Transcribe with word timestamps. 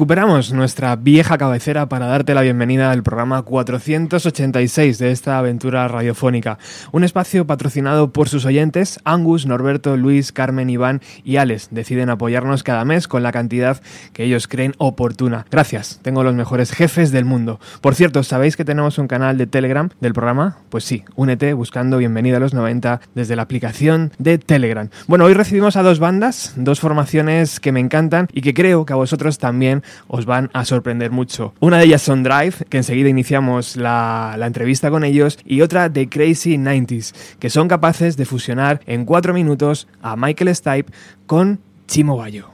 Recuperamos 0.00 0.54
nuestra 0.54 0.96
vieja 0.96 1.36
cabecera 1.36 1.90
para 1.90 2.06
darte 2.06 2.32
la 2.32 2.40
bienvenida 2.40 2.90
al 2.90 3.02
programa 3.02 3.42
486 3.42 4.98
de 4.98 5.10
esta 5.10 5.36
aventura 5.36 5.86
radiofónica, 5.88 6.58
un 6.90 7.04
espacio 7.04 7.46
patrocinado 7.46 8.10
por 8.10 8.30
sus 8.30 8.46
oyentes, 8.46 8.98
Angus, 9.04 9.44
Norberto, 9.44 9.98
Luis, 9.98 10.32
Carmen, 10.32 10.70
Iván 10.70 11.02
y 11.22 11.36
Alex. 11.36 11.68
Deciden 11.70 12.08
apoyarnos 12.08 12.62
cada 12.62 12.86
mes 12.86 13.08
con 13.08 13.22
la 13.22 13.30
cantidad 13.30 13.82
que 14.14 14.24
ellos 14.24 14.48
creen 14.48 14.72
oportuna. 14.78 15.44
Gracias, 15.50 16.00
tengo 16.00 16.24
los 16.24 16.34
mejores 16.34 16.72
jefes 16.72 17.12
del 17.12 17.26
mundo. 17.26 17.60
Por 17.82 17.94
cierto, 17.94 18.22
¿sabéis 18.22 18.56
que 18.56 18.64
tenemos 18.64 18.96
un 18.96 19.06
canal 19.06 19.36
de 19.36 19.46
Telegram 19.48 19.90
del 20.00 20.14
programa? 20.14 20.56
Pues 20.70 20.84
sí, 20.84 21.04
únete 21.14 21.52
buscando 21.52 21.98
Bienvenida 21.98 22.38
a 22.38 22.40
los 22.40 22.54
90 22.54 23.02
desde 23.14 23.36
la 23.36 23.42
aplicación 23.42 24.12
de 24.16 24.38
Telegram. 24.38 24.88
Bueno, 25.08 25.26
hoy 25.26 25.34
recibimos 25.34 25.76
a 25.76 25.82
dos 25.82 25.98
bandas, 25.98 26.54
dos 26.56 26.80
formaciones 26.80 27.60
que 27.60 27.70
me 27.70 27.80
encantan 27.80 28.28
y 28.32 28.40
que 28.40 28.54
creo 28.54 28.86
que 28.86 28.94
a 28.94 28.96
vosotros 28.96 29.36
también 29.36 29.82
os 30.08 30.26
van 30.26 30.50
a 30.52 30.64
sorprender 30.64 31.10
mucho. 31.10 31.54
Una 31.60 31.78
de 31.78 31.84
ellas 31.84 32.02
son 32.02 32.22
Drive, 32.22 32.64
que 32.68 32.78
enseguida 32.78 33.08
iniciamos 33.08 33.76
la, 33.76 34.34
la 34.38 34.46
entrevista 34.46 34.90
con 34.90 35.04
ellos, 35.04 35.38
y 35.44 35.60
otra 35.62 35.88
de 35.88 36.08
Crazy 36.08 36.56
90s, 36.56 37.14
que 37.38 37.50
son 37.50 37.68
capaces 37.68 38.16
de 38.16 38.24
fusionar 38.24 38.80
en 38.86 39.04
cuatro 39.04 39.34
minutos 39.34 39.88
a 40.02 40.16
Michael 40.16 40.54
Stipe 40.54 40.92
con 41.26 41.60
Chimo 41.86 42.16
Bayo. 42.16 42.50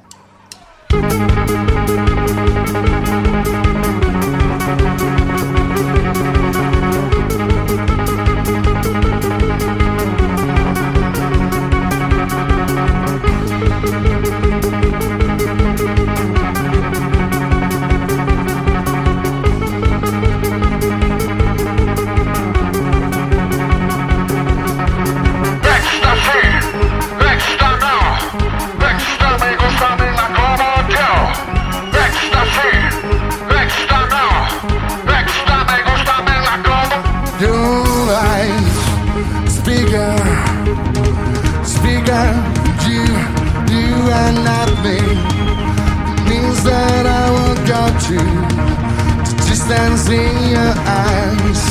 In 50.09 50.51
your 50.51 50.75
eyes. 50.87 51.63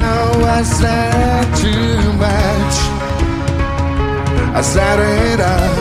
No, 0.00 0.18
I 0.58 0.62
said 0.62 1.44
too 1.56 2.12
much. 2.24 2.76
I 4.54 4.62
said 4.62 4.98
it 5.00 5.40
up. 5.40 5.76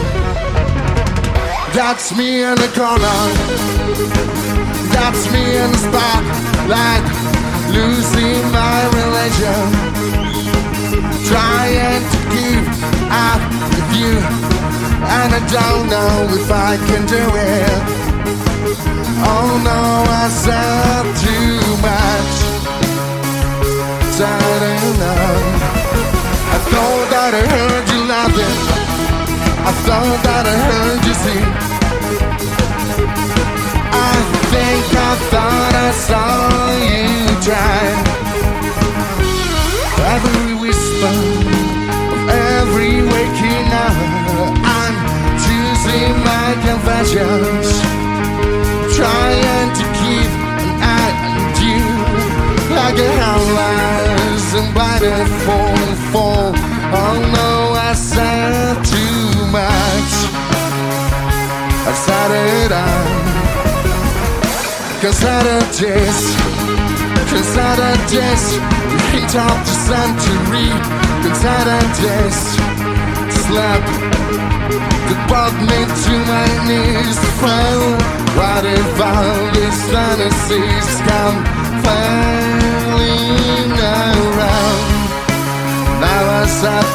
That's 1.73 2.15
me 2.17 2.43
in 2.43 2.55
the 2.55 2.71
corner. 2.75 3.19
That's 4.91 5.31
me 5.31 5.43
in 5.63 5.71
the 5.71 5.81
spotlight. 5.87 7.05
Losing 7.71 8.43
my 8.51 8.79
religion. 8.99 9.65
Trying 11.31 12.03
to 12.13 12.19
keep 12.33 12.65
up 13.09 13.41
with 13.71 13.89
you. 13.99 14.15
And 15.15 15.29
I 15.33 15.41
don't 15.51 15.87
know 15.89 16.27
if 16.39 16.51
I 16.51 16.77
can 16.87 17.05
do 17.07 17.23
it. 17.35 18.02
Oh 19.25 19.49
no, 19.63 19.81
I 20.23 20.27
said 20.43 21.05
too 21.23 21.57
much. 21.87 22.33
Said 24.17 24.61
enough. 24.83 25.63
I 26.53 26.57
thought 26.71 27.05
that 27.13 27.31
I 27.41 27.43
heard 27.55 27.85
you 27.93 28.01
laughing. 28.13 28.57
I 29.69 29.71
thought 29.85 30.19
that 30.27 30.45
I 30.45 30.57
heard 30.69 31.01
you 31.07 31.15
sing. 31.23 31.49
I 34.11 34.15
think 34.51 34.85
I 34.91 35.13
thought 35.31 35.73
I 35.87 35.89
saw 36.07 36.29
you 36.91 37.07
try. 37.47 37.83
Every 40.15 40.53
whisper 40.63 41.15
of 42.13 42.29
every 42.29 42.95
waking 43.13 43.67
hour, 43.83 44.45
I'm 44.77 44.95
choosing 45.45 46.13
my 46.27 46.47
confessions 46.67 48.02
trying 49.03 49.71
to 49.79 49.85
keep 49.99 50.31
an 50.63 50.71
eye 50.95 51.15
on 51.31 51.41
you 51.59 51.83
like 52.79 52.97
a 53.09 53.11
house 53.25 54.49
and 54.59 54.69
blinded 54.75 55.27
fall 55.43 55.75
and 55.85 55.97
fall. 56.11 56.51
Oh 56.99 57.15
no, 57.37 57.51
I 57.89 57.93
said 58.11 58.75
too 58.93 59.27
much. 59.59 60.13
I 61.91 61.93
said 62.05 62.31
it 62.47 62.71
out. 62.71 63.23
Cause 65.01 65.19
taste, 65.81 66.29
cause 67.29 67.57
don't 67.81 68.03
taste. 68.07 68.55
Hate 69.11 69.35
off 69.45 69.59
the 69.67 69.75
century, 69.91 70.69
cause 71.23 71.43
taste. 71.99 72.51
Slap 73.43 74.52
that 74.69 75.19
brought 75.27 75.57
me 75.69 75.79
to 76.05 76.13
my 76.31 76.47
knees. 76.67 77.19
Well, 77.43 77.83
what 78.37 78.63
if 78.65 78.99
all 78.99 79.39
these 79.55 79.79
fantasies 79.91 80.87
come 81.07 81.37
flailing 81.83 83.71
around? 83.75 84.83
Now 86.03 86.23
I 86.39 86.45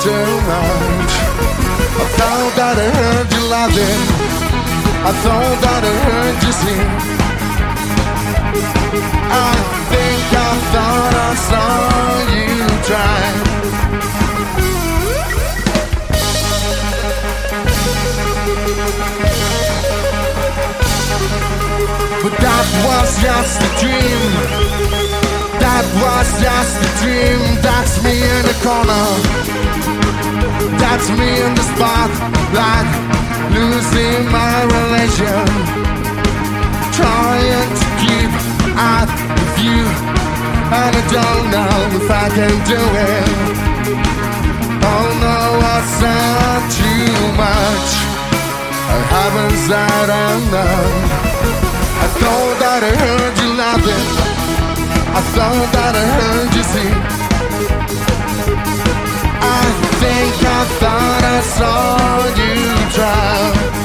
too 0.04 0.28
much. 0.52 1.12
I 2.02 2.04
thought 2.18 2.52
that 2.58 2.76
I 2.78 2.88
heard 2.98 3.28
you 3.34 3.42
laughing. 3.54 4.02
I 5.08 5.12
thought 5.24 5.58
that 5.64 5.82
I 5.84 5.94
heard 6.06 6.38
you 6.44 6.52
sing. 6.62 6.90
I 9.30 9.52
think 9.92 10.26
I 10.32 10.52
thought 10.72 11.14
I 11.26 11.30
saw 11.48 11.68
you 12.34 12.52
try. 12.88 13.87
But 22.22 22.34
that 22.42 22.66
was 22.82 23.10
just 23.22 23.62
a 23.62 23.70
dream. 23.78 24.30
That 25.62 25.86
was 26.02 26.26
just 26.42 26.74
a 26.82 26.90
dream. 26.98 27.38
That's 27.62 28.02
me 28.02 28.18
in 28.18 28.42
the 28.42 28.58
corner. 28.58 29.06
That's 30.82 31.06
me 31.14 31.30
in 31.46 31.54
the 31.54 31.62
spot, 31.62 32.10
spotlight. 32.10 32.90
Losing 33.54 34.26
my 34.34 34.56
religion. 34.66 35.46
Trying 36.98 37.70
to 37.78 37.86
keep 38.02 38.32
up 38.74 39.10
with 39.38 39.56
you. 39.62 39.82
And 40.74 40.92
I 40.98 41.04
don't 41.14 41.46
know 41.54 42.02
if 42.02 42.08
I 42.10 42.26
can 42.34 42.54
do 42.66 42.82
it. 43.14 43.78
Oh 44.90 45.06
no, 45.22 45.38
I 45.62 45.78
said 46.02 46.62
too 46.82 47.14
much. 47.38 47.90
I 48.90 48.98
haven't 49.14 49.58
said 49.70 50.08
enough. 50.10 51.27
Thought 52.20 52.56
that 52.62 52.82
I 52.90 52.92
heard 53.02 53.34
you 53.42 53.50
laughing. 53.62 54.06
I 55.18 55.20
thought 55.34 55.68
that 55.76 55.94
I 56.02 56.06
heard 56.18 56.50
you 56.56 56.64
sing. 56.72 56.96
I 59.58 59.64
think 60.00 60.34
I 60.58 60.62
thought 60.80 61.24
I 61.36 61.38
saw 61.56 61.78
you 62.40 62.54
try. 62.96 63.78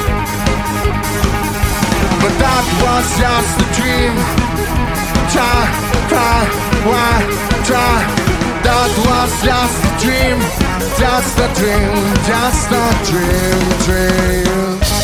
But 2.22 2.34
that 2.44 2.66
was 2.84 3.06
just 3.24 3.56
a 3.64 3.68
dream. 3.78 4.16
Try, 5.34 5.62
cry, 6.10 6.42
why, 6.90 7.14
try. 7.70 7.96
That 8.66 8.92
was 9.08 9.32
just 9.48 9.80
a 9.90 9.94
dream. 10.04 10.38
Just 10.98 11.38
a 11.40 11.48
dream, 11.60 11.96
just 12.30 12.70
a 12.72 12.86
dream, 13.10 13.62
dream. 13.86 15.03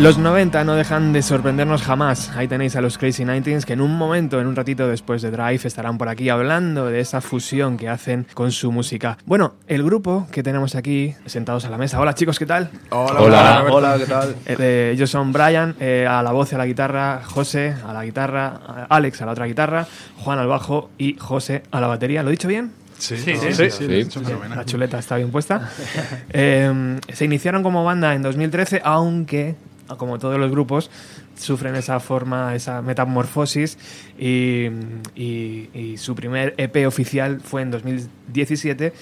Los 0.00 0.16
90 0.16 0.64
no 0.64 0.76
dejan 0.76 1.12
de 1.12 1.20
sorprendernos 1.20 1.82
jamás. 1.82 2.30
Ahí 2.34 2.48
tenéis 2.48 2.74
a 2.74 2.80
los 2.80 2.96
Crazy 2.96 3.22
19 3.26 3.66
que 3.66 3.74
en 3.74 3.82
un 3.82 3.98
momento, 3.98 4.40
en 4.40 4.46
un 4.46 4.56
ratito 4.56 4.88
después 4.88 5.20
de 5.20 5.30
Drive, 5.30 5.60
estarán 5.64 5.98
por 5.98 6.08
aquí 6.08 6.30
hablando 6.30 6.86
de 6.86 7.00
esa 7.00 7.20
fusión 7.20 7.76
que 7.76 7.90
hacen 7.90 8.26
con 8.32 8.50
su 8.50 8.72
música. 8.72 9.18
Bueno, 9.26 9.56
el 9.68 9.82
grupo 9.82 10.26
que 10.32 10.42
tenemos 10.42 10.74
aquí 10.74 11.14
sentados 11.26 11.66
a 11.66 11.70
la 11.70 11.76
mesa. 11.76 12.00
Hola 12.00 12.14
chicos, 12.14 12.38
¿qué 12.38 12.46
tal? 12.46 12.70
Hola, 12.88 13.20
Hola. 13.20 13.64
hola, 13.70 13.96
¿qué 13.98 14.06
tal? 14.06 14.36
Eh, 14.46 14.92
ellos 14.94 15.10
son 15.10 15.34
Brian 15.34 15.76
eh, 15.80 16.06
a 16.08 16.22
la 16.22 16.32
voz 16.32 16.50
y 16.52 16.54
a 16.54 16.58
la 16.58 16.64
guitarra, 16.66 17.20
José 17.22 17.74
a 17.86 17.92
la 17.92 18.02
guitarra, 18.02 18.86
Alex 18.88 19.20
a 19.20 19.26
la 19.26 19.32
otra 19.32 19.44
guitarra, 19.44 19.86
Juan 20.16 20.38
al 20.38 20.46
bajo 20.46 20.88
y 20.96 21.16
José 21.18 21.62
a 21.70 21.78
la 21.78 21.88
batería. 21.88 22.22
¿Lo 22.22 22.30
he 22.30 22.32
dicho 22.32 22.48
bien? 22.48 22.72
Sí, 22.96 23.16
Sí, 23.18 23.34
sí, 23.36 23.70
sí. 23.70 24.08
La 24.54 24.64
chuleta 24.64 24.98
está 24.98 25.16
bien 25.16 25.30
puesta. 25.30 25.68
Eh, 26.32 26.98
se 27.12 27.24
iniciaron 27.24 27.62
como 27.62 27.84
banda 27.84 28.14
en 28.14 28.22
2013, 28.22 28.80
aunque, 28.84 29.56
como 29.96 30.18
todos 30.18 30.38
los 30.38 30.50
grupos, 30.50 30.90
sufren 31.36 31.74
esa 31.76 32.00
forma, 32.00 32.54
esa 32.54 32.82
metamorfosis 32.82 33.78
y, 34.18 34.66
y- 35.14 35.68
y 35.74 35.96
su 35.96 36.14
primer 36.14 36.54
EP 36.58 36.86
oficial 36.86 37.40
fue 37.40 37.62
en 37.62 37.70
2017 37.70 38.92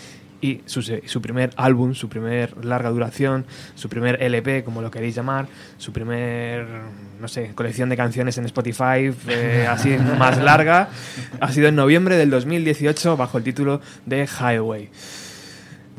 y 0.40 0.61
su, 0.67 0.82
su 0.82 1.20
primer 1.20 1.50
álbum, 1.56 1.94
su 1.94 2.08
primer 2.08 2.64
larga 2.64 2.90
duración, 2.90 3.44
su 3.75 3.88
primer 3.88 4.23
LP, 4.23 4.62
como 4.62 4.81
lo 4.82 4.88
queréis 4.90 5.17
llamar, 5.17 5.49
su 5.79 5.93
primer, 5.93 6.64
no 7.20 7.26
sé, 7.26 7.50
colección 7.56 7.88
de 7.88 7.96
canciones 7.96 8.38
en 8.38 8.44
Spotify, 8.44 9.11
eh, 9.26 9.67
así 9.69 9.96
más 10.19 10.38
larga, 10.38 10.90
ha 11.40 11.50
sido 11.50 11.67
en 11.67 11.75
noviembre 11.75 12.17
del 12.17 12.31
2018 12.31 13.17
bajo 13.17 13.37
el 13.38 13.43
título 13.43 13.81
de 14.06 14.29
Highway. 14.29 14.90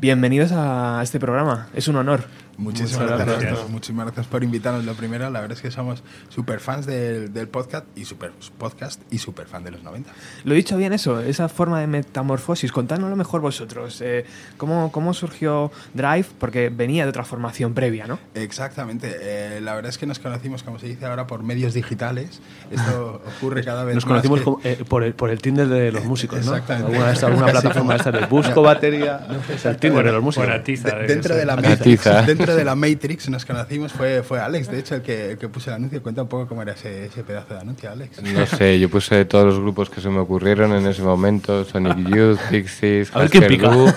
Bienvenidos 0.00 0.52
a 0.54 1.00
este 1.02 1.20
programa, 1.20 1.68
es 1.74 1.86
un 1.88 1.96
honor. 1.96 2.24
Muchísimas 2.60 3.06
gracias. 3.08 3.40
gracias. 3.42 3.68
Muchísimas 3.70 4.06
gracias 4.06 4.26
por 4.26 4.44
invitarnos. 4.44 4.84
Lo 4.84 4.94
primero, 4.94 5.28
la 5.30 5.40
verdad 5.40 5.56
es 5.56 5.62
que 5.62 5.70
somos 5.70 6.02
super 6.28 6.60
fans 6.60 6.86
del, 6.86 7.32
del 7.32 7.48
podcast 7.48 7.86
y 7.96 8.04
super 8.04 8.32
podcast 8.58 9.00
y 9.10 9.18
super 9.18 9.46
fan 9.46 9.64
de 9.64 9.70
los 9.70 9.82
90. 9.82 10.10
Lo 10.44 10.52
he 10.52 10.56
dicho 10.56 10.76
bien 10.76 10.92
eso, 10.92 11.20
esa 11.20 11.48
forma 11.48 11.80
de 11.80 11.86
metamorfosis. 11.86 12.70
Contádnoslo 12.72 13.16
mejor 13.16 13.40
vosotros. 13.40 14.00
Eh, 14.02 14.24
¿cómo, 14.56 14.92
¿Cómo 14.92 15.14
surgió 15.14 15.72
Drive? 15.94 16.26
Porque 16.38 16.68
venía 16.68 17.04
de 17.04 17.10
otra 17.10 17.24
formación 17.24 17.74
previa, 17.74 18.06
¿no? 18.06 18.18
Exactamente. 18.34 19.16
Eh, 19.20 19.60
la 19.60 19.74
verdad 19.74 19.88
es 19.90 19.98
que 19.98 20.06
nos 20.06 20.18
conocimos, 20.18 20.62
como 20.62 20.78
se 20.78 20.86
dice 20.86 21.06
ahora, 21.06 21.26
por 21.26 21.42
medios 21.42 21.72
digitales. 21.74 22.40
Esto 22.70 23.22
ocurre 23.38 23.64
cada 23.64 23.84
vez 23.84 23.94
Nos 23.94 24.04
más. 24.06 24.22
conocimos 24.22 24.38
que- 24.40 24.44
como, 24.44 24.60
eh, 24.64 24.84
por, 24.88 25.02
el, 25.04 25.14
por 25.14 25.30
el 25.30 25.40
Tinder 25.40 25.68
de 25.68 25.92
los 25.92 26.04
músicos, 26.10 26.44
¿no? 26.44 26.52
Exactamente. 26.56 26.96
Alguna, 26.98 27.10
alguna 27.12 27.46
plataforma 27.52 27.92
de 27.94 27.98
estas 27.98 28.12
de 28.20 28.26
busco 28.26 28.62
batería. 28.62 29.26
Es 29.48 29.64
el 29.64 29.76
Tinder 29.78 30.04
de 30.04 30.12
los 30.12 30.22
músicos. 30.22 30.46
Por 30.46 30.54
Atiza, 30.56 30.90
De- 30.90 31.02
de- 31.02 31.06
dentro 31.06 31.34
de 31.34 31.44
la 31.46 31.56
La 31.56 31.62
Matrix, 31.62 32.06
de 32.54 32.64
la 32.64 32.74
Matrix 32.74 33.28
nos 33.28 33.44
conocimos 33.44 33.92
fue, 33.92 34.22
fue 34.22 34.40
Alex, 34.40 34.70
de 34.70 34.78
hecho 34.78 34.94
el 34.96 35.02
que, 35.02 35.32
el 35.32 35.38
que 35.38 35.48
puso 35.48 35.70
el 35.70 35.76
anuncio. 35.76 36.02
Cuenta 36.02 36.22
un 36.22 36.28
poco 36.28 36.48
cómo 36.48 36.62
era 36.62 36.72
ese, 36.72 37.06
ese 37.06 37.24
pedazo 37.24 37.54
de 37.54 37.60
anuncio, 37.60 37.90
Alex. 37.90 38.22
No 38.22 38.46
sé, 38.46 38.78
yo 38.78 38.88
puse 38.88 39.24
todos 39.24 39.46
los 39.46 39.60
grupos 39.60 39.90
que 39.90 40.00
se 40.00 40.08
me 40.08 40.18
ocurrieron 40.18 40.72
en 40.72 40.86
ese 40.86 41.02
momento, 41.02 41.64
Sonic 41.64 41.98
Youth, 42.08 42.38
Pixies. 42.50 43.10
Du, 43.12 43.92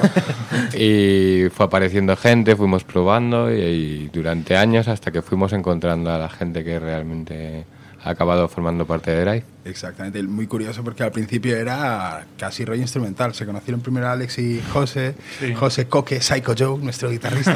y 0.78 1.50
fue 1.50 1.66
apareciendo 1.66 2.16
gente, 2.16 2.56
fuimos 2.56 2.84
probando 2.84 3.54
y, 3.54 3.62
y 3.62 4.10
durante 4.12 4.56
años 4.56 4.88
hasta 4.88 5.12
que 5.12 5.22
fuimos 5.22 5.54
encontrando 5.54 6.12
a 6.12 6.18
la 6.18 6.30
gente 6.30 6.64
que 6.64 6.80
realmente 6.80 7.66
ha 8.06 8.10
acabado 8.10 8.48
formando 8.50 8.86
parte 8.86 9.12
de 9.12 9.22
Drive. 9.24 9.44
Exactamente, 9.66 10.22
muy 10.24 10.46
curioso 10.46 10.84
porque 10.84 11.04
al 11.04 11.12
principio 11.12 11.56
era 11.56 12.26
casi 12.38 12.66
rollo 12.66 12.82
instrumental. 12.82 13.34
Se 13.34 13.46
conocieron 13.46 13.80
primero 13.82 14.10
Alex 14.10 14.40
y 14.40 14.62
José, 14.74 15.16
Sí. 15.40 15.54
José 15.54 15.88
Coque, 15.88 16.20
Psycho 16.22 16.54
Joe, 16.58 16.80
nuestro 16.84 17.10
guitarrista. 17.10 17.56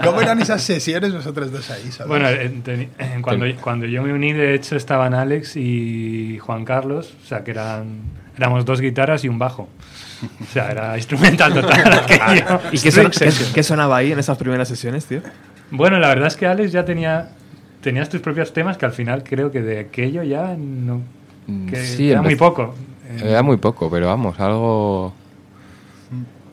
¿Cómo 0.04 0.20
eran 0.22 0.40
esas 0.40 0.62
sesiones 0.62 1.12
vosotros 1.12 1.52
dos 1.52 1.70
ahí? 1.70 1.90
solos? 1.92 2.08
Bueno, 2.08 2.28
en- 2.28 2.62
en 2.98 3.22
cuando, 3.22 3.46
cuando 3.60 3.86
yo 3.86 4.02
me 4.02 4.12
uní, 4.14 4.32
de 4.32 4.54
hecho, 4.54 4.76
estaban 4.76 5.12
Alex 5.12 5.56
y 5.56 6.38
Juan 6.38 6.64
Carlos, 6.64 7.14
o 7.22 7.26
sea, 7.26 7.44
que 7.44 7.50
eran 7.50 8.02
éramos 8.36 8.64
dos 8.64 8.80
guitarras 8.80 9.22
y 9.24 9.28
un 9.28 9.38
bajo. 9.38 9.68
O 10.22 10.52
sea, 10.52 10.70
era 10.70 10.96
instrumental 10.96 11.52
total. 11.52 12.02
¿Y 12.72 12.78
qué, 12.78 12.90
son- 12.90 13.10
qué- 13.10 13.30
qué 13.54 13.62
sonaba 13.62 13.98
ahí 13.98 14.12
en 14.12 14.18
esas 14.18 14.38
primeras 14.38 14.68
sesiones, 14.68 15.04
tío? 15.04 15.20
Bueno, 15.70 15.98
la 15.98 16.08
verdad 16.08 16.28
es 16.28 16.36
que 16.36 16.46
Alex 16.46 16.72
ya 16.72 16.84
tenía 16.84 17.28
tenías 17.80 18.08
tus 18.08 18.20
propios 18.20 18.52
temas 18.52 18.76
que 18.76 18.86
al 18.86 18.92
final 18.92 19.22
creo 19.24 19.50
que 19.50 19.62
de 19.62 19.78
aquello 19.80 20.22
ya 20.22 20.54
no 20.58 21.00
Mm, 21.46 21.66
que 21.66 21.76
sí, 21.84 22.10
era 22.10 22.22
muy 22.22 22.36
poco. 22.36 22.74
Era 23.22 23.42
muy 23.42 23.56
poco, 23.56 23.90
pero 23.90 24.06
vamos, 24.06 24.38
algo... 24.38 25.12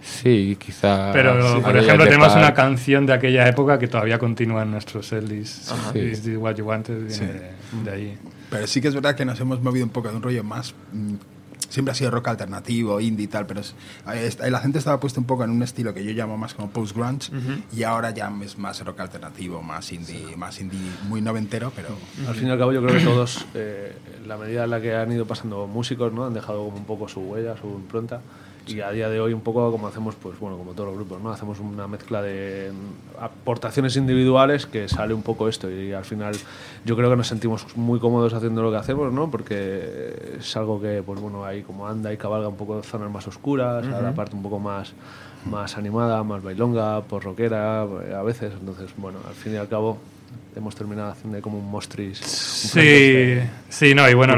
Sí, 0.02 0.58
quizá... 0.60 1.12
Pero, 1.12 1.56
sí, 1.58 1.62
por 1.62 1.76
ejemplo, 1.78 2.06
tenemos 2.06 2.30
Park. 2.30 2.40
una 2.40 2.54
canción 2.54 3.06
de 3.06 3.14
aquella 3.14 3.48
época 3.48 3.78
que 3.78 3.88
todavía 3.88 4.18
continúa 4.18 4.64
en 4.64 4.72
nuestros 4.72 5.08
setlists. 5.08 5.72
Ajá. 5.72 5.98
Is 5.98 6.22
This 6.24 6.38
What 6.38 6.56
You 6.56 6.66
Wanted 6.66 6.98
viene 7.00 7.14
Sí. 7.14 7.26
de, 7.26 7.84
de 7.84 7.92
ahí. 7.92 8.18
Pero 8.50 8.66
sí 8.66 8.80
que 8.80 8.88
es 8.88 8.96
verdad 8.96 9.16
que 9.16 9.26
nos 9.26 9.40
hemos 9.42 9.62
movido 9.62 9.86
un 9.86 9.92
poco 9.92 10.10
de 10.10 10.16
un 10.16 10.22
rollo 10.24 10.44
más. 10.44 10.74
Siempre 11.70 11.92
ha 11.92 11.96
sido 11.96 12.12
rock 12.12 12.30
alternativo, 12.30 13.00
indie 13.02 13.26
y 13.26 13.28
tal, 13.28 13.46
pero 13.46 13.60
es- 13.60 13.76
la 14.40 14.60
gente 14.60 14.80
estaba 14.80 15.00
puesto 15.00 15.20
un 15.20 15.26
poco 15.26 15.44
en 15.44 15.50
un 15.50 15.62
estilo 15.64 15.94
que 15.94 16.04
yo 16.04 16.12
llamo 16.12 16.38
más 16.38 16.54
como 16.54 16.70
post-grunge 16.70 17.30
y 17.76 17.84
ahora 17.84 18.12
ya 18.12 18.32
es 18.44 18.58
más 18.58 18.84
rock 18.86 19.02
alternativo, 19.02 19.62
más 19.62 19.92
indie, 19.92 20.36
más 20.38 20.60
indie 20.62 20.80
muy 21.10 21.20
noventero, 21.22 21.72
pero 21.76 21.90
Al 22.28 22.36
fin 22.36 22.48
y 22.48 22.52
al 22.52 22.58
cabo, 22.58 22.72
yo 22.72 22.82
creo 22.82 22.98
que 22.98 23.04
todos, 23.04 23.46
eh, 23.54 23.96
en 24.22 24.28
la 24.28 24.38
medida 24.38 24.64
en 24.64 24.70
la 24.70 24.80
que 24.82 24.96
han 24.96 25.12
ido 25.12 25.26
pasando 25.28 25.68
músicos, 25.68 26.14
¿no? 26.14 26.26
han 26.26 26.34
dejado 26.34 26.64
como 26.66 26.78
un 26.78 26.86
poco 26.86 27.08
su 27.08 27.20
huella, 27.22 27.56
su 27.60 27.68
impronta. 27.68 28.22
Y 28.68 28.82
a 28.82 28.92
día 28.92 29.10
de 29.10 29.20
hoy, 29.20 29.34
un 29.34 29.42
poco 29.42 29.72
como 29.72 29.88
hacemos, 29.88 30.16
pues 30.16 30.40
bueno, 30.40 30.58
como 30.58 30.74
todos 30.74 30.88
los 30.88 30.96
grupos, 30.96 31.22
¿no? 31.22 31.32
hacemos 31.32 31.60
una 31.60 31.88
mezcla 31.88 32.22
de 32.22 32.72
mm, 32.72 33.24
aportaciones 33.24 33.96
individuales 33.96 34.66
que 34.66 34.90
sale 34.90 35.14
un 35.14 35.22
poco 35.22 35.48
esto. 35.48 35.72
Y 35.72 35.94
al 35.94 36.06
final, 36.06 36.36
yo 36.86 36.96
creo 36.96 37.10
que 37.10 37.16
nos 37.16 37.28
sentimos 37.28 37.66
muy 37.78 38.00
cómodos 38.00 38.34
haciendo 38.34 38.62
lo 38.62 38.72
que 38.72 38.78
hacemos, 38.78 39.12
¿no? 39.14 39.32
porque 39.32 40.36
es 40.40 40.58
algo 40.58 40.82
que, 40.82 41.02
pues 41.06 41.20
bueno, 41.20 41.46
ahí 41.46 41.64
como 41.64 41.88
anda 41.88 42.12
y 42.12 42.18
cabalga 42.18 42.50
un 42.50 42.58
poco 42.58 42.84
zonas 42.84 43.10
más 43.10 43.28
oscuras, 43.28 43.86
a 43.88 44.02
la 44.02 44.14
parte 44.14 44.36
un 44.36 44.44
poco 44.44 44.60
más, 44.60 44.94
más 45.46 45.78
animada, 45.78 46.24
más 46.24 46.44
bailonga, 46.44 47.02
por 47.02 47.24
rockera, 47.24 47.86
eh, 48.06 48.14
a 48.14 48.24
veces. 48.24 48.54
Entonces, 48.60 48.92
bueno, 48.98 49.20
al 49.28 49.34
fin 49.34 49.54
y 49.54 49.58
al 49.58 49.68
cabo, 49.68 49.98
hemos 50.58 50.76
terminado 50.76 51.12
haciendo 51.12 51.40
como 51.42 51.60
un 51.60 51.70
mostris. 51.72 52.20
un 52.22 52.82
Sí, 52.82 53.40
sí, 53.70 53.94
no, 53.96 54.10
y 54.10 54.14
bueno, 54.14 54.36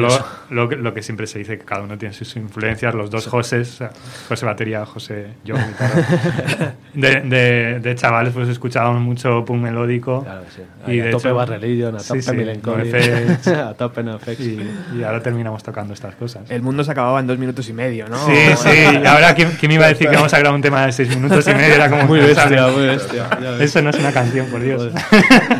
lo, 0.50 0.70
que- 0.70 0.76
lo 0.76 0.94
que 0.94 1.02
siempre 1.02 1.26
se 1.28 1.40
dice, 1.40 1.58
que 1.58 1.66
cada 1.66 1.82
uno 1.82 1.98
tiene 1.98 2.14
sus 2.14 2.36
influencias, 2.36 2.94
los 2.94 3.10
dos 3.10 3.28
Josés, 3.28 3.70
o 3.74 3.78
sea, 3.78 3.92
José 4.28 4.46
batería, 4.46 4.86
José 4.86 5.28
yo. 5.44 5.56
De, 6.94 7.22
de, 7.22 7.80
de 7.80 7.96
chavales 7.96 8.34
pues 8.34 8.50
escuchábamos 8.50 9.02
mucho 9.02 9.46
punk 9.46 9.62
melódico. 9.62 10.24
Claro, 10.24 10.42
sí. 10.54 10.62
Y 10.88 10.92
Ahí 10.92 10.98
de 11.02 11.10
a 11.10 11.12
tope 11.12 11.28
hecho- 11.28 11.36
Bad 11.36 11.48
Religion, 11.50 11.96
a 11.96 12.00
Sí, 12.00 12.20
tope 12.20 12.56
sí, 12.56 12.60
NoFX. 12.64 13.48
a 13.48 13.74
tope 13.76 14.04
NoFX. 14.04 14.40
Y, 14.40 14.60
y 14.98 15.04
ahora 15.04 15.22
terminamos 15.22 15.62
tocando 15.64 15.94
estas 15.94 16.16
cosas. 16.16 16.50
El 16.50 16.62
mundo 16.64 16.84
se 16.84 16.92
acababa 16.92 17.20
en 17.20 17.28
dos 17.28 17.38
minutos 17.38 17.70
y 17.70 17.74
medio, 17.74 18.08
¿no? 18.10 18.18
Sí, 18.26 18.34
sí, 18.58 18.70
y 19.04 19.06
ahora 19.06 19.36
¿quién, 19.36 19.52
quién 19.60 19.72
iba 19.72 19.86
a 19.86 19.90
decir 19.90 20.10
que 20.10 20.16
vamos 20.16 20.34
a 20.34 20.40
grabar 20.40 20.56
un 20.56 20.62
tema 20.64 20.86
de 20.86 20.92
seis 20.92 21.10
minutos 21.10 21.48
y 21.48 21.54
medio? 21.54 21.76
Era 21.76 21.90
como 21.90 22.04
Muy 22.06 22.20
bestia, 22.22 22.68
muy 22.68 22.88
bestia. 22.88 23.30
Eso 23.60 23.82
no 23.84 23.92
es 23.92 23.98
una 24.00 24.12
canción, 24.12 24.48
por 24.48 24.62
Dios. 24.62 24.92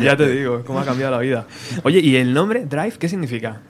ya 0.02 0.16
te 0.16 0.28
digo, 0.28 0.49
cómo 0.66 0.80
ha 0.80 0.84
cambiado 0.84 1.12
la 1.12 1.18
vida. 1.18 1.46
Oye, 1.82 2.00
¿y 2.00 2.16
el 2.16 2.32
nombre 2.32 2.64
Drive 2.66 2.94
qué 2.98 3.08
significa? 3.08 3.60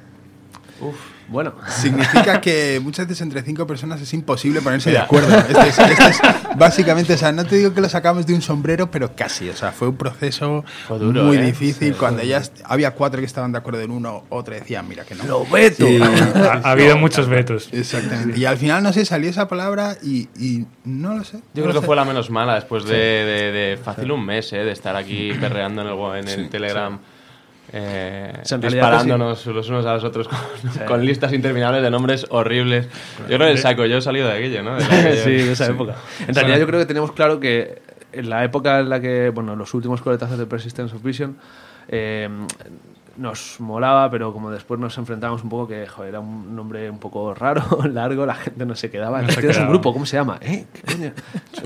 Bueno, 1.30 1.54
significa 1.68 2.40
que 2.40 2.80
muchas 2.82 3.06
veces 3.06 3.22
entre 3.22 3.42
cinco 3.42 3.66
personas 3.66 4.00
es 4.00 4.12
imposible 4.14 4.60
ponerse 4.60 4.90
de 4.90 4.98
acuerdo. 4.98 5.34
Este 5.38 5.68
es, 5.68 5.78
este 5.78 6.04
es 6.08 6.20
básicamente, 6.56 7.14
o 7.14 7.16
sea, 7.16 7.30
no 7.32 7.44
te 7.44 7.56
digo 7.56 7.72
que 7.72 7.80
lo 7.80 7.88
sacamos 7.88 8.26
de 8.26 8.34
un 8.34 8.42
sombrero, 8.42 8.90
pero 8.90 9.14
casi. 9.14 9.48
O 9.48 9.54
sea, 9.56 9.70
fue 9.72 9.88
un 9.88 9.96
proceso 9.96 10.64
Fue 10.88 10.98
duro, 10.98 11.22
muy 11.24 11.36
¿eh? 11.38 11.42
difícil. 11.46 11.92
Sí, 11.94 11.98
Cuando 11.98 12.22
ya 12.22 12.42
había 12.64 12.90
cuatro 12.92 13.20
que 13.20 13.26
estaban 13.26 13.52
de 13.52 13.58
acuerdo 13.58 13.80
en 13.80 13.90
uno, 13.92 14.24
otro 14.28 14.54
decía, 14.54 14.82
mira 14.82 15.04
que 15.04 15.14
no. 15.14 15.24
lo 15.24 15.46
veto. 15.46 15.86
Y- 15.88 16.00
Ha, 16.02 16.60
ha 16.64 16.70
habido 16.72 16.96
muchos 16.96 17.28
vetos. 17.28 17.68
Exactamente. 17.72 18.38
Y 18.38 18.44
al 18.44 18.56
final, 18.58 18.82
no 18.82 18.92
sé, 18.92 19.04
salió 19.04 19.30
esa 19.30 19.46
palabra 19.48 19.96
y, 20.02 20.28
y 20.38 20.66
no 20.84 21.14
lo 21.14 21.24
sé. 21.24 21.36
Yo 21.54 21.62
no 21.64 21.70
creo 21.70 21.72
que 21.74 21.80
sé. 21.80 21.86
fue 21.86 21.96
la 21.96 22.04
menos 22.04 22.28
mala 22.30 22.54
después 22.56 22.84
de, 22.84 22.96
de- 22.96 23.52
de 23.52 23.76
fácil 23.76 24.10
un 24.10 24.24
mes, 24.26 24.52
¿eh? 24.52 24.58
de 24.64 24.72
estar 24.72 24.96
aquí 24.96 25.32
perreando 25.40 25.82
en 25.82 25.88
el, 26.26 26.28
en 26.32 26.40
el 26.40 26.48
Telegram. 26.50 26.98
Eh, 27.72 28.32
disparándonos 28.72 29.46
los 29.46 29.68
unos 29.68 29.86
a 29.86 29.94
los 29.94 30.04
otros 30.04 30.28
con, 30.28 30.38
con 30.86 31.04
listas 31.04 31.32
interminables 31.32 31.82
de 31.82 31.90
nombres 31.90 32.26
horribles. 32.30 32.88
Yo 33.20 33.26
creo 33.36 33.38
que 33.40 33.50
el 33.52 33.58
saco, 33.58 33.86
yo 33.86 33.98
he 33.98 34.02
salido 34.02 34.26
de 34.28 34.34
aquello, 34.34 34.62
¿no? 34.62 34.76
De 34.76 34.84
aquello- 34.84 35.14
sí, 35.24 35.30
de 35.30 35.52
esa 35.52 35.66
época. 35.66 35.94
En 36.26 36.34
realidad 36.34 36.58
yo 36.58 36.66
creo 36.66 36.80
que 36.80 36.86
tenemos 36.86 37.12
claro 37.12 37.38
que 37.40 37.80
en 38.12 38.28
la 38.28 38.42
época 38.44 38.80
en 38.80 38.88
la 38.88 39.00
que, 39.00 39.30
bueno, 39.30 39.54
los 39.54 39.72
últimos 39.74 40.00
coletazos 40.02 40.36
de 40.38 40.46
Persistence 40.46 40.94
of 40.96 41.02
Vision, 41.02 41.36
eh, 41.88 42.28
nos 43.20 43.60
molaba, 43.60 44.10
pero 44.10 44.32
como 44.32 44.50
después 44.50 44.80
nos 44.80 44.96
enfrentábamos 44.96 45.44
un 45.44 45.50
poco 45.50 45.68
que, 45.68 45.86
joder, 45.86 46.08
era 46.10 46.20
un 46.20 46.56
nombre 46.56 46.88
un 46.90 46.98
poco 46.98 47.34
raro, 47.34 47.62
largo, 47.92 48.24
la 48.26 48.34
gente 48.34 48.64
no 48.64 48.74
se 48.74 48.90
quedaba. 48.90 49.20
No 49.22 49.28
se 49.28 49.34
¿Tienes 49.40 49.56
un 49.56 49.62
quedaba. 49.62 49.70
grupo? 49.72 49.92
¿Cómo 49.92 50.06
se 50.06 50.16
llama? 50.16 50.38
¿Eh? 50.40 50.66
¿Qué 50.72 50.82
coño? 50.94 51.12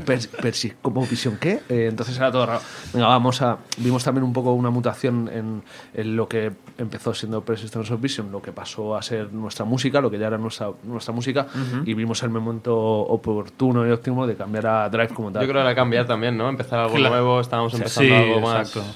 Persi- 0.04 0.74
¿Cómo 0.82 1.06
Vision 1.06 1.36
qué? 1.40 1.60
Eh, 1.68 1.86
entonces 1.88 2.16
era 2.16 2.30
todo 2.32 2.44
raro. 2.46 2.60
Venga, 2.92 3.06
vamos 3.06 3.40
a... 3.42 3.58
Vimos 3.78 4.02
también 4.04 4.24
un 4.24 4.32
poco 4.32 4.52
una 4.52 4.70
mutación 4.70 5.30
en, 5.32 5.62
en 5.94 6.16
lo 6.16 6.28
que 6.28 6.52
empezó 6.76 7.14
siendo 7.14 7.44
Persistence 7.44 7.92
of 7.94 8.00
Vision, 8.00 8.32
lo 8.32 8.42
que 8.42 8.52
pasó 8.52 8.96
a 8.96 9.02
ser 9.02 9.32
nuestra 9.32 9.64
música, 9.64 10.00
lo 10.00 10.10
que 10.10 10.18
ya 10.18 10.26
era 10.26 10.38
nuestra, 10.38 10.70
nuestra 10.82 11.14
música, 11.14 11.46
y 11.84 11.94
vimos 11.94 12.22
el 12.24 12.30
momento 12.30 12.76
oportuno 12.76 13.86
y 13.86 13.90
óptimo 13.90 14.26
de 14.26 14.34
cambiar 14.34 14.66
a 14.66 14.88
Drive 14.88 15.14
como 15.14 15.30
tal. 15.30 15.42
Yo 15.42 15.48
creo 15.48 15.62
que 15.62 15.66
era 15.68 15.74
cambiar 15.74 16.06
también, 16.06 16.36
¿no? 16.36 16.48
Empezar 16.48 16.80
algo 16.80 16.94
Claro. 16.96 17.14
nuevo, 17.14 17.40
estábamos 17.40 17.72
empezando 17.74 18.08
Sí, 18.08 18.12
algo 18.14 18.40
más. 18.40 18.68
exacto. 18.68 18.90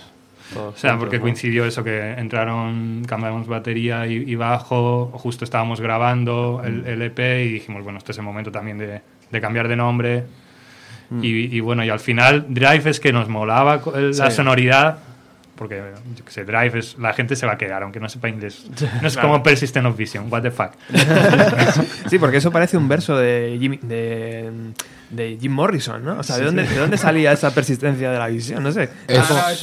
Todos 0.54 0.74
O 0.74 0.78
sea, 0.78 0.90
juntos, 0.90 1.04
porque 1.04 1.16
¿no? 1.18 1.22
coincidió 1.22 1.64
eso 1.64 1.84
que 1.84 2.12
entraron, 2.12 3.04
cambiamos 3.06 3.46
batería 3.46 4.06
y, 4.06 4.14
y 4.14 4.34
bajo, 4.34 5.10
justo 5.14 5.44
estábamos 5.44 5.80
grabando 5.80 6.62
el, 6.64 6.86
el 6.86 7.02
EP 7.02 7.18
y 7.18 7.52
dijimos, 7.52 7.84
bueno, 7.84 7.98
este 7.98 8.12
es 8.12 8.18
el 8.18 8.24
momento 8.24 8.50
también 8.50 8.78
de, 8.78 9.02
de 9.30 9.40
cambiar 9.40 9.68
de 9.68 9.76
nombre. 9.76 10.24
Y, 11.22 11.56
y 11.56 11.60
bueno, 11.60 11.82
y 11.84 11.88
al 11.88 12.00
final 12.00 12.44
Drive 12.50 12.90
es 12.90 13.00
que 13.00 13.14
nos 13.14 13.30
molaba 13.30 13.80
la 13.94 14.30
sonoridad, 14.30 14.98
porque 15.56 15.82
yo 16.14 16.24
que 16.24 16.30
sé, 16.30 16.44
Drive 16.44 16.78
es, 16.78 16.98
la 16.98 17.14
gente 17.14 17.34
se 17.34 17.46
va 17.46 17.54
a 17.54 17.58
quedar, 17.58 17.82
aunque 17.82 17.98
no 17.98 18.10
sepa 18.10 18.28
inglés. 18.28 18.66
No 19.00 19.08
es 19.08 19.16
como 19.16 19.42
Persistent 19.42 19.86
of 19.86 19.96
Vision, 19.96 20.26
what 20.30 20.42
the 20.42 20.50
fuck. 20.50 20.72
Sí, 22.10 22.18
porque 22.18 22.36
eso 22.36 22.50
parece 22.50 22.76
un 22.76 22.88
verso 22.88 23.16
de 23.16 23.56
Jim, 23.58 23.78
de, 23.80 24.50
de 25.10 25.38
Jim 25.40 25.52
Morrison, 25.52 26.04
¿no? 26.04 26.18
O 26.18 26.22
sea, 26.22 26.36
¿de, 26.38 26.44
dónde, 26.44 26.64
¿de 26.64 26.78
dónde 26.78 26.98
salía 26.98 27.32
esa 27.32 27.52
persistencia 27.54 28.10
de 28.10 28.18
la 28.18 28.26
visión? 28.28 28.62
No 28.62 28.72
sé. 28.72 28.88
Es, 29.06 29.18
Ah, 29.30 29.52
es 29.52 29.62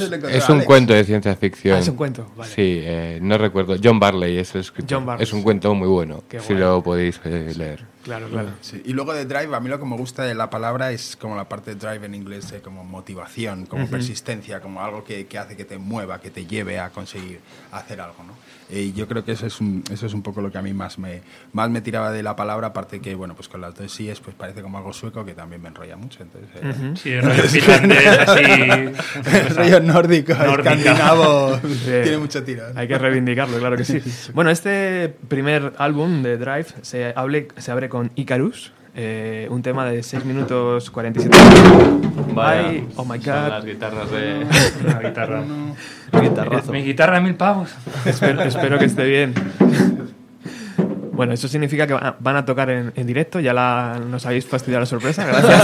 un 0.49 0.55
Alex. 0.55 0.65
cuento 0.65 0.93
de 0.93 1.03
ciencia 1.03 1.35
ficción. 1.35 1.77
Ah, 1.77 1.79
es 1.79 1.87
un 1.87 1.95
cuento, 1.95 2.31
vale. 2.35 2.51
Sí, 2.51 2.79
eh, 2.83 3.19
no 3.21 3.37
recuerdo. 3.37 3.75
John 3.83 3.99
Barley 3.99 4.37
es 4.37 4.55
el 4.55 4.61
escritor. 4.61 4.97
John 4.97 5.05
Barley. 5.05 5.23
Es 5.23 5.33
un 5.33 5.43
cuento 5.43 5.73
muy 5.75 5.87
bueno, 5.87 6.23
Qué 6.27 6.39
si 6.39 6.53
lo 6.53 6.81
podéis 6.81 7.19
eh, 7.25 7.53
leer. 7.55 7.94
Claro, 8.05 8.29
claro. 8.29 8.49
Sí, 8.61 8.81
Y 8.85 8.93
luego 8.93 9.13
de 9.13 9.25
drive, 9.25 9.53
a 9.53 9.59
mí 9.59 9.67
lo 9.67 9.77
que 9.79 9.85
me 9.85 9.97
gusta 9.97 10.23
de 10.23 10.35
la 10.35 10.49
palabra 10.49 10.91
es 10.91 11.17
como 11.17 11.35
la 11.35 11.49
parte 11.49 11.73
de 11.75 11.77
drive 11.87 12.05
en 12.05 12.15
inglés, 12.15 12.49
eh, 12.53 12.61
como 12.63 12.83
motivación, 12.83 13.65
como 13.65 13.87
persistencia, 13.89 14.61
como 14.61 14.81
algo 14.81 15.03
que, 15.03 15.25
que 15.25 15.37
hace 15.39 15.57
que 15.57 15.65
te 15.65 15.77
mueva, 15.79 16.21
que 16.21 16.29
te 16.29 16.45
lleve 16.45 16.79
a 16.79 16.89
conseguir 16.91 17.39
hacer 17.71 17.99
algo, 17.99 18.23
¿no? 18.23 18.33
Y 18.67 18.93
yo 18.93 19.07
creo 19.07 19.23
que 19.23 19.33
eso 19.33 19.45
es 19.45 19.59
un, 19.61 19.83
eso 19.91 20.07
es 20.07 20.13
un 20.13 20.23
poco 20.23 20.41
lo 20.41 20.51
que 20.51 20.57
a 20.57 20.61
mí 20.63 20.73
más 20.73 20.97
me, 20.97 21.21
más 21.53 21.69
me 21.69 21.81
tiraba 21.81 22.11
de 22.11 22.23
la 22.23 22.35
palabra, 22.35 22.67
aparte 22.67 22.99
que, 22.99 23.13
bueno, 23.13 23.35
pues 23.35 23.47
con 23.47 23.61
las 23.61 23.75
dos 23.75 23.91
síes 23.91 24.19
pues 24.21 24.35
parece 24.35 24.61
como 24.63 24.77
algo 24.79 24.91
sueco 24.91 25.23
que 25.23 25.33
también 25.35 25.61
me 25.61 25.67
enrolla 25.69 25.95
mucho, 25.97 26.23
entonces... 26.23 26.49
eh, 26.55 26.93
Sí, 26.95 27.11
el 27.11 27.21
rollo 27.23 27.43
finlandés, 27.47 28.07
así. 28.27 28.41
El 28.43 28.95
rollo 29.55 29.79
nórdico, 29.81 30.33
Nórdica. 30.33 30.73
escandinavo, 30.73 31.59
Bien. 31.85 32.03
tiene 32.03 32.17
mucho 32.17 32.43
tiro. 32.43 32.71
¿no? 32.73 32.79
Hay 32.79 32.87
que 32.87 32.97
reivindicarlo, 32.97 33.57
claro 33.59 33.77
que 33.77 33.85
sí. 33.85 34.01
Bueno, 34.33 34.49
este 34.49 35.13
primer 35.27 35.73
álbum 35.77 36.23
de 36.23 36.37
Drive 36.37 36.67
se, 36.81 37.13
hable- 37.15 37.47
se 37.57 37.71
abre 37.71 37.87
con 37.87 37.94
Icarus, 38.15 38.73
eh, 38.95 39.47
un 39.49 39.61
tema 39.61 39.85
de 39.85 40.03
6 40.03 40.25
minutos 40.25 40.89
47 40.91 41.37
Vaya, 42.33 42.67
Ay, 42.69 42.87
oh 42.95 43.05
my 43.05 43.19
son 43.21 43.33
god. 43.33 43.49
las 43.49 43.65
guitarras 43.65 44.11
de... 44.11 44.45
Una 44.83 44.99
guitarra. 44.99 45.43
Guitarrazo. 46.21 46.71
Mi 46.71 46.83
guitarra 46.83 47.19
mil 47.21 47.35
pavos. 47.35 47.73
espero, 48.05 48.41
espero 48.43 48.79
que 48.79 48.85
esté 48.85 49.05
bien. 49.05 49.33
Bueno, 51.11 51.33
eso 51.33 51.47
significa 51.47 51.87
que 51.87 51.93
van 51.93 52.35
a, 52.35 52.39
a 52.39 52.45
tocar 52.45 52.69
en, 52.69 52.91
en 52.95 53.07
directo. 53.07 53.39
Ya 53.39 53.53
la, 53.53 54.01
nos 54.05 54.25
habéis 54.25 54.45
fastidiado 54.45 54.81
la 54.81 54.85
sorpresa. 54.85 55.25
Gracias. 55.25 55.63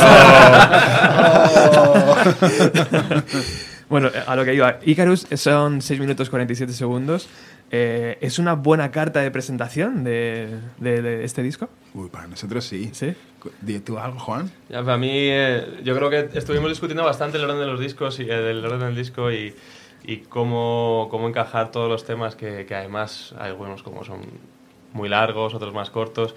bueno, 3.89 4.09
a 4.27 4.35
lo 4.38 4.45
que 4.45 4.53
iba. 4.53 4.77
Icarus 4.85 5.27
son 5.35 5.81
6 5.81 6.00
minutos 6.00 6.29
47 6.29 6.71
segundos. 6.71 7.27
Eh, 7.74 8.18
¿Es 8.20 8.38
una 8.38 8.54
buena 8.56 8.92
carta 8.92 9.22
de 9.22 9.32
presentación 9.32 10.04
de, 10.04 10.60
de- 10.80 11.01
de 11.01 11.24
este 11.24 11.42
disco? 11.42 11.70
Uy, 11.94 12.10
para 12.10 12.28
nosotros 12.28 12.66
sí. 12.66 12.90
Sí. 12.94 13.13
Di 13.62 13.80
tú 13.80 13.98
algo, 13.98 14.20
Juan. 14.20 14.51
Ya, 14.70 14.84
para 14.84 14.98
mí, 14.98 15.10
eh, 15.12 15.80
yo 15.84 15.96
creo 15.96 16.10
que 16.10 16.38
estuvimos 16.38 16.70
discutiendo 16.70 17.04
bastante 17.06 17.38
el 17.38 17.46
orden 17.46 17.60
de 17.60 17.66
los 17.68 17.80
discos 17.80 18.20
y 18.20 18.24
eh, 18.24 18.51
el 18.51 18.63
orden 18.66 18.80
del 18.82 18.96
disco 18.96 19.32
y, 19.32 19.56
y 20.04 20.18
cómo, 20.18 21.08
cómo 21.10 21.28
encajar 21.30 21.72
todos 21.72 21.90
los 21.90 22.04
temas 22.06 22.36
que, 22.36 22.66
que 22.66 22.75
además 22.75 23.34
hay 23.40 23.50
algunos 23.51 23.84
como 23.84 24.04
son 24.04 24.20
muy 24.94 25.08
largos, 25.08 25.54
otros 25.54 25.74
más 25.74 25.90
cortos. 25.90 26.36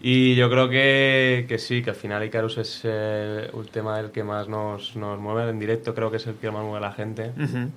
Y 0.00 0.34
yo 0.36 0.48
creo 0.50 0.68
que, 0.68 1.46
que 1.48 1.58
sí, 1.58 1.82
que 1.82 1.90
al 1.90 1.96
final 1.96 2.24
Icarus 2.24 2.58
es 2.58 2.80
eh, 2.84 3.50
un 3.52 3.66
tema 3.66 3.98
el 4.00 4.10
que 4.10 4.24
más 4.24 4.48
nos, 4.48 4.96
nos 4.96 5.18
mueve 5.18 5.48
en 5.50 5.58
directo, 5.58 5.94
creo 5.94 6.10
que 6.10 6.16
es 6.16 6.26
el 6.26 6.34
que 6.34 6.50
más 6.50 6.62
mueve 6.62 6.78
a 6.78 6.88
la 6.88 6.92
gente. 6.92 7.32
Ujú. 7.38 7.70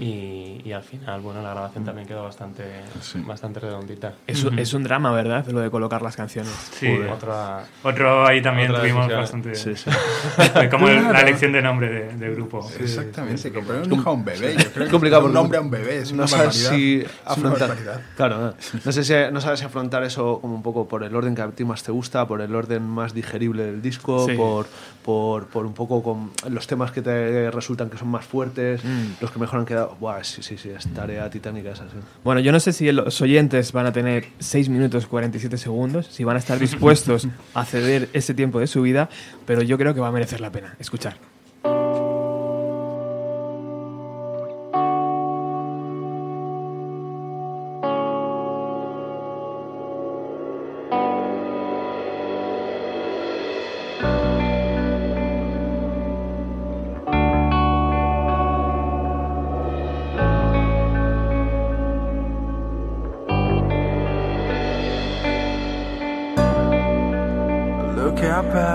Y, 0.00 0.60
y 0.64 0.72
al 0.72 0.82
final, 0.82 1.20
bueno, 1.20 1.42
la 1.42 1.50
grabación 1.50 1.84
también 1.84 2.06
quedó 2.08 2.22
bastante, 2.24 2.64
Sí. 3.00 3.20
bastante 3.26 3.60
redondita. 3.60 4.14
es, 4.26 4.42
un- 4.44 4.58
es 4.58 4.72
un 4.74 4.82
drama, 4.82 5.12
¿verdad? 5.12 5.46
Lo 5.48 5.60
de 5.60 5.70
colocar 5.70 6.02
las 6.02 6.16
canciones. 6.16 6.52
Sí. 6.72 6.88
Otra, 7.12 7.64
Otro 7.82 8.26
ahí 8.26 8.42
también 8.42 8.70
Otra 8.70 8.82
tuvimos 8.82 9.08
decisión. 9.08 9.42
bastante. 9.42 9.54
Sí, 9.54 9.76
sí. 9.76 9.90
Como 10.70 10.88
el- 10.88 10.96
la 11.02 11.10
Claro. 11.10 11.26
elección 11.28 11.52
de 11.52 11.62
nombre 11.62 11.88
de, 11.90 12.12
de 12.16 12.34
grupo. 12.34 12.68
Exactamente, 12.80 13.52
comprar 13.52 13.82
un 13.82 13.92
hijo 13.92 14.10
a 14.10 14.12
un 14.12 14.24
bebé. 14.24 14.56
Yo 14.56 14.70
creo 14.72 14.86
que 14.86 14.90
complicado 14.92 15.26
un 15.26 15.32
nombre 15.32 15.58
a 15.58 15.60
un 15.60 15.70
bebé 15.70 15.98
es 15.98 16.12
no 16.12 16.18
una 16.18 16.26
sabes 16.28 16.64
barbaridad. 16.64 17.06
si 17.10 17.14
afrontar 17.24 17.76
claro 18.16 18.38
no, 18.38 18.54
No 18.84 18.92
sé 18.92 19.04
si 19.04 19.12
no 19.32 19.40
sabes 19.40 19.60
si 19.60 19.66
afrontar 19.66 20.02
eso 20.04 20.38
como 20.40 20.54
un 20.54 20.62
poco 20.62 20.88
por 20.88 21.02
el 21.04 21.14
orden 21.14 21.34
que 21.34 21.42
a 21.42 21.50
ti 21.50 21.64
más 21.64 21.82
te 21.82 21.92
gusta 21.92 22.26
por 22.26 22.40
el 22.40 22.54
orden 22.54 22.82
más 22.82 23.14
digerible 23.14 23.64
del 23.64 23.82
disco 23.82 24.26
Sí. 24.28 24.34
por, 24.36 24.66
por 25.04 25.46
por 25.48 25.66
un 25.66 25.74
poco 25.74 26.02
con 26.02 26.30
los 26.48 26.66
temas 26.66 26.90
que 26.92 27.02
te 27.02 27.50
resultan 27.50 27.90
que 27.90 27.98
son 27.98 28.08
más 28.08 28.24
fuertes 28.24 28.82
Mm. 28.84 29.12
los 29.20 29.30
que 29.30 29.38
mejor 29.38 29.60
han 29.60 29.66
quedado 29.66 29.83
Buah, 30.00 30.22
sí 30.24 30.42
sí 30.42 30.56
sí 30.56 30.70
es 30.70 30.86
tarea 30.92 31.28
titánica 31.30 31.70
esa 31.70 31.84
sí. 31.84 31.96
Bueno, 32.22 32.40
yo 32.40 32.52
no 32.52 32.60
sé 32.60 32.72
si 32.72 32.90
los 32.92 33.20
oyentes 33.20 33.72
van 33.72 33.86
a 33.86 33.92
tener 33.92 34.26
6 34.38 34.68
minutos 34.68 35.06
47 35.06 35.58
segundos, 35.58 36.06
si 36.06 36.24
van 36.24 36.36
a 36.36 36.38
estar 36.38 36.58
dispuestos 36.58 37.28
a 37.54 37.64
ceder 37.64 38.08
ese 38.12 38.34
tiempo 38.34 38.60
de 38.60 38.66
su 38.66 38.82
vida, 38.82 39.08
pero 39.46 39.62
yo 39.62 39.78
creo 39.78 39.94
que 39.94 40.00
va 40.00 40.08
a 40.08 40.12
merecer 40.12 40.40
la 40.40 40.50
pena 40.50 40.76
escuchar. 40.78 41.33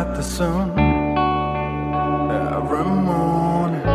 At 0.10 0.16
the 0.16 0.24
sun 0.24 0.70
every 2.32 2.84
morning. 2.84 3.88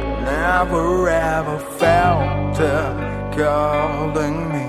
I 0.00 0.02
never 0.24 1.08
ever 1.08 1.58
felt 1.58 2.58
it 2.58 3.36
calling 3.36 4.38
me. 4.54 4.66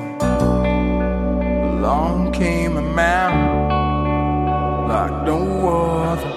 Along 1.77 2.31
came 2.31 2.77
a 2.77 2.81
man 2.81 3.34
like 4.89 5.15
no 5.24 5.39
other. 5.86 6.34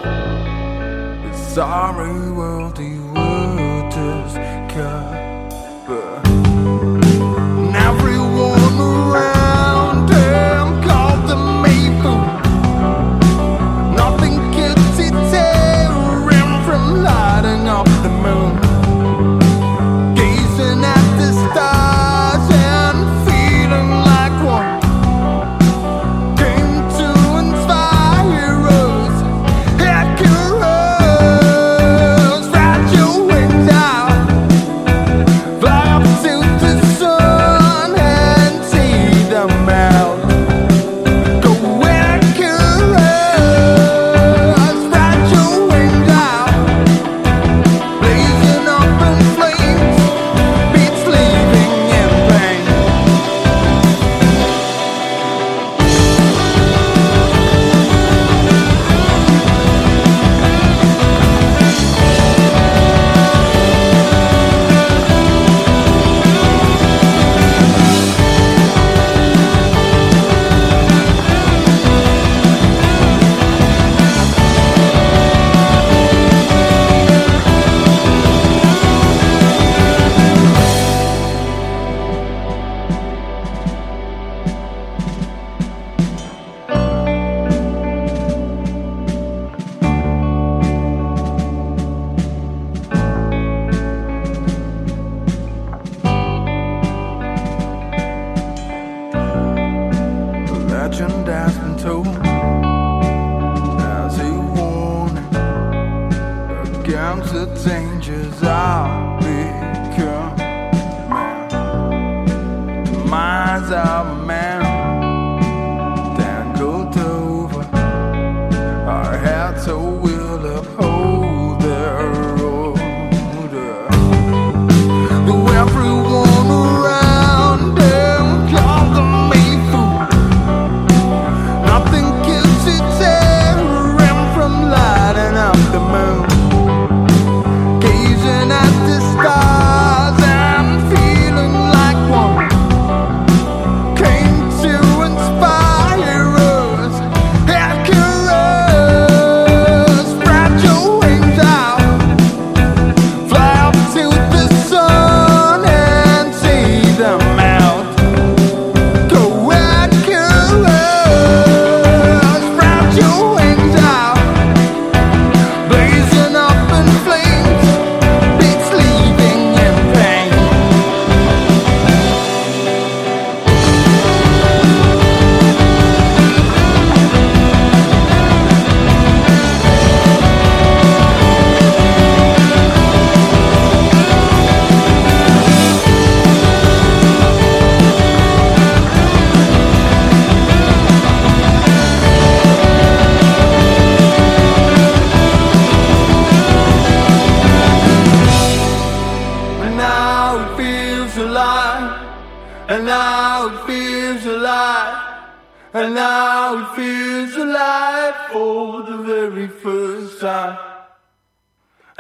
The 1.24 1.32
sorry 1.36 2.29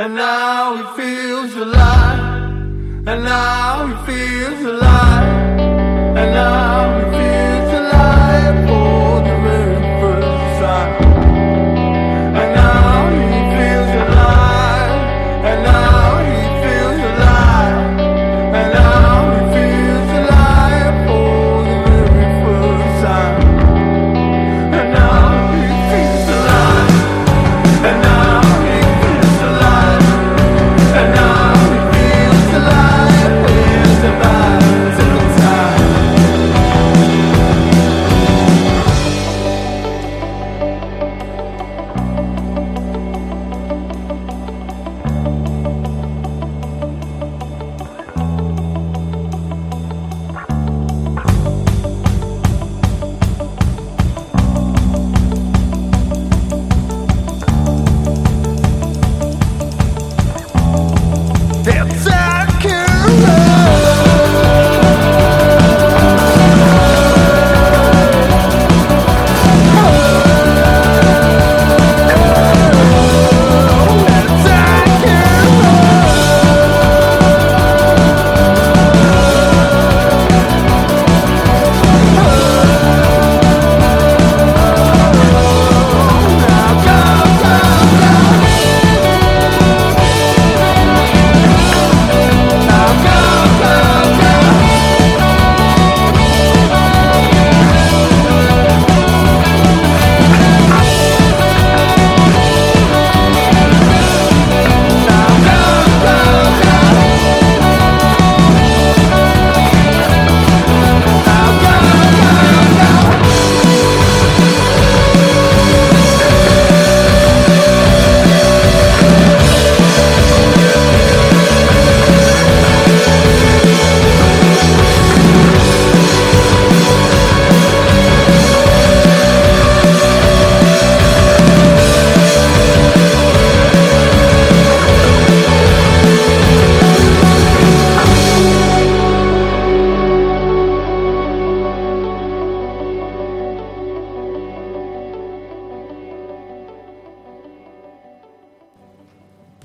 And 0.02 0.14
now 0.14 0.76
he 0.76 1.02
feels 1.02 1.54
alive. 1.56 2.54
And 3.06 3.22
now 3.22 3.86
he 3.86 3.94
feels 4.10 4.64
alive. 4.64 5.60
And 6.16 6.32
now 6.32 6.89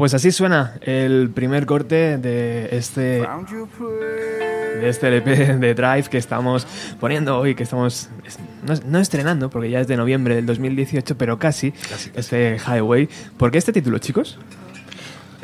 Pues 0.06 0.14
así 0.14 0.32
suena 0.32 0.76
el 0.82 1.32
primer 1.32 1.66
corte 1.66 2.20
de 2.20 2.70
este, 2.78 3.24
de 4.80 4.88
este 4.88 5.08
LP 5.08 5.56
de 5.58 5.74
Drive 5.74 6.04
que 6.12 6.20
estamos 6.20 6.68
poniendo 7.00 7.40
hoy, 7.40 7.56
que 7.56 7.64
estamos 7.64 8.08
es- 8.24 8.38
no, 8.64 8.76
no 8.88 9.00
estrenando, 9.00 9.50
porque 9.50 9.72
ya 9.72 9.80
es 9.80 9.88
de 9.88 9.98
noviembre 9.98 10.36
del 10.36 10.46
2018, 10.46 11.18
pero 11.18 11.40
casi, 11.40 11.74
este 12.16 12.58
Highway. 12.60 13.10
¿Por 13.38 13.50
qué 13.50 13.58
este 13.58 13.74
título, 13.74 13.98
chicos? 13.98 14.38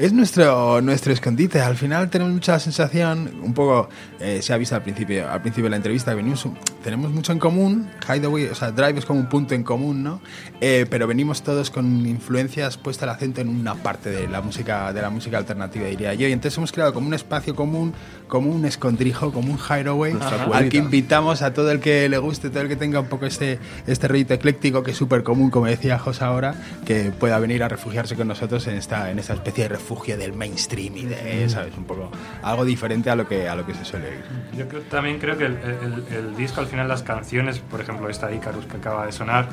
Es 0.01 0.13
nuestro, 0.13 0.81
nuestro 0.81 1.13
escondite. 1.13 1.61
Al 1.61 1.77
final 1.77 2.09
tenemos 2.09 2.33
mucha 2.33 2.57
sensación, 2.57 3.39
un 3.43 3.53
poco, 3.53 3.87
eh, 4.19 4.41
se 4.41 4.51
ha 4.51 4.57
visto 4.57 4.73
al 4.73 4.81
principio, 4.81 5.29
al 5.29 5.43
principio 5.43 5.65
de 5.65 5.69
la 5.69 5.75
entrevista, 5.75 6.15
venimos, 6.15 6.43
tenemos 6.83 7.11
mucho 7.11 7.31
en 7.31 7.37
común. 7.37 7.87
Hideaway, 8.09 8.45
o 8.45 8.55
sea, 8.55 8.71
Drive 8.71 8.97
es 8.97 9.05
como 9.05 9.19
un 9.19 9.29
punto 9.29 9.53
en 9.53 9.61
común, 9.61 10.01
¿no? 10.01 10.19
Eh, 10.59 10.87
pero 10.89 11.05
venimos 11.05 11.43
todos 11.43 11.69
con 11.69 12.07
influencias 12.07 12.77
puesta 12.77 13.05
el 13.05 13.11
acento 13.11 13.41
en 13.41 13.49
una 13.49 13.75
parte 13.75 14.09
de 14.09 14.27
la 14.27 14.41
música, 14.41 14.91
de 14.91 15.03
la 15.03 15.11
música 15.11 15.37
alternativa, 15.37 15.85
diría 15.85 16.15
yo. 16.15 16.27
Y 16.27 16.31
entonces 16.31 16.57
hemos 16.57 16.71
creado 16.71 16.95
como 16.95 17.05
un 17.05 17.13
espacio 17.13 17.55
común, 17.55 17.93
como 18.27 18.49
un 18.49 18.65
escondrijo, 18.65 19.31
como 19.31 19.53
un 19.53 19.59
Hideaway, 19.59 20.17
al 20.51 20.69
que 20.69 20.77
invitamos 20.77 21.43
a 21.43 21.53
todo 21.53 21.69
el 21.69 21.79
que 21.79 22.09
le 22.09 22.17
guste, 22.17 22.49
todo 22.49 22.63
el 22.63 22.69
que 22.69 22.75
tenga 22.75 23.01
un 23.01 23.07
poco 23.07 23.27
este, 23.27 23.59
este 23.85 24.07
rollito 24.07 24.33
ecléctico 24.33 24.81
que 24.81 24.91
es 24.91 24.97
súper 24.97 25.21
común, 25.21 25.51
como 25.51 25.67
decía 25.67 25.99
José 25.99 26.23
ahora, 26.23 26.55
que 26.87 27.11
pueda 27.11 27.37
venir 27.37 27.61
a 27.61 27.67
refugiarse 27.67 28.15
con 28.15 28.27
nosotros 28.27 28.65
en 28.65 28.77
esta, 28.77 29.11
en 29.11 29.19
esta 29.19 29.35
especie 29.35 29.65
de 29.65 29.69
refugio 29.69 29.90
refugio 29.91 30.17
del 30.17 30.33
mainstream 30.33 30.95
y 30.97 31.05
de, 31.05 31.49
¿sabes? 31.49 31.75
Un 31.77 31.83
poco 31.83 32.09
algo 32.43 32.63
diferente 32.65 33.09
a 33.09 33.15
lo 33.15 33.27
que, 33.27 33.47
a 33.49 33.55
lo 33.55 33.65
que 33.65 33.73
se 33.73 33.83
suele 33.85 34.07
oír. 34.07 34.23
Yo 34.57 34.67
creo- 34.67 34.81
también 34.83 35.19
creo 35.19 35.37
que 35.37 35.45
el, 35.45 35.57
el- 35.57 36.05
el 36.15 36.35
disco, 36.35 36.61
al 36.61 36.67
final, 36.67 36.87
las 36.87 37.03
canciones, 37.03 37.59
por 37.59 37.81
ejemplo, 37.81 38.07
esta 38.09 38.31
Icarus 38.31 38.65
que 38.65 38.77
acaba 38.77 39.05
de 39.05 39.11
sonar, 39.11 39.49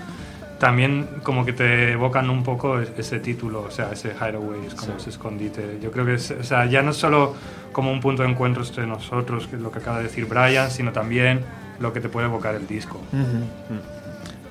también 0.60 1.08
como 1.22 1.44
que 1.44 1.52
te 1.52 1.92
evocan 1.92 2.30
un 2.30 2.42
poco 2.44 2.80
es- 2.80 2.90
ese 2.96 3.18
título, 3.20 3.62
o 3.62 3.70
sea, 3.70 3.90
ese 3.92 4.10
Hideaway, 4.14 4.66
es 4.66 4.74
como 4.74 4.92
ese 4.96 5.10
escondite. 5.10 5.78
Yo 5.82 5.90
creo 5.90 6.04
que 6.06 6.14
es, 6.14 6.30
o 6.30 6.44
sea, 6.44 6.66
ya 6.66 6.82
no 6.82 6.92
es 6.92 6.96
solo 6.96 7.34
como 7.72 7.90
un 7.92 8.00
punto 8.00 8.22
de 8.22 8.28
encuentro 8.28 8.62
entre 8.64 8.86
nosotros, 8.86 9.46
que 9.48 9.56
es 9.56 9.62
lo 9.62 9.70
que 9.72 9.78
acaba 9.80 9.98
de 9.98 10.04
decir 10.04 10.26
Brian, 10.26 10.70
sino 10.70 10.92
también 10.92 11.40
lo 11.80 11.92
que 11.92 12.00
te 12.00 12.08
puede 12.08 12.26
evocar 12.26 12.54
el 12.54 12.66
disco. 12.66 13.00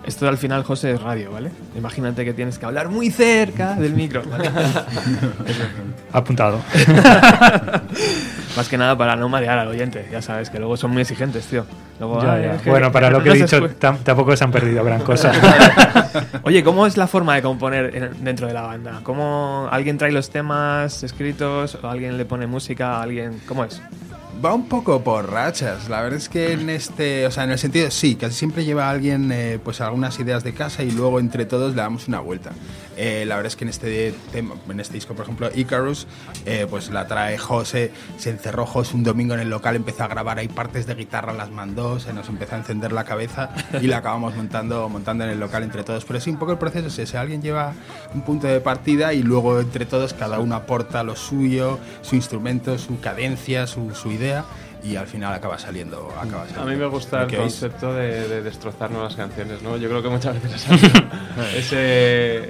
Esto 0.08 0.28
al 0.28 0.38
final, 0.38 0.64
José, 0.64 0.94
es 0.94 1.02
radio, 1.02 1.32
¿vale? 1.32 1.52
Imagínate 1.78 2.24
que 2.24 2.34
tienes 2.34 2.58
que 2.58 2.66
hablar 2.66 2.88
muy 2.88 3.12
cerca 3.12 3.74
del 3.76 3.94
micro, 3.94 4.24
¿vale? 4.32 4.50
Apuntado. 6.14 6.62
Más 8.56 8.70
que 8.70 8.78
nada 8.78 8.98
para 8.98 9.16
no 9.18 9.28
marear 9.30 9.60
al 9.60 9.68
oyente, 9.68 10.08
ya 10.12 10.22
sabes, 10.22 10.50
que 10.50 10.60
luego 10.60 10.78
son 10.78 10.92
muy 10.92 11.02
exigentes, 11.02 11.46
tío. 11.48 11.66
Luego, 12.00 12.24
Ya, 12.24 12.34
"Ay, 12.34 12.44
ya. 12.44 12.58
que- 12.58 12.70
Bueno, 12.70 12.92
para 12.92 13.10
lo 13.12 13.22
que 13.22 13.30
he 13.32 13.34
dicho, 13.34 13.58
escu-". 13.58 13.76
tam- 13.80 13.98
tampoco 14.04 14.36
se 14.36 14.44
han 14.46 14.52
perdido 14.52 14.84
gran 14.84 15.02
cosa. 15.04 15.32
Oye, 16.44 16.64
¿cómo 16.64 16.88
es 16.88 16.96
la 16.96 17.08
forma 17.08 17.36
de 17.36 17.42
componer 17.42 17.94
en- 17.96 18.24
dentro 18.24 18.48
de 18.48 18.54
la 18.54 18.62
banda? 18.62 19.02
¿Cómo 19.04 19.68
alguien 19.70 19.98
trae 19.98 20.12
los 20.14 20.30
temas 20.30 21.04
escritos 21.04 21.78
o 21.84 21.88
alguien 21.90 22.18
le 22.18 22.24
pone 22.26 22.48
música? 22.48 23.02
¿Alguien 23.02 23.42
cómo 23.48 23.66
es? 23.66 23.82
Va 24.44 24.54
un 24.54 24.68
poco 24.70 25.04
por 25.04 25.32
rachas. 25.32 25.90
La 25.90 26.02
verdad 26.02 26.20
es 26.20 26.30
que 26.30 26.52
en 26.52 26.70
este, 26.70 27.26
o 27.26 27.32
sea, 27.32 27.46
en 27.46 27.52
el 27.52 27.58
sentido 27.58 27.90
sí, 27.90 28.16
casi 28.16 28.36
siempre 28.36 28.64
lleva 28.66 28.88
alguien 28.88 29.32
eh, 29.32 29.60
pues 29.64 29.82
algunas 29.82 30.20
ideas 30.20 30.44
de 30.44 30.54
casa 30.54 30.84
y 30.84 30.92
luego 30.92 31.20
entre 31.20 31.46
todos 31.48 31.72
le 31.72 31.82
damos 31.82 32.08
una 32.08 32.20
vuelta. 32.20 32.52
Eh, 32.98 33.26
la 33.28 33.36
verdad 33.36 33.48
es 33.48 33.56
que 33.56 33.64
en 33.64 33.70
este 33.70 34.14
tema, 34.32 34.56
en 34.68 34.80
este 34.80 34.96
disco, 34.96 35.14
por 35.14 35.24
ejemplo, 35.24 35.50
Icarus, 35.54 36.08
eh, 36.46 36.66
pues 36.70 36.90
la 36.90 37.08
trae 37.08 37.38
José, 37.38 37.92
se 38.18 38.32
encerró 38.32 38.66
José 38.66 38.96
un 38.96 39.04
domingo 39.04 39.36
en 39.36 39.40
el 39.40 39.50
local, 39.50 39.76
empezó 39.76 40.04
a 40.04 40.08
grabar 40.08 40.40
ahí 40.40 40.48
partes 40.48 40.88
de 40.88 40.96
guitarra, 40.96 41.34
las 41.34 41.52
mandó, 41.52 42.00
se 42.00 42.12
nos 42.14 42.28
empezó 42.30 42.56
a 42.56 42.58
encender 42.60 42.92
la 42.92 43.04
cabeza 43.04 43.52
y 43.82 43.88
la 43.88 43.98
acabamos 43.98 44.36
montando, 44.36 44.90
montando 44.90 45.24
en 45.24 45.30
el 45.30 45.40
local 45.40 45.64
entre 45.64 45.84
todos. 45.84 46.06
Pero 46.06 46.20
sí, 46.20 46.32
un 46.32 46.38
poco 46.38 46.52
el 46.52 46.58
proceso 46.58 46.88
es 46.88 46.98
ese, 46.98 47.18
alguien 47.18 47.42
lleva 47.42 47.74
un 48.14 48.22
punto 48.22 48.48
de 48.48 48.60
partida 48.60 49.14
y 49.14 49.22
luego 49.22 49.60
entre 49.60 49.86
todos 49.86 50.14
cada 50.14 50.40
uno 50.40 50.56
aporta 50.56 51.04
lo 51.04 51.16
suyo, 51.16 51.80
su 52.02 52.16
instrumento, 52.16 52.78
su 52.78 53.00
cadencia, 53.00 53.68
su, 53.68 53.94
su 53.94 54.12
idea 54.12 54.46
y 54.84 54.96
al 54.96 55.08
final 55.08 55.34
acaba 55.34 55.58
saliendo. 55.58 56.10
Acaba 56.20 56.46
A 56.62 56.66
mí 56.66 56.76
me 56.76 56.88
gusta 56.88 57.24
el 57.24 57.36
concepto 57.36 57.94
de, 57.94 58.28
de 58.28 58.42
destrozar 58.42 58.92
nuevas 58.92 59.16
canciones, 59.16 59.62
¿no? 59.62 59.78
Yo 59.78 59.90
creo 59.90 60.02
que 60.02 60.10
muchas 60.10 60.42
veces 60.42 60.66
ese, 61.56 62.50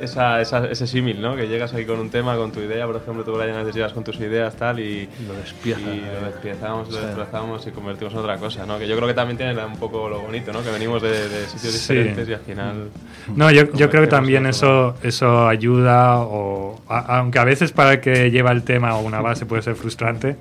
esa, 0.00 0.40
esa- 0.40 0.66
ese 0.70 0.86
símil, 0.86 1.20
¿no? 1.20 1.36
Que 1.36 1.46
llegas 1.48 1.72
ahí 1.74 1.84
con 1.84 1.98
un 2.00 2.10
tema, 2.10 2.36
con 2.36 2.52
tu 2.52 2.60
idea, 2.60 2.86
por 2.86 2.96
ejemplo, 2.96 3.24
tú, 3.24 3.32
Brian, 3.32 3.64
llegas 3.70 3.92
con 3.92 4.02
tus 4.04 4.16
ideas, 4.20 4.54
tal, 4.56 4.80
y 4.80 5.08
Lo 5.26 5.34
despiezas. 5.34 5.82
y 5.82 6.00
lo 6.00 6.26
despiezamos, 6.26 6.90
lo 6.90 7.00
destrozamos 7.00 7.66
y 7.66 7.70
convertimos 7.70 8.12
en 8.14 8.18
otra 8.20 8.36
cosa, 8.38 8.66
¿no? 8.66 8.78
Que 8.78 8.86
yo 8.88 8.96
creo 8.96 9.08
que 9.08 9.14
también 9.14 9.36
tiene 9.36 9.64
un 9.64 9.76
poco 9.76 10.08
lo 10.08 10.20
bonito, 10.20 10.52
¿no? 10.52 10.62
Que 10.62 10.70
venimos 10.70 11.02
de, 11.02 11.28
de 11.28 11.46
sitios 11.46 11.74
Sí. 11.74 11.94
diferentes 11.94 12.28
y 12.28 12.32
al 12.34 12.40
final... 12.40 12.88
No, 13.36 13.50
yo, 13.50 13.72
yo 13.74 13.88
creo 13.90 14.02
que 14.02 14.08
también 14.08 14.46
eso, 14.46 14.94
eso 15.02 15.46
ayuda, 15.48 16.18
o, 16.20 16.80
a- 16.88 17.18
aunque 17.18 17.38
a 17.38 17.44
veces 17.44 17.72
para 17.72 17.92
el 17.94 18.00
que 18.00 18.30
lleva 18.30 18.52
el 18.52 18.62
tema 18.62 18.94
o 18.96 19.00
una 19.02 19.20
base 19.20 19.46
puede 19.46 19.62
ser 19.62 19.74
frustrante, 19.76 20.36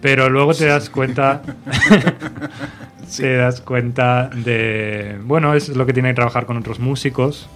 pero 0.00 0.28
luego 0.30 0.54
te 0.54 0.66
das 0.66 0.90
cuenta, 0.90 1.42
te 3.16 3.36
das 3.36 3.60
cuenta 3.60 4.28
de, 4.32 5.18
bueno, 5.24 5.54
es 5.54 5.68
lo 5.70 5.86
que 5.86 5.92
tiene 5.92 6.10
que 6.10 6.14
trabajar 6.14 6.46
con 6.46 6.56
otros 6.56 6.78
músicos, 6.78 7.48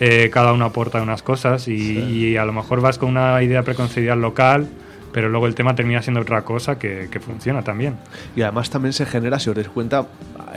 eh, 0.00 0.30
cada 0.32 0.52
uno 0.52 0.64
aporta 0.64 1.00
unas 1.02 1.22
cosas 1.22 1.68
y, 1.68 1.98
y 1.98 2.36
a 2.36 2.44
lo 2.44 2.52
mejor 2.52 2.80
vas 2.80 2.98
con 2.98 3.10
una 3.10 3.42
idea 3.42 3.62
preconcebida 3.62 4.16
local, 4.16 4.66
pero 5.12 5.28
luego 5.30 5.46
el 5.46 5.54
tema 5.54 5.74
termina 5.74 6.02
siendo 6.02 6.20
otra 6.20 6.42
cosa 6.42 6.78
que, 6.78 7.08
que 7.10 7.20
funciona 7.20 7.62
también. 7.62 7.96
Y 8.34 8.42
además 8.42 8.68
también 8.68 8.92
se 8.92 9.06
genera, 9.06 9.38
si 9.38 9.48
os 9.48 9.56
dais 9.56 9.68
cuenta, 9.68 10.06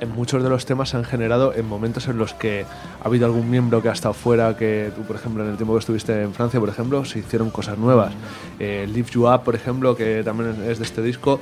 en 0.02 0.10
muchos 0.12 0.44
de 0.44 0.50
los 0.50 0.66
temas 0.66 0.90
se 0.90 0.98
han 0.98 1.04
generado 1.04 1.54
en 1.54 1.68
momentos 1.68 2.08
en 2.08 2.18
los 2.18 2.34
que 2.34 2.66
ha 3.02 3.08
habido 3.08 3.26
algún 3.26 3.50
miembro 3.50 3.82
que 3.82 3.90
ha 3.90 3.94
estado 3.94 4.14
fuera, 4.14 4.56
que 4.58 4.92
tú, 4.96 5.04
por 5.04 5.16
ejemplo, 5.16 5.44
en 5.44 5.52
el 5.52 5.58
tiempo 5.58 5.74
que 5.74 5.80
estuviste 5.80 6.22
en 6.22 6.34
Francia, 6.34 6.60
por 6.60 6.70
ejemplo, 6.70 7.06
se 7.06 7.20
hicieron 7.20 7.50
cosas 7.50 7.78
nuevas. 7.78 8.14
Eh, 8.60 8.88
Lift 8.94 9.14
You 9.14 9.28
Up, 9.28 9.44
por 9.44 9.56
ejemplo, 9.56 9.96
que 9.96 10.24
también 10.24 10.56
es 10.68 10.80
de 10.80 10.86
este 10.86 11.02
disco, 11.02 11.40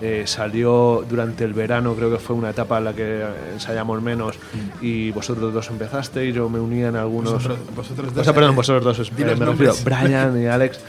eh, 0.00 0.24
salió 0.26 1.04
durante 1.08 1.44
el 1.44 1.52
verano, 1.54 1.94
creo 1.94 2.10
que 2.10 2.18
fue 2.18 2.36
una 2.36 2.50
etapa 2.50 2.78
en 2.78 2.84
la 2.84 2.92
que 2.92 3.24
ensayamos 3.52 4.00
menos 4.00 4.36
y 4.80 5.10
vosotros 5.10 5.52
dos 5.52 5.68
empezasteis, 5.70 6.34
yo 6.34 6.48
me 6.48 6.60
unía 6.60 6.88
en 6.88 6.96
algunos... 6.96 7.32
Vosotros, 7.34 7.58
vosotros 7.74 8.12
O 8.12 8.14
dos, 8.14 8.24
sea, 8.24 8.34
perdón, 8.34 8.54
vosotros 8.56 8.96
dos, 8.96 9.08
eh, 9.08 9.12
me 9.36 9.44
refiero. 9.44 9.74
Brian 9.84 10.40
y 10.40 10.46
Alex. 10.46 10.80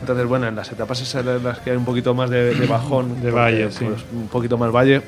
Entonces, 0.00 0.26
bueno, 0.26 0.46
en 0.46 0.54
las 0.54 0.70
etapas 0.70 1.00
esas 1.00 1.26
en 1.26 1.42
las 1.42 1.58
que 1.58 1.70
hay 1.70 1.76
un 1.76 1.84
poquito 1.84 2.14
más 2.14 2.30
de, 2.30 2.54
de 2.54 2.66
bajón, 2.66 3.20
De 3.20 3.30
valle, 3.30 3.70
sí. 3.70 3.84
pues, 3.84 4.02
un 4.12 4.28
poquito 4.28 4.56
más 4.56 4.70
valle, 4.70 5.02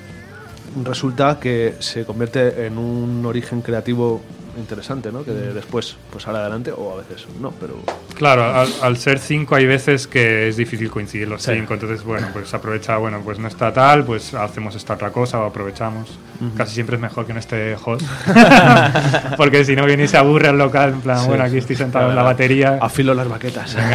resulta 0.83 1.39
que 1.39 1.75
se 1.79 2.05
convierte 2.05 2.67
en 2.67 2.79
un 2.79 3.25
origen 3.25 3.63
creativo 3.63 4.21
interesante, 4.59 5.11
¿no? 5.13 5.25
Que 5.25 5.33
de- 5.33 5.53
después 5.55 5.97
pues 6.11 6.25
sale 6.25 6.39
adelante 6.39 6.73
o 6.77 6.93
a 6.93 6.97
veces 6.97 7.27
no, 7.41 7.51
pero 7.61 7.75
Claro, 8.17 8.45
al, 8.45 8.69
al 8.83 8.97
ser 8.97 9.19
cinco 9.19 9.55
hay 9.57 9.67
veces 9.67 10.07
que 10.07 10.49
es 10.49 10.57
difícil 10.57 10.91
coincidir 10.91 11.27
los 11.29 11.43
Sí. 11.43 11.53
cinco, 11.55 11.75
entonces 11.75 12.05
bueno, 12.05 12.29
pues 12.33 12.53
aprovecha, 12.55 12.97
bueno, 12.99 13.21
pues 13.25 13.39
no 13.39 13.49
está 13.49 13.73
tal, 13.73 14.05
pues 14.05 14.35
hacemos 14.35 14.75
esta 14.77 14.95
otra 14.95 15.11
cosa 15.11 15.41
o 15.41 15.45
aprovechamos. 15.47 16.19
Casi 16.57 16.75
siempre 16.75 16.97
es 16.97 17.03
mejor 17.03 17.27
que 17.27 17.33
no 17.33 17.41
esté 17.41 17.77
host, 17.85 18.07
porque 19.37 19.65
si 19.65 19.75
no 19.77 19.85
viene 19.87 20.05
y 20.05 20.09
se 20.09 20.17
aburre 20.17 20.49
al 20.49 20.59
local, 20.59 20.91
en 20.91 21.01
plan, 21.01 21.27
bueno, 21.27 21.45
aquí 21.45 21.59
estoy 21.59 21.77
sentado 21.77 22.11
en 22.11 22.17
la 22.17 22.23
batería. 22.23 22.79
afilo 22.81 23.15
las 23.15 23.29
baquetas. 23.29 23.77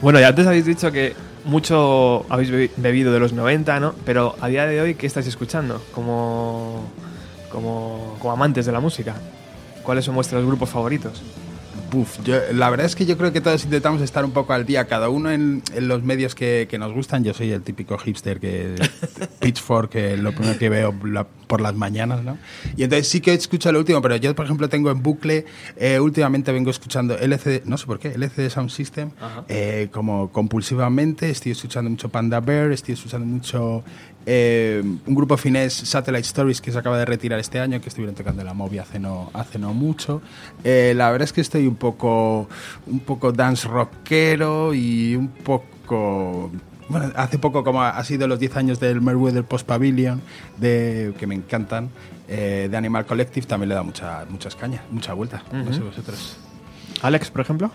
Bueno, 0.00 0.20
ya 0.20 0.28
antes 0.28 0.46
habéis 0.46 0.66
dicho 0.66 0.92
que 0.92 1.14
mucho 1.46 2.26
habéis 2.30 2.50
bebi- 2.52 2.70
bebido 2.76 3.10
de 3.12 3.20
los 3.20 3.32
90, 3.32 3.80
¿no? 3.80 3.94
Pero 4.04 4.36
a 4.40 4.48
día 4.48 4.66
de 4.66 4.80
hoy, 4.80 4.94
¿qué 4.96 5.06
estáis 5.06 5.26
escuchando? 5.26 5.82
Como, 5.92 6.90
como, 7.54 8.16
como 8.18 8.32
amantes 8.32 8.66
de 8.66 8.72
la 8.72 8.80
música. 8.80 9.14
¿Cuáles 9.82 10.04
son 10.04 10.14
vuestros 10.14 10.44
grupos 10.44 10.68
favoritos? 10.70 11.22
Buf, 11.90 12.18
yo- 12.24 12.40
la 12.52 12.70
verdad 12.70 12.86
es 12.86 12.96
que 12.96 13.06
yo 13.06 13.16
creo 13.16 13.32
que 13.32 13.40
todos 13.40 13.64
intentamos 13.64 14.00
estar 14.02 14.24
un 14.24 14.32
poco 14.32 14.52
al 14.52 14.64
día, 14.66 14.86
cada 14.86 15.08
uno 15.10 15.30
en, 15.30 15.62
en 15.74 15.86
los 15.86 16.02
medios 16.02 16.34
que, 16.34 16.66
que 16.68 16.78
nos 16.78 16.92
gustan. 16.92 17.22
Yo 17.22 17.34
soy 17.34 17.52
el 17.52 17.62
típico 17.62 17.96
hipster 17.98 18.40
que 18.40 18.74
Pitchfork, 19.40 19.90
que 19.90 20.16
lo 20.16 20.32
primero 20.32 20.58
que 20.58 20.68
veo 20.68 20.94
la- 21.04 21.24
por 21.46 21.60
las 21.60 21.74
mañanas, 21.74 22.24
¿no? 22.24 22.38
Y 22.76 22.82
entonces 22.84 23.06
sí 23.06 23.20
que 23.20 23.32
escucho 23.34 23.70
lo 23.70 23.78
último, 23.78 24.00
pero 24.02 24.16
yo, 24.16 24.34
por 24.34 24.46
ejemplo, 24.46 24.68
tengo 24.68 24.90
en 24.90 25.02
bucle, 25.02 25.44
eh, 25.76 26.00
últimamente 26.00 26.50
vengo 26.52 26.70
escuchando 26.70 27.16
LCD, 27.18 27.62
no 27.66 27.76
sé 27.76 27.86
por 27.86 27.98
qué, 28.00 28.08
LCD 28.08 28.48
Sound 28.50 28.70
System, 28.70 29.10
eh, 29.48 29.88
como 29.92 30.32
compulsivamente, 30.32 31.28
estoy 31.30 31.52
escuchando 31.52 31.90
mucho 31.90 32.08
Panda 32.08 32.40
Bear, 32.40 32.72
estoy 32.72 32.94
escuchando 32.94 33.26
mucho 33.26 33.84
eh, 34.26 34.82
un 34.82 35.14
grupo 35.14 35.36
finés, 35.36 35.72
Satellite 35.72 36.26
Stories, 36.26 36.60
que 36.60 36.72
se 36.72 36.78
acaba 36.78 36.98
de 36.98 37.04
retirar 37.04 37.38
este 37.38 37.60
año, 37.60 37.80
que 37.80 37.88
estuvieron 37.88 38.14
tocando 38.14 38.42
en 38.42 38.46
la 38.46 38.54
movie 38.54 38.80
hace 38.80 38.98
no, 38.98 39.30
hace 39.34 39.58
no 39.58 39.74
mucho. 39.74 40.22
Eh, 40.62 40.94
la 40.96 41.10
verdad 41.10 41.24
es 41.24 41.32
que 41.32 41.40
estoy 41.40 41.66
un 41.66 41.76
poco, 41.76 42.48
un 42.86 43.00
poco 43.00 43.32
dance 43.32 43.68
rockero 43.68 44.74
y 44.74 45.16
un 45.16 45.28
poco... 45.28 46.50
Bueno, 46.88 47.10
hace 47.16 47.38
poco, 47.38 47.64
como 47.64 47.82
ha 47.82 48.04
sido 48.04 48.28
los 48.28 48.38
10 48.38 48.56
años 48.58 48.80
del 48.80 49.00
Merweather 49.00 49.44
Post 49.44 49.66
Pavilion, 49.66 50.20
de, 50.58 51.14
que 51.18 51.26
me 51.26 51.34
encantan, 51.34 51.88
eh, 52.28 52.68
de 52.70 52.76
Animal 52.76 53.06
Collective, 53.06 53.46
también 53.46 53.70
le 53.70 53.74
da 53.74 53.82
mucha, 53.82 54.26
muchas 54.28 54.54
cañas, 54.54 54.82
mucha 54.90 55.14
vuelta. 55.14 55.42
No 55.50 55.72
sé 55.72 55.80
vosotros. 55.80 56.36
Alex, 57.00 57.30
por 57.30 57.40
ejemplo. 57.40 57.70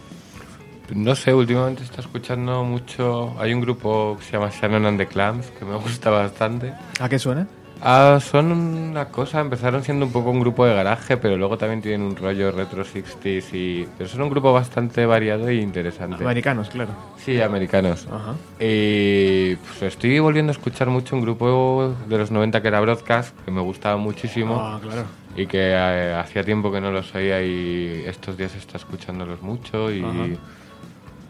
No 0.96 1.16
sé, 1.16 1.34
últimamente 1.34 1.84
está 1.84 2.02
escuchando 2.02 2.64
mucho. 2.64 3.36
Hay 3.40 3.54
un 3.54 3.62
grupo 3.62 4.16
que 4.20 4.26
se 4.26 4.32
llama 4.34 4.50
Shannon 4.50 4.86
and 4.86 4.98
the 5.00 5.08
Clams 5.08 5.48
que 5.52 5.66
me 5.66 5.76
gusta 5.78 6.10
bastante. 6.10 6.74
¿A 7.00 7.08
qué 7.10 7.20
suena? 7.20 7.48
Ah, 7.82 8.20
son 8.22 8.52
una 8.52 9.06
cosa, 9.06 9.40
empezaron 9.40 9.82
siendo 9.86 10.06
un 10.06 10.12
poco 10.12 10.32
un 10.32 10.42
grupo 10.42 10.66
de 10.66 10.74
garaje, 10.76 11.16
pero 11.16 11.38
luego 11.38 11.58
también 11.58 11.82
tienen 11.82 12.02
un 12.02 12.14
rollo 12.14 12.52
retro 12.52 12.84
60s 12.84 13.54
y... 13.54 13.88
Pero 13.98 14.10
son 14.10 14.24
un 14.24 14.30
grupo 14.30 14.52
bastante 14.52 15.06
variado 15.06 15.48
e 15.48 15.56
interesante. 15.56 16.22
Americanos, 16.22 16.68
claro. 16.70 16.90
Sí, 17.18 17.40
americanos. 17.40 18.06
Ajá. 18.12 18.34
Y 18.60 19.56
pues 19.56 19.82
estoy 19.84 20.20
volviendo 20.20 20.50
a 20.50 20.56
escuchar 20.56 20.90
mucho 20.90 21.16
un 21.16 21.22
grupo 21.22 21.96
de 22.10 22.18
los 22.18 22.32
90 22.32 22.62
que 22.62 22.68
era 22.68 22.82
Broadcast, 22.82 23.34
que 23.46 23.52
me 23.52 23.62
gustaba 23.62 23.96
muchísimo 23.96 24.58
Ah, 24.60 24.78
claro. 24.84 25.04
y 25.38 25.46
que 25.48 25.72
eh, 25.72 26.14
hacía 26.20 26.44
tiempo 26.44 26.74
que 26.74 26.82
no 26.82 26.92
los 26.92 27.16
oía 27.16 27.42
y 27.42 28.04
estos 28.08 28.36
días 28.36 28.54
está 28.56 28.76
escuchándolos 28.76 29.42
mucho 29.42 29.90
y 29.90 30.02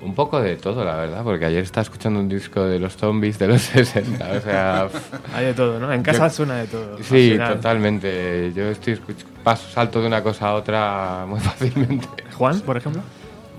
un 0.01 0.15
poco 0.15 0.39
de 0.41 0.55
todo, 0.55 0.83
la 0.83 0.95
verdad, 0.95 1.23
porque 1.23 1.45
ayer 1.45 1.63
estaba 1.63 1.83
escuchando 1.83 2.19
un 2.19 2.29
disco 2.29 2.63
de 2.63 2.79
los 2.79 2.95
zombies 2.95 3.37
de 3.37 3.47
los 3.47 3.61
60, 3.73 4.31
o 4.31 4.41
sea... 4.41 4.87
Hay 5.33 5.45
de 5.47 5.53
todo, 5.53 5.79
¿no? 5.79 5.91
En 5.91 6.03
casa 6.03 6.29
suena 6.29 6.57
de 6.57 6.67
todo. 6.67 6.97
Sí, 7.03 7.37
totalmente. 7.37 8.51
Yo 8.55 8.63
estoy 8.65 8.99
paso, 9.43 9.67
salto 9.69 10.01
de 10.01 10.07
una 10.07 10.23
cosa 10.23 10.49
a 10.49 10.53
otra 10.55 11.25
muy 11.27 11.39
fácilmente. 11.41 12.07
Juan, 12.33 12.59
por 12.61 12.77
ejemplo. 12.77 13.01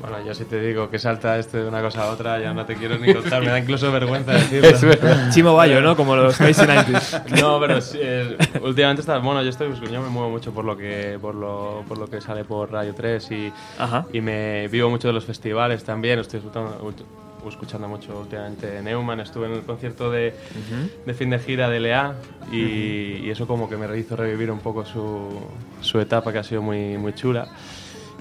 Bueno, 0.01 0.25
yo 0.25 0.35
si 0.35 0.45
te 0.47 0.61
digo 0.61 0.89
que 0.89 0.99
salta 0.99 1.39
este 1.39 1.59
de 1.59 1.69
una 1.69 1.83
cosa 1.83 2.05
a 2.05 2.11
otra, 2.11 2.41
ya 2.41 2.55
no 2.55 2.65
te 2.65 2.75
quiero 2.75 2.99
ni 2.99 3.13
contar, 3.15 3.41
me 3.43 3.49
da 3.49 3.59
incluso 3.59 3.93
vergüenza 3.93 4.33
decirlo. 4.33 4.71
Chimo 5.31 5.55
Bayo, 5.55 5.81
¿no? 5.83 5.95
Como 5.97 6.17
los 6.17 6.37
Crazy 6.37 6.63
90s. 6.63 7.23
No, 7.41 7.61
pero 7.61 7.81
sí, 7.81 7.99
eh, 8.01 8.37
últimamente 8.63 9.01
está, 9.01 9.19
bueno, 9.19 9.43
yo 9.43 9.51
estoy 9.51 9.73
yo 9.91 10.01
me 10.01 10.09
muevo 10.09 10.31
mucho 10.31 10.53
por 10.53 10.65
lo 10.65 10.77
que 10.77 11.19
por 11.21 11.35
lo, 11.35 11.85
por 11.87 11.99
lo 11.99 12.09
que 12.09 12.21
sale 12.21 12.45
por 12.45 12.73
Radio 12.73 12.95
3 12.95 13.31
y, 13.31 13.53
Ajá. 13.79 14.07
y 14.13 14.21
me 14.21 14.69
vivo 14.69 14.89
mucho 14.91 15.09
de 15.09 15.15
los 15.15 15.25
festivales 15.25 15.85
también, 15.85 16.19
estoy 16.19 16.39
escuchando, 16.39 16.93
escuchando 17.49 17.89
mucho 17.89 18.19
últimamente 18.21 18.81
Neumann, 18.83 19.21
estuve 19.21 19.47
en 19.47 19.53
el 19.53 19.63
concierto 19.63 20.11
de, 20.11 20.35
de 21.07 21.15
fin 21.15 21.31
de 21.31 21.39
gira 21.39 21.69
de 21.69 21.81
Lea 21.81 22.15
y, 22.53 23.27
y 23.27 23.31
eso 23.31 23.47
como 23.47 23.69
que 23.69 23.77
me 23.77 23.99
hizo 23.99 24.17
revivir 24.17 24.51
un 24.51 24.61
poco 24.61 24.85
su, 24.85 25.41
su 25.81 26.01
etapa 26.01 26.33
que 26.33 26.39
ha 26.39 26.45
sido 26.45 26.63
muy, 26.63 26.97
muy 26.99 27.15
chula. 27.15 27.49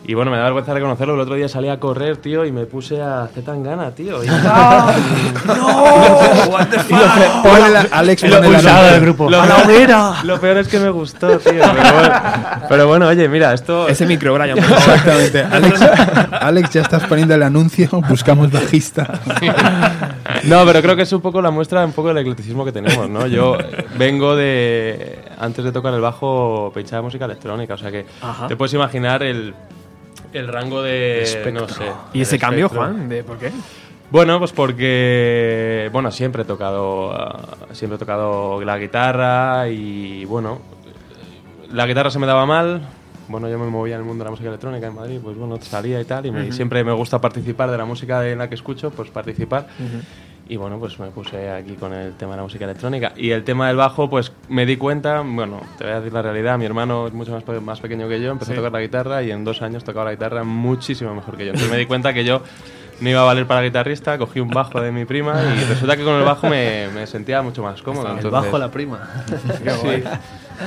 Y 0.06 0.14
bueno, 0.16 0.32
me 0.32 0.38
da 0.38 0.44
vergüenza 0.46 0.74
reconocerlo. 0.74 1.14
El 1.14 1.20
otro 1.20 1.36
día 1.36 1.48
salí 1.48 1.70
a 1.70 1.80
correr, 1.80 2.18
tío, 2.18 2.46
y 2.46 2.52
me 2.52 2.66
puse 2.66 3.02
a 3.02 3.24
hacer 3.24 3.44
tan 3.44 3.62
gana, 3.64 3.92
tío. 3.92 4.24
Y- 4.24 4.28
Ponle 7.44 7.70
la- 7.70 7.88
Alex, 7.92 8.24
Lo 8.24 8.42
pulsado 8.42 8.92
del 8.92 9.02
grupo. 9.02 9.30
Lo, 9.30 9.42
lo 10.24 10.40
peor 10.40 10.58
es 10.58 10.68
que 10.68 10.80
me 10.80 10.90
gustó, 10.90 11.38
tío. 11.40 11.52
Pero 11.62 11.94
bueno, 11.94 12.14
pero 12.68 12.88
bueno, 12.88 13.08
oye, 13.08 13.28
mira, 13.30 13.54
esto. 13.54 13.88
Ese 13.88 14.06
micro, 14.06 14.34
Brian. 14.34 14.58
Exactamente. 14.58 15.44
Alex, 15.44 15.82
Alex, 16.42 16.70
ya 16.72 16.82
estás 16.82 17.04
poniendo 17.06 17.36
el 17.36 17.44
anuncio. 17.44 17.90
Buscamos 18.10 18.52
bajista. 18.52 19.08
No, 20.44 20.66
pero 20.66 20.82
creo 20.82 20.96
que 20.96 21.04
es 21.04 21.14
un 21.14 21.22
poco 21.22 21.42
la 21.42 21.52
muestra 21.52 21.86
un 21.86 21.92
poco 21.94 22.10
del 22.10 22.18
eclecticismo 22.20 22.66
que 22.66 22.72
tenemos, 22.72 23.10
¿no? 23.10 23.28
Yo 23.28 23.58
vengo 23.98 24.36
de. 24.36 25.20
Antes 25.40 25.64
de 25.64 25.72
tocar 25.72 25.94
el 25.94 26.02
bajo, 26.02 26.72
pinchaba 26.74 27.02
música 27.02 27.26
electrónica. 27.26 27.76
O 27.76 27.78
sea 27.78 27.92
que 27.92 28.06
Ajá. 28.22 28.48
te 28.48 28.56
puedes 28.56 28.74
imaginar 28.74 29.24
el, 29.24 29.54
el 30.34 30.48
rango 30.48 30.82
de. 30.82 31.52
No 31.54 31.68
sé. 31.68 31.84
¿Y 32.14 32.22
ese 32.22 32.38
cambio, 32.40 32.66
espectro. 32.68 32.88
Juan? 32.88 33.10
¿De 33.10 33.24
por 33.24 33.38
qué? 33.38 33.52
Bueno, 34.12 34.40
pues 34.40 34.52
porque 34.54 35.90
bueno, 35.94 36.12
siempre 36.12 36.42
he 36.42 36.46
tocado 36.46 37.12
ah, 37.14 37.58
siempre 37.74 37.96
he 37.96 38.00
tocado 38.00 38.60
la 38.64 38.78
guitarra 38.80 39.70
y 39.70 40.26
bueno, 40.26 40.60
la 41.72 41.86
guitarra 41.86 42.10
se 42.10 42.18
me 42.20 42.26
daba 42.28 42.46
mal. 42.46 42.82
Bueno, 43.28 43.48
yo 43.48 43.60
me 43.60 43.68
movía 43.68 43.94
en 43.94 44.02
el 44.02 44.08
mundo 44.08 44.24
de 44.24 44.26
la 44.26 44.32
música 44.32 44.50
electrónica 44.50 44.88
en 44.88 44.96
Madrid, 44.96 45.20
pues 45.24 45.38
bueno, 45.38 45.60
salía 45.62 46.02
y 46.02 46.06
tal 46.06 46.26
y, 46.26 46.32
me- 46.32 46.48
y 46.48 46.52
siempre 46.52 46.84
me 46.84 46.92
gusta 46.94 47.22
participar 47.22 47.70
de 47.70 47.78
la 47.78 47.86
música 47.86 48.28
en 48.28 48.40
la 48.40 48.50
que 48.50 48.56
escucho, 48.56 48.90
pues 48.90 49.12
participar. 49.12 49.68
Y 50.50 50.58
bueno, 50.58 50.80
pues 50.80 51.00
me 51.00 51.08
puse 51.12 51.50
aquí 51.52 51.76
con 51.76 51.94
el 51.94 52.14
tema 52.16 52.32
de 52.32 52.38
la 52.38 52.44
música 52.44 52.66
electrónica. 52.66 53.14
Y 53.16 53.30
el 53.30 53.44
tema 53.44 53.68
del 53.68 53.78
bajo, 53.78 54.10
pues 54.10 54.32
me 54.50 54.66
di 54.66 54.78
cuenta, 54.78 55.22
bueno, 55.24 55.62
te 55.78 55.84
voy 55.84 55.94
a 55.94 55.98
decir 55.98 56.12
la 56.12 56.24
realidad, 56.24 56.58
mi 56.58 56.66
hermano 56.66 57.06
es 57.06 57.14
mucho 57.14 57.32
más, 57.32 57.44
pe- 57.44 57.60
más 57.60 57.80
pequeño 57.80 58.10
que 58.10 58.20
yo, 58.20 58.32
empezó 58.32 58.54
a 58.54 58.56
tocar 58.56 58.72
la 58.72 58.82
guitarra 58.82 59.22
y 59.22 59.30
en 59.30 59.44
dos 59.46 59.62
años 59.62 59.84
tocaba 59.84 60.06
la 60.06 60.12
guitarra 60.12 60.44
muchísimo 60.44 61.14
mejor 61.14 61.38
que 61.38 61.46
yo. 61.46 61.52
Entonces 61.52 61.72
me 61.72 61.78
di 61.78 61.86
cuenta 61.86 62.14
que 62.16 62.24
yo 62.26 62.42
no 63.00 63.10
iba 63.10 63.22
a 63.22 63.26
valer 63.26 63.46
para 63.46 63.62
guitarrista, 63.62 64.18
cogí 64.18 64.40
un 64.40 64.50
bajo 64.50 64.82
de 64.82 64.92
mi 64.92 65.06
prima 65.06 65.36
y 65.56 65.64
resulta 65.66 65.96
que 65.96 66.04
con 66.04 66.16
el 66.16 66.24
bajo 66.24 66.50
me, 66.50 66.88
me 66.96 67.06
sentía 67.06 67.44
mucho 67.44 67.62
más 67.62 67.82
cómodo. 67.84 68.08
El 68.08 68.16
entonces- 68.18 68.32
bajo 68.32 68.58
la 68.58 68.72
prima. 68.72 69.08
Sí, 69.82 70.04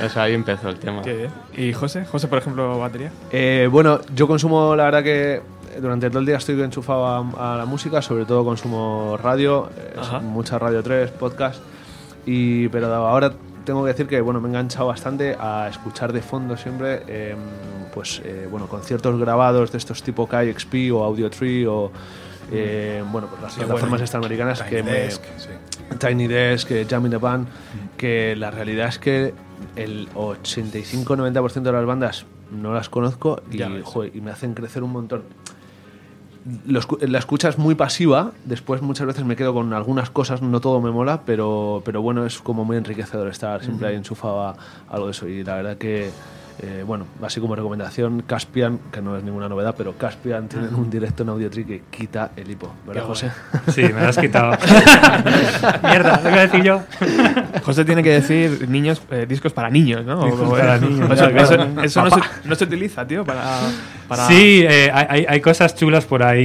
Pues 0.00 0.16
ahí 0.16 0.32
empezó 0.32 0.68
el 0.68 0.76
tema. 0.78 1.02
Qué 1.02 1.12
bien. 1.14 1.30
¿Y 1.56 1.72
José? 1.72 2.04
José, 2.06 2.28
por 2.28 2.38
ejemplo, 2.38 2.78
batería. 2.78 3.10
Eh, 3.32 3.68
bueno, 3.70 4.00
yo 4.14 4.26
consumo, 4.28 4.74
la 4.76 4.84
verdad 4.84 5.02
que 5.02 5.42
durante 5.80 6.08
todo 6.08 6.20
el 6.20 6.26
día 6.26 6.36
estoy 6.36 6.60
enchufado 6.60 7.06
a, 7.06 7.54
a 7.54 7.56
la 7.56 7.64
música, 7.64 8.02
sobre 8.02 8.24
todo 8.24 8.44
consumo 8.44 9.16
radio, 9.22 9.70
eh, 9.76 10.20
mucha 10.22 10.58
Radio 10.58 10.82
3, 10.82 11.10
podcast, 11.12 11.60
y, 12.26 12.68
pero 12.68 12.92
ahora 12.94 13.32
tengo 13.64 13.84
que 13.84 13.88
decir 13.88 14.06
que 14.06 14.20
bueno, 14.20 14.40
me 14.40 14.48
he 14.48 14.50
enganchado 14.50 14.86
bastante 14.86 15.36
a 15.38 15.68
escuchar 15.68 16.12
de 16.12 16.20
fondo 16.20 16.56
siempre 16.56 17.02
eh, 17.06 17.36
pues, 17.92 18.20
eh, 18.24 18.48
bueno, 18.50 18.66
conciertos 18.66 19.18
grabados 19.18 19.72
de 19.72 19.78
estos 19.78 20.02
tipo 20.02 20.26
KXP 20.26 20.92
o 20.92 21.04
Audio 21.04 21.30
Tree 21.30 21.66
o 21.66 21.92
eh, 22.50 23.02
bueno, 23.10 23.28
pues 23.28 23.40
las 23.40 23.54
plataformas 23.54 24.00
estadounicanas 24.00 24.62
que 24.62 24.82
Tiny 24.82 24.82
me, 24.82 24.98
Desk, 24.98 25.22
sí. 25.38 25.48
Tiny 25.98 26.26
Desk, 26.26 26.70
eh, 26.72 26.86
Jam 26.88 27.06
in 27.06 27.12
the 27.12 27.16
Band, 27.16 27.46
que 27.96 28.36
la 28.36 28.50
realidad 28.50 28.88
es 28.88 28.98
que 28.98 29.34
el 29.76 30.08
85-90% 30.10 31.62
de 31.62 31.72
las 31.72 31.86
bandas 31.86 32.26
no 32.50 32.74
las 32.74 32.88
conozco 32.88 33.42
y, 33.50 33.62
joder, 33.82 34.14
y 34.14 34.20
me 34.20 34.30
hacen 34.30 34.54
crecer 34.54 34.82
un 34.82 34.92
montón. 34.92 35.22
Lo 36.66 36.80
la 37.00 37.18
escucha 37.18 37.48
es 37.48 37.58
muy 37.58 37.74
pasiva, 37.74 38.32
después 38.44 38.82
muchas 38.82 39.06
veces 39.06 39.24
me 39.24 39.36
quedo 39.36 39.54
con 39.54 39.72
algunas 39.72 40.10
cosas, 40.10 40.42
no 40.42 40.60
todo 40.60 40.80
me 40.80 40.90
mola, 40.90 41.22
pero, 41.24 41.82
pero 41.84 42.02
bueno, 42.02 42.26
es 42.26 42.40
como 42.40 42.64
muy 42.64 42.76
enriquecedor 42.76 43.28
estar 43.28 43.62
siempre 43.62 43.88
ahí 43.88 43.94
enchufado 43.94 44.42
a 44.42 44.56
algo 44.90 45.06
de 45.06 45.12
eso. 45.12 45.28
Y 45.28 45.44
la 45.44 45.56
verdad 45.56 45.76
que, 45.76 46.10
eh, 46.60 46.84
bueno, 46.86 47.06
así 47.22 47.40
como 47.40 47.54
recomendación, 47.56 48.22
Caspian, 48.26 48.78
que 48.92 49.00
no 49.00 49.16
es 49.16 49.24
ninguna 49.24 49.48
novedad, 49.48 49.74
pero 49.76 49.96
Caspian 49.96 50.48
tienen 50.48 50.74
un 50.74 50.90
directo 50.90 51.22
en 51.22 51.30
Audiotree 51.30 51.64
que 51.64 51.82
quita 51.90 52.30
el 52.36 52.50
hipo, 52.50 52.72
¿verdad, 52.86 53.04
José? 53.04 53.30
Sí, 53.72 53.82
me 53.82 54.00
lo 54.02 54.08
has 54.08 54.18
quitado. 54.18 54.52
Mierda, 55.82 56.20
lo 56.22 56.30
iba 56.30 56.38
a 56.38 56.46
decir 56.46 56.62
yo. 56.62 56.82
José 57.64 57.84
tiene 57.84 58.02
que 58.02 58.10
decir 58.10 58.68
niños, 58.68 59.00
eh, 59.10 59.26
discos 59.28 59.52
para 59.52 59.70
niños, 59.70 60.04
¿no? 60.04 60.20
O 60.20 60.26
Discos 60.26 60.58
para 60.58 60.78
niños, 60.78 61.10
O 61.10 61.16
sea, 61.16 61.28
que 61.28 61.34
ya, 61.34 61.42
eso 61.42 61.54
claro. 61.56 61.82
eso 61.82 62.04
no, 62.04 62.10
se, 62.10 62.20
no 62.48 62.54
se 62.54 62.64
utiliza, 62.64 63.06
tío, 63.06 63.24
para. 63.24 63.42
para- 64.08 64.26
Sí, 64.28 64.64
eh, 64.68 64.90
hay, 64.92 65.06
hay- 65.08 65.26
hay 65.28 65.40
cosas 65.40 65.74
chulas 65.74 66.04
por 66.04 66.22
ahí. 66.22 66.42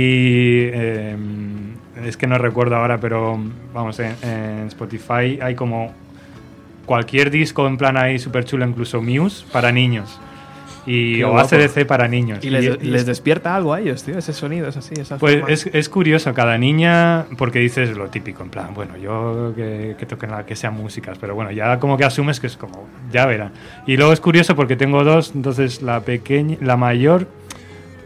eh, 0.74 1.18
es 2.06 2.16
que 2.16 2.28
no 2.28 2.38
recuerdo 2.38 2.76
ahora, 2.76 3.00
pero 3.00 3.40
vamos, 3.74 4.00
en, 4.00 4.16
en 4.22 4.68
Spotify 4.68 5.40
hay 5.42 5.56
como 5.56 5.94
cualquier 6.88 7.30
disco 7.30 7.68
en 7.68 7.78
plan 7.78 7.98
ahí 7.98 8.18
súper 8.18 8.46
chulo, 8.46 8.66
incluso 8.66 9.00
Muse 9.04 9.46
para 9.52 9.72
niños. 9.72 10.20
Y, 10.90 11.18
Qué 11.18 11.26
o 11.26 11.32
guapo. 11.32 11.54
ACDC 11.54 11.86
para 11.86 12.08
niños. 12.08 12.40
Y 12.46 12.50
les, 12.50 12.64
Y- 12.64 12.88
les 12.88 13.02
es- 13.02 13.06
despierta 13.06 13.54
algo 13.58 13.74
a 13.74 13.82
ellos, 13.82 14.02
tío, 14.04 14.18
ese 14.18 14.32
sonido, 14.32 14.70
es 14.70 14.78
así, 14.78 14.94
esa 14.98 15.18
Pues 15.18 15.44
es, 15.50 15.66
es 15.74 15.90
curioso, 15.90 16.34
cada 16.34 16.58
niña, 16.58 17.26
porque 17.38 17.60
dices 17.60 17.98
lo 17.98 18.08
típico, 18.08 18.42
en 18.42 18.50
plan, 18.50 18.74
bueno, 18.74 18.96
yo 18.96 19.52
que, 19.54 19.98
que 20.00 20.06
toquen 20.06 20.32
la 20.32 20.46
que 20.46 20.56
sean 20.56 20.76
músicas, 20.76 21.18
pero 21.20 21.36
bueno, 21.36 21.52
ya 21.52 21.78
como 21.80 21.98
que 21.98 22.06
asumes 22.06 22.40
que 22.40 22.48
es 22.48 22.56
como, 22.56 22.88
ya 23.12 23.26
verán. 23.26 23.52
Y 23.86 23.98
luego 23.98 24.14
es 24.14 24.22
curioso 24.22 24.56
porque 24.56 24.78
tengo 24.78 25.04
dos, 25.04 25.34
entonces 25.36 25.82
la 25.82 26.00
pequeña, 26.00 26.56
la 26.62 26.78
mayor, 26.78 27.28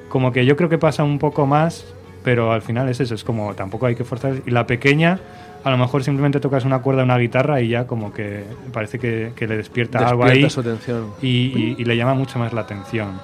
como 0.09 0.31
que 0.31 0.47
yo 0.47 0.57
creo 0.57 0.67
que 0.67 0.79
pasa 0.79 1.03
un 1.03 1.19
poco 1.19 1.45
más, 1.45 1.85
pero 2.23 2.51
al 2.51 2.63
final 2.63 2.89
es 2.89 2.99
eso, 2.99 3.13
es 3.13 3.23
como 3.23 3.53
tampoco 3.53 3.85
hay 3.85 3.93
que 3.95 4.03
forzar. 4.05 4.37
Y 4.45 4.49
la 4.49 4.65
pequeña, 4.65 5.19
a 5.63 5.69
lo 5.71 5.77
mejor 5.77 6.03
simplemente 6.03 6.39
tocas 6.39 6.63
una 6.65 6.79
cuerda 6.79 7.01
de 7.01 7.05
una 7.05 7.17
guitarra 7.17 7.61
y 7.61 7.69
ya 7.69 7.85
como 7.87 8.13
que 8.13 8.43
parece 8.73 8.99
que, 8.99 9.33
que 9.35 9.47
le 9.47 9.57
despierta, 9.57 10.07
algo 10.07 10.23
ahí 10.23 10.49
su 10.49 10.59
atención. 10.61 11.07
y, 11.21 11.27
y- 11.27 11.75
y 11.77 11.85
le 11.85 11.95
llama 11.97 12.13
mucho 12.13 12.39
más 12.39 12.53
la 12.53 12.61
atención. 12.61 13.19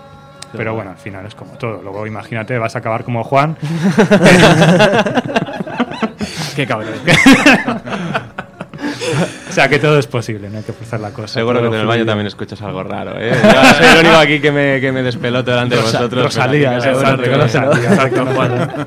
Pero 0.55 0.73
bueno, 0.73 0.91
al 0.91 0.97
final 0.97 1.25
es 1.25 1.35
como 1.35 1.51
todo. 1.57 1.81
Luego 1.83 2.07
imagínate, 2.07 2.57
vas 2.57 2.75
a 2.75 2.79
acabar 2.79 3.03
como 3.03 3.23
Juan. 3.23 3.57
Qué 6.55 6.65
cabrón. 6.65 6.93
o 9.57 9.59
sea 9.59 9.69
que 9.69 9.79
todo 9.79 9.97
es 9.97 10.05
posible, 10.05 10.51
no 10.51 10.59
hay 10.59 10.63
que 10.63 10.71
forzar 10.71 10.99
la 10.99 11.09
cosa. 11.09 11.33
Seguro 11.33 11.59
que 11.61 11.67
en 11.67 11.73
el 11.73 11.87
baño 11.87 12.05
también 12.05 12.27
escuchas 12.27 12.61
algo 12.61 12.83
raro, 12.83 13.19
¿eh? 13.19 13.31
Yo 13.43 13.73
soy 13.73 13.85
el 13.87 13.99
único 14.05 14.15
aquí 14.17 14.39
que 14.39 14.51
me, 14.51 14.79
que 14.79 14.91
me 14.91 15.01
despeloto 15.01 15.49
delante 15.49 15.75
de 15.75 15.81
Rosa- 15.81 15.97
vosotros. 15.97 16.23
Rosalía, 16.25 16.77
Exacto, 16.77 18.25
Juan. 18.35 18.85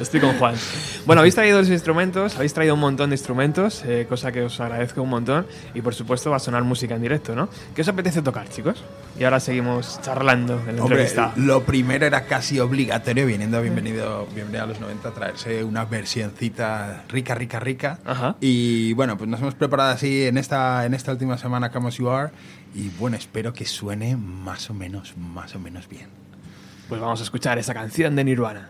Estoy 0.00 0.20
con 0.20 0.32
Juan. 0.38 0.54
Bueno, 1.04 1.20
habéis 1.20 1.34
traído 1.34 1.58
los 1.58 1.68
instrumentos, 1.68 2.34
habéis 2.36 2.54
traído 2.54 2.72
un 2.74 2.80
montón 2.80 3.10
de 3.10 3.14
instrumentos, 3.16 3.82
eh, 3.84 4.06
cosa 4.08 4.32
que 4.32 4.42
os 4.42 4.58
agradezco 4.58 5.02
un 5.02 5.10
montón. 5.10 5.46
Y 5.74 5.82
por 5.82 5.94
supuesto 5.94 6.30
va 6.30 6.36
a 6.36 6.40
sonar 6.40 6.62
música 6.64 6.94
en 6.94 7.02
directo, 7.02 7.34
¿no? 7.34 7.48
¿Qué 7.74 7.82
os 7.82 7.88
apetece 7.88 8.22
tocar, 8.22 8.48
chicos? 8.48 8.82
Y 9.20 9.24
ahora 9.24 9.38
seguimos 9.38 10.00
charlando 10.02 10.54
en 10.66 10.76
la 10.76 10.82
Hombre, 10.82 11.02
entrevista. 11.02 11.32
lo 11.36 11.62
primero 11.64 12.06
era 12.06 12.22
casi 12.24 12.58
obligatorio, 12.58 13.26
viniendo 13.26 13.58
a 13.58 13.60
bienvenido, 13.60 14.26
bienvenido 14.34 14.64
a 14.64 14.66
los 14.66 14.80
90, 14.80 15.10
traerse 15.10 15.62
una 15.62 15.84
versioncita 15.84 17.04
rica, 17.08 17.34
rica, 17.34 17.60
rica. 17.60 17.98
Ajá. 18.04 18.36
Y 18.40 18.92
bueno, 18.94 19.16
pues 19.16 19.28
nos 19.28 19.40
hemos 19.40 19.54
preparado 19.54 19.90
así 19.90 20.05
en 20.06 20.38
esta, 20.38 20.86
en 20.86 20.94
esta 20.94 21.12
última 21.12 21.38
semana 21.38 21.70
Come 21.70 21.88
As 21.88 21.96
You. 21.96 22.08
Y 22.74 22.88
bueno, 22.98 23.16
espero 23.16 23.52
que 23.52 23.64
suene 23.64 24.16
más 24.16 24.70
o 24.70 24.74
menos, 24.74 25.16
más 25.16 25.54
o 25.54 25.58
menos 25.58 25.88
bien. 25.88 26.08
Pues 26.88 27.00
vamos 27.00 27.20
a 27.20 27.24
escuchar 27.24 27.58
esa 27.58 27.74
canción 27.74 28.14
de 28.16 28.24
Nirvana. 28.24 28.68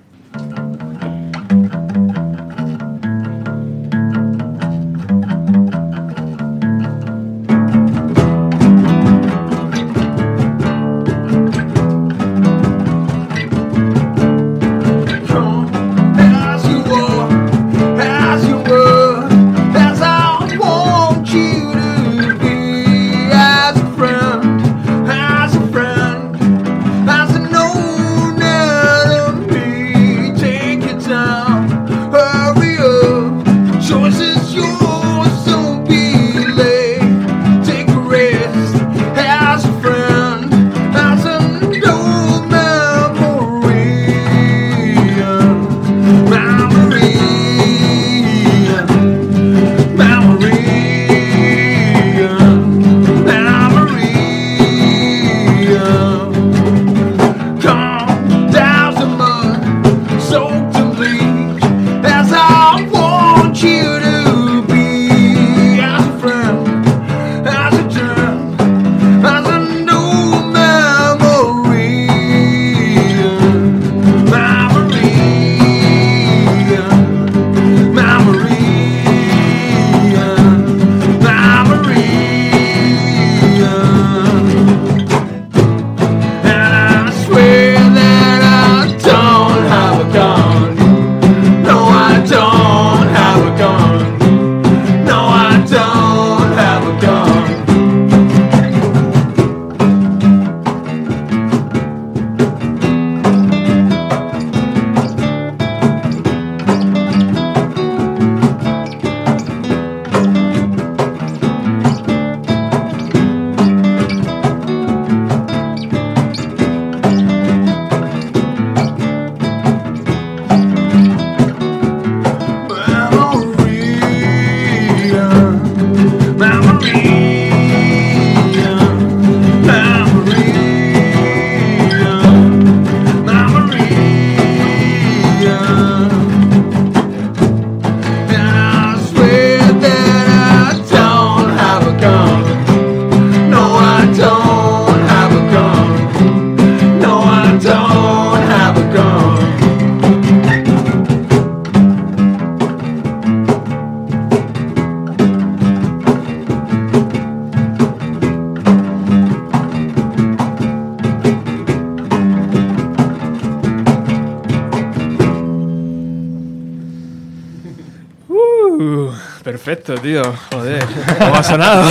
Tío. 170.07 170.23
Joder, 170.53 170.85
¿cómo 171.19 171.35
ha 171.35 171.42
sonado? 171.42 171.90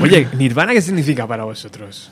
Oye, 0.00 0.26
Nirvana, 0.32 0.72
¿qué 0.72 0.80
significa 0.80 1.26
para 1.26 1.44
vosotros? 1.44 2.10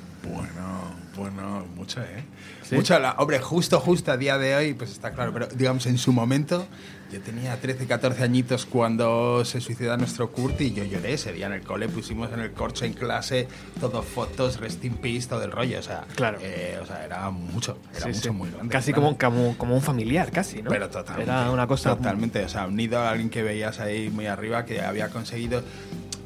Bueno, 2.77 2.81
mucho, 2.83 2.99
la- 2.99 3.13
hombre, 3.19 3.39
justo, 3.41 3.81
justo 3.81 4.13
a 4.13 4.17
día 4.17 4.39
de 4.39 4.55
hoy, 4.55 4.75
pues 4.75 4.91
está 4.91 5.13
claro, 5.13 5.33
pero 5.33 5.47
digamos 5.49 5.87
en 5.87 5.99
su 5.99 6.13
momento, 6.13 6.67
yo 7.13 7.21
tenía 7.21 7.61
13, 7.61 7.87
14 7.87 8.23
añitos 8.25 8.65
cuando 8.65 9.45
se 9.45 9.61
suicida 9.61 9.97
nuestro 9.99 10.31
Kurt 10.33 10.59
y 10.63 10.73
yo 10.73 10.83
lloré 10.85 11.13
ese 11.13 11.33
día 11.33 11.47
en 11.47 11.53
el 11.53 11.61
cole, 11.63 11.87
pusimos 11.89 12.33
en 12.33 12.41
el 12.41 12.53
corcho 12.53 12.87
en 12.87 12.95
clase, 12.95 13.47
todo 13.81 14.03
fotos, 14.03 14.59
rest 14.59 14.83
in 14.85 14.95
peace, 14.95 15.29
todo 15.29 15.43
el 15.45 15.53
rollo, 15.53 15.79
o 15.79 15.83
sea, 15.83 16.05
Claro. 16.17 16.39
eh, 16.41 16.79
o 16.83 16.87
sea, 16.87 17.05
era 17.05 17.29
mucho, 17.31 17.77
era 17.91 18.01
Sí, 18.01 18.09
mucho 18.09 18.21
sí. 18.23 18.31
muy 18.31 18.51
grande. 18.51 18.73
Casi 18.73 18.93
como, 18.95 19.19
como, 19.19 19.59
como 19.59 19.75
un 19.75 19.83
familiar, 19.83 20.31
casi, 20.33 20.63
¿no? 20.63 20.71
Pero 20.71 20.89
totalmente. 20.89 21.31
Era 21.31 21.51
una 21.51 21.67
cosa. 21.67 21.95
Totalmente. 21.95 22.43
O 22.45 22.49
sea, 22.49 22.67
unido 22.67 22.99
a 23.01 23.11
alguien 23.11 23.29
que 23.29 23.43
veías 23.43 23.79
ahí 23.81 24.09
muy 24.09 24.27
arriba 24.27 24.65
que 24.65 24.81
había 24.81 25.09
conseguido. 25.11 25.63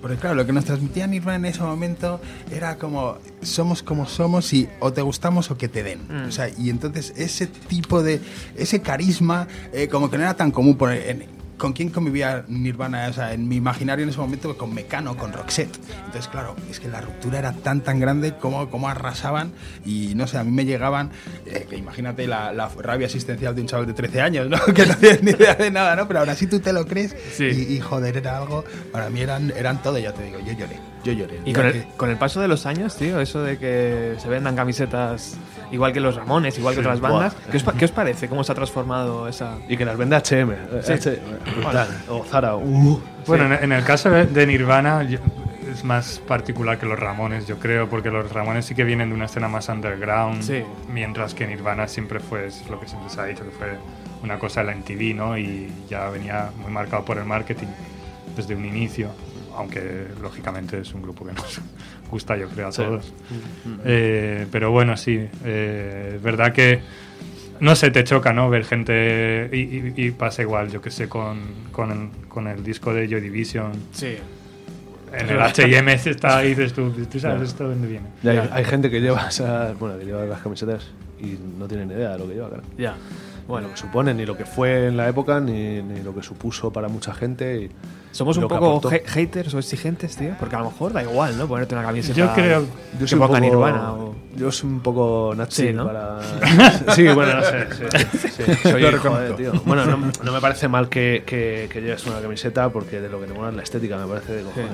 Porque 0.02 0.16
claro, 0.18 0.36
lo 0.36 0.46
que 0.46 0.52
nos 0.52 0.64
transmitía 0.64 1.06
Nirvana 1.06 1.36
en 1.48 1.54
ese 1.54 1.62
momento 1.62 2.20
era 2.50 2.76
como 2.76 3.18
somos 3.42 3.82
como 3.82 4.06
somos 4.06 4.52
y 4.52 4.68
o 4.80 4.92
te 4.92 5.02
gustamos 5.02 5.50
o 5.50 5.56
que 5.56 5.68
te 5.68 5.82
den. 5.82 6.00
Mm. 6.08 6.28
O 6.28 6.32
sea, 6.32 6.48
y 6.48 6.70
entonces 6.70 7.12
ese 7.16 7.46
tipo 7.46 8.02
de 8.02 8.20
ese 8.56 8.80
carisma 8.82 9.48
eh, 9.72 9.88
como 9.88 10.10
que 10.10 10.16
no 10.18 10.24
era 10.24 10.34
tan 10.34 10.50
común 10.50 10.76
por 10.76 10.92
en- 10.92 11.35
¿Con 11.58 11.72
quién 11.72 11.88
convivía 11.88 12.44
Nirvana? 12.48 13.06
O 13.08 13.12
sea, 13.14 13.32
en 13.32 13.48
mi 13.48 13.56
imaginario 13.56 14.02
en 14.02 14.10
ese 14.10 14.18
momento 14.18 14.56
con 14.58 14.74
Mecano, 14.74 15.16
con 15.16 15.32
Roxette. 15.32 15.74
Entonces, 16.04 16.28
claro, 16.28 16.54
es 16.70 16.78
que 16.80 16.88
la 16.88 17.00
ruptura 17.00 17.38
era 17.38 17.52
tan, 17.52 17.80
tan 17.80 17.98
grande 17.98 18.34
como, 18.36 18.68
como 18.68 18.88
arrasaban 18.88 19.52
y 19.84 20.12
no 20.16 20.26
sé, 20.26 20.36
a 20.36 20.44
mí 20.44 20.50
me 20.50 20.66
llegaban, 20.66 21.10
eh, 21.46 21.66
que 21.68 21.76
imagínate 21.76 22.26
la, 22.26 22.52
la 22.52 22.68
rabia 22.68 23.06
existencial 23.06 23.54
de 23.54 23.62
un 23.62 23.68
chaval 23.68 23.86
de 23.86 23.94
13 23.94 24.20
años, 24.20 24.48
¿no? 24.50 24.58
Que 24.74 24.84
no 24.84 24.94
tienes 24.96 25.22
ni 25.22 25.30
idea 25.30 25.54
de 25.54 25.70
nada, 25.70 25.96
¿no? 25.96 26.06
Pero 26.06 26.20
ahora 26.20 26.34
sí 26.34 26.46
tú 26.46 26.60
te 26.60 26.72
lo 26.74 26.84
crees 26.86 27.16
Sí. 27.32 27.44
y, 27.44 27.74
y, 27.76 27.80
joder, 27.80 28.16
era 28.18 28.36
algo, 28.36 28.64
para 28.92 29.08
mí 29.08 29.20
eran, 29.20 29.50
eran 29.56 29.80
todo, 29.82 29.98
ya 29.98 30.12
te 30.12 30.24
digo, 30.24 30.38
yo 30.40 30.52
lloré, 30.52 30.78
yo 31.04 31.12
lloré. 31.14 31.40
Y 31.46 31.54
con 31.54 31.66
el, 31.66 31.72
que- 31.72 31.86
con 31.96 32.10
el 32.10 32.18
paso 32.18 32.40
de 32.40 32.48
los 32.48 32.66
años, 32.66 32.96
tío, 32.96 33.18
eso 33.20 33.42
de 33.42 33.56
que 33.58 34.16
se 34.18 34.28
vendan 34.28 34.56
camisetas 34.56 35.36
igual 35.72 35.92
que 35.92 36.00
los 36.00 36.14
Ramones, 36.16 36.58
igual 36.58 36.74
que 36.74 36.80
otras 36.80 37.00
bandas. 37.00 37.34
¿qué 37.50 37.56
os, 37.56 37.62
qué 37.64 37.84
os 37.84 37.90
parece? 37.92 38.28
¿Cómo 38.28 38.44
se 38.44 38.52
ha 38.52 38.54
transformado 38.54 39.28
esa...? 39.28 39.58
Y 39.68 39.76
que 39.76 39.84
las 39.84 39.96
vende 39.96 40.16
HM. 40.16 40.82
Sí. 40.82 40.92
H- 40.92 41.20
brutal. 41.56 41.88
O 42.08 42.24
Zara. 42.24 42.56
Uh. 42.56 43.00
Bueno, 43.26 43.46
en, 43.46 43.52
en 43.64 43.72
el 43.72 43.84
caso 43.84 44.10
de, 44.10 44.46
Nirvana 44.46 45.02
es 45.72 45.84
más 45.84 46.20
particular 46.20 46.78
que 46.78 46.86
los 46.86 46.98
Ramones, 46.98 47.46
yo 47.46 47.58
creo, 47.58 47.88
porque 47.88 48.10
los 48.10 48.32
Ramones 48.32 48.64
sí 48.66 48.74
que 48.74 48.84
vienen 48.84 49.08
de 49.10 49.14
una 49.16 49.24
escena 49.26 49.48
más 49.48 49.68
underground, 49.68 50.42
Sí. 50.42 50.62
mientras 50.88 51.34
que 51.34 51.46
Nirvana 51.46 51.88
siempre 51.88 52.20
fue 52.20 52.46
es 52.46 52.68
lo 52.70 52.78
que 52.80 52.86
siempre 52.88 53.10
se 53.10 53.20
ha 53.20 53.24
dicho, 53.24 53.44
que 53.44 53.50
fue 53.50 53.76
una 54.22 54.38
cosa 54.38 54.60
de 54.60 54.66
la 54.66 54.76
MTV, 54.76 55.14
¿no? 55.14 55.36
Y 55.36 55.70
ya 55.90 56.08
venía 56.08 56.50
muy 56.62 56.70
marcado 56.70 57.04
por 57.04 57.18
el 57.18 57.24
marketing 57.24 57.66
desde 58.36 58.54
un 58.54 58.64
inicio, 58.64 59.10
aunque 59.56 60.06
lógicamente 60.22 60.80
es 60.80 60.94
un 60.94 61.02
grupo 61.02 61.26
que 61.26 61.32
nos 61.32 61.60
gusta, 62.08 62.36
yo 62.36 62.48
creo, 62.48 62.68
a 62.68 62.72
todos. 62.72 63.12
Eh, 63.84 64.46
pero 64.50 64.70
bueno, 64.70 64.96
sí, 64.96 65.26
eh, 65.44 66.12
es 66.16 66.22
verdad 66.22 66.52
que 66.52 66.80
no 67.60 67.74
sé, 67.74 67.90
te 67.90 68.04
choca, 68.04 68.32
¿no? 68.34 68.50
Ver 68.50 68.64
gente. 68.64 69.48
Y, 69.52 69.56
y- 69.56 69.92
y 69.96 70.10
pasa 70.10 70.42
igual, 70.42 70.70
yo 70.70 70.80
que 70.82 70.90
sé, 70.90 71.08
con, 71.08 71.40
con, 71.72 71.90
el, 71.90 72.28
con 72.28 72.46
el 72.48 72.62
disco 72.62 72.92
de 72.92 73.08
Joy 73.08 73.20
Division. 73.20 73.72
Sí. 73.92 74.16
En 75.12 75.30
el 75.30 75.38
HM 75.38 75.88
está 75.88 76.38
ahí, 76.38 76.48
dices 76.50 76.72
tú, 76.74 76.90
¿tú 76.90 77.18
sabes 77.18 77.48
esto 77.48 77.64
de 77.64 77.70
dónde 77.70 77.88
viene? 77.88 78.06
Hay, 78.24 78.48
hay 78.52 78.64
gente 78.64 78.90
que 78.90 79.00
lleva 79.00 79.26
esas, 79.30 79.78
bueno, 79.78 79.98
que 79.98 80.04
lleva 80.04 80.24
las 80.26 80.42
camisetas 80.42 80.88
y 81.18 81.38
no 81.58 81.66
tiene 81.66 81.86
ni 81.86 81.94
idea 81.94 82.10
de 82.12 82.18
lo 82.18 82.28
que 82.28 82.34
lleva, 82.34 82.48
claro. 82.48 82.64
Ya. 82.76 82.94
Bueno, 83.48 83.68
lo 83.68 83.74
que 83.74 83.80
supone, 83.80 84.12
ni 84.12 84.26
lo 84.26 84.36
que 84.36 84.44
fue 84.44 84.88
en 84.88 84.96
la 84.96 85.08
época, 85.08 85.40
ni, 85.40 85.80
ni 85.80 86.02
lo 86.02 86.12
que 86.14 86.22
supuso 86.22 86.72
para 86.72 86.88
mucha 86.88 87.14
gente. 87.14 87.62
Y 87.62 87.70
¿Somos 88.16 88.36
un 88.38 88.48
poco 88.48 88.80
ha- 88.88 89.10
haters 89.10 89.52
o 89.54 89.58
exigentes, 89.58 90.16
tío? 90.16 90.30
Porque 90.38 90.56
a 90.56 90.60
lo 90.60 90.70
mejor 90.70 90.92
da 90.92 91.02
igual, 91.02 91.36
¿no? 91.36 91.46
Ponerte 91.46 91.74
una 91.74 91.84
camiseta 91.84 92.14
Yo 92.18 92.32
creo- 92.34 92.62
Yo 92.94 92.98
que 93.00 93.06
soy 93.08 93.18
un 93.18 93.26
ponga 93.26 93.38
poco- 93.38 93.40
Nirvana 93.40 93.92
o... 93.92 94.14
Yo 94.36 94.50
soy 94.52 94.70
un 94.70 94.80
poco 94.80 95.34
nazi 95.36 95.68
Sí, 95.68 95.72
¿no? 95.72 95.86
para... 95.86 96.18
Sí, 96.94 97.06
bueno, 97.08 97.34
no 97.34 97.42
sé. 97.42 97.66
sí, 97.90 98.28
sí, 98.28 98.52
soy, 98.70 98.82
joder, 98.98 99.36
tío. 99.36 99.52
Bueno, 99.64 99.84
no, 99.86 99.98
no 100.22 100.32
me 100.32 100.40
parece 100.40 100.68
mal 100.68 100.88
que, 100.88 101.22
que, 101.26 101.68
que 101.72 101.80
lleves 101.80 102.06
una 102.06 102.20
camiseta 102.20 102.70
porque 102.70 103.00
de 103.00 103.08
lo 103.08 103.20
que 103.20 103.26
te 103.26 103.34
mola 103.34 103.50
es 103.50 103.56
la 103.56 103.62
estética, 103.62 103.96
me 103.98 104.06
parece 104.06 104.32
de 104.34 104.42
cojones. 104.42 104.70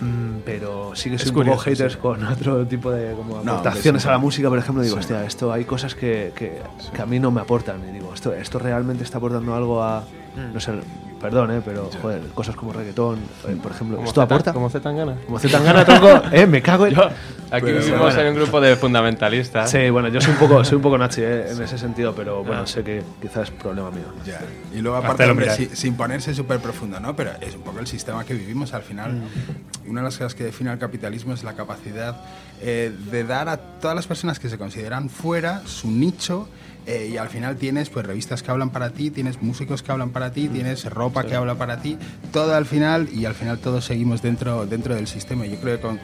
Mm, 0.00 0.40
pero 0.46 0.92
sí 0.94 1.10
que 1.10 1.18
soy 1.18 1.28
Es 1.28 1.36
un 1.36 1.44
poco 1.44 1.58
haters 1.58 1.92
sí. 1.92 1.98
con 2.00 2.24
otro 2.24 2.66
tipo 2.66 2.90
de 2.90 3.12
como 3.14 3.42
No, 3.44 3.52
aportaciones 3.52 4.02
sí. 4.02 4.08
a 4.08 4.12
la 4.12 4.18
música, 4.18 4.48
por 4.48 4.58
ejemplo. 4.58 4.82
Digo, 4.82 4.96
Sí. 4.96 5.00
hostia, 5.00 5.24
esto 5.26 5.52
hay 5.52 5.64
cosas 5.64 5.94
que, 5.94 6.32
que, 6.34 6.58
que 6.94 7.02
a 7.02 7.06
mí 7.06 7.18
no 7.20 7.30
me 7.30 7.40
aportan. 7.42 7.86
Y 7.88 7.92
digo, 7.92 8.12
esto, 8.14 8.32
esto 8.32 8.58
realmente 8.58 9.04
está 9.04 9.18
aportando 9.18 9.54
algo 9.54 9.82
a. 9.82 10.02
Mm. 10.36 10.54
No 10.54 10.60
sé, 10.60 10.72
perdón, 11.20 11.50
¿eh? 11.50 11.60
pero 11.64 11.90
joder, 12.00 12.20
cosas 12.34 12.54
como 12.54 12.72
reggaetón, 12.72 13.18
eh, 13.48 13.56
por 13.62 13.72
ejemplo. 13.72 13.96
Como 13.96 14.08
¿Esto 14.08 14.20
Z- 14.20 14.24
aporta? 14.24 14.52
Como 14.52 14.70
Z 14.70 14.80
Tangana. 14.82 15.16
Como 15.26 15.38
Zetangana, 15.38 15.84
tronco, 15.84 16.22
eh, 16.32 16.46
me 16.46 16.62
cago 16.62 16.86
en. 16.86 16.96
Aquí 17.52 17.66
Pero 17.66 17.78
vivimos 17.80 18.00
bueno. 18.00 18.20
en 18.20 18.28
un 18.28 18.34
grupo 18.36 18.60
de 18.60 18.76
fundamentalistas. 18.76 19.68
Sí, 19.68 19.90
bueno, 19.90 20.06
yo 20.08 20.20
soy 20.20 20.34
un 20.34 20.38
poco, 20.38 20.62
soy 20.64 20.76
un 20.76 20.82
poco 20.82 20.96
nazi 20.96 21.20
eh, 21.22 21.50
en 21.50 21.60
ese 21.60 21.78
sentido, 21.78 22.14
pero 22.14 22.44
bueno, 22.44 22.64
sé 22.66 22.84
que 22.84 23.02
quizás 23.20 23.48
es 23.48 23.50
problema 23.50 23.90
mío. 23.90 24.04
Ya. 24.24 24.40
Y 24.72 24.78
luego, 24.80 24.98
aparte, 24.98 25.24
lo 25.26 25.32
hombre, 25.32 25.50
si- 25.56 25.66
sin 25.74 25.94
ponerse 25.96 26.32
súper 26.32 26.60
profundo, 26.60 27.00
¿no? 27.00 27.16
Pero 27.16 27.32
es 27.40 27.56
un 27.56 27.62
poco 27.62 27.80
el 27.80 27.88
sistema 27.88 28.24
que 28.24 28.34
vivimos. 28.34 28.72
Al 28.72 28.82
final, 28.82 29.22
una 29.88 30.00
de 30.00 30.04
las 30.04 30.16
cosas 30.16 30.36
que 30.36 30.44
define 30.44 30.70
al 30.70 30.78
capitalismo 30.78 31.34
es 31.34 31.42
la 31.42 31.54
capacidad 31.54 32.20
eh, 32.62 32.92
de 33.10 33.24
dar 33.24 33.48
a 33.48 33.56
todas 33.56 33.96
las 33.96 34.06
personas 34.06 34.38
que 34.38 34.48
se 34.48 34.56
consideran 34.56 35.08
fuera 35.10 35.62
su 35.66 35.90
nicho. 35.90 36.48
Eh, 36.90 37.06
y 37.06 37.18
al 37.18 37.28
final 37.28 37.54
tienes 37.54 37.88
pues 37.88 38.04
revistas 38.04 38.42
que 38.42 38.50
hablan 38.50 38.70
para 38.70 38.90
ti, 38.90 39.12
tienes 39.12 39.40
músicos 39.40 39.80
que 39.80 39.92
hablan 39.92 40.10
para 40.10 40.32
ti, 40.32 40.48
tienes 40.48 40.84
ropa 40.86 41.22
que 41.22 41.36
habla 41.36 41.54
para 41.54 41.80
ti, 41.80 41.96
todo 42.32 42.52
al 42.52 42.66
final 42.66 43.08
y 43.12 43.26
al 43.26 43.34
final 43.34 43.60
todos 43.60 43.84
seguimos 43.84 44.22
dentro, 44.22 44.66
dentro 44.66 44.96
del 44.96 45.06
sistema. 45.06 45.46
Yo 45.46 45.60
creo 45.60 45.76
que 45.76 45.82
con, 45.82 46.00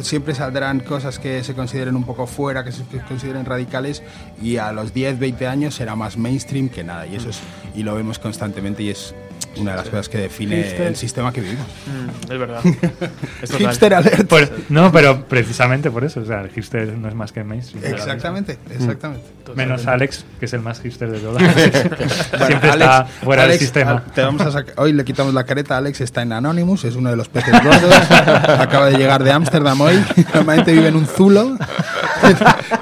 siempre 0.00 0.36
saldrán 0.36 0.78
cosas 0.78 1.18
que 1.18 1.42
se 1.42 1.54
consideren 1.54 1.96
un 1.96 2.04
poco 2.04 2.28
fuera, 2.28 2.62
que 2.62 2.70
se 2.70 2.84
consideren 3.08 3.46
radicales 3.46 4.04
y 4.40 4.58
a 4.58 4.70
los 4.70 4.94
10, 4.94 5.18
20 5.18 5.48
años 5.48 5.74
será 5.74 5.96
más 5.96 6.16
mainstream 6.16 6.68
que 6.68 6.84
nada 6.84 7.04
y 7.08 7.16
eso 7.16 7.30
es 7.30 7.40
y 7.74 7.82
lo 7.82 7.96
vemos 7.96 8.20
constantemente 8.20 8.84
y 8.84 8.90
es 8.90 9.16
una 9.56 9.72
de 9.72 9.76
las 9.78 9.88
cosas 9.88 10.08
que 10.08 10.18
define 10.18 10.62
Hipster. 10.62 10.86
el 10.86 10.96
sistema 10.96 11.32
que 11.32 11.40
vivimos. 11.40 11.66
Mm, 11.86 12.32
es 12.32 12.38
verdad. 12.38 12.60
Es. 13.42 13.52
Hipster 13.52 13.94
alert. 13.94 14.28
Pues, 14.28 14.50
no, 14.68 14.90
pero 14.92 15.24
precisamente 15.26 15.90
por 15.90 16.04
eso, 16.04 16.20
o 16.20 16.24
sea, 16.24 16.40
el 16.42 16.50
hipster 16.50 16.88
no 16.96 17.08
es 17.08 17.14
más 17.14 17.32
que 17.32 17.42
mainstream. 17.44 17.84
ahora 17.84 17.96
mismo. 17.96 18.12
Exactamente, 18.12 18.58
exactamente. 18.74 19.24
Menos 19.54 19.86
Alex, 19.86 20.24
que 20.38 20.46
es 20.46 20.52
el 20.52 20.60
más 20.60 20.80
hipster 20.80 21.10
de 21.10 21.18
todos. 21.20 21.40
Bueno, 21.42 22.46
Siempre 22.46 22.70
Alex- 22.70 22.74
está 22.90 23.04
fuera 23.24 23.42
Alex, 23.44 23.58
del 23.58 23.66
sistema. 23.66 23.90
al- 23.92 24.04
te 24.12 24.22
vamos 24.22 24.42
a 24.42 24.50
saca- 24.52 24.72
Hoy 24.76 24.92
le 24.92 25.04
quitamos 25.04 25.32
la 25.34 25.44
careta. 25.44 25.76
Alex 25.78 26.00
está 26.00 26.22
en 26.22 26.32
Anonymous, 26.32 26.84
es 26.84 26.94
uno 26.96 27.10
de 27.10 27.16
los 27.16 27.28
peces 27.28 27.52
gordos. 27.62 27.94
Acaba 28.10 28.86
de 28.86 28.98
llegar 28.98 29.22
de 29.24 29.32
Ámsterdam 29.32 29.80
hoy. 29.80 29.96
Normalmente 30.34 30.72
vive 30.72 30.88
en 30.88 30.96
un 30.96 31.06
zulo. 31.06 31.56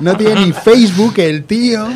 No 0.01 0.17
tiene 0.17 0.47
ni 0.47 0.53
Facebook 0.53 1.15
el 1.19 1.45
tío. 1.45 1.87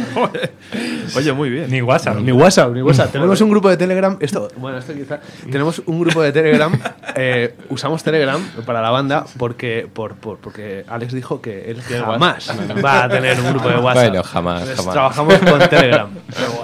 Oye, 1.17 1.33
muy 1.33 1.51
bien. 1.51 1.71
Ni 1.71 1.83
WhatsApp. 1.83 2.17
Ni 2.19 2.33
WhatsApp, 2.33 2.73
ni 2.73 2.83
WhatsApp. 2.83 3.13
tenemos 3.13 3.41
un 3.41 3.51
grupo 3.51 3.69
de 3.69 3.77
Telegram. 3.77 4.17
Esto, 4.21 4.49
bueno, 4.57 4.79
esto 4.79 4.93
quizá. 4.95 5.21
Tenemos 5.51 5.83
un 5.87 6.01
grupo 6.01 6.23
de 6.23 6.33
Telegram. 6.33 6.73
eh, 7.15 7.55
usamos 7.69 8.03
Telegram 8.03 8.41
para 8.67 8.81
la 8.83 8.91
banda 8.91 9.25
porque, 9.39 9.89
por, 9.93 10.15
por- 10.17 10.39
porque 10.39 10.85
Alex 10.89 11.13
dijo 11.13 11.41
que 11.41 11.71
él 11.71 11.83
jamás 11.83 12.51
va 12.85 13.05
a 13.05 13.09
tener 13.09 13.41
un 13.41 13.51
grupo 13.51 13.69
de 13.69 13.77
WhatsApp. 13.77 14.09
Bueno, 14.11 14.23
jamás, 14.23 14.61
Entonces, 14.63 14.77
jamás. 14.79 14.93
Trabajamos 14.95 15.39
con 15.39 15.69
Telegram. 15.69 16.09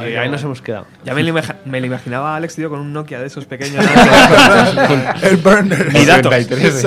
y 0.09 0.15
ahí 0.17 0.29
nos 0.29 0.43
hemos 0.43 0.63
quedado. 0.63 0.87
Ya 1.05 1.15
me 1.15 1.23
lo, 1.23 1.33
imag- 1.35 1.57
me 1.65 1.81
lo 1.81 1.87
imaginaba 1.87 2.35
a 2.35 2.37
Alex, 2.37 2.55
tío, 2.57 2.71
con 2.71 2.81
un 2.81 2.93
Nokia 2.93 3.21
de 3.21 3.27
esos 3.27 3.45
pequeños. 3.45 3.85
¿no? 3.85 5.29
El 5.29 5.37
burner. 5.39 5.93
Ni 5.93 6.05
datos. 6.05 6.33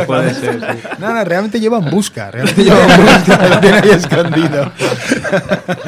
Puede 0.05 0.34
ser, 0.34 0.60
sí. 0.60 0.88
No, 0.99 1.14
no, 1.14 1.24
realmente 1.24 1.60
lleva 1.60 1.78
en 1.80 1.89
busca. 1.89 2.32
Realmente 2.32 2.64
lleva 2.64 2.80
en 2.84 3.05
busca. 3.05 3.47
Lo 3.49 3.60
tiene 3.60 3.78
ahí 3.78 3.89
escondido. 3.91 4.72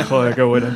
Joder, 0.09 0.36
qué 0.36 0.41
bueno. 0.41 0.67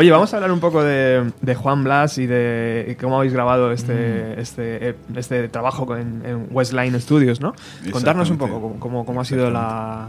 Oye, 0.00 0.10
vamos 0.10 0.32
a 0.32 0.36
hablar 0.38 0.50
un 0.50 0.60
poco 0.60 0.82
de, 0.82 1.30
de 1.42 1.54
Juan 1.54 1.84
Blas 1.84 2.16
y 2.16 2.26
de 2.26 2.86
y 2.90 2.94
cómo 2.94 3.18
habéis 3.18 3.34
grabado 3.34 3.70
este, 3.70 4.40
este, 4.40 4.88
eh, 4.90 4.94
este 5.14 5.46
trabajo 5.50 5.94
en, 5.94 6.22
en 6.24 6.46
Westline 6.50 6.98
Studios, 6.98 7.42
¿no? 7.42 7.52
Contarnos 7.92 8.30
un 8.30 8.38
poco 8.38 8.62
cómo, 8.62 8.80
cómo- 8.80 9.04
cómo 9.04 9.20
ha 9.20 9.26
sido 9.26 9.50
la, 9.50 10.08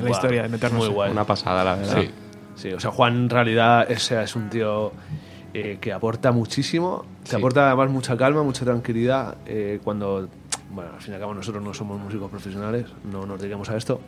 la 0.00 0.10
historia 0.10 0.44
de 0.44 0.48
meternos. 0.48 0.82
Muy 0.82 0.94
guay. 0.94 1.10
Una 1.12 1.24
pasada, 1.24 1.62
la 1.62 1.74
verdad. 1.76 2.00
Sí. 2.00 2.10
Sí, 2.54 2.72
o 2.72 2.80
sea, 2.80 2.90
Juan 2.90 3.16
en 3.16 3.28
realidad 3.30 3.90
ese 3.90 4.22
es 4.22 4.34
un 4.34 4.48
tío 4.48 4.92
eh, 5.52 5.76
que 5.78 5.92
aporta 5.92 6.32
muchísimo, 6.32 7.04
que 7.22 7.30
Sí. 7.32 7.36
aporta 7.36 7.66
además 7.66 7.90
mucha 7.90 8.16
calma, 8.16 8.42
mucha 8.42 8.64
tranquilidad. 8.64 9.36
eh, 9.44 9.78
cuando, 9.84 10.26
bueno, 10.70 10.92
al 10.94 11.02
fin 11.02 11.12
y 11.12 11.14
al 11.16 11.20
cabo 11.20 11.34
nosotros 11.34 11.62
no 11.62 11.74
somos 11.74 12.00
músicos 12.00 12.30
profesionales, 12.30 12.86
no 13.12 13.26
nos 13.26 13.38
dedicamos 13.38 13.68
a 13.68 13.76
esto. 13.76 14.00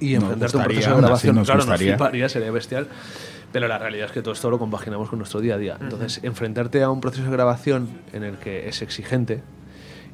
Y 0.00 0.14
enfrentarte 0.14 0.56
a 0.56 0.60
un 0.60 0.64
proceso 0.64 0.90
de 0.94 1.00
grabación, 1.02 1.36
nos 1.36 1.46
claro, 1.46 1.60
gustaría. 1.60 1.92
nos 1.92 1.98
fliparía, 1.98 2.28
sería 2.28 2.50
bestial. 2.50 2.88
Pero 3.52 3.68
la 3.68 3.78
realidad 3.78 4.06
es 4.06 4.12
que 4.12 4.22
todo 4.22 4.32
esto 4.32 4.48
lo 4.50 4.58
compaginamos 4.58 5.08
con 5.08 5.18
nuestro 5.18 5.40
día 5.40 5.54
a 5.54 5.58
día. 5.58 5.76
Entonces, 5.80 6.20
enfrentarte 6.22 6.82
a 6.82 6.90
un 6.90 7.00
proceso 7.00 7.24
de 7.24 7.30
grabación 7.32 7.88
en 8.12 8.22
el 8.22 8.36
que 8.38 8.68
es 8.68 8.80
exigente 8.80 9.42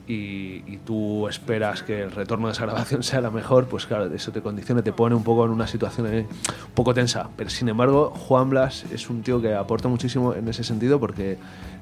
y, 0.09 0.63
y 0.67 0.79
tú 0.87 1.29
esperas 1.29 1.83
que 1.83 2.01
el 2.03 2.13
retorno 2.13 2.47
de 2.47 2.53
esa 2.55 2.63
grabación 2.65 3.03
sea 3.03 3.21
la 3.21 3.31
mejor, 3.31 3.67
pues 3.67 3.87
claro, 3.87 4.07
eso 4.07 4.33
te 4.33 4.41
condiciona, 4.41 4.81
te 4.83 4.93
pone 4.93 5.15
un 5.15 5.25
poco 5.25 5.45
en 5.45 5.51
una 5.51 5.67
situación 5.67 6.07
eh, 6.13 6.27
un 6.31 6.73
poco 6.75 6.95
tensa. 6.95 7.29
Pero 7.37 7.51
sin 7.51 7.69
embargo, 7.69 8.11
Juan 8.17 8.49
Blas 8.49 8.85
es 8.93 9.11
un 9.11 9.23
tío 9.23 9.43
que 9.43 9.55
aporta 9.55 9.89
muchísimo 9.89 10.33
en 10.35 10.49
ese 10.49 10.65
sentido 10.65 10.99
porque 10.99 11.37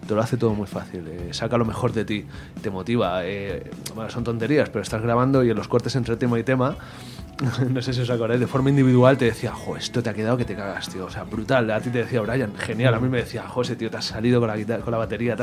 te 0.08 0.14
lo 0.14 0.20
hace 0.22 0.36
todo 0.36 0.54
muy 0.54 0.66
fácil. 0.66 1.06
eh, 1.06 1.28
saca 1.32 1.56
lo 1.56 1.64
mejor 1.66 1.92
de 1.92 2.04
ti, 2.04 2.24
te 2.62 2.70
motiva. 2.70 3.24
eh, 3.24 3.70
bueno, 3.94 4.10
son 4.10 4.24
tonterías, 4.24 4.70
pero 4.70 4.82
estás 4.82 5.02
grabando 5.02 5.44
y 5.44 5.50
en 5.50 5.56
los 5.56 5.68
cortes 5.68 5.94
entre 5.94 6.16
tema 6.16 6.38
y 6.38 6.42
tema 6.42 6.76
no 7.68 7.82
sé 7.82 7.92
si 7.92 8.00
os 8.00 8.10
acordáis, 8.10 8.40
de 8.40 8.46
forma 8.46 8.70
individual 8.70 9.18
te 9.18 9.26
decía, 9.26 9.52
jo, 9.52 9.76
esto 9.76 10.02
te 10.02 10.10
ha 10.10 10.14
quedado 10.14 10.36
que 10.36 10.44
te 10.44 10.54
cagas, 10.54 10.88
tío. 10.88 11.06
O 11.06 11.10
sea, 11.10 11.24
brutal. 11.24 11.70
A 11.70 11.80
ti 11.80 11.90
te 11.90 11.98
decía 11.98 12.20
Brian, 12.20 12.54
genial. 12.56 12.94
A 12.94 13.00
mí 13.00 13.08
me 13.08 13.18
decía, 13.18 13.42
jo, 13.48 13.62
ese 13.62 13.76
tío 13.76 13.90
te 13.90 13.96
has 13.96 14.04
salido 14.04 14.40
con 14.40 14.48
la, 14.48 14.56
guitarra, 14.56 14.82
con 14.82 14.92
la 14.92 14.98
batería. 14.98 15.34
O 15.34 15.36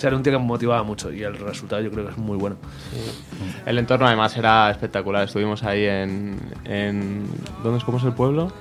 sea, 0.00 0.08
era 0.08 0.16
un 0.16 0.22
tío 0.22 0.32
que 0.32 0.38
me 0.38 0.44
motivaba 0.44 0.82
mucho 0.82 1.12
y 1.12 1.22
el 1.22 1.36
resultado 1.38 1.80
yo 1.82 1.90
creo 1.90 2.04
que 2.04 2.12
es 2.12 2.18
muy 2.18 2.36
bueno. 2.36 2.56
El 3.64 3.78
entorno 3.78 4.06
además 4.06 4.36
era 4.36 4.70
espectacular. 4.70 5.24
Estuvimos 5.24 5.62
ahí 5.62 5.84
en... 5.84 6.38
en 6.64 7.26
¿Dónde 7.62 7.78
es? 7.78 7.84
¿Cómo 7.84 7.98
es 7.98 8.04
el 8.04 8.12
pueblo? 8.12 8.52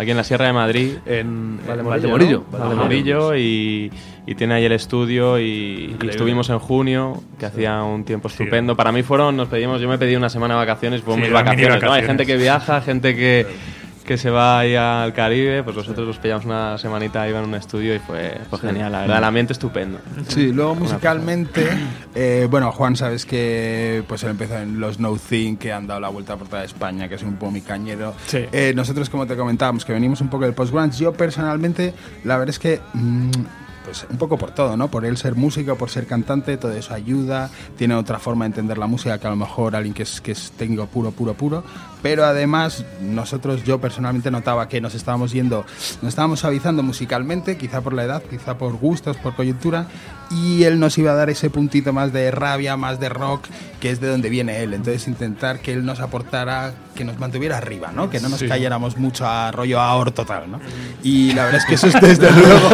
Aquí 0.00 0.12
en 0.12 0.16
la 0.16 0.22
Sierra 0.22 0.46
de 0.46 0.52
Madrid. 0.52 0.92
En, 1.06 1.16
en 1.16 1.66
Valdemorillo, 1.66 1.90
Valdemorillo. 1.90 2.44
¿no? 2.52 2.58
Valdemorillo 2.58 3.36
y, 3.36 3.90
y 4.26 4.34
tiene 4.36 4.54
ahí 4.54 4.64
el 4.64 4.70
estudio 4.70 5.40
y, 5.40 5.96
estuvimos 6.08 6.48
en 6.50 6.60
junio, 6.60 7.20
que 7.36 7.46
hacía 7.46 7.82
un 7.82 8.04
tiempo 8.04 8.28
estupendo. 8.28 8.76
Para 8.76 8.92
mí 8.92 9.02
fueron, 9.02 9.36
nos 9.36 9.48
pedimos, 9.48 9.80
yo 9.80 9.88
me 9.88 9.98
pedí 9.98 10.14
una 10.14 10.28
semana 10.28 10.54
de 10.54 10.58
vacaciones, 10.58 11.02
fueron 11.02 11.24
Sí, 11.24 11.30
mis 11.30 11.30
mini 11.32 11.42
vacaciones. 11.42 11.68
¿no? 11.68 11.74
Hay 11.74 12.02
vacaciones. 12.02 12.06
gente 12.06 12.26
que 12.26 12.36
viaja, 12.36 12.80
gente 12.80 13.16
que, 13.16 13.46
que 14.08 14.16
se 14.16 14.30
va 14.30 14.60
ahí 14.60 14.74
al 14.74 15.12
Caribe, 15.12 15.62
pues 15.62 15.76
nosotros 15.76 16.06
nos 16.06 16.16
pillamos 16.16 16.46
una 16.46 16.78
semanita 16.78 17.20
ahí 17.20 17.30
en 17.30 17.44
un 17.44 17.54
estudio 17.54 17.94
y 17.94 17.98
fue, 17.98 18.40
fue 18.48 18.58
genial, 18.58 18.90
la 18.90 19.00
verdad, 19.00 19.18
el 19.18 19.24
ambiente 19.24 19.52
estupendo. 19.52 19.98
Sí, 20.28 20.50
luego 20.50 20.74
musicalmente, 20.76 21.68
eh, 22.14 22.48
bueno, 22.50 22.72
Juan, 22.72 22.96
sabes 22.96 23.26
que 23.26 24.02
pues 24.08 24.22
él 24.22 24.30
empezó 24.30 24.56
en 24.56 24.80
los 24.80 24.98
No 24.98 25.14
Think, 25.18 25.58
que 25.58 25.74
han 25.74 25.86
dado 25.86 26.00
la 26.00 26.08
vuelta 26.08 26.38
por 26.38 26.48
toda 26.48 26.64
España, 26.64 27.06
que 27.06 27.16
es 27.16 27.22
un 27.22 27.36
poco 27.36 27.52
mi 27.52 27.60
cañero. 27.60 28.14
Sí. 28.24 28.46
Eh, 28.50 28.72
nosotros, 28.74 29.10
como 29.10 29.26
te 29.26 29.36
comentábamos, 29.36 29.84
que 29.84 29.92
venimos 29.92 30.22
un 30.22 30.28
poco 30.30 30.44
del 30.44 30.54
post-grunge, 30.54 30.96
yo 30.96 31.12
personalmente, 31.12 31.92
la 32.24 32.38
verdad 32.38 32.48
es 32.48 32.58
que... 32.58 32.80
mm, 32.94 33.30
pues 33.88 34.06
un 34.10 34.18
poco 34.18 34.36
por 34.36 34.50
todo, 34.50 34.76
¿no? 34.76 34.88
Por 34.88 35.06
él 35.06 35.16
ser 35.16 35.34
músico, 35.34 35.76
por 35.76 35.88
ser 35.88 36.06
cantante, 36.06 36.58
todo 36.58 36.72
eso 36.72 36.92
ayuda, 36.92 37.48
tiene 37.78 37.94
otra 37.94 38.18
forma 38.18 38.44
de 38.44 38.48
entender 38.50 38.76
la 38.76 38.86
música 38.86 39.18
que 39.18 39.26
a 39.26 39.30
lo 39.30 39.36
mejor 39.36 39.74
alguien 39.74 39.94
que 39.94 40.02
es, 40.02 40.20
que 40.20 40.32
es 40.32 40.52
técnico 40.58 40.84
puro, 40.88 41.10
puro, 41.10 41.32
puro, 41.32 41.64
pero 42.02 42.24
además 42.24 42.84
nosotros, 43.00 43.64
yo 43.64 43.80
personalmente 43.80 44.30
notaba 44.30 44.68
que 44.68 44.80
nos 44.80 44.94
estábamos 44.94 45.32
yendo, 45.32 45.64
nos 46.02 46.10
estábamos 46.10 46.40
suavizando 46.40 46.82
musicalmente, 46.82 47.56
quizá 47.56 47.80
por 47.80 47.92
la 47.92 48.04
edad, 48.04 48.22
quizá 48.22 48.58
por 48.58 48.74
gustos, 48.74 49.16
por 49.16 49.34
coyuntura, 49.34 49.86
y 50.30 50.64
él 50.64 50.78
nos 50.78 50.98
iba 50.98 51.12
a 51.12 51.14
dar 51.14 51.30
ese 51.30 51.50
puntito 51.50 51.92
más 51.92 52.12
de 52.12 52.30
rabia, 52.30 52.76
más 52.76 53.00
de 53.00 53.08
rock, 53.08 53.46
que 53.80 53.90
es 53.90 54.00
de 54.00 54.08
donde 54.08 54.28
viene 54.28 54.62
él. 54.62 54.74
Entonces 54.74 55.08
intentar 55.08 55.60
que 55.60 55.72
él 55.72 55.84
nos 55.84 56.00
aportara, 56.00 56.74
que 56.94 57.04
nos 57.04 57.18
mantuviera 57.18 57.56
arriba, 57.56 57.92
¿no? 57.94 58.10
Que 58.10 58.20
no 58.20 58.28
nos 58.28 58.42
cayéramos 58.42 58.96
mucho 58.96 59.26
a 59.26 59.50
rollo 59.52 59.80
ahor 59.80 60.10
total, 60.10 60.50
¿no? 60.50 60.60
Y 61.02 61.32
la 61.32 61.44
verdad 61.44 61.60
es 61.60 61.66
que 61.66 61.74
eso 61.74 61.86
es 61.86 62.00
desde 62.00 62.30
luego, 62.30 62.68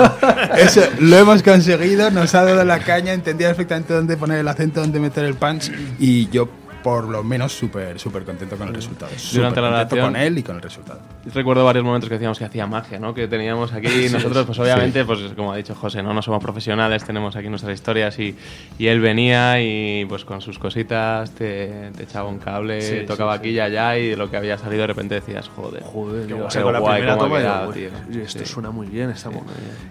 eso 0.56 0.80
lo 0.98 1.16
hemos 1.16 1.42
conseguido, 1.42 2.10
nos 2.10 2.34
ha 2.34 2.44
dado 2.44 2.64
la 2.64 2.80
caña, 2.80 3.12
entendía 3.12 3.48
perfectamente 3.48 3.94
dónde 3.94 4.16
poner 4.16 4.38
el 4.38 4.48
acento, 4.48 4.80
dónde 4.80 4.98
meter 4.98 5.24
el 5.24 5.34
punch, 5.34 5.70
y 5.98 6.28
yo 6.30 6.48
por 6.84 7.08
lo 7.08 7.24
menos 7.24 7.50
súper, 7.56 7.98
súper 7.98 8.24
contento 8.24 8.58
con 8.58 8.68
el 8.68 8.74
resultado. 8.74 9.10
Durante 9.32 9.58
la 9.62 9.70
contento 9.70 10.04
con 10.04 10.16
él 10.16 10.36
y 10.36 10.42
con 10.42 10.56
el 10.56 10.60
resultado. 10.62 11.00
Recuerdo 11.32 11.64
varios 11.64 11.82
momentos 11.82 12.10
que 12.10 12.16
decíamos 12.16 12.38
que 12.38 12.44
hacía 12.44 12.66
magia, 12.66 12.98
¿no? 12.98 13.14
Que 13.14 13.26
teníamos 13.26 13.72
aquí 13.72 13.88
y 14.06 14.10
nosotros, 14.10 14.44
pues 14.44 14.58
obviamente, 14.58 15.02
pues 15.06 15.32
como 15.34 15.52
ha 15.52 15.56
dicho 15.56 15.74
José, 15.74 16.02
¿no? 16.02 16.12
No 16.12 16.20
somos 16.20 16.42
profesionales, 16.42 17.02
tenemos 17.02 17.36
aquí 17.36 17.48
nuestras 17.48 17.72
historias 17.72 18.18
y, 18.18 18.36
y 18.78 18.88
él 18.88 19.00
venía 19.00 19.62
y 19.62 20.04
pues 20.04 20.26
con 20.26 20.42
sus 20.42 20.58
cositas 20.58 21.30
te, 21.30 21.90
te 21.96 22.02
echaba 22.02 22.28
un 22.28 22.38
cable, 22.38 22.82
Sí, 22.82 23.06
tocaba 23.06 23.32
sí, 23.32 23.38
aquí 23.38 23.48
y 23.48 23.60
allá 23.60 23.96
y 23.96 24.10
de 24.10 24.16
lo 24.18 24.30
que 24.30 24.36
había 24.36 24.58
salido 24.58 24.82
de 24.82 24.88
repente 24.88 25.14
decías, 25.14 25.48
joder, 25.48 25.82
Joder, 25.84 26.26
qué 26.26 26.34
o 26.34 26.50
sea, 26.50 26.64
la 26.70 26.80
guay 26.80 27.00
primera 27.00 27.14
esto 28.22 28.40
Sí. 28.40 28.44
suena 28.44 28.70
muy 28.70 28.88
bien, 28.88 29.16
Sí, 29.16 29.28
bien. 29.30 29.44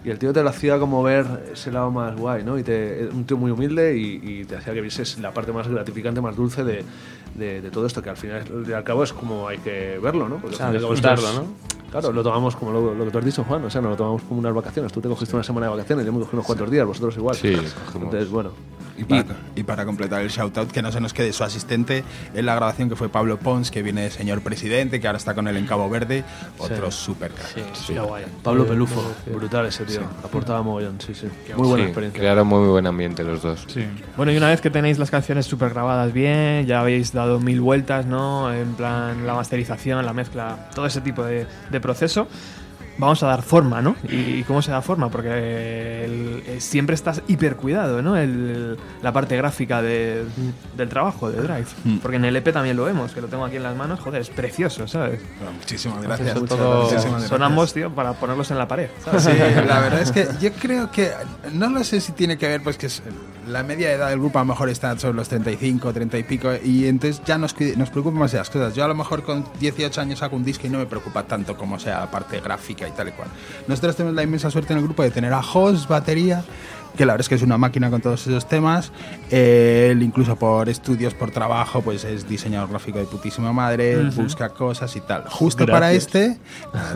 Y 0.06 0.12
el 0.12 0.20
tío 0.20 0.32
te 0.32 0.44
lo 0.44 0.50
hacía 0.50 0.78
como 0.78 1.02
ver 1.02 1.26
ese 1.54 1.72
lado 1.72 1.90
más 1.90 2.16
guay, 2.16 2.44
¿no? 2.44 2.60
Y 2.60 2.62
te, 2.64 3.08
un 3.12 3.26
tío 3.26 3.38
muy 3.38 3.50
humilde 3.50 3.98
y, 3.98 4.22
y 4.24 4.46
te 4.46 4.58
hacía 4.58 4.74
que 4.74 4.82
vieses 4.82 5.18
la 5.18 5.32
parte 5.32 5.52
más 5.52 5.68
gratificante, 5.68 6.22
más 6.22 6.36
dulce 6.36 6.64
de, 6.64 6.83
de, 7.36 7.62
de 7.62 7.72
todo 7.72 7.86
esto, 7.86 8.02
que 8.02 8.10
al 8.10 8.18
final 8.18 8.44
y 8.68 8.72
al 8.72 8.84
cabo 8.84 9.04
es 9.04 9.14
como 9.14 9.48
hay 9.48 9.58
que 9.60 10.00
verlo, 10.02 10.30
¿no? 10.30 10.38
Porque 10.38 10.56
O 10.56 10.58
sea, 10.58 10.70
al 10.70 10.80
cabo 10.80 10.94
¿no? 10.94 11.74
Claro, 11.92 12.12
lo 12.12 12.24
tomamos 12.24 12.56
como 12.56 12.72
lo, 12.72 12.96
lo 12.96 13.06
que 13.06 13.12
tú 13.12 13.18
has 13.20 13.26
dicho, 13.26 13.44
Juan, 13.44 13.64
o 13.66 13.70
sea, 13.70 13.80
no 13.80 13.90
lo 13.90 13.96
tomamos 13.96 14.24
como 14.24 14.40
unas 14.40 14.54
vacaciones. 14.54 14.92
Tú 14.92 15.00
te 15.00 15.08
cogiste 15.08 15.36
una 15.36 15.44
semana 15.44 15.68
de 15.68 15.74
vacaciones, 15.74 16.06
yo 16.06 16.12
me 16.12 16.20
cogí 16.20 16.32
unos 16.34 16.46
cuantos 16.46 16.72
días, 16.72 16.88
vosotros 16.88 17.16
igual. 17.18 17.36
Sí. 17.36 17.56
Entonces, 17.94 18.30
bueno. 18.30 18.52
Y 18.96 19.06
para, 19.06 19.26
y 19.56 19.64
para 19.64 19.86
completar 19.86 20.22
el 20.22 20.30
shoutout, 20.30 20.72
que 20.72 20.82
no 20.82 20.92
se 20.92 21.02
nos 21.02 21.14
quede 21.14 21.34
su 21.34 21.44
asistente 21.44 22.04
en 22.34 22.46
la 22.46 22.54
grabación, 22.56 22.90
que 22.90 22.96
fue 22.96 23.10
Pablo 23.10 23.38
Pons, 23.40 23.72
que 23.72 23.82
viene 23.82 24.02
de 24.04 24.12
señor 24.12 24.42
presidente, 24.42 25.00
que 25.02 25.08
ahora 25.08 25.18
está 25.18 25.34
con 25.34 25.48
él 25.48 25.58
en 25.58 25.66
Cabo 25.66 25.90
Verde, 25.90 26.24
otro 26.60 26.92
súper 26.92 27.32
crack. 27.32 27.74
Sí. 27.74 27.96
Pablo 28.44 28.68
Pelufo, 28.68 29.04
brutal 29.34 29.66
ese 29.66 29.86
tío. 29.86 30.02
Aportaba 30.24 30.62
mogollón, 30.62 31.00
sí, 31.02 31.14
sí. 31.16 31.28
Muy 31.58 31.68
buena 31.68 31.84
Sí, 31.84 31.88
experiencia. 31.90 32.20
Crearon 32.20 32.48
muy, 32.48 32.60
muy 32.60 32.70
buen 32.70 32.86
ambiente 32.88 33.24
los 33.24 33.42
dos. 33.42 33.66
Sí. 33.68 33.84
Bueno, 34.16 34.32
y 34.32 34.38
una 34.38 34.50
vez 34.50 34.62
que 34.62 34.70
tenéis 34.70 35.00
las 35.00 35.10
canciones 35.10 35.46
súper 35.46 35.72
grabadas 35.72 36.14
bien, 36.14 36.66
ya 36.68 36.82
habéis 36.82 37.14
dado 37.14 37.40
mil 37.40 37.62
vueltas, 37.62 38.06
¿no? 38.06 38.54
En 38.54 38.74
plan, 38.76 39.26
la 39.26 39.34
masterización, 39.34 40.06
la 40.06 40.14
mezcla, 40.14 40.70
todo 40.76 40.86
ese 40.86 41.02
tipo 41.02 41.24
de, 41.24 41.48
de 41.72 41.80
proceso, 41.82 42.28
vamos 42.98 43.24
a 43.24 43.28
dar 43.28 43.42
forma, 43.42 43.82
¿no? 43.82 43.96
¿Y, 44.10 44.16
y 44.40 44.44
cómo 44.44 44.62
se 44.62 44.72
da 44.72 44.82
forma? 44.82 45.10
Porque 45.10 45.30
el- 46.06 46.44
eh, 46.46 46.58
siempre 46.60 46.96
estás 46.96 47.22
hiper 47.28 47.56
cuidado, 47.56 48.02
¿no? 48.02 48.16
El- 48.18 48.78
la 49.02 49.12
parte 49.12 49.36
gráfica 49.38 49.82
de- 49.82 50.24
del 50.78 50.90
trabajo, 50.90 51.32
de 51.32 51.42
Drive. 51.42 51.66
Porque 52.02 52.18
en 52.18 52.26
el 52.26 52.36
EP 52.36 52.52
también 52.52 52.78
lo 52.78 52.86
vemos, 52.86 53.12
que 53.14 53.22
lo 53.22 53.28
tengo 53.28 53.46
aquí 53.46 53.56
en 53.58 53.64
las 53.64 53.76
manos, 53.76 54.00
joder, 54.00 54.22
es 54.22 54.30
precioso, 54.30 54.88
¿sabes? 54.88 55.22
Bueno, 55.40 55.54
muchísimas 55.58 56.02
gracias. 56.02 56.36
Eso 56.36 56.46
todo- 56.46 56.84
Muchísimas 56.84 57.04
Son 57.04 57.20
gracias. 57.20 57.42
ambos, 57.42 57.74
tío, 57.74 57.90
para 57.94 58.14
ponerlos 58.14 58.50
en 58.52 58.58
la 58.58 58.68
pared. 58.68 58.90
¿sabes? 59.04 59.24
Sí, 59.24 59.32
la 59.68 59.80
verdad 59.80 60.02
es 60.02 60.12
que 60.12 60.28
yo 60.42 60.52
creo 60.54 60.92
que 60.92 61.12
no 61.54 61.70
lo 61.70 61.84
sé 61.84 62.00
si 62.02 62.12
tiene 62.12 62.38
que 62.38 62.48
ver 62.48 62.62
pues 62.64 62.78
que 62.78 62.88
es- 62.88 63.02
la 63.48 63.62
media 63.62 63.92
edad 63.92 64.10
del 64.10 64.20
grupo 64.20 64.40
a 64.40 64.44
lo 64.44 64.46
mejor 64.46 64.70
está 64.70 64.98
sobre 64.98 65.16
los 65.16 65.28
35, 65.28 65.92
30 65.92 66.18
y 66.18 66.24
pico 66.24 66.50
y 66.64 66.88
entonces 66.88 67.22
ya 67.26 67.38
nos, 67.38 67.54
nos 67.76 67.90
preocupan 67.90 68.20
más 68.20 68.32
de 68.32 68.38
las 68.38 68.50
cosas. 68.50 68.74
Yo 68.74 68.86
a 68.86 68.88
lo 68.88 68.96
mejor 68.96 69.24
con 69.24 69.44
18 69.60 70.00
años 70.00 70.24
hago 70.24 70.38
un 70.38 70.46
disco 70.46 70.66
y 70.68 70.70
no 70.70 70.78
me 70.80 70.86
preocupa 70.86 71.24
tanto 71.24 71.58
como 71.58 71.78
sea 71.78 72.00
la 72.00 72.10
parte 72.12 72.40
gráfica 72.40 72.83
y 72.88 72.92
tal 72.92 73.10
y 73.10 73.12
cual. 73.12 73.30
Nosotros 73.68 73.96
tenemos 73.96 74.16
la 74.16 74.24
inmensa 74.24 74.50
suerte 74.52 74.74
en 74.74 74.80
el 74.80 74.86
grupo 74.86 75.04
de 75.04 75.12
tener 75.12 75.34
a 75.34 75.42
Jos, 75.42 75.88
batería, 75.88 76.44
que 76.96 77.06
la 77.06 77.14
verdad 77.14 77.22
es 77.22 77.30
que 77.30 77.36
es 77.36 77.42
una 77.42 77.58
máquina 77.58 77.90
con 77.90 78.02
todos 78.02 78.26
esos 78.28 78.48
temas. 78.48 78.92
Él 79.32 80.02
incluso 80.04 80.36
por 80.36 80.70
estudios, 80.70 81.14
por 81.14 81.32
trabajo, 81.32 81.82
pues 81.82 82.04
es 82.04 82.28
diseñador 82.28 82.70
gráfico 82.70 83.00
de 83.00 83.06
putísima 83.06 83.52
madre, 83.54 83.98
busca 84.12 84.50
cosas 84.50 84.96
y 84.96 85.02
tal. 85.02 85.24
Justo 85.30 85.66
para 85.66 85.92
este, 85.94 86.38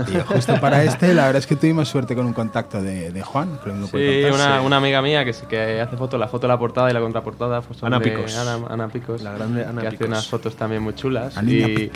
tío, 0.06 0.24
justo 0.26 0.60
para 0.62 0.84
este, 0.84 1.14
la 1.14 1.26
verdad 1.26 1.39
es 1.39 1.48
que 1.48 1.56
tuvimos 1.56 1.88
suerte 1.89 2.16
con 2.16 2.26
un 2.26 2.34
contacto 2.34 2.82
de, 2.82 3.12
de 3.12 3.22
Juan, 3.22 3.60
que 3.64 3.70
lo 3.72 3.88
puede 3.88 4.24
Sí, 4.24 4.30
contar. 4.30 4.50
una, 4.60 4.62
una 4.62 4.78
amiga 4.78 5.02
mía 5.02 5.26
que, 5.26 5.34
sí 5.34 5.45
que 5.50 5.82
hace 5.82 5.98
fotos, 5.98 6.20
la 6.20 6.28
foto 6.28 6.48
de 6.48 6.54
la 6.54 6.60
portada 6.60 6.89
y 6.89 6.93
la 6.93 7.00
contraportada. 7.00 7.62
Pues 7.62 7.82
Ana 7.84 8.00
Picos. 8.00 8.36
Ana, 8.38 8.60
Ana 8.70 8.88
Picos. 8.89 9.22
La 9.22 9.34
grande 9.34 9.66
Ana 9.66 9.82
que 9.82 9.88
hace 9.88 9.98
Picos. 9.98 10.08
unas 10.10 10.28
fotos 10.28 10.56
también 10.56 10.82
muy 10.84 10.93
chulas. 10.93 11.36
Y, 11.43 11.89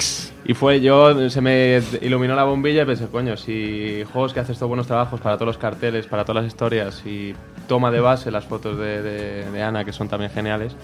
y 0.45 0.54
fue 0.54 0.82
yo, 0.82 1.30
se 1.30 1.41
me 1.41 1.82
iluminó 2.02 2.36
la 2.36 2.43
bombilla 2.43 2.84
y 2.84 2.86
pensé, 2.86 3.08
coño, 3.08 3.38
si 3.38 4.04
juegos 4.12 4.34
que 4.34 4.39
hace 4.39 4.54
estos 4.54 4.68
buenos 4.68 4.88
trabajos 4.88 5.20
para 5.22 5.36
todos 5.36 5.47
los 5.47 5.58
carteles, 5.58 6.08
para 6.08 6.26
todas 6.26 6.43
las 6.43 6.52
historias 6.52 7.02
y 7.06 7.36
toma 7.72 7.89
de 7.89 8.01
base 8.01 8.32
las 8.32 8.43
fotos 8.43 8.78
de, 8.78 9.63
Ana, 9.63 9.86
que 9.86 9.93
son 9.93 10.09
también 10.09 10.30
geniales, 10.30 10.76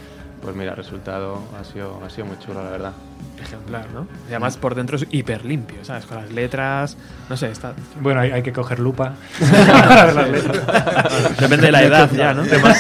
pues 0.42 0.56
mira, 0.56 0.72
el 0.72 0.78
resultado 0.78 1.38
ha 1.60 1.66
sido, 1.66 2.02
ha 2.02 2.10
sido 2.10 2.28
muy 2.28 2.40
chulo, 2.40 2.64
la 2.64 2.70
verdad. 2.70 2.94
Ejemplar, 3.42 3.86
¿no? 3.94 4.08
Y 4.28 4.32
además 4.32 4.58
por 4.58 4.76
dentro 4.76 4.98
es 4.98 5.06
hiper 5.12 5.46
limpio, 5.46 5.78
¿sabes? 5.86 6.06
Con 6.06 6.18
las 6.18 6.32
letras, 6.32 6.98
no 7.30 7.38
sé, 7.38 7.50
está... 7.52 7.74
Bueno, 8.02 8.20
hay, 8.20 8.32
hay 8.32 8.42
que 8.44 8.52
coger 8.52 8.80
lupa. 8.80 9.14
Depende 11.40 11.68
de 11.68 11.72
la 11.72 11.84
edad 11.84 12.10
ya, 12.14 12.34
¿no? 12.34 12.44
Temas, 12.44 12.80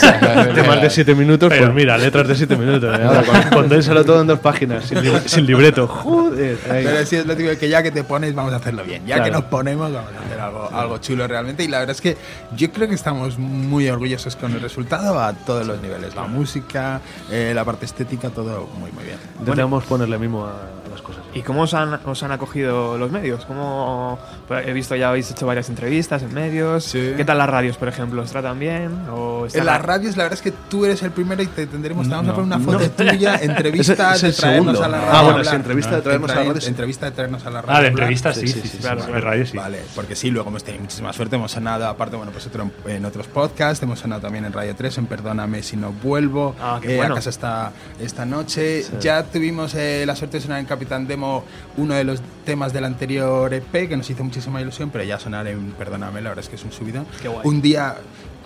temas 0.55 0.81
de 0.81 0.89
7 0.89 1.15
minutos, 1.15 1.53
pues 1.55 1.73
mira, 1.73 1.97
letras 1.97 2.27
de 2.27 2.35
7 2.35 2.55
minutos. 2.57 2.97
¿eh? 2.99 3.07
Condénsalo 3.53 4.03
todo 4.03 4.21
en 4.21 4.27
dos 4.27 4.39
páginas, 4.39 4.85
sin, 4.85 5.01
li- 5.03 5.21
sin 5.25 5.45
libreto. 5.45 5.87
Joder. 5.87 6.57
ahí. 6.69 6.83
Pero 6.83 7.05
sí 7.05 7.15
es 7.17 7.25
lo 7.25 7.35
típico 7.35 7.57
que 7.57 7.69
ya 7.69 7.81
que 7.83 7.91
te 7.91 8.03
pones 8.03 8.33
vamos 8.35 8.53
a 8.53 8.57
hacerlo 8.57 8.83
bien. 8.83 9.05
Ya 9.05 9.15
que 9.15 9.21
Claro. 9.29 9.41
nos 9.41 9.43
ponemos 9.45 9.91
vamos 9.93 10.11
a 10.13 10.25
hacer 10.25 10.39
algo, 10.39 10.69
algo 10.73 10.97
chulo 10.99 11.27
realmente. 11.27 11.63
Y 11.63 11.67
la 11.67 11.79
verdad 11.79 11.95
es 11.95 12.01
que 12.01 12.17
yo 12.55 12.71
creo 12.71 12.87
que 12.87 12.95
estamos 12.95 13.37
muy 13.37 13.87
orgullosos 13.89 14.35
con 14.35 14.51
el 14.53 14.61
resultado 14.61 15.19
a 15.19 15.33
todos 15.33 15.65
los 15.65 15.81
niveles. 15.81 16.15
La 16.15 16.23
música, 16.23 16.99
eh, 17.31 17.51
la 17.55 17.63
parte 17.63 17.85
estética, 17.85 18.29
todo 18.29 18.67
muy 18.79 18.91
muy 18.91 19.03
bien. 19.03 19.17
Intentamos 19.39 19.83
ponerle 19.85 20.17
mimo 20.17 20.26
a, 20.35 20.39
a 20.39 20.47
las 20.63 20.71
cosas. 20.71 20.86
¿Y 21.33 21.41
cómo 21.41 21.61
os 21.63 21.73
han, 21.73 21.99
os 22.05 22.23
han 22.23 22.31
acogido 22.31 22.97
los 22.97 23.11
medios? 23.11 23.45
¿Cómo, 23.45 24.17
pues, 24.47 24.65
he 24.67 24.73
visto 24.73 24.95
ya 24.95 25.09
habéis 25.09 25.29
hecho 25.29 25.45
varias 25.45 25.69
entrevistas 25.69 26.23
en 26.23 26.33
medios. 26.33 26.85
Sí. 26.85 27.13
¿Qué 27.15 27.23
tal 27.25 27.37
las 27.37 27.49
radios, 27.49 27.77
por 27.77 27.87
ejemplo? 27.89 28.21
¿Os 28.23 28.31
tratan 28.31 28.57
bien? 28.57 28.91
¿O 29.11 29.45
En 29.53 29.65
las 29.65 29.81
radios, 29.81 30.17
la 30.17 30.23
verdad 30.23 30.37
es 30.37 30.41
que 30.41 30.51
tú 30.69 30.85
eres 30.85 31.03
el 31.03 31.11
primero 31.11 31.43
y 31.43 31.47
te 31.47 31.67
tendremos. 31.67 32.07
Te 32.07 32.13
vamos 32.15 32.27
a 32.27 32.31
No. 32.31 32.35
poner 32.35 32.57
una 32.57 32.59
foto 32.65 32.89
tuya, 32.97 33.35
entrevista 33.35 34.15
Es 34.15 34.23
el- 34.23 34.29
de 34.29 34.29
es 34.29 34.35
el 34.35 34.41
traernos 34.41 34.77
segundo. 34.77 34.83
a 34.83 34.87
la 34.87 34.97
Ah, 34.97 35.01
radio. 35.01 35.11
bueno, 35.23 35.29
hablar. 35.37 35.45
sí, 35.45 35.55
entrevista 35.55 35.95
de 35.95 36.01
traernos 36.01 36.31
a 36.31 36.35
la 36.35 36.43
radio, 36.43 36.61
sí. 36.61 36.67
Entrevista 36.69 37.05
de 37.05 37.11
traernos 37.11 37.45
a 37.45 37.49
la 37.49 37.61
radio. 37.61 37.71
Ah, 37.71 37.81
de 37.81 37.87
hablar. 37.87 37.91
entrevistas, 37.91 38.35
Sí, 38.37 38.47
sí, 38.47 38.53
sí, 38.53 38.59
sí, 38.61 38.67
sí, 38.69 38.77
sí, 38.77 38.77
claro, 38.79 39.01
de 39.01 39.07
claro. 39.07 39.21
radio 39.25 39.45
sí. 39.45 39.57
Vale, 39.57 39.79
porque 39.95 40.15
sí, 40.15 40.31
luego 40.31 40.49
hemos 40.49 40.63
tenido 40.63 40.81
muchísima 40.83 41.13
suerte. 41.13 41.35
Hemos 41.35 41.51
sonado, 41.51 41.87
aparte, 41.87 42.15
bueno, 42.15 42.31
pues 42.31 42.47
otro, 42.47 42.69
en 42.87 43.05
otros 43.05 43.27
podcasts. 43.27 43.83
Hemos 43.83 43.99
sonado 43.99 44.21
también 44.21 44.45
en 44.45 44.53
Radio 44.53 44.75
3, 44.75 44.97
en 44.97 45.05
Perdóname 45.07 45.61
si 45.61 45.77
no 45.77 45.91
vuelvo. 45.91 46.55
Ah, 46.59 46.79
qué 46.81 46.93
eh, 46.93 46.97
bueno. 46.97 47.13
A 47.13 47.17
casa 47.17 47.29
esta, 47.29 47.71
esta 47.99 48.25
noche. 48.25 48.83
Ya 48.99 49.23
tuvimos 49.23 49.75
eh, 49.75 50.03
la 50.07 50.15
suerte 50.15 50.37
de 50.37 50.41
sonar 50.43 50.59
en 50.59 50.65
Capitán 50.65 51.05
Demo 51.17 51.43
uno 51.77 51.95
de 51.95 52.03
los 52.03 52.21
temas 52.45 52.73
del 52.73 52.85
anterior 52.85 53.51
EP 53.51 53.89
que 53.89 53.97
nos 53.97 54.07
hizo 54.07 54.23
muchísima 54.23 54.61
ilusión, 54.61 54.91
pero 54.91 55.03
ya 55.03 55.19
sonar 55.19 55.47
en 55.47 55.71
Perdóname, 55.71 56.21
la 56.21 56.29
verdad 56.29 56.43
es 56.43 56.49
que 56.49 56.57
es 56.57 56.63
un 56.63 56.71
subidón. 56.71 57.07
Un 57.43 57.61
día. 57.61 57.95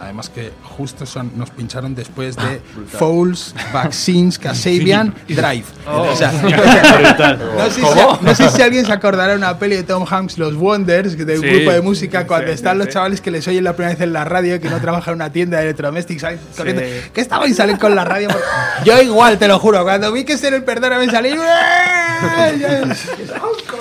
Además 0.01 0.29
que 0.29 0.51
justo 0.63 1.05
son, 1.05 1.31
nos 1.37 1.51
pincharon 1.51 1.93
después 1.93 2.35
Ah, 2.39 2.47
de 2.49 2.61
Fouls, 2.97 3.53
Vaccines, 3.71 4.39
Kasabian, 4.39 5.13
Drive. 5.27 5.63
Oh. 5.87 6.01
O 6.11 6.15
sea, 6.15 6.31
no, 6.41 7.69
sé 7.69 7.71
si, 7.71 7.81
no 8.25 8.35
sé 8.35 8.49
si 8.49 8.61
alguien 8.63 8.83
se 8.83 8.91
acordará 8.91 9.33
de 9.33 9.37
una 9.37 9.59
peli 9.59 9.75
de 9.75 9.83
Tom 9.83 10.03
Hanks, 10.09 10.39
Los 10.39 10.55
Wonders, 10.55 11.15
de 11.17 11.35
un 11.37 11.41
Sí. 11.43 11.47
grupo 11.49 11.71
de 11.71 11.81
música, 11.81 12.25
cuando 12.25 12.47
Sí, 12.47 12.53
están 12.55 12.73
sí, 12.73 12.79
los 12.79 12.87
chavales 12.89 13.21
que 13.21 13.29
les 13.29 13.47
oyen 13.47 13.63
la 13.63 13.73
primera 13.75 13.93
vez 13.93 14.01
en 14.01 14.11
la 14.11 14.25
radio, 14.25 14.59
que 14.59 14.69
no 14.71 14.81
trabajan 14.81 15.11
en 15.13 15.15
una 15.17 15.31
tienda 15.31 15.57
de 15.59 15.65
electrodomésticos, 15.65 16.31
corriendo. 16.57 16.81
¿Qué 17.13 17.21
estaban 17.21 17.47
y 17.49 17.53
salen 17.53 17.77
con 17.77 17.95
la 17.95 18.03
radio? 18.03 18.29
Yo 18.83 18.99
igual, 19.03 19.37
te 19.37 19.47
lo 19.47 19.59
juro, 19.59 19.83
cuando 19.83 20.11
vi 20.11 20.23
que 20.23 20.35
ser 20.37 20.55
el 20.55 20.63
perdóname 20.63 21.11
salí. 21.11 21.35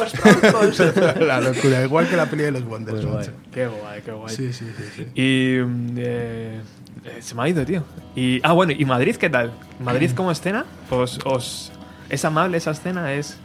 la 1.21 1.41
locura, 1.41 1.83
igual 1.85 2.09
que 2.09 2.17
la 2.17 2.27
peli 2.27 2.45
de 2.45 2.53
los 2.53 2.65
Wonders. 2.65 3.05
macho. 3.05 3.33
Qué 3.53 3.67
guay, 3.67 4.03
qué 4.03 4.13
guay. 4.13 4.35
Sí, 4.35 4.53
sí, 4.53 4.67
sí, 4.77 4.85
sí. 4.97 5.03
Y 5.15 5.57
eh, 5.99 6.61
eh, 7.05 7.19
se 7.21 7.35
me 7.35 7.43
ha 7.43 7.49
ido, 7.49 7.65
tío. 7.65 7.85
Y, 8.15 8.41
ah, 8.43 8.53
bueno, 8.53 8.73
¿y 8.77 8.85
Madrid 8.85 9.17
qué 9.17 9.31
tal? 9.31 9.53
¿Madrid 9.79 10.11
como 10.15 10.31
escena? 10.31 10.65
¿Os, 10.91 11.19
os, 11.25 11.73
¿Es 12.09 12.25
amable 12.25 12.57
esa 12.59 12.73
escena? 12.73 13.13
¿Es, 13.13 13.37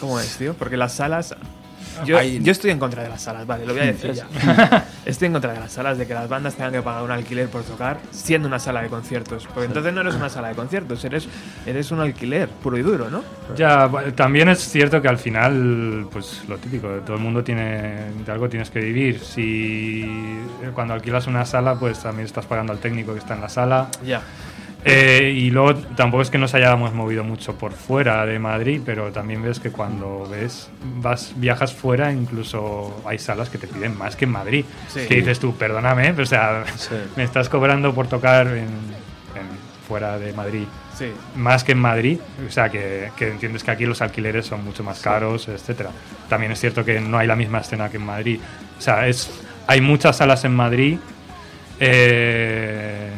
¿Cómo 0.00 0.18
es, 0.18 0.36
tío? 0.36 0.54
Porque 0.54 0.76
las 0.76 0.94
salas... 0.94 1.34
Yo, 2.04 2.18
Hay- 2.18 2.40
yo 2.42 2.52
estoy 2.52 2.70
en 2.70 2.78
contra 2.78 3.02
de 3.02 3.08
las 3.08 3.22
salas, 3.22 3.46
vale, 3.46 3.66
lo 3.66 3.72
voy 3.72 3.82
a 3.82 3.86
decir 3.86 4.12
ya. 4.12 4.26
Estoy 5.04 5.26
en 5.26 5.32
contra 5.32 5.52
de 5.52 5.60
las 5.60 5.72
salas, 5.72 5.98
de 5.98 6.06
que 6.06 6.14
las 6.14 6.28
bandas 6.28 6.54
tengan 6.54 6.72
que 6.72 6.82
pagar 6.82 7.02
un 7.02 7.10
alquiler 7.10 7.48
por 7.48 7.62
tocar 7.62 7.98
siendo 8.12 8.46
una 8.48 8.58
sala 8.58 8.82
de 8.82 8.88
conciertos. 8.88 9.46
Porque 9.52 9.66
entonces 9.66 9.92
no 9.92 10.00
eres 10.00 10.14
una 10.14 10.28
sala 10.28 10.48
de 10.48 10.54
conciertos, 10.54 11.04
eres, 11.04 11.28
eres 11.66 11.90
un 11.90 12.00
alquiler 12.00 12.48
puro 12.48 12.78
y 12.78 12.82
duro, 12.82 13.10
¿no? 13.10 13.22
Ya, 13.56 13.90
también 14.14 14.48
es 14.48 14.60
cierto 14.60 15.02
que 15.02 15.08
al 15.08 15.18
final, 15.18 16.06
pues 16.12 16.42
lo 16.48 16.56
típico, 16.58 16.88
todo 17.04 17.16
el 17.16 17.22
mundo 17.22 17.42
tiene, 17.42 18.12
de 18.24 18.32
algo 18.32 18.48
tienes 18.48 18.70
que 18.70 18.78
vivir. 18.80 19.18
Si 19.20 20.02
eh, 20.62 20.70
cuando 20.74 20.94
alquilas 20.94 21.26
una 21.26 21.44
sala, 21.44 21.74
pues 21.74 21.98
también 22.02 22.26
estás 22.26 22.46
pagando 22.46 22.72
al 22.72 22.78
técnico 22.78 23.12
que 23.12 23.18
está 23.18 23.34
en 23.34 23.40
la 23.40 23.48
sala. 23.48 23.88
Ya. 24.04 24.22
Eh, 24.84 25.32
y 25.36 25.50
luego 25.50 25.74
tampoco 25.76 26.22
es 26.22 26.30
que 26.30 26.38
nos 26.38 26.54
hayamos 26.54 26.92
movido 26.92 27.22
mucho 27.22 27.54
por 27.56 27.72
fuera 27.72 28.26
de 28.26 28.38
Madrid, 28.40 28.80
pero 28.84 29.12
también 29.12 29.40
ves 29.42 29.60
que 29.60 29.70
cuando 29.70 30.26
ves, 30.28 30.70
vas, 30.96 31.34
viajas 31.36 31.72
fuera, 31.72 32.10
incluso 32.12 33.00
hay 33.06 33.18
salas 33.18 33.48
que 33.48 33.58
te 33.58 33.68
piden 33.68 33.96
más 33.96 34.16
que 34.16 34.24
en 34.24 34.32
Madrid. 34.32 34.64
Sí. 34.88 35.06
Que 35.08 35.16
dices 35.16 35.38
tú, 35.38 35.54
perdóname, 35.56 36.10
o 36.10 36.26
sea, 36.26 36.64
Sí. 36.76 36.94
me 37.16 37.22
estás 37.22 37.48
cobrando 37.48 37.94
por 37.94 38.08
tocar 38.08 38.48
en, 38.48 38.64
en- 38.64 39.62
fuera 39.86 40.18
de 40.18 40.32
Madrid 40.32 40.64
Sí. 40.96 41.06
más 41.36 41.64
que 41.64 41.72
en 41.72 41.78
Madrid, 41.78 42.18
o 42.46 42.50
sea 42.50 42.68
que, 42.70 43.10
que 43.16 43.28
entiendes 43.28 43.62
que 43.64 43.70
aquí 43.72 43.84
los 43.86 44.00
alquileres 44.02 44.46
son 44.46 44.64
mucho 44.64 44.82
más 44.84 45.00
caros, 45.00 45.48
etcétera. 45.48 45.90
También 46.28 46.52
es 46.52 46.60
cierto 46.60 46.84
que 46.84 47.00
no 47.00 47.18
hay 47.18 47.26
la 47.26 47.36
misma 47.36 47.58
escena 47.60 47.88
que 47.90 47.96
en 47.98 48.06
Madrid. 48.06 48.40
O 48.78 48.80
sea, 48.80 49.06
es, 49.08 49.30
hay 49.66 49.80
muchas 49.80 50.16
salas 50.16 50.44
en 50.44 50.54
Madrid 50.54 50.98
eh, 51.80 53.10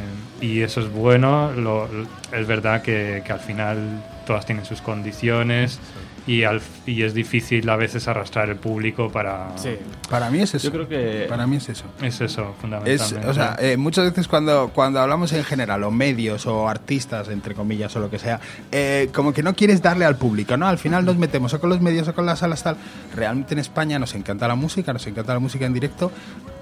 y 0.44 0.62
eso 0.62 0.80
es 0.80 0.90
bueno. 0.92 1.52
Lo- 1.52 1.88
es 2.32 2.46
verdad 2.46 2.82
que, 2.82 3.22
que 3.26 3.32
al 3.32 3.40
final 3.40 4.02
todas 4.26 4.44
tienen 4.46 4.64
sus 4.64 4.80
condiciones 4.80 5.78
y, 6.26 6.44
al- 6.44 6.62
y 6.86 7.02
es 7.02 7.12
difícil 7.12 7.68
a 7.68 7.76
veces 7.76 8.08
arrastrar 8.08 8.48
el 8.48 8.56
público 8.56 9.10
para... 9.12 9.48
Sí. 9.56 9.76
Para 10.08 10.30
mí 10.30 10.40
es 10.40 10.54
eso. 10.54 10.64
Yo 10.68 10.72
creo 10.72 10.88
que 10.88 11.26
Para 11.28 11.46
mí 11.46 11.56
es 11.56 11.68
eso. 11.68 11.84
Es 12.02 12.20
eso, 12.20 12.42
Es, 12.54 12.60
fundamentalmente. 12.60 13.28
o 13.28 13.34
sea, 13.34 13.56
eh, 13.58 13.76
muchas 13.76 14.04
veces 14.06 14.26
cuando, 14.26 14.70
cuando 14.74 15.00
hablamos 15.00 15.32
en 15.34 15.44
general, 15.44 15.82
o 15.84 15.90
medios, 15.90 16.46
o 16.46 16.68
artistas, 16.68 17.28
entre 17.28 17.54
comillas, 17.54 17.94
o 17.96 18.00
lo 18.00 18.10
que 18.10 18.18
sea, 18.18 18.40
eh, 18.72 19.10
como 19.14 19.32
que 19.34 19.42
no 19.42 19.54
quieres 19.54 19.82
darle 19.82 20.04
al 20.06 20.16
público, 20.16 20.56
¿no? 20.56 20.66
Al 20.66 20.78
final 20.78 21.04
nos 21.04 21.16
metemos 21.16 21.52
o 21.54 21.60
con 21.60 21.68
los 21.70 21.80
medios 21.82 22.08
o 22.08 22.14
con 22.14 22.24
las 22.26 22.38
salas 22.38 22.62
tal. 22.62 22.76
Realmente 23.14 23.52
en 23.54 23.58
España 23.60 23.98
nos 23.98 24.14
encanta 24.14 24.48
la 24.48 24.54
música, 24.54 24.92
nos 24.94 25.06
encanta 25.06 25.34
la 25.34 25.40
música 25.40 25.66
en 25.66 25.74
directo, 25.74 26.10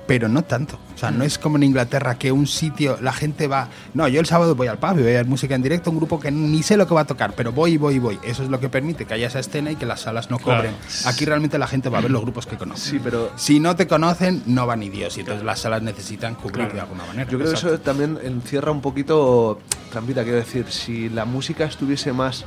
pero 0.07 0.29
no 0.29 0.43
tanto. 0.43 0.79
O 0.95 0.99
sea, 0.99 1.11
no 1.11 1.25
es 1.25 1.39
como 1.39 1.57
en 1.57 1.63
Inglaterra 1.63 2.17
que 2.19 2.33
un 2.33 2.47
sitio, 2.47 2.99
la 3.01 3.13
gente 3.13 3.47
va... 3.47 3.69
No, 3.95 4.07
yo 4.09 4.21
el 4.21 4.27
sábado 4.27 4.55
voy 4.55 4.67
al 4.69 4.79
pub 4.79 4.99
y 4.99 5.03
voy 5.03 5.11
a 5.13 5.17
ver 5.17 5.27
música 5.27 5.55
en 5.55 5.63
directo, 5.63 5.91
un 5.91 5.97
grupo 5.97 6.21
que 6.21 6.31
ni 6.31 6.63
sé 6.63 6.77
lo 6.77 6.87
que 6.87 6.95
va 6.95 7.03
a 7.03 7.07
tocar, 7.07 7.35
pero 7.37 7.53
voy 7.53 7.73
y 7.73 7.77
voy 7.77 7.95
y 7.95 7.99
voy. 7.99 8.19
Eso 8.23 8.43
es 8.43 8.49
lo 8.51 8.61
que 8.61 8.69
permite 8.69 9.05
que 9.05 9.15
haya 9.15 9.29
esa 9.29 9.39
escena 9.41 9.71
y 9.71 9.77
que 9.77 9.87
las 9.87 10.01
salas 10.03 10.31
no 10.31 10.39
Claro. 10.39 10.61
cobren. 10.63 10.75
Aquí 11.07 11.25
realmente 11.25 11.59
la 11.59 11.67
gente 11.67 11.89
va 11.89 11.99
a 11.99 12.01
ver 12.03 12.11
los 12.11 12.21
grupos 12.23 12.47
que 12.47 12.57
conoce. 12.57 12.91
Sí, 12.91 13.01
pero 13.03 13.31
Si 13.37 13.61
no 13.61 13.75
te 13.77 13.87
conocen, 13.87 14.43
no 14.47 14.67
van 14.67 14.81
ni 14.81 14.91
Dios. 14.91 15.17
Y 15.17 15.21
entonces 15.21 15.45
las 15.45 15.61
salas 15.61 15.83
necesitan 15.83 16.35
cubrir 16.35 16.73
de 16.73 16.81
alguna 16.81 17.05
manera. 17.07 17.31
Yo 17.31 17.39
creo 17.39 17.51
que 17.51 17.57
eso 17.57 17.79
también 17.81 18.19
encierra 18.23 18.71
un 18.71 18.81
poquito 18.81 19.61
trampita, 19.91 20.23
quiero 20.23 20.39
decir, 20.39 20.67
si 20.71 21.09
la 21.11 21.25
música 21.25 21.65
estuviese 21.65 22.13
más 22.13 22.45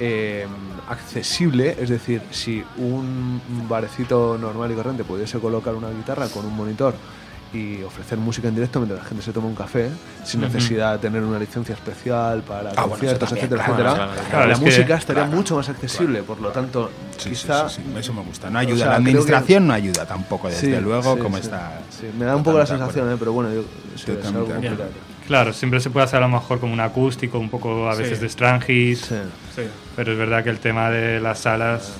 eh, 0.00 0.46
accesible, 0.88 1.76
es 1.80 1.88
decir, 1.88 2.22
si 2.30 2.62
un 2.76 3.40
barecito 3.68 4.38
normal 4.38 4.72
y 4.72 4.74
corriente 4.74 5.04
pudiese 5.04 5.38
colocar 5.38 5.74
una 5.74 5.90
guitarra 5.90 6.28
con 6.28 6.44
un 6.46 6.56
monitor 6.56 6.94
y 7.52 7.82
ofrecer 7.82 8.18
música 8.18 8.46
en 8.48 8.54
directo 8.54 8.78
mientras 8.78 9.02
la 9.02 9.08
gente 9.08 9.24
se 9.24 9.32
toma 9.32 9.46
un 9.48 9.54
café, 9.54 9.88
sin 10.22 10.42
necesidad 10.42 10.92
de 10.92 10.98
tener 10.98 11.22
una 11.22 11.38
licencia 11.38 11.74
especial 11.74 12.42
para 12.42 12.70
Ah, 12.70 12.74
bueno, 12.82 12.88
conciertos, 12.90 13.28
también, 13.30 13.46
etcétera, 13.46 13.64
claro, 13.64 13.80
etcétera, 13.88 14.06
claro, 14.12 14.28
claro, 14.30 14.46
la 14.46 14.52
es 14.52 14.58
que- 14.58 14.64
música 14.66 14.96
estaría 14.96 15.22
claro, 15.22 15.36
mucho 15.36 15.56
más 15.56 15.68
accesible, 15.70 16.22
por 16.22 16.40
lo 16.42 16.50
tanto, 16.50 16.90
Sí, 17.16 17.30
quizá... 17.30 17.68
sí, 17.70 17.80
sí, 17.82 17.98
eso 17.98 18.12
me 18.12 18.20
gusta. 18.22 18.50
No 18.50 18.58
O 18.58 18.60
ayuda. 18.60 18.76
sea, 18.76 18.86
la 18.86 18.92
que- 18.92 18.96
administración 18.98 19.66
no 19.66 19.72
ayuda 19.72 20.04
tampoco, 20.04 20.48
desde 20.48 20.76
Sí, 20.76 20.82
luego, 20.82 21.14
sí, 21.14 21.20
como 21.22 21.36
sí. 21.38 21.42
está. 21.44 21.80
Sí, 21.88 22.06
me 22.18 22.26
da 22.26 22.36
un 22.36 22.42
poco 22.44 22.58
la 22.58 22.66
sensación, 22.66 23.10
eh, 23.10 23.16
pero 23.18 23.32
bueno, 23.32 23.50
yo, 23.54 23.62
sí, 23.96 24.10
es 24.12 24.26
algo 24.26 24.44
complicado. 24.44 24.90
Claro, 25.26 25.52
siempre 25.54 25.80
se 25.80 25.88
puede 25.88 26.04
hacer 26.04 26.18
a 26.18 26.26
lo 26.26 26.28
mejor 26.28 26.60
como 26.60 26.74
un 26.74 26.80
acústico, 26.80 27.38
un 27.38 27.48
poco 27.48 27.88
a 27.90 27.94
veces 27.94 28.18
Sí. 28.18 28.22
de 28.24 28.28
Strangis. 28.28 29.00
Sí. 29.00 29.62
Sí. 29.98 30.02
Pero 30.04 30.12
es 30.12 30.18
verdad 30.18 30.44
que 30.44 30.50
el 30.50 30.58
tema 30.58 30.90
de 30.90 31.20
las 31.20 31.40
salas, 31.40 31.94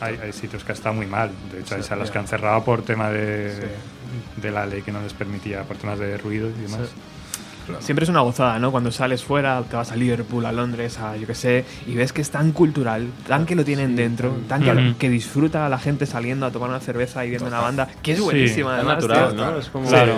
hay, 0.00 0.16
hay 0.22 0.32
sitios 0.32 0.64
que 0.64 0.72
está 0.72 0.92
muy 0.92 1.06
mal. 1.06 1.30
De 1.52 1.60
hecho, 1.60 1.76
hay 1.76 1.82
salas 1.82 2.10
que 2.10 2.18
han 2.18 2.26
cerrado 2.26 2.64
por 2.64 2.82
tema 2.82 3.10
de, 3.10 3.54
de 4.36 4.50
la 4.50 4.66
ley 4.66 4.82
que 4.82 4.92
no 4.92 5.00
les 5.00 5.12
permitía, 5.14 5.62
por 5.62 5.76
temas 5.76 5.98
de 5.98 6.18
ruido 6.18 6.48
y 6.48 6.62
demás. 6.62 6.88
Siempre 7.80 8.04
es 8.04 8.08
una 8.08 8.20
gozada, 8.20 8.58
¿no? 8.58 8.70
Cuando 8.72 8.90
sales 8.90 9.22
fuera, 9.22 9.62
te 9.62 9.76
vas 9.76 9.92
a 9.92 9.96
Liverpool, 9.96 10.46
a 10.46 10.52
Londres, 10.52 10.98
a 10.98 11.16
yo 11.18 11.26
qué 11.26 11.34
sé, 11.34 11.64
y 11.86 11.94
ves 11.94 12.14
que 12.14 12.22
es 12.22 12.30
tan 12.30 12.52
cultural, 12.52 13.08
tan 13.26 13.44
que 13.44 13.54
lo 13.54 13.62
tienen 13.62 13.94
dentro, 13.94 14.30
tan 14.48 14.62
que, 14.62 14.94
que 14.98 15.10
disfruta 15.10 15.66
a 15.66 15.68
la 15.68 15.78
gente 15.78 16.06
saliendo 16.06 16.46
a 16.46 16.50
tomar 16.50 16.70
una 16.70 16.80
cerveza 16.80 17.26
y 17.26 17.28
viendo 17.28 17.46
una 17.46 17.60
banda, 17.60 17.86
que 18.02 18.12
es 18.12 18.18
Sí. 18.18 18.24
buenísima, 18.24 18.70
es 18.70 18.84
además. 18.86 18.94
natural, 19.02 19.36
tío. 19.36 19.50
¿no? 19.50 19.58
Es 19.58 19.68
como 19.68 19.86
Claro. 19.86 20.14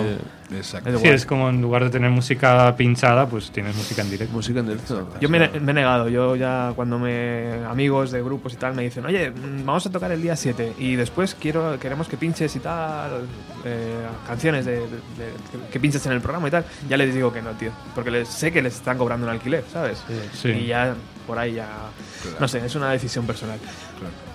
Exacto. 0.53 0.89
Es 0.89 1.01
Sí, 1.01 1.07
es 1.07 1.25
como 1.25 1.49
en 1.49 1.61
lugar 1.61 1.83
de 1.83 1.89
tener 1.89 2.09
música 2.11 2.75
pinchada, 2.75 3.25
pues 3.27 3.51
tienes 3.51 3.75
música 3.75 4.01
en 4.01 4.09
directo. 4.11 4.33
Música 4.33 4.59
en 4.59 4.67
directo. 4.67 5.07
Yo 5.19 5.29
me, 5.29 5.45
he- 5.45 5.59
me 5.59 5.71
he 5.71 5.75
negado, 5.75 6.09
yo 6.09 6.35
ya 6.35 6.73
cuando 6.75 6.99
me 6.99 7.63
amigos 7.65 8.11
de 8.11 8.21
grupos 8.21 8.53
y 8.53 8.57
tal 8.57 8.73
me 8.75 8.83
dicen, 8.83 9.05
oye, 9.05 9.31
mm, 9.31 9.65
vamos 9.65 9.85
a 9.85 9.91
tocar 9.91 10.11
el 10.11 10.21
día 10.21 10.35
7 10.35 10.73
y 10.79 10.95
después 10.95 11.35
quiero 11.39 11.77
queremos 11.79 12.07
que 12.07 12.17
pinches 12.17 12.55
y 12.55 12.59
tal, 12.59 13.25
eh, 13.65 13.95
canciones 14.27 14.65
de, 14.65 14.73
de- 14.73 14.87
de- 14.87 15.67
que 15.71 15.79
pinches 15.79 16.05
en 16.05 16.11
el 16.13 16.21
programa 16.21 16.47
y 16.47 16.51
tal, 16.51 16.65
ya 16.89 16.97
les 16.97 17.13
digo 17.13 17.31
que 17.31 17.41
no, 17.41 17.51
tío, 17.51 17.71
porque 17.95 18.11
les, 18.11 18.27
sé 18.27 18.51
que 18.51 18.61
les 18.61 18.75
están 18.75 18.97
cobrando 18.97 19.25
un 19.27 19.31
alquiler, 19.31 19.63
¿sabes? 19.71 20.03
Sí. 20.33 20.49
Y 20.49 20.65
ya 20.67 20.95
por 21.25 21.37
ahí 21.37 21.53
ya, 21.53 21.67
no 22.39 22.47
sé, 22.47 22.65
es 22.65 22.75
una 22.75 22.91
decisión 22.91 23.25
personal. 23.25 23.59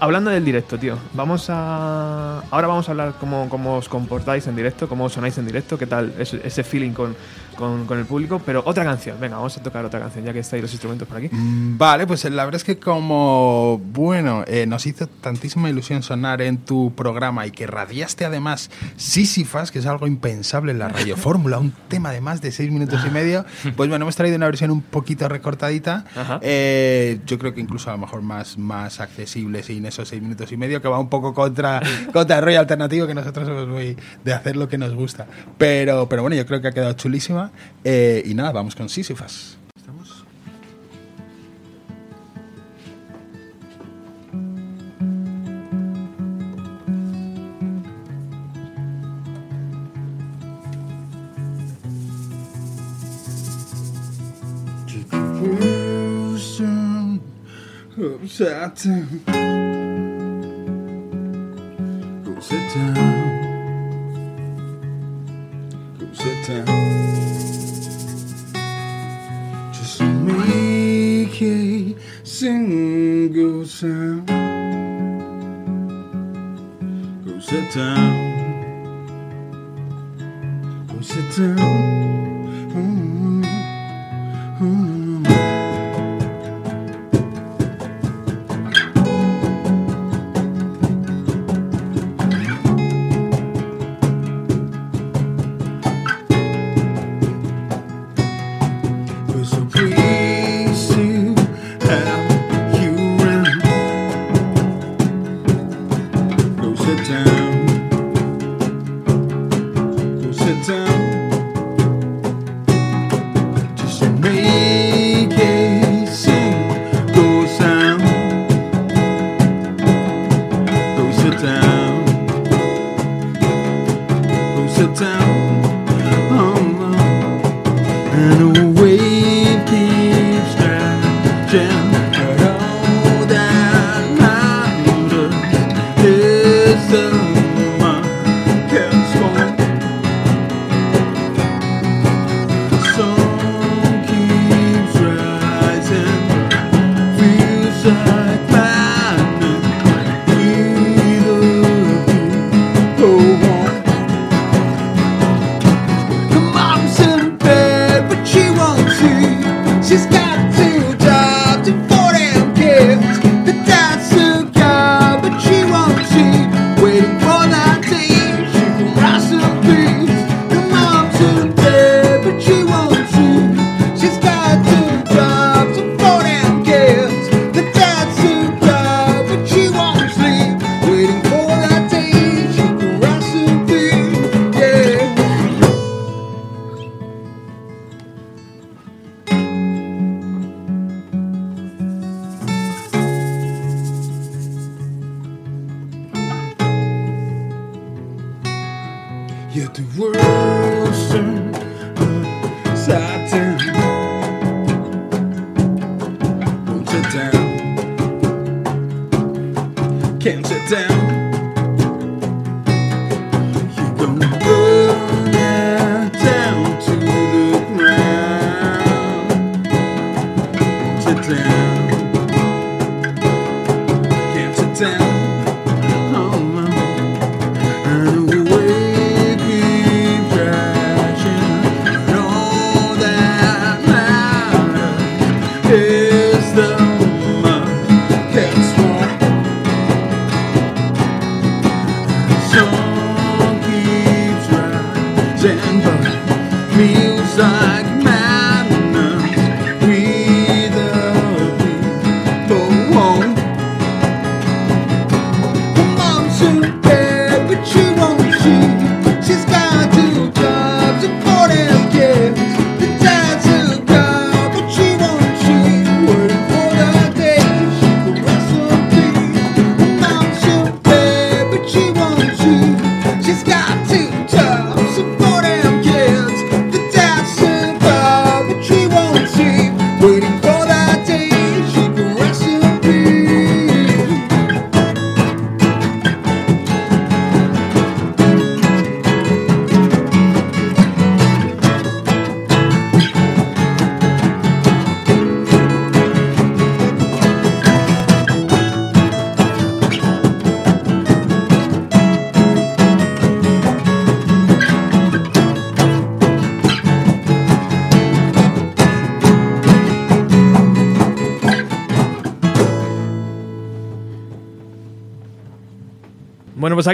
Hablando 0.01 0.30
del 0.30 0.45
directo, 0.45 0.78
tío, 0.78 0.97
vamos 1.12 1.47
a... 1.49 2.43
Ahora 2.51 2.68
vamos 2.68 2.89
a 2.89 2.93
hablar 2.93 3.14
cómo, 3.18 3.49
cómo 3.49 3.76
os 3.76 3.89
comportáis 3.89 4.47
en 4.47 4.57
directo, 4.57 4.89
cómo 4.89 5.09
sonáis 5.09 5.39
en 5.39 5.47
directo, 5.47 5.78
qué 5.78 5.87
tal 5.87 6.14
ese, 6.18 6.41
ese 6.45 6.62
feeling 6.62 6.93
con, 6.93 7.16
con, 7.57 7.87
con 7.87 7.99
el 7.99 8.05
público, 8.05 8.41
pero 8.45 8.63
otra 8.65 8.85
canción, 8.85 9.19
venga, 9.21 9.37
vamos 9.37 9.57
a 9.57 9.63
tocar 9.63 9.85
otra 9.85 10.01
canción, 10.01 10.25
ya 10.25 10.33
que 10.33 10.41
estáis 10.41 10.63
los 10.63 10.73
instrumentos 10.73 11.09
por 11.09 11.19
aquí. 11.19 11.29
Mm, 11.31 11.79
Vale, 11.79 12.07
pues 12.07 12.25
la 12.25 12.45
verdad 12.45 12.57
es 12.57 12.65
que 12.65 12.79
como, 12.79 13.81
bueno, 13.93 14.45
eh, 14.47 14.67
nos 14.67 14.87
hizo 14.87 15.07
tantísima 15.07 15.69
ilusión 15.71 16.03
sonar 16.03 16.43
en 16.43 16.59
tu 16.59 16.95
programa 16.95 17.47
y 17.47 17.51
que 17.51 17.67
radiaste 17.67 18.25
además 18.25 18.71
Sísifas, 18.97 19.71
que 19.71 19.79
es 19.79 19.87
algo 19.87 20.07
impensable 20.07 20.73
en 20.73 20.79
la 20.79 20.89
radio 20.89 21.17
fórmula, 21.17 21.59
un 21.59 21.73
tema 21.89 22.13
de 22.13 22.21
más 22.21 22.41
de 22.41 22.53
seis 22.53 22.71
minutos 22.71 23.01
y 23.07 23.11
medio, 23.11 23.45
pues 23.77 23.89
bueno, 23.89 24.05
hemos 24.05 24.17
traído 24.17 24.37
una 24.37 24.47
versión 24.47 24.71
un 24.71 24.83
poquito 24.83 25.29
recortadita, 25.29 26.05
eh, 26.43 27.21
yo 27.27 27.39
creo 27.39 27.55
que 27.55 27.61
incluso 27.61 27.91
a 27.91 27.93
lo 27.95 27.99
mejor 27.99 28.23
más, 28.23 28.59
más 28.59 29.01
accesible 29.01 29.63
sin 29.63 29.87
esos 29.87 30.09
seis 30.09 30.23
minutos 30.23 30.51
y 30.53 30.57
medio, 30.57 30.81
que 30.83 30.89
va 30.89 30.99
un 30.99 31.09
poco 31.09 31.35
contra, 31.35 31.81
contra 32.13 32.39
el 32.39 32.45
rollo 32.45 32.61
alternativo, 32.61 33.07
que 33.07 33.15
nosotros 33.15 33.47
somos 33.47 33.69
muy 33.69 33.97
de 34.25 34.33
hacer 34.33 34.57
lo 34.57 34.69
que 34.69 34.79
nos 34.79 34.95
gusta. 34.95 35.27
Pero, 35.59 36.09
pero 36.09 36.23
bueno, 36.23 36.37
yo 36.37 36.47
creo 36.47 36.61
que 36.61 36.69
ha 36.69 36.73
quedado 36.73 36.93
chulísima 36.95 37.45
eh, 37.84 38.22
y 38.24 38.34
nada, 38.34 38.53
vamos 38.53 38.74
con 38.74 38.88
Sísifas. 38.88 39.57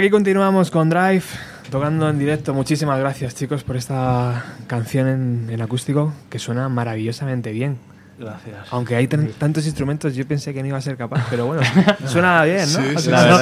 Aquí 0.03 0.09
continuamos 0.09 0.69
con 0.69 0.89
Drive, 0.89 1.23
tocando 1.71 2.09
en 2.09 2.19
directo. 2.19 2.53
Muchísimas 2.53 2.99
gracias, 2.99 3.35
chicos, 3.35 3.63
por 3.63 3.77
esta 3.77 4.43
canción 4.67 5.07
en, 5.07 5.49
en 5.49 5.61
acústico 5.61 6.11
que 6.29 6.39
suena 6.39 6.67
maravillosamente 6.67 7.53
bien. 7.53 7.77
Gracias. 8.17 8.67
Aunque 8.69 8.95
hay 8.95 9.07
tantos 9.07 9.65
instrumentos, 9.65 10.13
yo 10.15 10.27
pensé 10.27 10.53
que 10.53 10.61
no 10.61 10.67
iba 10.67 10.77
a 10.77 10.81
ser 10.81 10.97
capaz, 10.97 11.25
pero 11.29 11.47
bueno, 11.47 11.63
suena 12.05 12.43
bien, 12.43 12.59
¿no? 12.59 12.65
Sí, 12.65 12.95
sí, 12.97 13.09
la 13.09 13.25
no, 13.27 13.37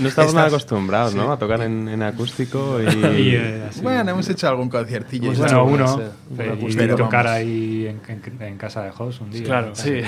no, 0.00 0.08
estamos 0.08 0.34
acostumbrados, 0.34 1.14
¿no? 1.14 1.32
A 1.32 1.38
tocar 1.38 1.62
en, 1.62 2.02
acústico 2.02 2.80
y... 3.14 3.34
Eh, 3.44 3.68
bueno, 3.82 4.10
hemos 4.10 4.28
hecho 4.28 4.48
algún 4.48 4.68
conciertillo. 4.68 5.32
bueno, 5.32 5.98
eh, 6.38 6.56
uno, 6.60 6.68
y 6.68 6.96
tocar 6.96 7.26
ahí 7.26 7.86
en, 7.86 8.58
casa 8.58 8.82
de 8.82 8.92
Hoss 8.96 9.20
un 9.20 9.30
día. 9.30 9.44
Claro, 9.44 9.74
sí. 9.74 10.02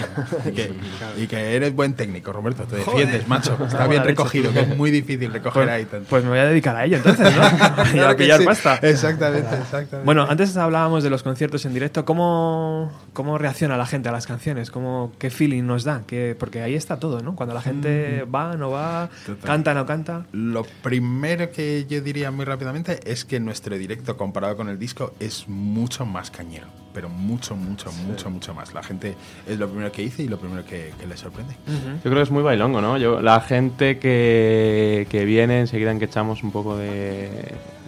y, 1.17 1.27
que, 1.27 1.57
eres 1.57 1.75
buen 1.75 1.95
técnico, 1.95 2.33
Roberto, 2.33 2.65
te 2.65 2.77
defiendes, 2.77 3.27
macho. 3.27 3.59
Está 3.67 3.87
bien 3.87 4.05
recogido, 4.05 4.53
que 4.53 4.61
es 4.61 4.77
muy 4.77 4.91
difícil 4.91 5.33
recoger 5.33 5.65
pues, 5.65 5.75
ahí. 5.75 6.03
Pues 6.09 6.25
me 6.25 6.31
voy 6.31 6.39
a 6.39 6.45
dedicar 6.45 6.77
a 6.77 6.85
ello 6.85 6.99
entonces, 6.99 7.35
¿no? 7.35 7.97
y 7.97 7.99
a 8.01 8.17
pillar 8.17 8.45
pasta. 8.45 8.79
Exactamente, 8.83 9.57
exactamente. 9.57 10.05
Bueno, 10.05 10.27
antes 10.29 10.57
hablábamos 10.57 11.03
de 11.03 11.11
los 11.11 11.23
conciertos 11.23 11.65
en 11.65 11.75
directo. 11.75 12.05
¿Cómo 12.05 12.56
¿cómo, 12.57 12.91
¿cómo 13.13 13.39
reacciona 13.39 13.77
la 13.77 13.87
gente 13.87 14.09
a 14.09 14.13
las 14.13 14.27
canciones? 14.27 14.71
¿Cómo, 14.71 15.13
¿Qué 15.19 15.31
feeling 15.31 15.65
nos 15.65 15.85
da? 15.85 16.03
¿Qué- 16.07 16.37
porque 16.39 16.63
ahí 16.63 16.75
está 16.75 16.99
todo, 16.99 17.21
¿no? 17.21 17.35
Cuando 17.37 17.55
la 17.55 17.61
gente 17.63 18.25
va, 18.25 18.57
no 18.57 18.71
va, 18.71 19.09
Total. 19.27 19.45
canta, 19.47 19.75
no 19.75 19.87
canta. 19.87 20.27
Lo 20.33 20.65
primero 20.83 21.51
que 21.51 21.87
yo 21.89 22.01
diría 22.01 22.31
muy 22.31 22.45
rápidamente 22.45 23.01
es 23.05 23.25
que 23.25 23.41
nuestro 23.41 23.77
directo 23.77 24.17
comparado 24.17 24.57
con 24.57 24.69
el 24.69 24.79
disco 24.79 25.13
es 25.21 25.49
mucho 25.49 26.07
más 26.07 26.31
cañero, 26.31 26.67
pero 26.95 27.09
mucho, 27.09 27.55
mucho, 27.57 27.91
mucho, 28.07 28.31
mucho 28.31 28.55
más. 28.55 28.73
La 28.75 28.83
gente 28.83 29.15
es 29.47 29.59
lo 29.59 29.69
primero 29.69 29.93
que 29.93 30.03
dice 30.03 30.23
y 30.23 30.29
lo 30.29 30.39
primero 30.39 30.65
que, 30.65 30.93
que 30.99 31.07
le 31.07 31.17
sorprende. 31.17 31.55
Yo 31.67 32.03
creo 32.03 32.17
que 32.17 32.23
es 32.23 32.31
muy 32.31 32.43
bailongo, 32.43 32.81
¿no? 32.81 32.97
Yo, 32.99 33.21
la 33.21 33.41
gente 33.41 33.99
que, 33.99 35.07
que 35.11 35.25
viene 35.25 35.61
enseguida 35.61 35.91
en 35.91 35.99
que 35.99 36.07
echamos 36.07 36.43
un 36.43 36.53
poco 36.53 36.77
de, 36.77 37.31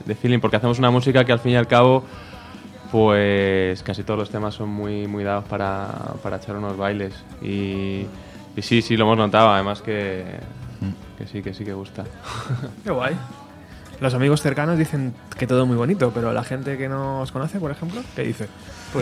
de 0.04 0.14
feeling, 0.14 0.38
porque 0.40 0.56
hacemos 0.56 0.78
una 0.78 0.90
música 0.90 1.24
que 1.24 1.32
al 1.32 1.40
fin 1.40 1.52
y 1.52 1.56
al 1.56 1.66
cabo, 1.66 2.04
pues 2.90 3.82
casi 3.82 4.02
todos 4.02 4.18
los 4.18 4.30
temas 4.30 4.54
son 4.54 4.68
muy, 4.70 5.06
muy 5.06 5.24
dados 5.24 5.44
para, 5.44 5.88
para 6.22 6.36
echar 6.38 6.56
unos 6.56 6.76
bailes. 6.76 7.12
Y, 7.42 8.06
y 8.56 8.62
sí, 8.62 8.82
sí, 8.82 8.96
lo 8.96 9.04
hemos 9.04 9.18
notado, 9.18 9.50
además 9.50 9.82
que, 9.82 10.24
que 11.18 11.26
sí, 11.26 11.42
que 11.42 11.52
sí 11.54 11.64
que 11.64 11.72
gusta. 11.74 12.04
Qué 12.84 12.90
guay. 12.90 13.16
Los 14.00 14.14
amigos 14.14 14.40
cercanos 14.42 14.78
dicen 14.78 15.12
que 15.36 15.48
todo 15.48 15.62
es 15.62 15.66
muy 15.66 15.76
bonito, 15.76 16.12
pero 16.14 16.32
la 16.32 16.44
gente 16.44 16.78
que 16.78 16.88
no 16.88 17.20
os 17.22 17.32
conoce, 17.32 17.58
por 17.58 17.72
ejemplo, 17.72 18.00
¿qué 18.14 18.22
dice? 18.22 18.46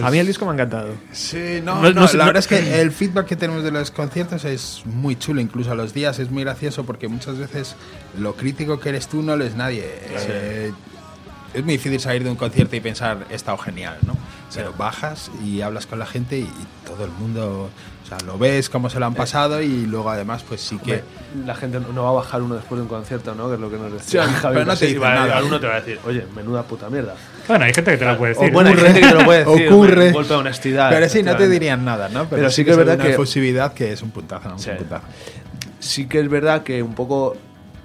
a 0.03 0.11
mí 0.11 0.19
el 0.19 0.27
disco 0.27 0.47
me 0.47 0.53
ha 0.53 0.55
encantado. 0.55 0.95
Sí, 1.13 1.61
no, 1.63 1.75
No- 1.83 1.93
no, 1.93 2.01
la 2.07 2.13
no- 2.13 2.25
verdad 2.25 2.37
es 2.39 2.47
que 2.49 2.81
el 2.81 2.91
feedback 2.93 3.27
que 3.27 3.37
tenemos 3.37 3.63
de 3.63 3.71
los 3.73 3.91
conciertos 3.91 4.47
es 4.47 4.81
muy 4.87 5.15
chulo, 5.17 5.43
incluso 5.43 5.71
a 5.71 5.75
los 5.75 5.93
días 5.93 6.19
es 6.19 6.31
muy 6.31 6.45
gracioso 6.45 6.85
porque 6.87 7.09
muchas 7.09 7.37
veces 7.37 7.77
lo 8.19 8.35
crítico 8.37 8.81
que 8.81 8.89
eres 8.89 9.07
tú 9.07 9.21
no 9.23 9.37
lo 9.37 9.45
es 9.45 9.55
nadie. 9.55 9.85
Eh, 10.29 10.73
es 11.57 11.65
muy 11.65 11.75
difícil 11.75 11.99
salir 12.01 12.23
de 12.25 12.31
un 12.31 12.37
concierto 12.37 12.77
y 12.77 12.81
pensar, 12.81 13.27
he 13.31 13.35
estado 13.35 13.59
genial, 13.59 13.97
¿no? 14.07 14.17
Pero 14.55 14.73
bajas 14.73 15.31
y 15.45 15.61
hablas 15.61 15.87
con 15.87 15.99
la 15.99 16.07
gente 16.07 16.39
y, 16.39 16.43
y 16.43 16.67
todo 16.87 17.05
el 17.05 17.11
mundo, 17.11 17.69
o 18.05 18.09
sea, 18.09 18.17
lo 18.25 18.39
ves, 18.39 18.71
cómo 18.71 18.89
se 18.89 18.99
lo 19.01 19.07
han 19.07 19.15
pasado 19.15 19.61
y 19.61 19.87
luego 19.87 20.09
además 20.11 20.45
pues 20.49 20.61
sí 20.61 20.79
que... 20.79 21.03
Hombre, 21.03 21.45
la 21.47 21.55
gente 21.55 21.81
no 21.93 22.05
va 22.05 22.09
a 22.11 22.13
bajar 22.13 22.41
uno 22.43 22.55
después 22.55 22.79
de 22.79 22.83
un 22.83 22.89
concierto, 22.89 23.35
¿no? 23.35 23.49
Que 23.49 23.55
es 23.55 23.61
lo 23.61 23.69
que 23.71 23.77
nos 23.77 23.93
decía 23.93 24.25
Sí, 24.27 24.33
Javier 24.35 24.65
pero 24.65 24.73
no 24.73 24.77
te 24.79 24.97
a- 24.97 25.15
nada. 25.15 25.37
Alguno 25.39 25.61
te 25.61 25.67
va 25.67 25.75
a 25.75 25.81
decir, 25.81 25.99
oye, 26.07 26.25
menuda 26.35 26.63
puta 26.63 26.89
mierda. 26.89 27.15
Bueno, 27.49 27.65
hay 27.65 27.75
gente 27.75 27.91
que 27.91 27.97
te 27.99 28.05
lo 28.07 28.17
puede 28.17 28.33
decir. 28.35 28.49
O 28.49 28.53
bueno, 28.53 28.71
hay 28.71 28.77
gente 28.77 29.01
que 29.01 29.07
te 29.09 29.15
lo 29.15 29.25
puede 29.25 29.45
decir. 29.45 29.73
Ocurre. 29.73 30.07
un 30.07 30.13
golpe 30.13 30.29
de 30.29 30.35
honestidad. 30.41 30.91
Pero 30.91 31.09
sí, 31.09 31.23
no 31.23 31.37
te 31.37 31.49
dirían 31.49 31.85
nada, 31.85 32.09
¿no? 32.09 32.27
Pero 32.29 32.51
sí 32.51 32.65
que 32.65 32.71
es 32.71 32.77
verdad 32.77 32.95
una 32.95 33.05
que- 33.05 33.13
efusividad 33.13 33.73
que 33.75 33.93
es 33.93 34.03
un 34.03 34.11
puntazo, 34.11 34.49
¿no? 34.49 34.59
Sí. 34.59 34.71
Un 34.71 34.77
puntazo. 34.79 35.05
sí 35.81 36.07
que 36.09 36.21
es 36.21 36.29
verdad 36.31 36.63
que 36.63 36.83
un 36.83 36.95
poco, 36.95 37.37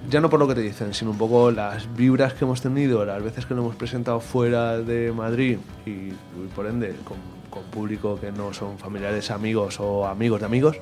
ya 0.10 0.20
no 0.22 0.30
por 0.30 0.40
lo 0.40 0.48
que 0.48 0.56
te 0.56 0.62
dicen, 0.62 0.94
sino 0.94 1.12
un 1.12 1.18
poco 1.18 1.52
las 1.52 1.94
vibras 1.96 2.34
que 2.34 2.46
hemos 2.46 2.62
tenido, 2.62 3.06
las 3.06 3.22
veces 3.24 3.46
que 3.46 3.54
lo 3.54 3.62
hemos 3.62 3.76
presentado 3.76 4.20
fuera 4.20 4.78
de 4.78 5.12
Madrid 5.12 5.58
y, 5.86 5.90
y 5.90 6.18
por 6.56 6.66
ende 6.66 6.96
con, 7.04 7.18
con 7.50 7.64
público 7.72 8.20
que 8.20 8.32
no 8.32 8.54
son 8.54 8.78
familiares, 8.80 9.30
amigos 9.32 9.80
o 9.80 10.06
amigos 10.08 10.40
de 10.40 10.46
amigos, 10.46 10.78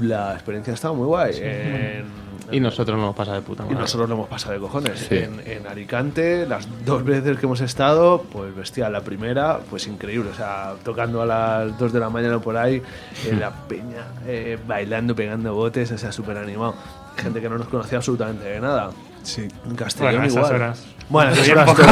la 0.00 0.34
experiencia 0.34 0.72
ha 0.72 0.74
estado 0.74 0.94
muy 0.94 1.06
guay. 1.06 1.34
En- 1.40 2.30
Y 2.52 2.58
nosotros 2.58 2.98
nos 2.98 3.14
pasa 3.14 3.34
de 3.34 3.42
puta 3.42 3.62
y 3.62 3.66
madre. 3.66 3.80
nosotros 3.80 4.08
lo 4.08 4.14
hemos 4.16 4.28
pasado 4.28 4.54
de 4.54 4.60
cojones. 4.60 4.98
Sí. 4.98 5.16
En, 5.18 5.40
en 5.46 5.66
Alicante, 5.68 6.46
las 6.48 6.66
dos 6.84 7.04
veces 7.04 7.38
que 7.38 7.46
hemos 7.46 7.60
estado, 7.60 8.22
pues 8.32 8.52
bestia, 8.54 8.88
la 8.90 9.02
primera, 9.02 9.60
pues 9.70 9.86
increíble. 9.86 10.30
O 10.30 10.34
sea, 10.34 10.74
tocando 10.84 11.22
a 11.22 11.26
las 11.26 11.78
2 11.78 11.92
de 11.92 12.00
la 12.00 12.10
mañana 12.10 12.40
por 12.40 12.56
ahí, 12.56 12.82
en 13.28 13.38
la 13.38 13.50
peña, 13.68 14.04
eh, 14.26 14.58
bailando, 14.66 15.14
pegando 15.14 15.54
botes, 15.54 15.92
o 15.92 15.98
sea, 15.98 16.10
súper 16.10 16.38
animado. 16.38 16.74
Gente 17.22 17.40
que 17.40 17.48
no 17.48 17.58
nos 17.58 17.68
conocía 17.68 17.98
absolutamente 17.98 18.44
de 18.44 18.60
nada. 18.60 18.90
Sí. 19.22 19.46
En 19.68 19.74
Castellón 19.76 20.14
Bueno, 20.22 20.26
igual. 20.26 20.54
horas. 20.54 20.84
Bueno, 21.08 21.32
esas 21.32 21.48
horas 21.48 21.66
todo. 21.76 21.86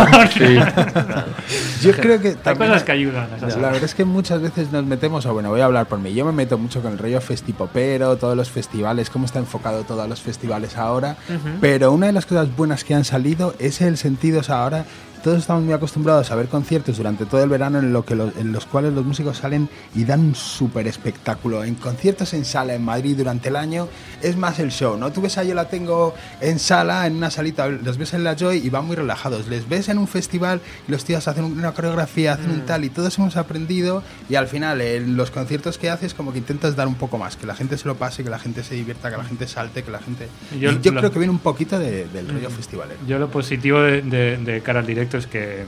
Yo 1.83 1.93
creo 1.93 2.21
que 2.21 2.37
Hay 2.45 2.57
cosas 2.57 2.85
que 2.85 2.93
ayudan. 2.93 3.29
esas 3.37 3.57
La 3.57 3.69
verdad 3.69 3.85
es 3.85 3.95
que 3.95 4.05
muchas 4.05 4.41
veces 4.41 4.71
nos 4.73 4.85
metemos, 4.85 5.27
o 5.27 5.33
bueno, 5.33 5.51
voy 5.51 5.61
a 5.61 5.65
hablar 5.65 5.87
por 5.87 5.99
mí, 5.99 6.15
yo 6.15 6.25
me 6.25 6.33
meto 6.33 6.57
mucho 6.57 6.81
con 6.83 6.93
el 6.93 6.99
rollo 6.99 7.21
festipopero, 7.21 8.17
todos 8.17 8.37
los 8.37 8.51
festivales, 8.51 9.11
cómo 9.11 9.27
está 9.27 9.41
enfocado 9.41 9.83
todos 9.85 10.09
los 10.09 10.21
festivales 10.21 10.77
ahora, 10.77 11.17
pero 11.61 11.93
una 11.93 12.07
de 12.07 12.13
las 12.13 12.27
cosas 12.27 12.55
buenas 12.57 12.85
que 12.85 12.95
han 12.95 13.05
salido 13.05 13.55
es 13.59 13.81
el 13.81 13.97
sentido, 13.97 14.41
o 14.41 14.43
sea, 14.45 14.63
ahora 14.63 14.85
todos 15.29 15.41
estamos 15.41 15.63
muy 15.63 15.75
acostumbrados 15.75 16.31
a 16.31 16.37
ver 16.37 16.47
conciertos 16.49 16.97
durante 16.97 17.27
todo 17.27 17.43
el 17.43 17.51
verano 17.51 17.81
en, 17.81 17.93
lo 17.93 18.03
que 18.03 18.15
lo- 18.15 18.33
en 18.39 18.51
los 18.51 18.65
cuales 18.65 18.95
los 18.95 19.05
músicos 19.05 19.37
salen 19.37 19.69
y 19.95 20.05
dan 20.05 20.21
un 20.21 20.35
súper 20.35 20.87
espectáculo. 20.89 21.65
En 21.65 21.75
conciertos 21.75 22.33
en 22.33 22.47
sala 22.47 22.73
en 22.75 22.83
Madrid 22.83 23.15
durante 23.15 23.51
el 23.51 23.57
año 23.57 23.89
es 24.23 24.39
más 24.39 24.59
el 24.59 24.71
show, 24.71 24.97
¿no? 24.97 25.13
Tú 25.13 25.21
ves 25.21 25.37
a 25.37 25.45
Yo 25.45 25.55
la 25.55 25.69
tengo 25.69 26.15
en 26.41 26.59
sala, 26.59 27.07
en 27.07 27.15
una 27.17 27.31
salita, 27.31 27.69
los 27.69 27.99
ves 27.99 28.15
en 28.15 28.25
la 28.25 28.37
Joy 28.37 28.57
y 28.65 28.71
van 28.71 28.87
muy 28.87 28.97
relajados. 28.97 29.49
Les 29.49 29.69
ves 29.69 29.91
en 29.91 29.99
un 29.99 30.09
festival 30.09 30.63
y 30.89 30.93
los 30.93 31.05
tíos 31.05 31.29
hacen 31.29 31.45
una 31.45 31.73
coreografía, 31.73 32.33
hacen 32.33 32.51
un 32.51 32.63
tal 32.63 32.85
y 32.85 32.89
todos 32.89 33.19
hemos 33.19 33.37
aprendido 33.37 34.03
y 34.31 34.37
al 34.37 34.49
final 34.49 34.81
en 34.81 35.15
los 35.19 35.31
conciertos 35.31 35.77
que 35.77 35.91
haces 35.91 36.15
como 36.15 36.33
que 36.33 36.39
intentas 36.39 36.75
dar 36.75 36.89
un 36.89 36.95
poco 36.95 37.19
más, 37.19 37.37
que 37.37 37.45
la 37.47 37.55
gente 37.55 37.77
se 37.77 37.87
lo 37.87 37.97
pase, 37.97 38.25
que 38.25 38.31
la 38.31 38.39
gente 38.39 38.65
se 38.65 38.77
divierta, 38.77 39.11
que 39.11 39.19
la 39.19 39.25
gente 39.25 39.47
salte, 39.47 39.83
que 39.83 39.91
la 39.91 39.99
gente... 39.99 40.27
Y 40.57 40.61
yo 40.61 40.73
yo, 40.73 40.93
lo- 40.93 41.01
creo 41.01 41.13
que 41.13 41.19
viene 41.19 41.33
un 41.33 41.39
poquito 41.41 41.79
de- 41.79 42.09
del 42.09 42.27
rollo 42.29 42.49
festivalero. 42.49 42.99
Yo 43.07 43.19
lo 43.19 43.29
positivo 43.31 43.81
de, 43.81 44.01
de- 44.01 44.39
de 44.39 44.61
cara 44.63 44.81
al 44.81 44.87
directo 44.87 45.18
es 45.19 45.27
que, 45.27 45.65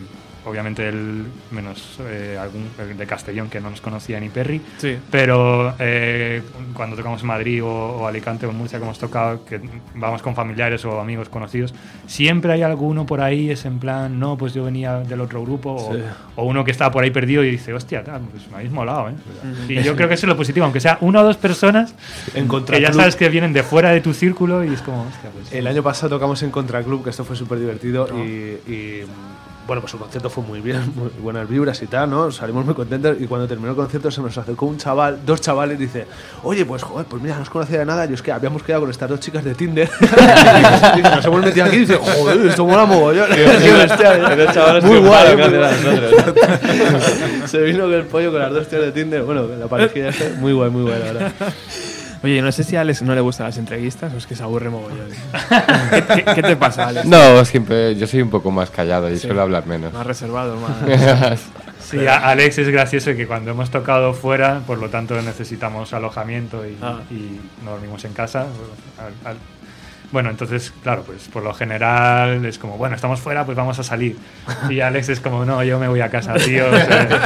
obviamente, 0.47 0.89
el 0.89 1.25
menos 1.51 1.99
eh, 2.01 2.39
algún 2.41 2.69
el 2.79 2.97
de 2.97 3.07
Castellón 3.07 3.51
que 3.51 3.61
no 3.61 3.69
nos 3.71 3.81
conocía 3.83 4.19
ni 4.19 4.31
Perry, 4.31 4.61
Sí. 4.79 4.97
pero 5.11 5.75
eh, 5.79 6.41
cuando 6.73 6.97
tocamos 6.97 7.21
en 7.21 7.27
Madrid 7.27 7.63
o, 7.63 7.69
o 7.69 8.07
Alicante 8.07 8.47
o 8.47 8.53
Murcia, 8.53 8.79
que 8.79 8.85
hemos 8.87 8.99
tocado, 8.99 9.45
que 9.45 9.61
vamos 9.95 10.23
con 10.23 10.35
familiares 10.35 10.83
o 10.87 10.99
amigos 10.99 11.29
conocidos, 11.29 11.75
siempre 12.07 12.53
hay 12.55 12.63
alguno 12.63 13.05
por 13.05 13.21
ahí, 13.21 13.51
es 13.51 13.67
en 13.67 13.79
plan, 13.79 14.19
no, 14.19 14.39
pues 14.39 14.55
yo 14.55 14.65
venía 14.65 15.01
del 15.01 15.21
otro 15.21 15.43
grupo, 15.43 15.75
o, 15.75 15.95
Sí. 15.95 16.01
o 16.37 16.45
uno 16.45 16.65
que 16.65 16.71
estaba 16.71 16.91
por 16.91 17.05
ahí 17.05 17.11
perdido 17.11 17.45
y 17.45 17.51
dice, 17.51 17.75
hostia, 17.75 18.03
tal, 18.03 18.23
pues 18.31 18.49
me 18.49 18.57
habéis 18.57 18.71
molado, 18.73 19.11
¿eh? 19.11 19.15
Y 19.69 19.83
yo 19.83 19.95
creo 19.95 20.09
que 20.09 20.15
eso 20.15 20.25
es 20.25 20.29
lo 20.31 20.37
positivo, 20.39 20.65
aunque 20.65 20.81
sea 20.81 20.97
una 21.03 21.21
o 21.21 21.25
dos 21.25 21.37
personas 21.37 21.95
En 22.35 22.49
que 22.49 22.81
ya 22.81 22.95
sabes 22.95 23.15
que 23.15 23.29
vienen 23.29 23.53
de 23.53 23.63
fuera 23.63 23.91
de 23.91 24.01
tu 24.01 24.15
círculo 24.15 24.65
y 24.65 24.73
es 24.73 24.81
como, 24.81 25.03
hostia, 25.03 25.29
pues. 25.35 25.53
El 25.53 25.67
año 25.67 25.83
pasado 25.83 26.09
tocamos 26.17 26.43
en 26.43 26.51
Contraclub, 26.51 27.05
que 27.05 27.11
esto 27.11 27.25
fue 27.27 27.37
súper 27.37 27.59
divertido 27.59 28.09
y, 28.25 28.71
y, 28.73 29.03
bueno, 29.71 29.83
pues 29.83 29.95
el 29.95 30.01
concierto 30.01 30.29
fue 30.29 30.43
muy 30.43 30.61
bien, 30.61 30.83
muy 30.97 31.11
buenas 31.23 31.49
vibras 31.49 31.81
y 31.81 31.87
tal, 31.87 32.11
¿no? 32.11 32.33
Salimos 32.33 32.65
muy 32.65 32.75
contentos 32.75 33.17
y 33.21 33.29
cuando 33.29 33.47
terminó 33.47 33.71
el 33.71 33.77
concierto 33.77 34.11
se 34.11 34.21
nos 34.21 34.37
acercó 34.37 34.67
un 34.67 34.79
chaval, 34.79 35.21
dos 35.25 35.41
chavales, 35.41 35.79
y 35.79 35.85
dice, 35.85 36.09
oye, 36.43 36.65
pues 36.67 36.83
joder, 36.83 37.07
pues 37.07 37.23
mira, 37.23 37.37
no 37.37 37.43
os 37.43 37.51
conocía 37.51 37.79
de 37.79 37.87
nada, 37.87 38.05
y 38.11 38.15
es 38.15 38.21
que 38.21 38.33
habíamos 38.33 38.65
quedado 38.65 38.81
con 38.81 38.91
estas 38.91 39.09
dos 39.09 39.21
chicas 39.21 39.45
de 39.45 39.55
Tinder. 39.55 39.89
y 40.99 41.03
nos 41.03 41.25
hemos 41.25 41.45
metido 41.45 41.67
aquí 41.67 41.77
y 41.77 41.81
dice, 41.81 41.99
joder, 41.99 42.47
esto 42.47 42.67
mola 42.67 42.85
mogollón. 42.85 43.29
¿eh? 43.33 44.83
Muy 44.83 44.99
guay, 44.99 45.37
nosotros. 45.37 46.15
Se 47.47 47.61
vino 47.61 47.85
con 47.85 47.95
el 47.95 48.07
pollo 48.07 48.33
con 48.33 48.41
las 48.41 48.53
dos 48.53 48.67
tías 48.67 48.83
de 48.83 48.91
Tinder, 48.91 49.23
bueno, 49.23 49.47
la 49.57 49.69
parejilla 49.69 50.11
muy 50.41 50.53
guay, 50.53 50.71
muy 50.71 50.83
guay, 50.83 50.99
la 50.99 51.13
verdad. 51.13 51.33
Oye, 52.23 52.43
no 52.43 52.53
sé 52.53 52.65
si 52.65 52.77
a 52.77 52.83
Alex 52.83 53.01
no 53.03 53.15
le 53.15 53.21
gustan 53.23 53.47
las 53.47 53.57
entrevistas 53.57 54.13
o 54.13 54.19
es 54.19 54.27
que 54.27 54.37
se 54.37 54.43
aburre 54.43 54.69
mogollón. 54.69 55.09
¿Qué, 55.91 56.05
qué- 56.25 56.35
qué 56.35 56.43
te 56.43 56.57
pasa, 56.57 56.89
Alex? 56.89 57.07
No, 57.07 57.43
siempre. 57.47 57.95
Yo 57.97 58.07
soy 58.07 58.21
un 58.21 58.29
poco 58.31 58.51
más 58.51 58.71
callado 58.71 59.11
y 59.11 59.19
suelo 59.19 59.41
hablar 59.41 59.67
menos. 59.67 59.93
Más 59.93 60.07
reservado, 60.07 60.57
más... 60.57 61.41
Sí, 61.81 62.07
a- 62.07 62.19
Alex 62.29 62.59
es 62.59 62.69
gracioso 62.69 63.15
que 63.17 63.27
cuando 63.27 63.51
hemos 63.51 63.71
tocado 63.71 64.13
fuera, 64.13 64.61
por 64.67 64.79
lo 64.79 64.91
tanto 64.91 65.21
necesitamos 65.23 65.93
alojamiento 65.93 66.65
y, 66.67 66.77
Ah. 66.81 67.01
y 67.11 67.41
no 67.65 67.73
dormimos 67.73 68.05
en 68.05 68.13
casa. 68.13 68.47
al- 68.99 69.31
al- 69.31 69.37
bueno, 70.13 70.31
entonces, 70.31 70.73
claro, 70.83 71.03
pues 71.05 71.29
por 71.33 71.43
lo 71.43 71.55
general 71.55 72.45
es 72.45 72.59
como, 72.59 72.77
bueno, 72.77 72.97
estamos 72.97 73.21
fuera, 73.21 73.45
pues 73.45 73.57
vamos 73.57 73.79
a 73.79 73.83
salir. 73.85 74.17
Y 74.69 74.81
Alex 74.81 75.09
es 75.11 75.21
como, 75.21 75.45
no, 75.45 75.63
yo 75.63 75.79
me 75.79 75.89
voy 75.89 76.01
a 76.01 76.11
casa, 76.11 76.35
tío. 76.35 76.67
o 76.69 76.77
sea, 76.77 77.19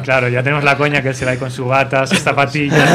claro, 0.04 0.28
ya 0.28 0.42
tenemos 0.42 0.62
la 0.64 0.76
coña 0.76 1.02
que 1.02 1.08
él 1.08 1.14
se 1.14 1.24
va 1.24 1.32
ahí 1.32 1.38
con 1.38 1.50
su 1.50 1.66
bata, 1.66 2.06
sus 2.06 2.20
zapatillas. 2.20 2.88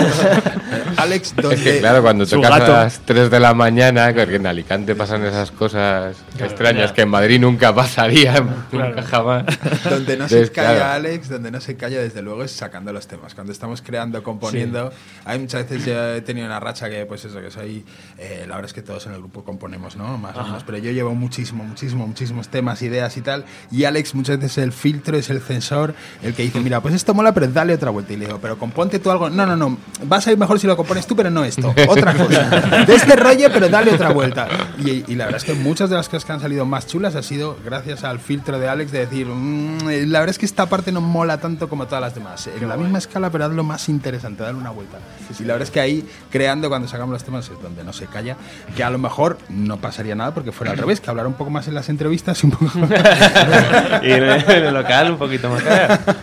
Alex, 0.97 1.29
Es 1.29 1.35
donde... 1.43 1.61
que 1.63 1.79
claro, 1.79 2.01
cuando 2.01 2.25
tocas 2.25 2.49
gato. 2.49 2.75
a 2.75 2.83
las 2.85 2.99
3 2.99 3.29
de 3.29 3.39
la 3.39 3.53
mañana, 3.53 4.13
porque 4.15 4.35
en 4.35 4.47
Alicante 4.47 4.95
pasan 4.95 5.25
esas 5.25 5.51
cosas 5.51 6.15
extrañas 6.39 6.91
que 6.93 7.01
en 7.01 7.09
Madrid 7.09 7.39
nunca 7.39 7.73
pasarían, 7.75 8.65
Claro. 8.71 8.89
nunca 8.89 9.03
jamás. 9.03 9.43
Donde 9.89 10.17
no 10.17 10.27
se 10.29 10.35
Entonces, 10.35 10.51
calla 10.51 10.75
claro. 10.75 10.91
Alex, 10.93 11.29
donde 11.29 11.51
no 11.51 11.59
se 11.61 11.75
calla 11.75 11.99
desde 11.99 12.21
luego 12.21 12.43
es 12.43 12.51
sacando 12.51 12.93
los 12.93 13.07
temas. 13.07 13.33
Cuando 13.35 13.51
estamos 13.51 13.81
creando, 13.81 14.23
componiendo, 14.23 14.91
hay 15.25 15.39
muchas 15.39 15.69
veces 15.69 15.85
yo 15.85 16.13
he 16.15 16.21
tenido 16.21 16.47
una 16.47 16.59
racha 16.59 16.89
que 16.89 17.05
pues 17.05 17.25
eso, 17.25 17.41
que 17.41 17.51
soy, 17.51 17.85
eh, 18.17 18.45
la 18.47 18.55
verdad 18.55 18.65
es 18.69 18.73
que 18.73 18.81
todos 18.81 19.05
en 19.07 19.13
el 19.13 19.21
grupo 19.25 19.43
componemos, 19.43 19.95
¿no? 19.95 20.17
Más 20.19 20.37
o 20.37 20.43
menos, 20.43 20.63
pero 20.63 20.77
yo 20.77 20.91
llevo 20.91 21.15
muchísimo, 21.15 21.63
muchísimo, 21.63 22.05
muchísimos 22.05 22.47
temas, 22.49 22.81
ideas 22.83 23.17
y 23.17 23.21
tal, 23.21 23.43
y 23.71 23.85
Alex 23.85 24.13
muchas 24.13 24.37
veces 24.37 24.57
es 24.59 24.63
el 24.63 24.71
filtro, 24.71 25.17
es 25.17 25.29
el 25.31 25.41
censor, 25.41 25.95
el 26.21 26.33
que 26.35 26.43
dice, 26.43 26.59
mira, 26.59 26.79
pues 26.79 26.93
esto 26.93 27.13
mola, 27.15 27.33
pero 27.33 27.47
dale 27.47 27.73
otra 27.73 27.89
vuelta. 27.89 28.13
Y 28.13 28.17
le 28.17 28.25
digo, 28.27 28.39
pero 28.39 28.57
componte 28.59 28.99
tú 28.99 29.09
algo, 29.09 29.29
no, 29.29 29.45
no, 29.47 29.55
no, 29.55 29.77
vas 30.03 30.27
a 30.27 30.31
ir 30.31 30.37
mejor 30.37 30.59
si 30.59 30.67
lo 30.67 30.77
compones 30.77 31.07
tú, 31.07 31.15
pero 31.15 31.31
no 31.31 31.43
esto, 31.43 31.73
otra 31.87 32.13
cosa. 32.13 32.49
De 32.85 32.93
este 32.95 33.15
rollo, 33.15 33.49
pero 33.51 33.67
dale 33.67 33.91
otra 33.93 34.11
vuelta. 34.11 34.47
Y, 34.77 35.11
y 35.11 35.15
la 35.15 35.25
verdad 35.25 35.41
es 35.41 35.45
que 35.45 35.55
muchas 35.55 35.89
de 35.89 35.95
las 35.95 36.07
cosas 36.07 36.25
que 36.25 36.31
han 36.33 36.39
salido 36.39 36.65
más 36.65 36.85
chulas 36.85 37.15
ha 37.15 37.23
sido 37.23 37.57
gracias 37.65 38.03
al 38.03 38.19
filtro 38.19 38.59
de 38.59 38.69
Alex 38.69 38.91
de 38.91 38.99
decir, 38.99 39.25
"Mm, 39.25 39.89
eh, 39.89 40.05
la 40.05 40.19
verdad 40.19 40.31
es 40.31 40.37
que 40.37 40.45
esta 40.45 40.67
parte 40.67 40.91
no 40.91 41.01
mola 41.01 41.39
tanto 41.39 41.67
como 41.67 41.85
todas 41.87 42.01
las 42.01 42.13
demás. 42.13 42.47
En 42.47 42.69
la 42.69 42.77
misma 42.77 42.99
escala, 42.99 43.31
pero 43.31 43.45
hazlo 43.45 43.63
más 43.63 43.89
interesante, 43.89 44.43
dale 44.43 44.57
una 44.59 44.69
vuelta. 44.69 44.99
Y 45.39 45.43
la 45.43 45.53
verdad 45.53 45.63
es 45.67 45.71
que 45.71 45.79
ahí, 45.79 46.07
creando 46.29 46.69
cuando 46.69 46.87
sacamos 46.87 47.13
los 47.13 47.23
temas, 47.23 47.49
es 47.49 47.59
donde 47.61 47.83
no 47.83 47.91
se 47.91 48.05
calla, 48.05 48.37
que 48.75 48.83
a 48.83 48.89
lo 48.89 48.97
mejor 48.99 49.14
mejor 49.15 49.37
no 49.47 49.77
pasaría 49.77 50.13
nada 50.13 50.33
porque 50.33 50.51
fuera 50.51 50.73
al 50.73 50.77
revés, 50.77 50.99
que 50.99 51.09
hablara 51.09 51.29
un 51.29 51.35
poco 51.35 51.49
más 51.49 51.69
en 51.69 51.73
las 51.73 51.87
entrevistas 51.87 52.43
y 52.43 52.47
un 52.47 52.51
poco 52.51 52.65
y 54.03 54.11
en 54.11 54.23
el, 54.23 54.51
en 54.51 54.65
el 54.65 54.73
local 54.73 55.11
un 55.11 55.17
poquito 55.17 55.49
más. 55.49 55.63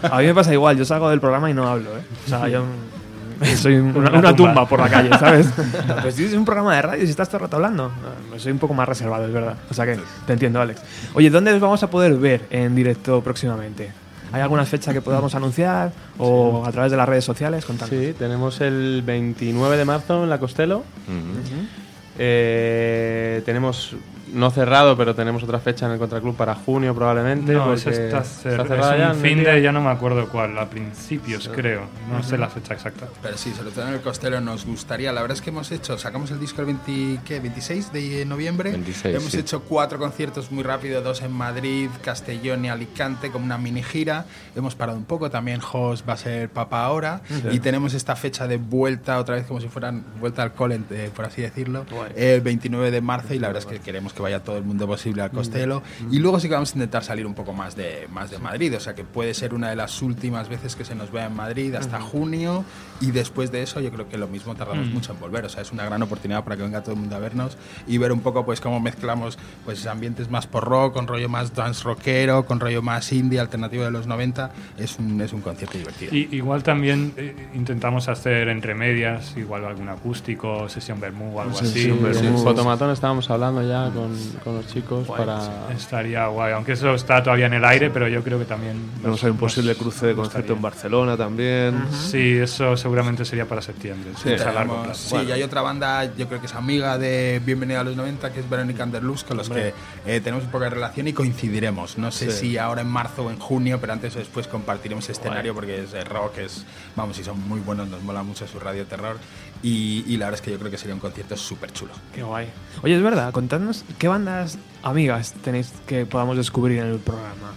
A 0.02 0.18
mí 0.18 0.26
me 0.26 0.34
pasa 0.34 0.52
igual, 0.52 0.76
yo 0.76 0.84
salgo 0.84 1.08
del 1.08 1.18
programa 1.18 1.48
y 1.48 1.54
no 1.54 1.66
hablo, 1.66 1.88
¿eh? 1.96 2.02
O 2.26 2.28
sea, 2.28 2.48
yo 2.48 2.64
soy 3.56 3.76
una, 3.76 4.10
una 4.10 4.36
tumba 4.36 4.68
por 4.68 4.78
la 4.78 4.90
calle, 4.90 5.08
¿sabes? 5.18 5.48
Pues 6.02 6.16
si 6.16 6.26
es 6.26 6.34
un 6.34 6.44
programa 6.44 6.76
de 6.76 6.82
radio 6.82 7.02
y 7.02 7.06
si 7.06 7.12
estás 7.12 7.28
todo 7.28 7.38
el 7.38 7.42
rato 7.44 7.56
hablando, 7.56 7.90
no, 8.30 8.38
soy 8.38 8.52
un 8.52 8.58
poco 8.58 8.74
más 8.74 8.86
reservado, 8.86 9.24
es 9.24 9.32
verdad. 9.32 9.56
O 9.70 9.74
sea 9.74 9.86
que 9.86 9.98
te 10.26 10.34
entiendo, 10.34 10.60
Alex. 10.60 10.82
Oye, 11.14 11.30
¿dónde 11.30 11.54
os 11.54 11.60
vamos 11.60 11.82
a 11.82 11.88
poder 11.88 12.12
ver 12.16 12.44
en 12.50 12.74
directo 12.74 13.22
próximamente? 13.22 13.90
¿Hay 14.32 14.42
alguna 14.42 14.66
fecha 14.66 14.92
que 14.92 15.00
podamos 15.00 15.34
anunciar 15.34 15.92
o 16.18 16.62
a 16.66 16.72
través 16.72 16.90
de 16.90 16.98
las 16.98 17.08
redes 17.08 17.24
sociales? 17.24 17.64
Contadnos. 17.64 17.98
Sí, 17.98 18.14
tenemos 18.18 18.60
el 18.60 19.02
29 19.02 19.78
de 19.78 19.84
marzo 19.86 20.24
en 20.24 20.28
la 20.30 20.38
Costello. 20.38 20.78
Ujú. 21.08 21.81
Eh, 22.24 23.42
tenemos 23.44 23.96
no 24.32 24.50
cerrado, 24.50 24.96
pero 24.96 25.14
tenemos 25.14 25.42
otra 25.42 25.58
fecha 25.58 25.86
en 25.86 25.92
el 25.92 25.98
Contraclub 25.98 26.34
para 26.36 26.54
junio 26.54 26.94
probablemente. 26.94 27.52
No, 27.52 27.72
eso 27.74 27.90
está, 27.90 28.20
cer- 28.22 28.66
cerrada 28.66 28.92
es 28.94 28.98
ya, 29.00 29.10
un 29.12 29.16
fin 29.20 29.44
de, 29.44 29.62
ya 29.62 29.72
no 29.72 29.80
me 29.80 29.90
acuerdo 29.90 30.28
cuál, 30.28 30.58
a 30.58 30.68
principios 30.68 31.48
creo, 31.54 31.82
no 32.10 32.22
sé 32.22 32.38
la 32.38 32.48
fecha 32.48 32.74
exacta. 32.74 33.06
Pero 33.22 33.36
sí, 33.36 33.52
sobre 33.52 33.70
todo 33.70 33.86
en 33.88 33.94
el 33.94 34.00
Costello 34.00 34.40
nos 34.40 34.64
gustaría. 34.64 35.12
La 35.12 35.20
verdad 35.20 35.36
es 35.36 35.42
que 35.42 35.50
hemos 35.50 35.70
hecho, 35.70 35.98
sacamos 35.98 36.30
el 36.30 36.40
disco 36.40 36.60
el 36.62 36.66
20, 36.66 37.20
¿qué? 37.24 37.40
26 37.40 37.92
de 37.92 38.24
noviembre. 38.24 38.70
26, 38.72 39.16
hemos 39.16 39.30
sí. 39.32 39.38
hecho 39.38 39.62
cuatro 39.62 39.98
conciertos 39.98 40.50
muy 40.50 40.62
rápido, 40.62 41.02
dos 41.02 41.22
en 41.22 41.32
Madrid, 41.32 41.88
Castellón 42.02 42.64
y 42.64 42.68
Alicante, 42.70 43.30
como 43.30 43.44
una 43.44 43.58
mini 43.58 43.82
gira. 43.82 44.24
Hemos 44.56 44.74
parado 44.74 44.98
un 44.98 45.04
poco, 45.04 45.30
también 45.30 45.60
Jos 45.60 46.04
va 46.08 46.14
a 46.14 46.16
ser 46.16 46.48
papa 46.48 46.84
ahora. 46.84 47.20
Y 47.50 47.60
tenemos 47.60 47.94
esta 47.94 48.16
fecha 48.16 48.46
de 48.46 48.56
vuelta, 48.56 49.18
otra 49.18 49.34
vez 49.34 49.46
como 49.46 49.60
si 49.60 49.68
fueran 49.68 50.04
vuelta 50.20 50.42
al 50.42 50.52
cole, 50.54 50.80
eh, 50.90 51.10
por 51.14 51.24
así 51.26 51.42
decirlo, 51.42 51.84
el 52.16 52.40
29 52.40 52.90
de 52.90 53.00
marzo. 53.00 53.34
Y 53.34 53.38
la 53.38 53.48
verdad 53.48 53.62
es 53.62 53.66
que 53.66 53.78
queremos 53.84 54.12
que 54.12 54.21
vaya 54.22 54.42
todo 54.42 54.56
el 54.56 54.64
mundo 54.64 54.86
posible 54.86 55.22
al 55.22 55.30
Costello. 55.30 55.82
Y 56.10 56.18
luego 56.18 56.40
sí 56.40 56.48
que 56.48 56.54
vamos 56.54 56.70
a 56.72 56.74
intentar 56.74 57.04
salir 57.04 57.26
un 57.26 57.34
poco 57.34 57.52
más 57.52 57.76
de, 57.76 58.08
más 58.12 58.30
de 58.30 58.38
Madrid. 58.38 58.74
O 58.76 58.80
sea 58.80 58.94
que 58.94 59.04
puede 59.04 59.34
ser 59.34 59.54
una 59.54 59.70
de 59.70 59.76
las 59.76 60.00
últimas 60.02 60.48
veces 60.48 60.76
que 60.76 60.84
se 60.84 60.94
nos 60.94 61.10
vea 61.12 61.26
en 61.26 61.34
Madrid 61.34 61.74
hasta 61.74 62.00
junio. 62.00 62.64
Y 63.00 63.10
después 63.10 63.50
de 63.50 63.62
eso, 63.62 63.80
yo 63.80 63.90
creo 63.90 64.08
que 64.08 64.16
lo 64.16 64.28
mismo 64.28 64.54
tardamos 64.54 64.86
mucho 64.86 65.12
en 65.12 65.20
volver. 65.20 65.44
O 65.44 65.48
sea, 65.48 65.62
es 65.62 65.72
una 65.72 65.84
gran 65.84 66.02
oportunidad 66.02 66.44
para 66.44 66.56
que 66.56 66.62
venga 66.62 66.82
todo 66.82 66.94
el 66.94 67.00
mundo 67.00 67.16
a 67.16 67.18
vernos 67.18 67.56
y 67.86 67.98
ver 67.98 68.12
un 68.12 68.20
poco 68.20 68.44
pues 68.44 68.60
cómo 68.60 68.80
mezclamos 68.80 69.38
pues 69.64 69.86
ambientes 69.86 70.30
más 70.30 70.46
por 70.46 70.64
rock, 70.64 70.94
con 70.94 71.06
rollo 71.06 71.28
más 71.28 71.54
dance 71.54 71.82
rockero, 71.82 72.46
con 72.46 72.60
rollo 72.60 72.82
más 72.82 73.12
indie, 73.12 73.40
alternativo 73.40 73.84
de 73.84 73.90
los 73.90 74.06
90. 74.06 74.52
Es 74.78 74.98
un, 74.98 75.20
es 75.20 75.32
un 75.32 75.40
concierto 75.40 75.78
divertido. 75.78 76.14
Y, 76.14 76.28
igual 76.32 76.62
también 76.62 77.12
eh, 77.16 77.34
intentamos 77.54 78.08
hacer 78.08 78.48
entre 78.48 78.74
medias, 78.74 79.36
igual 79.36 79.64
algún 79.64 79.88
acústico, 79.88 80.68
sesión 80.68 81.00
Bermú 81.00 81.36
o 81.36 81.40
algo 81.40 81.58
así. 81.58 81.66
Sí, 81.66 81.88
en 81.90 82.38
Fotomatón 82.38 82.90
estábamos 82.90 83.28
hablando 83.30 83.66
ya 83.66 83.90
con, 83.90 84.11
con 84.44 84.56
los 84.56 84.66
chicos 84.66 85.06
para... 85.08 85.68
Estaría 85.70 86.26
guay, 86.26 86.52
aunque 86.52 86.72
eso 86.72 86.94
está 86.94 87.22
todavía 87.22 87.46
en 87.46 87.54
el 87.54 87.64
aire, 87.64 87.90
pero 87.90 88.08
yo 88.08 88.22
creo 88.22 88.38
que 88.38 88.44
también... 88.44 88.76
Nos- 89.02 89.22
ahí 89.24 89.30
un 89.30 89.36
posible 89.36 89.74
cruce 89.74 90.06
de 90.06 90.14
concierto 90.14 90.52
en 90.52 90.62
Barcelona 90.62 91.16
también. 91.16 91.84
Sí, 91.92 92.36
eso 92.38 92.76
seguramente 92.76 93.24
sería 93.24 93.46
para 93.46 93.62
septiembre. 93.62 94.10
Sí, 94.22 94.30
a 94.34 94.36
largo 94.36 94.58
Tenemos- 94.74 94.84
plazo. 94.86 95.20
sí, 95.20 95.26
y 95.28 95.32
hay 95.32 95.42
otra 95.42 95.62
banda, 95.62 96.04
yo 96.16 96.28
creo 96.28 96.40
que 96.40 96.46
es 96.46 96.54
amiga 96.54 96.98
de 96.98 97.40
Bienvenida 97.44 97.80
a 97.80 97.84
los 97.84 97.96
90, 97.96 98.32
que 98.32 98.40
es 98.40 98.48
Verónica 98.48 98.84
Underluz, 98.84 99.24
con 99.24 99.36
los 99.36 99.48
que 99.48 99.74
eh, 100.06 100.20
tenemos 100.20 100.44
un 100.44 100.50
poco 100.50 100.64
de 100.64 100.70
relación 100.70 101.08
y 101.08 101.12
coincidiremos. 101.12 101.98
No 101.98 102.10
sé 102.10 102.30
si 102.30 102.58
ahora 102.58 102.80
en 102.82 102.88
marzo 102.88 103.24
o 103.24 103.30
en 103.30 103.38
junio, 103.38 103.78
pero 103.80 103.92
antes 103.92 104.14
o 104.16 104.18
después 104.18 104.46
compartiremos 104.48 105.08
escenario 105.08 105.54
porque 105.54 105.82
es 105.82 105.92
de 105.92 106.04
rock, 106.04 106.38
es, 106.38 106.64
vamos, 106.96 107.18
y 107.18 107.24
son 107.24 107.40
muy 107.48 107.60
buenos, 107.60 107.88
nos 107.88 108.02
mola 108.02 108.22
mucho 108.22 108.46
su 108.46 108.58
radio 108.58 108.84
terror. 108.86 109.16
Y, 109.62 110.04
y 110.08 110.16
la 110.16 110.26
verdad 110.26 110.40
es 110.40 110.44
que 110.44 110.50
yo 110.50 110.58
creo 110.58 110.70
que 110.70 110.78
sería 110.78 110.94
un 110.94 111.00
concierto 111.00 111.36
súper 111.36 111.72
chulo. 111.72 111.92
Qué 112.14 112.22
guay. 112.22 112.48
Oye, 112.82 112.96
es 112.96 113.02
verdad, 113.02 113.32
contadnos 113.32 113.84
qué 113.98 114.08
bandas 114.08 114.58
amigas 114.82 115.34
tenéis 115.44 115.72
que 115.86 116.04
podamos 116.04 116.36
descubrir 116.36 116.78
en 116.80 116.86
el 116.88 116.98
programa. 116.98 117.54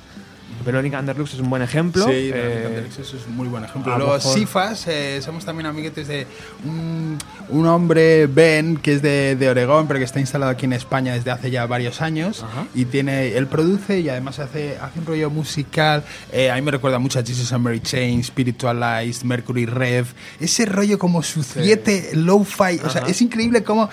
Verónica 0.65 0.99
Underlux 0.99 1.33
es 1.33 1.39
un 1.39 1.49
buen 1.49 1.61
ejemplo. 1.61 2.05
Sí, 2.05 2.11
eh, 2.11 2.31
Verónica 2.31 3.01
es 3.01 3.13
un 3.27 3.35
muy 3.35 3.47
buen 3.47 3.63
ejemplo. 3.63 3.93
a 3.93 3.97
lo 3.97 4.05
Luego, 4.05 4.17
mejor- 4.17 4.33
Sifas, 4.39 4.87
eh, 4.87 5.19
somos 5.21 5.45
también 5.45 5.67
amiguetes 5.67 6.07
de 6.07 6.25
un, 6.65 7.17
un 7.49 7.65
hombre, 7.67 8.27
Ben, 8.27 8.77
que 8.77 8.93
es 8.93 9.01
de, 9.01 9.35
de 9.35 9.49
Oregón, 9.49 9.87
pero 9.87 9.99
que 9.99 10.05
está 10.05 10.19
instalado 10.19 10.51
aquí 10.51 10.65
en 10.65 10.73
España 10.73 11.13
desde 11.13 11.31
hace 11.31 11.51
ya 11.51 11.65
varios 11.67 12.01
años. 12.01 12.43
Y 12.73 12.85
tiene, 12.85 13.37
él 13.37 13.47
produce 13.47 13.99
y 13.99 14.09
además 14.09 14.39
hace, 14.39 14.77
hace 14.81 14.99
un 14.99 15.05
rollo 15.05 15.29
musical. 15.29 16.03
eh, 16.31 16.49
a 16.49 16.55
mí 16.55 16.61
me 16.61 16.71
recuerda 16.71 16.99
mucho 16.99 17.19
a 17.19 17.23
Jesus 17.23 17.53
and 17.53 17.63
Mary 17.63 17.79
Chain, 17.81 18.23
Spiritualized, 18.23 19.23
Mercury 19.23 19.65
Rev. 19.65 20.07
Ese 20.39 20.65
rollo 20.65 20.97
como 20.97 21.21
suciete, 21.23 22.11
low-fi. 22.13 22.79
O 22.83 22.89
sea, 22.89 23.03
es 23.07 23.21
increíble 23.21 23.63
cómo. 23.63 23.89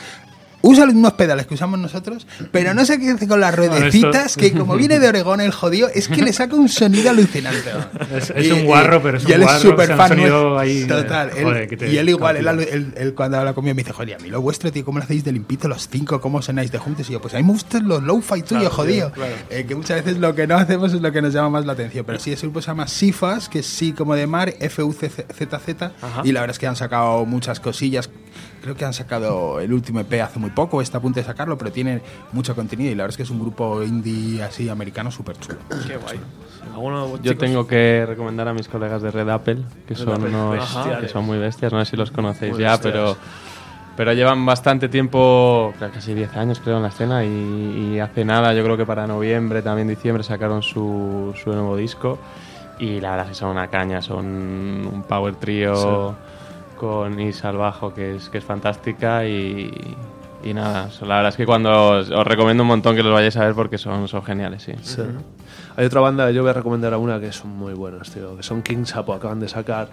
Usa 0.63 0.85
los 0.87 0.95
mismos 0.95 1.15
pedales 1.15 1.47
que 1.47 1.55
usamos 1.55 1.79
nosotros, 1.79 2.27
pero 2.53 2.73
no 2.73 2.85
sé 2.85 2.99
qué 3.01 3.11
hace 3.11 3.27
con 3.27 3.41
las 3.41 3.55
ruedecitas, 3.55 4.37
que 4.37 4.53
como 4.59 4.77
viene 4.77 4.99
de 5.01 5.09
Oregón 5.09 5.41
el 5.41 5.51
jodido, 5.51 5.89
es 5.93 6.07
que 6.09 6.23
le 6.23 6.33
saca 6.33 6.55
un 6.55 6.69
sonido 6.69 7.11
alucinante. 7.11 7.59
Es- 8.17 8.31
es 8.31 8.51
un 8.53 8.65
guarro, 8.65 9.03
pero 9.03 9.19
es 9.19 9.25
y 9.25 9.27
un 9.27 9.33
él 9.33 9.41
guarro, 9.43 9.57
es 9.57 9.63
súper 9.63 9.85
o 9.85 9.87
sea, 9.87 9.97
un 9.97 10.09
fan 10.09 10.59
ahí 10.59 10.85
Total. 10.87 11.31
joder, 11.33 11.79
y 11.93 11.97
él 11.97 12.09
igual, 12.09 12.37
él, 12.37 12.45
cautiva. 12.45 12.71
él- 12.73 12.95
él 12.97 13.15
cuando 13.15 13.39
habla 13.39 13.53
conmigo 13.55 13.75
me 13.75 13.83
dice, 13.83 13.93
joder, 13.93 14.15
a 14.17 14.19
mí 14.21 14.29
lo 14.29 14.41
vuestro, 14.41 14.71
tío, 14.71 14.85
¿cómo 14.85 14.99
lo 14.99 15.05
hacéis 15.05 15.25
de 15.25 15.33
limpito 15.33 15.67
los 15.69 15.89
cinco? 15.89 16.21
¿Cómo 16.21 16.41
sonáis 16.43 16.71
de 16.71 16.79
juntos? 16.79 17.09
Y 17.11 17.13
yo, 17.15 17.21
pues 17.21 17.35
a 17.35 17.39
mí 17.39 17.43
me 17.43 17.53
gustan 17.53 17.89
los 17.89 18.03
low-fi 18.03 18.43
tuyos, 18.43 18.73
jodido. 18.73 19.13
Eh, 19.51 19.65
que 19.67 19.75
muchas 19.75 20.05
veces 20.05 20.21
lo 20.21 20.35
que 20.35 20.47
no 20.47 20.57
hacemos 20.57 20.93
es 20.95 21.01
lo 21.01 21.11
que 21.13 21.21
nos 21.23 21.33
llama 21.33 21.51
más 21.51 21.67
la 21.67 21.73
atención. 21.73 22.05
Pero 22.07 22.19
sí, 22.21 22.33
ese 22.33 22.47
grupo 22.47 22.63
se 22.63 22.69
llama 22.69 22.87
Sifas, 22.87 23.49
que 23.49 23.59
es 23.61 23.67
sí 23.67 23.93
como 23.93 24.15
de 24.15 24.27
mar, 24.27 24.55
F-U-C-Z-Z. 24.61 25.93
Y 26.25 26.33
la 26.33 26.41
verdad 26.41 26.55
es 26.55 26.59
que 26.59 26.67
han 26.67 26.77
sacado 26.77 27.25
muchas 27.27 27.61
cosillas. 27.61 28.11
Creo 28.63 28.77
que 28.77 28.85
han 28.85 28.93
sacado 28.93 29.59
el 29.61 29.73
último 29.73 29.99
EP 30.01 30.13
hace 30.23 30.39
muy 30.39 30.51
poco, 30.51 30.81
está 30.81 30.99
a 30.99 31.01
punto 31.01 31.19
de 31.21 31.27
sacarlo, 31.27 31.59
pero 31.59 31.73
tiene 31.73 32.01
mucho 32.33 32.55
contenido 32.55 32.93
y 32.93 32.95
la 32.95 33.03
verdad 33.03 33.11
es 33.11 33.17
que 33.17 33.23
es 33.25 33.31
un 33.31 33.41
grupo 33.41 33.83
indie 33.83 34.43
así 34.43 34.69
americano 34.69 35.11
súper 35.11 35.37
chulo. 35.39 35.59
Qué 35.87 35.97
guay. 35.97 36.21
¿Alguno, 36.73 37.17
Yo 37.17 37.33
chicos? 37.33 37.39
tengo 37.39 37.67
que 37.67 38.05
recomendar 38.07 38.47
a 38.49 38.55
mis 38.55 38.69
colegas 38.69 39.03
de 39.03 39.11
Red 39.11 39.29
Apple, 39.29 39.59
que 39.87 39.95
son 39.97 40.15
Apple, 40.15 40.29
unos 40.29 40.79
que 41.01 41.09
son 41.09 41.25
muy 41.27 41.39
bestias, 41.39 41.73
no 41.73 41.85
sé 41.85 41.91
si 41.91 41.97
los 41.97 42.13
conocéis 42.13 42.53
Muy 42.53 42.63
ya, 42.63 42.71
bestias. 42.73 42.93
pero 42.93 43.17
pero 43.95 44.13
llevan 44.15 44.47
bastante 44.47 44.89
tiempo, 44.89 45.75
creo 45.77 45.91
que 45.91 45.97
casi 45.97 46.15
10 46.15 46.35
años 46.37 46.61
creo 46.65 46.79
en 46.79 46.83
la 46.85 46.89
escena 46.89 47.25
y, 47.25 47.29
y 47.95 47.99
hace 48.01 48.25
nada, 48.25 48.55
yo 48.55 48.65
creo 48.65 48.77
que 48.79 48.87
para 48.87 49.07
noviembre, 49.07 49.61
también 49.61 49.87
diciembre 49.87 50.23
sacaron 50.25 50.63
su, 50.63 51.35
su 51.43 51.51
nuevo 51.53 51.77
disco 51.77 52.19
y 52.79 53.01
la 53.01 53.11
verdad 53.11 53.27
es 53.27 53.33
que 53.33 53.35
son 53.35 53.51
una 53.51 53.67
caña, 53.69 54.01
son 54.01 54.25
un 54.27 55.05
power 55.07 55.35
trio 55.35 56.15
con 56.83 57.21
Isa 57.21 57.51
al 57.51 57.59
bajo 57.59 57.95
que 57.95 58.17
es 58.17 58.29
que 58.29 58.39
es 58.39 58.45
fantástica 58.45 59.25
y 59.25 59.71
y 60.45 60.53
nada, 60.55 60.91
la 61.03 61.15
verdad 61.15 61.29
es 61.29 61.37
que 61.37 61.47
cuando 61.47 61.91
os, 61.91 62.11
os 62.11 62.27
recomiendo 62.27 62.65
un 62.65 62.67
montón 62.67 62.97
que 62.97 63.05
los 63.05 63.13
vayáis 63.13 63.37
a 63.37 63.45
ver 63.45 63.55
porque 63.55 63.79
son, 63.79 64.09
son 64.09 64.25
geniales, 64.25 64.65
sí. 64.65 64.73
Sí. 64.83 65.01
Hay 65.77 65.87
otra 65.87 66.01
banda, 66.01 66.33
yo 66.33 66.43
voy 66.43 66.51
a 66.51 66.55
recomendar 66.55 66.93
a 66.95 66.99
una 66.99 67.21
que 67.21 67.31
son 67.31 67.51
muy 67.51 67.75
buenas, 67.75 68.11
tío, 68.11 68.37
que 68.37 68.43
son 68.43 68.61
King 68.61 68.85
Sapo, 68.85 69.15
acaban 69.15 69.39
de 69.39 69.49
sacar. 69.49 69.89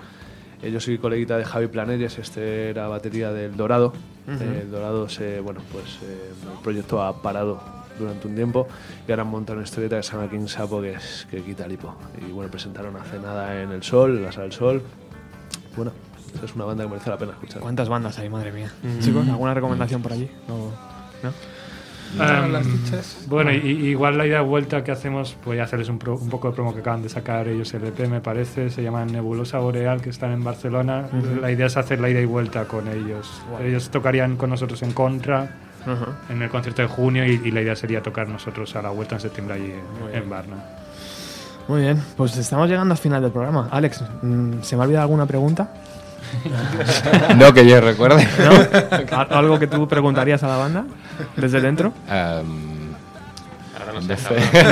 eh, 0.64 0.72
yo 0.72 0.80
soy 0.80 0.98
coleguita 0.98 1.38
de 1.38 1.46
Javi 1.46 1.68
Planelles, 1.68 2.18
este 2.18 2.72
era 2.72 2.88
batería 2.88 3.32
del 3.32 3.56
Dorado. 3.56 3.94
Eh, 4.28 4.62
el 4.64 4.72
Dorado, 4.72 5.08
se, 5.08 5.40
bueno, 5.40 5.62
pues 5.72 6.00
eh, 6.02 6.32
el 6.52 6.64
proyecto 6.64 7.04
ha 7.04 7.22
parado 7.22 7.62
durante 8.00 8.28
un 8.28 8.34
tiempo 8.34 8.68
y 9.08 9.12
ahora 9.12 9.22
han 9.22 9.30
montado 9.30 9.60
una 9.60 9.66
historieta 9.66 9.98
que 9.98 10.04
se 10.04 10.14
llama 10.14 10.32
King 10.32 10.48
Sapo 10.48 10.82
que, 10.82 10.94
es, 10.94 11.28
que 11.30 11.44
quita 11.44 11.68
lipo. 11.68 11.96
Y 12.28 12.32
bueno, 12.32 12.50
presentaron 12.50 12.96
hace 12.98 13.20
nada 13.20 13.62
en 13.62 13.72
El 13.72 13.84
Sol, 13.84 14.18
en 14.18 14.24
la 14.24 14.32
Sala 14.32 14.46
del 14.46 14.54
Sol. 14.54 14.82
Bueno, 15.76 15.92
es 16.44 16.56
una 16.56 16.66
banda 16.66 16.84
que 16.84 16.90
merece 16.90 17.10
la 17.10 17.18
pena 17.18 17.32
escuchar. 17.34 17.62
¿Cuántas 17.62 17.90
bandas 17.90 18.18
hay, 18.20 18.30
madre 18.30 18.52
mía? 18.52 18.72
Chicos, 19.00 19.28
¿alguna 19.28 19.54
recomendación 19.54 20.02
por 20.02 20.14
allí? 20.14 20.30
¿No? 20.48 20.56
¿No? 21.24 21.32
Las 22.18 22.66
fichas? 22.66 23.26
bueno, 23.28 23.52
y, 23.52 23.58
igual 23.58 24.18
la 24.18 24.26
idea 24.26 24.40
de 24.40 24.44
vuelta 24.46 24.84
que 24.84 24.92
hacemos, 24.92 25.38
voy 25.46 25.60
a 25.60 25.64
hacerles 25.66 25.90
un, 25.90 26.00
pro- 26.00 26.16
un 26.18 26.30
poco 26.30 26.50
de 26.50 26.56
promo 26.56 26.74
que 26.74 26.80
acaban 26.80 27.04
de 27.04 27.10
sacar 27.10 27.48
ellos 27.48 27.72
el 27.76 27.84
EP, 27.86 28.08
me 28.10 28.20
parece, 28.20 28.72
se 28.72 28.82
llama 28.82 29.06
Nebulosa 29.06 29.60
Boreal, 29.60 30.02
que 30.02 30.10
están 30.10 30.32
en 30.32 30.44
Barcelona. 30.44 31.06
La 31.40 31.52
idea 31.52 31.68
es 31.68 31.78
hacer 31.78 32.00
la 32.00 32.10
ida 32.10 32.20
y 32.20 32.26
vuelta 32.26 32.66
con 32.66 32.88
ellos. 32.88 33.30
Ellos 33.64 33.90
tocarían 33.92 34.38
con 34.38 34.50
nosotros 34.50 34.82
en 34.82 34.92
contra 34.94 35.56
en 36.30 36.42
el 36.42 36.50
concierto 36.50 36.82
de 36.82 36.88
junio 36.88 37.26
y, 37.26 37.42
y 37.46 37.52
la 37.52 37.62
idea 37.62 37.76
sería 37.76 38.02
tocar 38.02 38.28
nosotros 38.28 38.76
a 38.76 38.82
la 38.82 38.90
vuelta 38.90 39.16
en 39.16 39.22
septiembre 39.22 39.56
allí 39.56 39.72
en, 40.12 40.24
en 40.24 40.30
Varna. 40.30 40.56
Muy 41.68 41.82
bien, 41.82 42.02
pues 42.18 42.36
estamos 42.38 42.68
llegando 42.68 42.94
al 42.94 42.98
final 42.98 43.22
del 43.22 43.32
programa. 43.32 43.68
Alex, 43.72 44.04
mm, 44.24 44.62
¿se 44.64 44.76
me 44.76 44.82
ha 44.82 44.86
olvidado 44.86 45.04
alguna 45.04 45.28
pregunta? 45.28 45.72
No 47.38 47.54
que 47.54 47.66
yo 47.68 47.80
recuerde. 47.82 48.28
¿No? 49.12 49.18
¿Al- 49.18 49.28
¿Algo 49.32 49.60
que 49.60 49.68
tú 49.68 49.88
preguntarías 49.88 50.44
a 50.44 50.48
la 50.48 50.58
banda 50.58 50.86
desde 51.36 51.62
dentro? 51.62 51.94
Ahora 53.90 54.02
no 54.02 54.08
De 54.08 54.18
sé. 54.18 54.28
fe. 54.28 54.64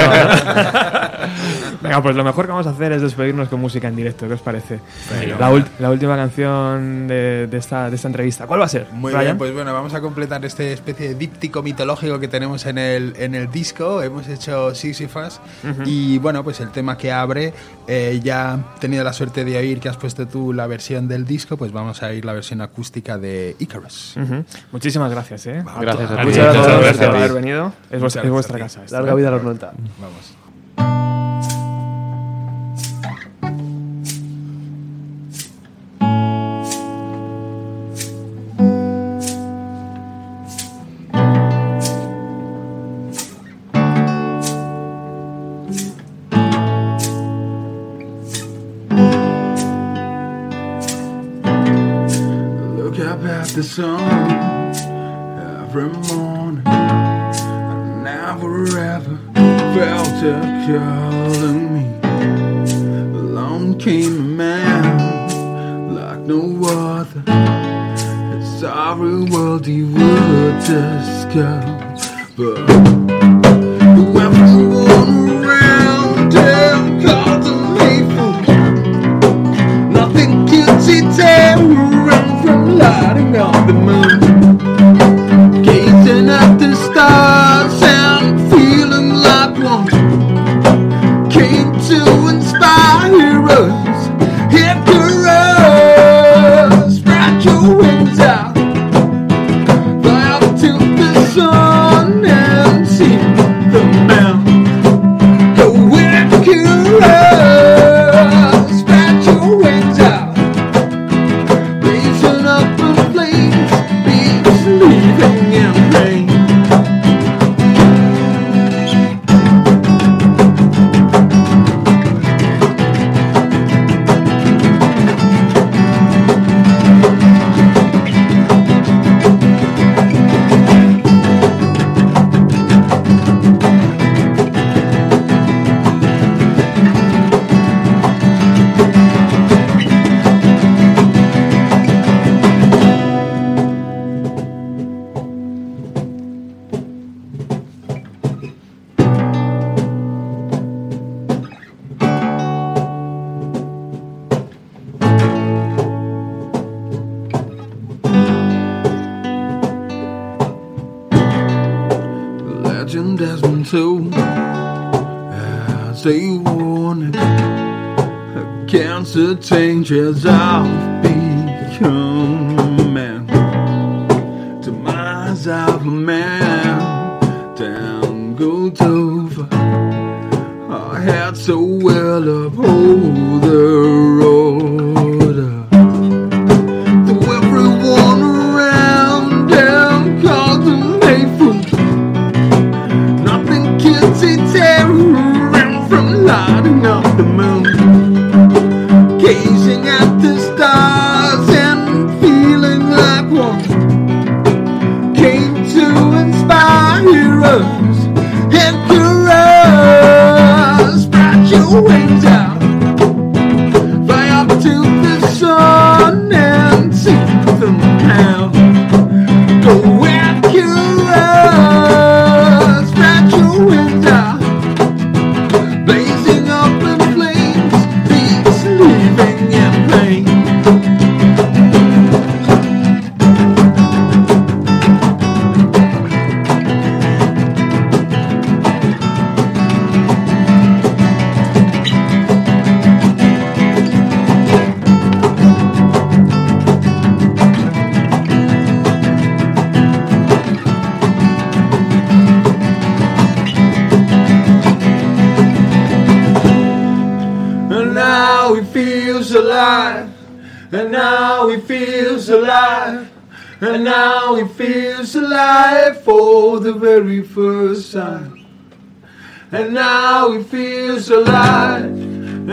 Venga, 1.82 2.01
pues 2.01 2.15
lo 2.15 2.24
mejor 2.24 2.45
que 2.45 2.51
vamos 2.51 2.68
a 2.68 2.72
hacer 2.72 2.91
es 2.91 3.01
despedirnos 3.01 3.49
con 3.49 3.59
música 3.59 3.88
en 3.88 3.95
directo. 3.95 4.28
¿Qué 4.28 4.34
os 4.34 4.41
parece? 4.41 4.80
Venga. 5.20 5.38
La, 5.39 5.65
la 5.80 5.89
última 5.91 6.15
canción 6.15 7.07
de, 7.07 7.47
de 7.47 7.57
esta, 7.57 7.89
de 7.89 7.95
esta 7.95 8.07
entrevista. 8.07 8.47
¿Cuál 8.47 8.61
va 8.61 8.65
a 8.65 8.70
ser? 8.70 8.88
Muy 8.91 9.11
Ryan? 9.11 9.24
bien, 9.26 9.38
pues 9.38 9.53
bueno, 9.53 9.74
vamos 9.74 9.93
a 9.93 10.01
completar 10.01 10.43
este 10.45 10.74
especie 10.74 11.09
de 11.09 11.15
díptico 11.15 11.61
mitológico 11.63 12.20
que 12.20 12.28
tenemos 12.28 12.65
en 12.65 12.78
el, 12.78 13.13
en 13.18 13.36
el 13.36 13.49
disco. 13.51 14.01
Hemos 14.01 14.28
hecho 14.28 14.74
Sisyphus 14.74 15.39
y 15.86 16.18
bueno, 16.20 16.43
pues 16.43 16.59
el 16.59 16.70
tema 16.70 16.97
que 16.97 17.11
abre, 17.11 17.53
eh, 17.88 18.20
ya 18.24 18.59
he 18.76 18.80
tenido 18.80 19.03
la 19.03 19.13
suerte 19.13 19.45
de 19.45 19.57
oír 19.57 19.80
que 19.80 19.89
has 19.89 19.97
puesto 19.97 20.28
tú 20.28 20.53
la 20.53 20.68
versión 20.68 21.07
del 21.07 21.26
disco, 21.26 21.57
pues 21.57 21.72
vamos 21.72 22.01
a 22.03 22.13
ir 22.13 22.26
la 22.26 22.34
versión 22.34 22.61
acústica 22.61 23.18
de 23.18 23.55
Icarus. 23.59 24.15
Ujú. 24.18 24.43
Muchísimas 24.72 25.11
gracias, 25.11 25.45
¿eh? 25.47 25.63
Gracias 25.80 26.11
a 26.11 26.18
ti. 26.18 26.26
Muchas 26.28 26.55
gracias 26.55 26.97
por 27.07 27.15
haber 27.18 27.34
venido. 27.34 27.74
Es, 27.91 27.99
vuestra- 28.01 28.24
es 28.24 28.30
vuestra 28.30 28.59
casa. 28.59 28.84
esta, 28.84 29.01
Larga 29.07 29.15
vida 29.15 29.31
la 29.31 29.37
horneta. 29.37 29.73
Vamos. 29.99 30.46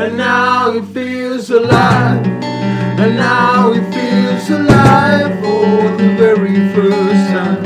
And 0.04 0.18
now 0.18 0.70
he 0.70 0.82
feels 0.82 1.48
alive. 1.48 2.26
And 2.26 3.16
now 3.16 3.72
he 3.72 3.80
feels 3.90 4.50
alive 4.50 5.32
for 5.40 5.96
the 5.96 6.14
very 6.18 6.56
first 6.74 7.30
time. 7.32 7.64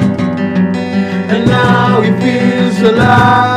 And 1.32 1.46
now 1.46 2.00
he 2.00 2.12
feels 2.20 2.80
alive. 2.80 3.47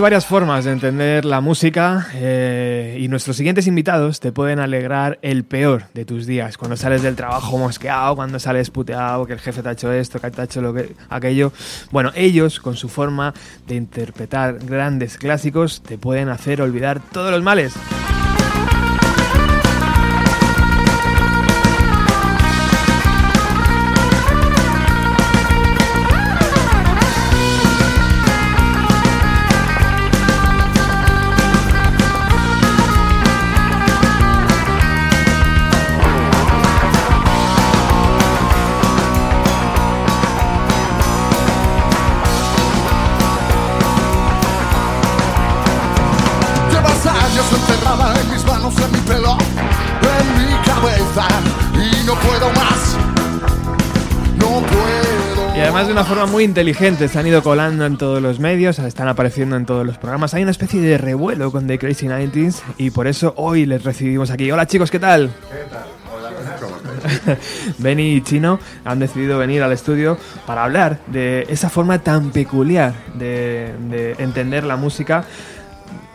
Hay 0.00 0.02
varias 0.02 0.24
formas 0.24 0.64
de 0.64 0.72
entender 0.72 1.26
la 1.26 1.42
música 1.42 2.06
eh, 2.14 2.96
y 2.98 3.08
nuestros 3.08 3.36
siguientes 3.36 3.66
invitados 3.66 4.18
te 4.18 4.32
pueden 4.32 4.58
alegrar 4.58 5.18
el 5.20 5.44
peor 5.44 5.88
de 5.92 6.06
tus 6.06 6.24
días. 6.24 6.56
Cuando 6.56 6.78
sales 6.78 7.02
del 7.02 7.16
trabajo 7.16 7.58
mosqueado, 7.58 8.16
cuando 8.16 8.38
sales 8.38 8.70
puteado, 8.70 9.26
que 9.26 9.34
el 9.34 9.40
jefe 9.40 9.62
te 9.62 9.68
ha 9.68 9.72
hecho 9.72 9.92
esto, 9.92 10.18
que 10.18 10.30
te 10.30 10.40
ha 10.40 10.44
hecho 10.44 10.62
lo 10.62 10.72
que, 10.72 10.96
aquello. 11.10 11.52
Bueno, 11.90 12.12
ellos, 12.14 12.60
con 12.60 12.76
su 12.76 12.88
forma 12.88 13.34
de 13.66 13.74
interpretar 13.74 14.60
grandes 14.60 15.18
clásicos, 15.18 15.82
te 15.82 15.98
pueden 15.98 16.30
hacer 16.30 16.62
olvidar 16.62 17.02
todos 17.12 17.30
los 17.30 17.42
males. 17.42 17.74
Además 55.80 55.96
de 55.96 56.00
una 56.02 56.04
forma 56.04 56.26
muy 56.30 56.44
inteligente, 56.44 57.08
se 57.08 57.18
han 57.18 57.26
ido 57.26 57.42
colando 57.42 57.86
en 57.86 57.96
todos 57.96 58.20
los 58.20 58.38
medios, 58.38 58.78
están 58.80 59.08
apareciendo 59.08 59.56
en 59.56 59.64
todos 59.64 59.86
los 59.86 59.96
programas. 59.96 60.34
Hay 60.34 60.42
una 60.42 60.50
especie 60.50 60.78
de 60.78 60.98
revuelo 60.98 61.50
con 61.50 61.66
The 61.66 61.78
Crazy 61.78 62.06
90s 62.06 62.60
y 62.76 62.90
por 62.90 63.06
eso 63.06 63.32
hoy 63.38 63.64
les 63.64 63.82
recibimos 63.82 64.30
aquí. 64.30 64.50
Hola 64.50 64.66
chicos, 64.66 64.90
¿qué 64.90 64.98
tal? 64.98 65.30
Benny 67.78 68.16
y 68.16 68.20
Chino 68.20 68.60
han 68.84 68.98
decidido 68.98 69.38
venir 69.38 69.62
al 69.62 69.72
estudio 69.72 70.18
para 70.44 70.64
hablar 70.64 70.98
de 71.06 71.46
esa 71.48 71.70
forma 71.70 72.00
tan 72.00 72.30
peculiar 72.30 72.92
de 73.14 74.16
entender 74.18 74.64
la 74.64 74.76
música, 74.76 75.24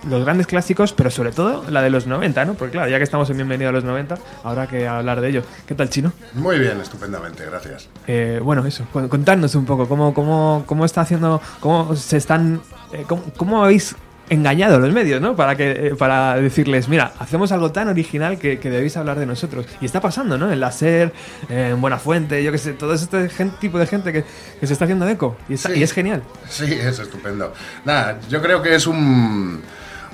los 0.10 0.24
grandes 0.24 0.48
clásicos, 0.48 0.94
pero 0.94 1.10
sobre 1.10 1.32
todo 1.32 1.70
la 1.70 1.82
de 1.82 1.90
los 1.90 2.08
90, 2.08 2.46
¿no? 2.46 2.54
Porque 2.54 2.74
claro, 2.74 2.90
ya 2.90 2.98
que 2.98 3.04
estamos 3.04 3.30
en 3.30 3.38
Bienvenido 3.38 3.70
a 3.70 3.74
los 3.74 3.84
90, 3.84 4.18
habrá 4.44 4.68
que 4.68 4.88
hablar 4.88 5.22
de 5.22 5.30
ello. 5.30 5.44
¿Qué 5.68 5.76
tal, 5.76 5.90
Chino? 5.90 6.14
Muy 6.34 6.60
bien, 6.60 6.80
estupendamente, 6.82 7.46
gracias. 7.46 7.90
Eh, 8.08 8.40
bueno, 8.44 8.66
eso, 8.66 8.86
contadnos 8.92 9.56
un 9.56 9.66
poco 9.66 9.88
cómo, 9.88 10.14
cómo, 10.14 10.64
cómo 10.66 10.86
está 10.86 11.02
haciendo, 11.02 11.42
cómo 11.60 11.96
se 11.96 12.18
están, 12.18 12.62
eh, 12.94 13.06
cómo, 13.08 13.24
cómo 13.36 13.64
habéis 13.64 13.96
engañado 14.30 14.80
los 14.80 14.92
medios, 14.92 15.22
¿no? 15.22 15.36
Para 15.36 15.56
que 15.56 15.72
eh, 15.72 15.96
para 15.98 16.36
decirles, 16.36 16.88
mira, 16.90 17.14
hacemos 17.20 17.52
algo 17.52 17.72
tan 17.72 17.88
original 17.90 18.38
que, 18.40 18.60
que 18.60 18.70
debéis 18.70 18.98
hablar 18.98 19.20
de 19.20 19.26
nosotros. 19.26 19.66
Y 19.82 19.86
está 19.86 20.02
pasando, 20.02 20.38
¿no? 20.38 20.52
En 20.52 20.60
la 20.60 20.72
SER, 20.72 21.14
en 21.50 21.80
Buenafuente, 21.82 22.44
yo 22.44 22.52
qué 22.52 22.58
sé, 22.58 22.74
todo 22.74 22.94
este 22.94 23.28
tipo 23.60 23.78
de 23.80 23.86
gente 23.88 24.12
que, 24.12 24.24
que 24.60 24.68
se 24.68 24.74
está 24.74 24.86
haciendo 24.86 25.08
eco. 25.08 25.38
Y, 25.50 25.54
está- 25.54 25.70
Sí. 25.70 25.80
y 25.80 25.84
es 25.84 25.94
genial. 25.94 26.24
Sí, 26.50 26.66
es 26.74 27.00
estupendo. 27.00 27.54
Nada, 27.86 28.20
yo 28.30 28.42
creo 28.42 28.62
que 28.62 28.74
es 28.76 28.88
un, 28.88 29.62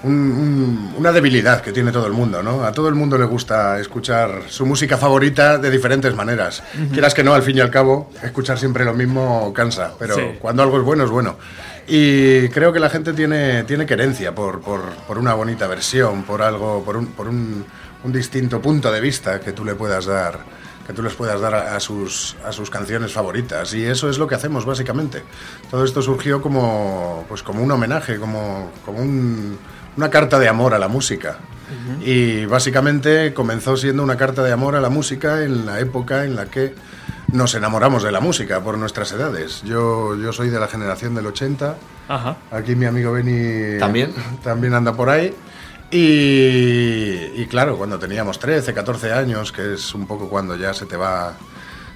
un- 0.03 0.11
un- 0.13 0.93
una 0.97 1.11
debilidad 1.11 1.61
que 1.61 1.71
tiene 1.71 1.91
todo 1.91 2.07
el 2.07 2.13
mundo, 2.13 2.41
¿no? 2.43 2.63
A 2.63 2.71
todo 2.71 2.89
el 2.89 2.95
mundo 2.95 3.17
le 3.17 3.25
gusta 3.25 3.79
escuchar 3.79 4.41
su 4.47 4.65
música 4.65 4.97
favorita 4.97 5.57
de 5.57 5.69
diferentes 5.69 6.13
maneras. 6.15 6.63
Quieras 6.91 7.13
que 7.13 7.23
no, 7.23 7.33
al 7.33 7.43
fin 7.43 7.57
y 7.57 7.61
al 7.61 7.69
cabo, 7.69 8.09
escuchar 8.23 8.57
siempre 8.57 8.83
lo 8.83 8.93
mismo 8.93 9.53
cansa, 9.53 9.93
pero 9.99 10.15
Sí. 10.15 10.21
cuando 10.39 10.63
algo 10.63 10.77
es 10.79 10.83
bueno, 10.83 11.03
es 11.03 11.09
bueno. 11.11 11.37
Y 11.87 12.47
creo 12.49 12.71
que 12.71 12.79
la 12.79 12.89
gente 12.89 13.13
tiene, 13.13 13.63
tiene 13.63 13.85
querencia 13.85 14.33
por, 14.33 14.61
por- 14.61 14.89
por 15.07 15.17
una 15.17 15.33
bonita 15.33 15.67
versión, 15.67 16.23
por 16.23 16.41
algo, 16.41 16.83
por 16.83 16.97
un, 16.97 17.07
por 17.07 17.27
un, 17.27 17.65
un 18.03 18.11
distinto 18.11 18.61
punto 18.61 18.91
de 18.91 19.01
vista 19.01 19.39
que 19.39 19.51
tú 19.51 19.65
le 19.65 19.75
puedas 19.75 20.05
dar 20.05 20.39
que 20.87 20.93
tú 20.93 21.03
les 21.03 21.13
puedas 21.13 21.39
dar 21.39 21.53
a, 21.53 21.75
a 21.75 21.79
sus, 21.79 22.35
a 22.43 22.51
sus 22.51 22.71
canciones 22.71 23.13
favoritas. 23.13 23.71
Y 23.75 23.85
eso 23.85 24.09
es 24.09 24.17
lo 24.17 24.25
que 24.27 24.33
hacemos, 24.33 24.65
básicamente. 24.65 25.21
Todo 25.69 25.85
esto 25.85 26.01
surgió 26.01 26.41
como, 26.41 27.23
pues 27.29 27.43
como 27.43 27.61
un 27.61 27.69
homenaje, 27.71 28.17
como, 28.17 28.71
como 28.83 28.97
un- 28.99 29.59
una 29.95 30.09
carta 30.09 30.39
de 30.39 30.47
amor 30.47 30.73
a 30.73 30.79
la 30.79 30.87
música. 30.87 31.37
Y 32.03 32.45
básicamente 32.47 33.31
comenzó 33.33 33.77
siendo 33.77 34.01
una 34.03 34.17
carta 34.17 34.41
de 34.43 34.51
amor 34.51 34.75
a 34.75 34.81
la 34.81 34.89
música 34.89 35.43
en 35.43 35.65
la 35.67 35.79
época 35.79 36.25
en 36.25 36.35
la 36.35 36.45
que 36.47 36.73
nos 37.31 37.55
enamoramos 37.55 38.03
de 38.03 38.11
la 38.11 38.19
música 38.19 38.61
por 38.61 38.77
nuestras 38.77 39.11
edades. 39.11 39.61
Yo, 39.63 40.15
yo 40.15 40.33
soy 40.33 40.49
de 40.49 40.59
la 40.59 40.67
generación 40.67 41.15
del 41.15 41.27
80. 41.27 41.75
Ajá. 42.07 42.37
Aquí 42.51 42.75
mi 42.75 42.85
amigo 42.85 43.13
Benny 43.13 43.79
¿También? 43.79 44.13
también 44.43 44.73
anda 44.73 44.93
por 44.93 45.09
ahí. 45.09 45.33
Y, 45.91 47.41
y 47.41 47.47
claro, 47.49 47.77
cuando 47.77 47.99
teníamos 47.99 48.39
13, 48.39 48.73
14 48.73 49.11
años, 49.11 49.51
que 49.51 49.73
es 49.73 49.93
un 49.93 50.07
poco 50.07 50.29
cuando 50.29 50.55
ya 50.55 50.73
se 50.73 50.85
te 50.85 50.95
va, 50.95 51.33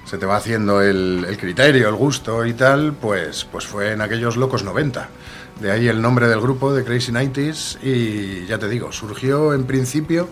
se 0.04 0.18
te 0.18 0.26
va 0.26 0.36
haciendo 0.36 0.82
el, 0.82 1.24
el 1.26 1.38
criterio, 1.38 1.88
el 1.88 1.94
gusto 1.94 2.44
y 2.44 2.52
tal, 2.52 2.92
pues, 2.92 3.46
pues 3.50 3.66
fue 3.66 3.92
en 3.92 4.02
aquellos 4.02 4.36
locos 4.36 4.64
90. 4.64 5.08
De 5.60 5.70
ahí 5.70 5.88
el 5.88 6.02
nombre 6.02 6.28
del 6.28 6.40
grupo, 6.40 6.74
de 6.74 6.84
Crazy 6.84 7.10
90s, 7.12 7.78
y 7.82 8.46
ya 8.46 8.58
te 8.58 8.68
digo, 8.68 8.92
surgió 8.92 9.54
en 9.54 9.64
principio 9.64 10.28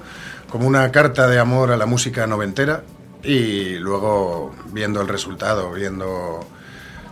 como 0.51 0.67
una 0.67 0.93
carta 0.93 1.27
de 1.27 1.39
amor 1.39 1.73
a 1.73 1.79
la 1.79 1.87
música 1.87 2.27
noventera 2.27 2.83
y 3.25 3.79
luego 3.79 4.55
viendo 4.73 5.01
el 5.01 5.09
resultado, 5.09 5.73
viendo 5.73 6.47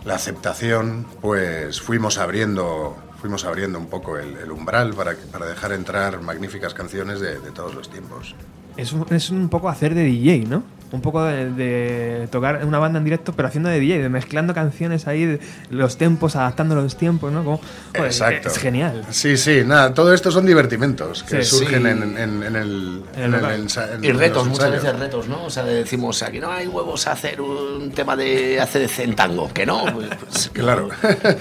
la 0.04 0.14
aceptación, 0.14 1.06
pues 1.20 1.80
fuimos 1.80 2.18
abriendo, 2.18 2.96
fuimos 3.20 3.44
abriendo 3.44 3.78
un 3.78 3.86
poco 3.86 4.18
el, 4.18 4.50
umbral 4.50 4.94
para, 4.94 5.14
para 5.30 5.46
dejar 5.46 5.72
entrar 5.72 6.20
magníficas 6.20 6.74
canciones 6.74 7.20
de, 7.20 7.38
de 7.38 7.50
todos 7.50 7.74
los 7.74 7.88
tiempos. 7.90 8.34
Es 8.76 8.92
un, 8.92 9.06
es 9.10 9.30
un 9.30 9.48
poco 9.48 9.68
hacer 9.68 9.94
de 9.94 10.04
DJ, 10.04 10.46
¿no? 10.46 10.62
Un 10.92 11.00
poco 11.00 11.24
de, 11.24 11.50
de 11.50 12.28
tocar 12.30 12.64
una 12.66 12.78
banda 12.78 12.98
en 12.98 13.04
directo, 13.04 13.32
pero 13.32 13.48
haciendo 13.48 13.70
de 13.70 13.80
DJ, 13.80 14.02
de 14.02 14.08
mezclando 14.10 14.52
canciones 14.52 15.06
ahí, 15.08 15.24
de 15.24 15.40
los 15.70 15.96
tempos, 15.96 16.36
adaptando 16.36 16.74
los 16.74 16.96
tiempos, 16.98 17.32
¿no? 17.32 17.42
Como, 17.42 17.60
joder, 17.96 18.04
Exacto. 18.06 18.48
Es 18.50 18.58
genial. 18.58 19.02
Sí, 19.10 19.38
sí, 19.38 19.62
nada, 19.64 19.94
todo 19.94 20.12
esto 20.12 20.30
son 20.30 20.44
divertimentos 20.44 21.22
que 21.22 21.42
Sí. 21.44 21.56
surgen 21.56 21.82
Sí. 21.84 21.88
en, 21.88 22.02
en- 22.18 22.42
en 22.42 22.42
el, 22.42 22.42
En 22.44 22.56
el 22.56 23.02
en 23.16 23.24
el 23.24 23.30
local. 23.32 23.66
ensa- 23.66 23.94
en 23.94 24.04
Y 24.04 24.12
retos, 24.12 24.46
muchas 24.46 24.66
ensayos. 24.66 24.84
veces 24.84 25.00
retos, 25.00 25.28
¿no? 25.28 25.44
O 25.44 25.50
sea, 25.50 25.64
decimos 25.64 26.22
aquí 26.22 26.38
no 26.40 26.52
hay 26.52 26.66
huevos 26.66 27.06
a 27.06 27.12
hacer 27.12 27.40
un 27.40 27.90
tema 27.92 28.14
de 28.14 28.60
hacer 28.60 28.86
en 28.98 29.14
tango, 29.16 29.50
que 29.52 29.64
no, 29.64 29.84
pues, 29.94 30.08
pues, 30.20 30.50
Claro. 30.52 30.90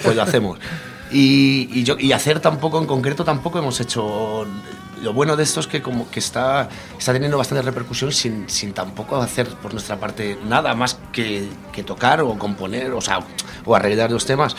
pues 0.02 0.16
lo 0.16 0.22
hacemos. 0.24 0.60
Y, 1.12 1.68
y 1.74 1.84
yo, 1.84 1.98
y 2.00 2.14
hacer 2.14 2.40
tampoco, 2.40 2.80
en 2.80 2.86
concreto, 2.86 3.26
tampoco 3.26 3.60
hemos 3.60 3.82
hecho. 3.82 4.46
Lo 5.02 5.14
bueno 5.14 5.36
de 5.36 5.44
esto 5.44 5.60
es 5.60 5.68
que 5.68 5.82
como 5.82 6.10
que 6.10 6.20
está, 6.20 6.70
está 6.98 7.14
teniendo 7.14 7.38
bastante 7.38 7.62
repercusión 7.64 8.12
sin, 8.12 8.50
sin 8.50 8.74
tampoco 8.74 9.22
hacer 9.22 9.48
por 9.48 9.74
nuestra 9.74 10.00
parte 10.00 10.38
nada 10.48 10.76
más 10.76 11.00
que, 11.12 11.48
que 11.72 11.84
tocar 11.84 12.22
o 12.22 12.38
componer, 12.38 12.92
o 12.92 13.02
sea, 13.02 13.20
o 13.66 13.76
arreglar 13.76 14.12
los 14.12 14.26
temas. 14.26 14.56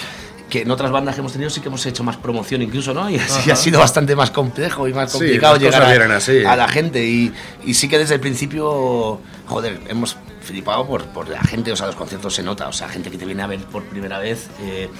Que 0.50 0.62
en 0.62 0.70
otras 0.70 0.90
bandas 0.90 1.14
que 1.14 1.20
hemos 1.22 1.32
tenido 1.32 1.48
sí 1.48 1.62
que 1.62 1.68
hemos 1.68 1.86
hecho 1.86 2.04
más 2.04 2.18
promoción 2.18 2.60
incluso, 2.60 2.92
¿no? 2.92 3.08
Y 3.08 3.16
así 3.16 3.50
ha 3.50 3.56
sido 3.56 3.80
bastante 3.80 4.14
más 4.14 4.30
complejo 4.30 4.86
y 4.86 4.92
más 4.92 5.10
Sí, 5.10 5.18
complicado 5.18 5.54
las 5.54 5.62
llegar 5.62 5.82
a, 5.82 6.52
a 6.52 6.56
la 6.56 6.68
gente 6.68 7.06
y, 7.06 7.32
y 7.64 7.72
sí 7.72 7.88
que 7.88 7.98
desde 7.98 8.16
el 8.16 8.20
principio, 8.20 9.18
joder, 9.46 9.80
hemos 9.88 10.16
flipado 10.42 10.86
por, 10.86 11.04
por 11.06 11.28
la 11.28 11.40
gente, 11.40 11.72
o 11.72 11.76
sea, 11.76 11.86
los 11.86 11.96
conciertos 11.96 12.34
se 12.34 12.42
nota, 12.42 12.68
o 12.68 12.72
sea, 12.72 12.88
gente 12.88 13.10
que 13.10 13.16
te 13.16 13.24
viene 13.24 13.42
a 13.42 13.46
ver 13.46 13.60
por 13.60 13.84
primera 13.84 14.18
vez, 14.18 14.48
eh, 14.60 14.90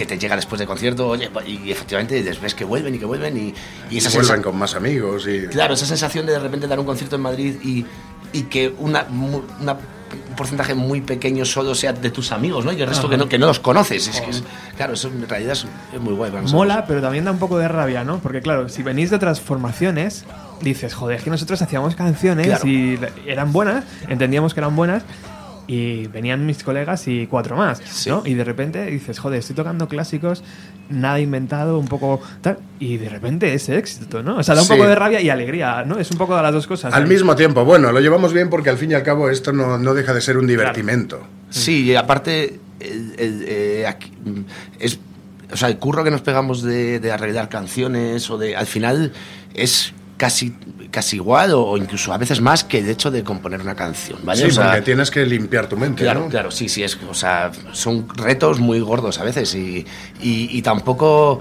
que 0.00 0.06
te 0.06 0.18
llega 0.18 0.34
después 0.36 0.58
del 0.58 0.66
concierto, 0.66 1.08
oye, 1.08 1.30
y 1.46 1.70
efectivamente 1.70 2.22
ves 2.42 2.54
que 2.54 2.64
vuelven 2.64 2.94
y 2.94 2.98
que 2.98 3.04
vuelven 3.04 3.36
y, 3.36 3.54
y 3.90 3.98
esa 3.98 4.08
vuelven 4.10 4.36
sensa- 4.36 4.42
con 4.42 4.56
más 4.58 4.74
amigos 4.74 5.26
y 5.28 5.46
Claro, 5.48 5.74
esa 5.74 5.84
sensación 5.86 6.26
de 6.26 6.32
de 6.32 6.38
repente 6.38 6.66
dar 6.66 6.78
un 6.80 6.86
concierto 6.86 7.16
en 7.16 7.22
Madrid 7.22 7.56
y, 7.62 7.84
y 8.32 8.42
que 8.44 8.74
una, 8.78 9.04
una- 9.04 9.76
un 10.28 10.34
porcentaje 10.36 10.74
muy 10.74 11.02
pequeño 11.02 11.44
solo 11.44 11.74
sea 11.74 11.92
de 11.92 12.10
tus 12.10 12.32
amigos, 12.32 12.64
¿no? 12.64 12.72
Y 12.72 12.80
el 12.82 12.88
resto 12.88 13.08
que 13.08 13.16
no, 13.16 13.28
que 13.28 13.38
no 13.38 13.46
los 13.46 13.60
conoces. 13.60 14.08
Es 14.08 14.20
que 14.20 14.30
es- 14.30 14.42
claro, 14.76 14.94
eso 14.94 15.06
en 15.08 15.28
realidad 15.28 15.52
es, 15.52 15.66
es 15.94 16.00
muy 16.00 16.14
guay 16.14 16.30
nosotros. 16.30 16.52
Mola, 16.54 16.84
pero 16.86 17.00
también 17.00 17.24
da 17.24 17.30
un 17.30 17.38
poco 17.38 17.58
de 17.58 17.68
rabia, 17.68 18.02
¿no? 18.02 18.18
Porque 18.18 18.40
claro, 18.42 18.68
si 18.68 18.82
venís 18.82 19.10
de 19.10 19.16
otras 19.16 19.40
formaciones, 19.40 20.24
dices, 20.62 20.94
joder, 20.94 21.18
es 21.18 21.22
que 21.24 21.30
nosotros 21.30 21.62
hacíamos 21.62 21.94
canciones 21.94 22.46
Claro. 22.48 22.66
y 22.66 22.98
eran 23.26 23.52
buenas, 23.52 23.84
entendíamos 24.08 24.52
que 24.54 24.60
eran 24.60 24.74
buenas, 24.74 25.04
y 25.72 26.08
venían 26.08 26.44
mis 26.46 26.64
colegas 26.64 27.06
y 27.06 27.28
cuatro 27.28 27.54
más, 27.56 27.80
¿no? 28.08 28.22
Y 28.26 28.34
de 28.34 28.42
repente 28.42 28.84
dices, 28.86 29.20
joder, 29.20 29.38
estoy 29.38 29.54
tocando 29.54 29.86
clásicos, 29.86 30.42
nada 30.88 31.20
inventado, 31.20 31.78
un 31.78 31.86
poco 31.86 32.20
tal, 32.40 32.58
y 32.80 32.96
de 32.96 33.08
repente 33.08 33.54
ese 33.54 33.78
éxito, 33.78 34.20
¿no? 34.24 34.38
O 34.38 34.42
sea, 34.42 34.56
da 34.56 34.62
un 34.62 34.66
Sí. 34.66 34.72
poco 34.72 34.88
de 34.88 34.96
rabia 34.96 35.20
y 35.20 35.30
alegría, 35.30 35.84
¿no? 35.86 35.98
Es 36.00 36.10
un 36.10 36.18
poco 36.18 36.34
de 36.36 36.42
las 36.42 36.52
dos 36.52 36.66
cosas. 36.66 36.92
al 36.92 37.04
ahí. 37.04 37.08
mismo 37.08 37.36
tiempo, 37.36 37.64
bueno, 37.64 37.92
lo 37.92 38.00
llevamos 38.00 38.32
bien 38.32 38.50
porque 38.50 38.68
al 38.70 38.78
fin 38.78 38.90
y 38.90 38.94
al 38.94 39.04
cabo 39.04 39.30
esto 39.30 39.52
no, 39.52 39.78
no 39.78 39.94
deja 39.94 40.12
de 40.12 40.20
ser 40.20 40.38
un 40.38 40.48
divertimento. 40.48 41.20
Sí, 41.50 41.84
y 41.84 41.94
aparte, 41.94 42.58
el- 42.80 43.14
el, 43.16 43.44
eh, 43.46 43.86
aquí, 43.86 44.10
mm, 44.24 44.40
es, 44.80 44.98
o 45.52 45.56
sea, 45.56 45.68
el 45.68 45.76
curro 45.78 46.02
que 46.02 46.10
nos 46.10 46.22
pegamos 46.22 46.62
de, 46.64 46.98
de 46.98 47.12
arreglar 47.12 47.48
canciones 47.48 48.28
o 48.28 48.38
de, 48.38 48.56
al 48.56 48.66
final 48.66 49.12
es 49.54 49.92
casi, 50.20 50.54
casi 50.90 51.16
igual 51.16 51.54
o, 51.54 51.62
o 51.62 51.78
incluso 51.78 52.12
a 52.12 52.18
veces 52.18 52.42
más 52.42 52.62
que 52.62 52.80
el 52.80 52.90
hecho 52.90 53.10
de 53.10 53.24
componer 53.24 53.62
una 53.62 53.74
canción, 53.74 54.18
¿vale? 54.22 54.42
Sí, 54.42 54.48
O 54.48 54.50
sea, 54.50 54.66
porque 54.66 54.82
tienes 54.82 55.10
que 55.10 55.24
limpiar 55.24 55.66
tu 55.66 55.78
mente, 55.78 56.02
Claro, 56.02 56.20
¿no? 56.20 56.28
claro, 56.28 56.50
sí, 56.50 56.68
sí, 56.68 56.82
es, 56.82 56.98
o 57.08 57.14
sea, 57.14 57.50
son 57.72 58.06
retos 58.14 58.60
muy 58.60 58.80
gordos 58.80 59.18
a 59.18 59.24
veces 59.24 59.54
y, 59.54 59.86
y, 60.20 60.58
y 60.58 60.60
tampoco, 60.60 61.40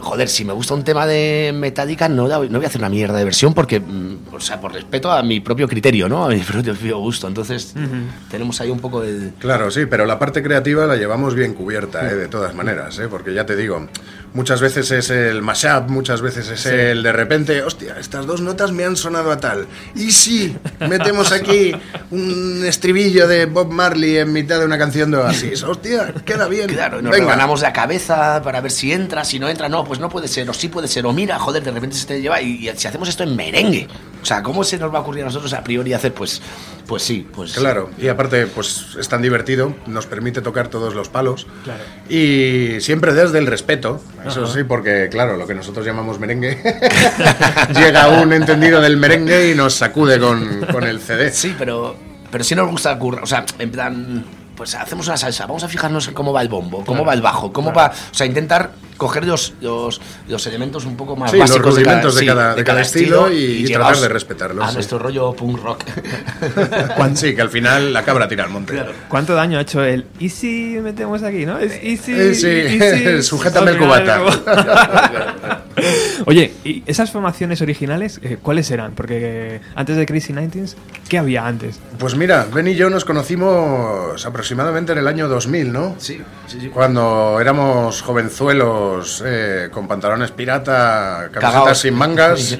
joder, 0.00 0.28
si 0.28 0.44
me 0.44 0.52
gusta 0.52 0.74
un 0.74 0.82
tema 0.82 1.06
de 1.06 1.52
Metallica 1.54 2.08
no, 2.08 2.26
no 2.26 2.38
voy 2.58 2.64
a 2.64 2.66
hacer 2.66 2.80
una 2.80 2.88
mierda 2.88 3.16
de 3.16 3.22
versión 3.24 3.54
porque, 3.54 3.78
mm, 3.78 4.34
o 4.34 4.40
sea, 4.40 4.60
por 4.60 4.72
respeto 4.72 5.12
a 5.12 5.22
mi 5.22 5.38
propio 5.38 5.68
criterio, 5.68 6.08
¿no? 6.08 6.24
A 6.24 6.28
mi 6.30 6.40
propio 6.52 6.98
gusto, 6.98 7.28
entonces 7.28 7.74
tenemos 8.28 8.60
ahí 8.60 8.70
un 8.70 8.80
poco 8.80 9.02
de... 9.02 9.34
Claro, 9.38 9.70
sí, 9.70 9.86
pero 9.86 10.04
la 10.04 10.18
parte 10.18 10.42
creativa 10.42 10.84
la 10.86 10.96
llevamos 10.96 11.36
bien 11.36 11.54
cubierta, 11.54 12.10
¿eh? 12.10 12.16
de 12.16 12.26
todas 12.26 12.56
maneras, 12.56 12.98
¿eh? 12.98 13.06
porque 13.08 13.32
ya 13.32 13.46
te 13.46 13.54
digo, 13.54 13.86
muchas 14.34 14.60
veces 14.60 14.90
es 14.90 15.10
el 15.10 15.42
mashup, 15.42 15.88
muchas 15.88 16.20
veces 16.20 16.48
es 16.48 16.66
el 16.66 17.02
de 17.02 17.12
repente, 17.12 17.62
hostia, 17.62 17.96
estas 17.98 18.26
dos 18.26 18.40
notas 18.40 18.72
me 18.72 18.84
han 18.84 18.96
sonado 18.96 19.30
a 19.30 19.38
tal. 19.38 19.66
Y 19.94 20.12
si 20.12 20.56
metemos 20.80 21.32
aquí 21.32 21.72
un 22.10 22.64
estribillo 22.64 23.26
de 23.26 23.46
Bob 23.46 23.70
Marley 23.70 24.18
en 24.18 24.32
mitad 24.32 24.58
de 24.58 24.64
una 24.64 24.78
canción 24.78 25.10
de 25.10 25.18
Oasis, 25.18 25.62
hostia, 25.62 26.12
queda 26.24 26.48
bien. 26.48 26.68
Claro, 26.68 27.02
nos 27.02 27.12
Venga. 27.12 27.24
rebanamos 27.24 27.62
la 27.62 27.72
cabeza 27.72 28.40
para 28.42 28.60
ver 28.60 28.70
si 28.70 28.92
entra, 28.92 29.24
si 29.24 29.38
no 29.38 29.48
entra, 29.48 29.68
no, 29.68 29.84
pues 29.84 30.00
no 30.00 30.08
puede 30.08 30.28
ser, 30.28 30.48
o 30.50 30.54
sí 30.54 30.68
puede 30.68 30.88
ser, 30.88 31.06
o 31.06 31.12
mira, 31.12 31.38
joder, 31.38 31.62
de 31.62 31.70
repente 31.70 31.96
se 31.96 32.06
te 32.06 32.20
lleva, 32.20 32.40
y, 32.40 32.68
y 32.68 32.72
si 32.76 32.88
hacemos 32.88 33.08
esto 33.08 33.22
en 33.22 33.34
merengue, 33.36 33.88
o 34.22 34.24
sea, 34.24 34.42
¿cómo 34.42 34.64
se 34.64 34.78
nos 34.78 34.92
va 34.92 34.98
a 34.98 35.02
ocurrir 35.02 35.22
a 35.22 35.26
nosotros 35.26 35.52
a 35.52 35.62
priori 35.62 35.92
hacer? 35.92 36.12
Pues, 36.12 36.42
pues 36.86 37.02
sí, 37.02 37.26
pues... 37.34 37.52
Claro, 37.52 37.90
y 37.98 38.08
aparte, 38.08 38.46
pues 38.46 38.96
es 38.98 39.08
tan 39.08 39.22
divertido, 39.22 39.74
nos 39.86 40.06
permite 40.06 40.40
tocar 40.40 40.68
todos 40.68 40.94
los 40.94 41.08
palos. 41.08 41.46
Y 42.08 42.80
siempre 42.80 43.12
desde 43.12 43.38
el 43.38 43.46
respeto, 43.46 44.00
eso 44.24 44.46
sí, 44.46 44.64
porque 44.64 45.08
claro, 45.10 45.36
lo 45.36 45.46
que 45.46 45.54
nosotros 45.54 45.84
llamamos 45.84 46.18
merengue, 46.18 46.62
llega 47.74 48.08
un 48.20 48.32
entendido 48.32 48.80
del 48.80 48.96
merengue 48.96 49.50
y 49.50 49.54
nos 49.54 49.74
sacude 49.74 50.18
con, 50.18 50.66
con 50.72 50.84
el 50.84 51.00
CD. 51.00 51.32
Sí, 51.32 51.54
pero, 51.58 51.96
pero 52.30 52.44
sí 52.44 52.54
nos 52.54 52.70
gusta 52.70 52.96
currar, 52.98 53.24
o 53.24 53.26
sea, 53.26 53.44
en 53.58 53.70
plan, 53.70 54.24
pues 54.56 54.74
hacemos 54.74 55.06
una 55.08 55.16
salsa, 55.16 55.46
vamos 55.46 55.64
a 55.64 55.68
fijarnos 55.68 56.08
en 56.08 56.14
cómo 56.14 56.32
va 56.32 56.42
el 56.42 56.48
bombo, 56.48 56.84
cómo 56.84 57.04
va 57.04 57.14
el 57.14 57.22
bajo, 57.22 57.52
cómo 57.52 57.72
va, 57.72 57.88
o 57.88 58.14
sea, 58.14 58.26
intentar 58.26 58.72
coger 58.96 59.26
los, 59.26 59.54
los, 59.60 60.00
los 60.28 60.46
elementos 60.46 60.84
un 60.84 60.96
poco 60.96 61.16
más 61.16 61.30
Sí, 61.30 61.36
los 61.38 61.48
básicos 61.50 61.74
rudimentos 61.74 62.14
de 62.14 62.20
sí, 62.20 62.26
cada- 62.26 62.54
de 62.54 62.64
cada 62.64 62.80
estilo 62.80 63.30
y- 63.32 63.36
y 63.36 63.66
llevados 63.66 63.92
tratar 63.98 64.08
de 64.08 64.08
respetarlos, 64.14 64.64
A 64.64 64.68
sí. 64.68 64.74
nuestro 64.74 64.98
rollo 64.98 65.32
punk 65.34 65.62
rock. 65.62 65.84
Sí, 67.14 67.34
que 67.34 67.40
al 67.42 67.50
final 67.50 67.92
la 67.92 68.02
cabra 68.04 68.28
tira 68.28 68.44
al 68.44 68.50
monte. 68.50 68.82
¿Cuánto 69.08 69.34
daño 69.34 69.58
ha 69.58 69.62
hecho 69.62 69.82
el 69.84 70.06
Easy 70.20 70.78
metemos 70.82 71.22
aquí, 71.22 71.46
no? 71.46 71.58
Es 71.58 71.72
Easy. 71.82 72.12
Eh, 72.12 72.34
sí, 72.34 72.46
easy, 72.48 73.22
sujétame 73.22 73.70
el 73.72 73.78
cubata. 73.78 74.20
Oye, 76.26 76.52
¿y 76.64 76.82
esas 76.86 77.10
formaciones 77.10 77.60
originales 77.60 78.18
eh, 78.22 78.38
cuáles 78.42 78.70
eran? 78.70 78.92
Porque 78.94 79.56
eh, 79.56 79.60
antes 79.74 79.96
de 79.96 80.06
Crazy 80.06 80.32
19 80.32 80.74
¿qué 81.08 81.18
había 81.18 81.46
antes? 81.46 81.78
Pues 81.98 82.14
mira, 82.16 82.46
Ben 82.52 82.66
y 82.66 82.74
yo 82.74 82.88
nos 82.90 83.04
conocimos 83.04 84.24
aproximadamente 84.24 84.92
en 84.92 84.98
el 84.98 85.06
año 85.06 85.28
2000, 85.28 85.72
¿no? 85.72 85.94
Sí, 85.98 86.20
sí, 86.46 86.58
sí. 86.60 86.68
Cuando 86.68 87.38
éramos 87.40 88.00
jovenzuelos 88.02 88.85
eh, 89.24 89.68
con 89.72 89.86
pantalones 89.88 90.30
pirata, 90.32 91.28
camisetas 91.32 91.52
Cagaos. 91.52 91.78
sin 91.78 91.94
mangas 91.94 92.58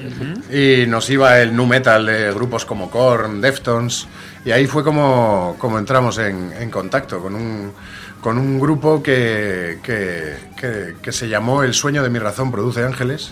y 0.51 0.85
nos 0.87 1.09
iba 1.09 1.39
el 1.39 1.55
nu 1.55 1.65
metal 1.65 2.05
de 2.05 2.31
grupos 2.33 2.65
como 2.65 2.89
Korn, 2.89 3.41
Deftones 3.41 4.07
y 4.45 4.51
ahí 4.51 4.65
fue 4.67 4.83
como, 4.83 5.55
como 5.59 5.77
entramos 5.79 6.17
en, 6.19 6.53
en 6.53 6.69
contacto 6.71 7.19
con 7.21 7.35
un, 7.35 7.73
con 8.21 8.37
un 8.37 8.59
grupo 8.59 9.01
que, 9.03 9.79
que, 9.83 10.35
que- 10.59 10.95
que 11.01 11.11
se 11.11 11.27
llamó 11.27 11.63
El 11.63 11.73
sueño 11.73 12.01
de 12.03 12.09
mi 12.09 12.19
razón 12.19 12.51
produce 12.51 12.83
ángeles 12.83 13.31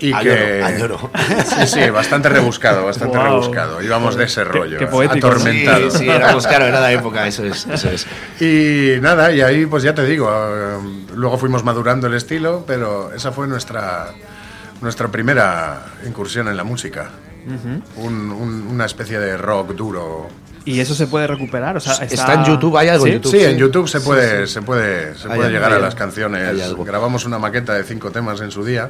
y 0.00 0.12
Añoro, 0.12 0.36
que 0.36 0.62
añoro. 0.62 1.10
sí 1.46 1.66
sí 1.66 1.90
bastante 1.90 2.28
rebuscado 2.28 2.84
bastante 2.84 3.16
Guau. 3.16 3.30
rebuscado 3.40 3.80
íbamos 3.82 4.16
de 4.16 4.24
ese 4.24 4.42
Qué- 4.42 4.48
rollo 4.48 4.78
qué 4.78 4.86
poético. 4.86 5.28
atormentado 5.28 5.90
Sí, 5.90 5.98
sí, 5.98 6.08
éramos, 6.08 6.46
claro, 6.46 6.66
era 6.66 6.80
la 6.80 6.92
época, 6.92 7.26
eso 7.26 7.44
es, 7.44 7.66
eso 7.66 7.88
es. 7.90 8.06
y 8.40 9.00
nada, 9.00 9.32
y 9.32 9.40
ahí 9.40 9.66
pues 9.66 9.82
ya 9.82 9.94
te 9.94 10.04
digo, 10.04 10.28
eh, 10.30 10.76
luego 11.14 11.38
fuimos 11.38 11.62
madurando 11.64 12.06
el 12.08 12.14
estilo, 12.14 12.64
pero 12.66 13.12
esa 13.14 13.30
fue 13.32 13.46
nuestra, 13.46 14.08
nuestra 14.80 15.08
primera 15.08 15.84
incursión 16.06 16.48
en 16.48 16.56
la 16.56 16.64
música. 16.64 17.10
Un- 17.96 18.30
un- 18.30 18.66
una 18.70 18.86
especie 18.86 19.18
de 19.20 19.36
rock 19.36 19.72
duro. 19.74 20.28
¿Y 20.64 20.80
eso 20.80 20.94
se 20.94 21.06
puede 21.06 21.26
recuperar? 21.26 21.76
O 21.76 21.80
sea, 21.80 21.92
está, 21.92 22.06
Está 22.06 22.34
en 22.34 22.44
YouTube, 22.46 22.74
hay 22.78 22.88
algo 22.88 23.04
en 23.06 23.12
¿Sí? 23.12 23.18
YouTube. 23.18 23.30
Sí, 23.32 23.44
en 23.44 23.58
YouTube 23.58 23.86
se 23.86 24.00
puede, 24.00 24.46
se 24.46 24.62
puede, 24.62 25.14
se 25.14 25.28
puede 25.28 25.50
llegar 25.50 25.70
a 25.74 25.78
las 25.78 25.94
canciones. 25.94 26.74
Grabamos 26.84 27.26
una 27.26 27.38
maqueta 27.38 27.74
de 27.74 27.84
cinco 27.84 28.10
temas 28.10 28.40
en 28.40 28.50
su 28.50 28.64
día 28.64 28.88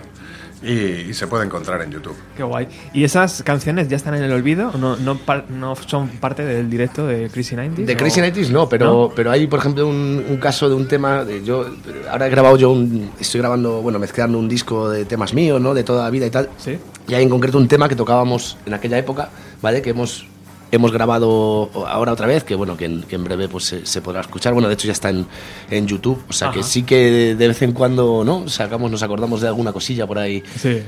y, 0.65 1.11
y 1.11 1.15
se 1.15 1.27
puede 1.27 1.45
encontrar 1.45 1.82
en 1.82 1.91
YouTube. 1.91 2.16
Qué 2.36 2.43
guay. 2.43 2.69
¿Y 2.93 3.05
esas 3.05 3.43
canciones 3.43 3.89
ya 3.89 3.97
están 3.97 4.15
en 4.15 4.23
el 4.24 4.32
olvido? 4.32 4.70
¿O 4.74 4.78
¿No, 4.78 4.97
no, 4.97 5.16
par- 5.19 5.45
no 5.51 5.74
son 5.77 6.09
parte 6.09 6.45
del 6.45 6.70
directo 6.70 7.07
de 7.07 7.28
Crazy 7.31 7.55
90 7.57 7.82
De 7.82 7.97
Crazy 7.97 8.20
Nighties 8.20 8.51
no, 8.51 8.69
pero, 8.69 9.12
pero 9.15 9.31
hay, 9.31 9.47
por 9.47 9.59
ejemplo, 9.61 9.86
un, 9.86 10.24
un 10.28 10.36
caso 10.39 10.69
de 10.69 10.74
un 10.74 10.89
tema. 10.89 11.24
De, 11.24 11.45
yo 11.45 11.66
ahora 12.11 12.27
he 12.27 12.31
grabado 12.31 12.57
yo 12.57 12.70
un. 12.70 13.11
Estoy 13.20 13.41
grabando, 13.41 13.82
bueno, 13.82 13.99
mezclando 13.99 14.39
un 14.39 14.49
disco 14.49 14.89
de 14.89 15.05
temas 15.05 15.35
míos, 15.35 15.61
¿no? 15.61 15.74
De 15.74 15.85
toda 15.85 16.05
la 16.05 16.11
vida 16.11 16.27
y 16.27 16.31
tal. 16.31 16.49
Sí. 16.57 16.78
Y 17.09 17.15
hay 17.15 17.23
en 17.23 17.28
concreto 17.31 17.59
un 17.59 17.69
tema 17.69 17.89
que 17.89 17.97
tocábamos 17.97 18.57
en 18.66 18.74
aquella 18.74 18.97
época, 18.99 19.28
¿vale? 19.61 19.82
Que 19.82 19.91
hemos, 19.91 20.27
hemos 20.75 20.93
grabado 20.93 21.71
ahora 21.87 22.13
otra 22.13 22.27
vez, 22.27 22.45
que 22.45 22.55
bueno, 22.55 22.77
que 22.77 22.85
en, 22.87 23.03
que 23.03 23.17
en 23.17 23.25
breve 23.25 23.49
pues 23.49 23.65
se, 23.65 23.87
se 23.87 24.01
podrá 24.03 24.21
escuchar. 24.21 24.53
Bueno, 24.53 24.69
de 24.69 24.75
hecho 24.75 24.87
ya 24.87 24.93
está 24.93 25.11
en, 25.11 25.27
en 25.71 25.87
YouTube, 25.87 26.23
o 26.29 26.33
sea 26.33 26.51
que 26.51 26.63
sí 26.63 26.83
que 26.83 27.35
de 27.35 27.49
vez 27.49 27.63
en 27.63 27.73
cuando, 27.73 28.23
¿no? 28.25 28.49
Sacamos, 28.49 28.91
nos 28.91 29.03
acordamos 29.03 29.41
de 29.41 29.49
alguna 29.49 29.73
cosilla 29.73 30.07
por 30.07 30.19
ahí. 30.19 30.43
Sí. 30.59 30.83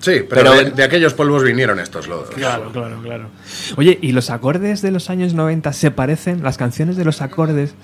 Sí, 0.00 0.12
pero, 0.28 0.28
Pero- 0.28 0.54
de, 0.54 0.70
de 0.70 0.82
aquellos 0.82 1.12
polvos 1.12 1.44
vinieron 1.44 1.78
estos 1.78 2.08
lodos. 2.08 2.30
Claro, 2.30 2.70
claro, 2.72 3.02
claro. 3.02 3.28
Oye, 3.76 3.98
¿y 4.00 4.12
los 4.12 4.30
acordes 4.30 4.80
de 4.80 4.90
los 4.90 5.10
años 5.10 5.34
90 5.34 5.74
se 5.74 5.90
parecen? 5.90 6.42
¿Las 6.42 6.56
canciones 6.56 6.96
de 6.96 7.04
los 7.04 7.20
acordes 7.20 7.74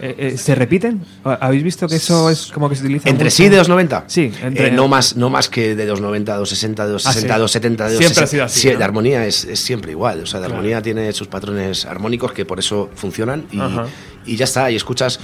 Eh, 0.00 0.14
eh, 0.18 0.38
¿Se 0.38 0.54
repiten? 0.54 1.00
¿Habéis 1.24 1.62
visto 1.62 1.88
que 1.88 1.96
eso 1.96 2.28
es 2.30 2.46
como 2.52 2.68
que 2.68 2.76
se 2.76 2.82
utiliza 2.84 3.08
¿Entre 3.08 3.24
mucho? 3.24 3.36
sí 3.36 3.44
de 3.48 3.56
290? 3.56 4.04
Sí, 4.08 4.30
entre- 4.42 4.68
Eh, 4.68 4.70
no, 4.72 4.88
más, 4.88 5.16
no 5.16 5.30
más 5.30 5.48
que 5.48 5.74
de 5.74 5.86
290, 5.86 6.32
260, 6.36 6.86
260, 6.86 7.34
Ah, 7.34 7.36
sí. 7.36 7.40
270, 7.40 7.88
Siempre 7.88 8.06
ha 8.06 8.08
260. 8.08 8.26
sido 8.30 8.44
así, 8.44 8.60
Sí, 8.60 8.70
¿no? 8.72 8.78
de 8.78 8.84
armonía 8.84 9.26
es, 9.26 9.44
es 9.44 9.60
siempre 9.60 9.92
igual. 9.92 10.20
O 10.20 10.26
sea, 10.26 10.40
de 10.40 10.46
Claro. 10.46 10.58
armonía 10.60 10.82
tiene 10.82 11.12
sus 11.12 11.28
patrones 11.28 11.84
armónicos 11.86 12.32
que 12.32 12.44
por 12.44 12.58
eso 12.58 12.90
funcionan 12.94 13.46
y, 13.52 13.60
y 14.32 14.36
ya 14.36 14.44
está. 14.44 14.70
Y 14.70 14.76
escuchas 14.76 15.18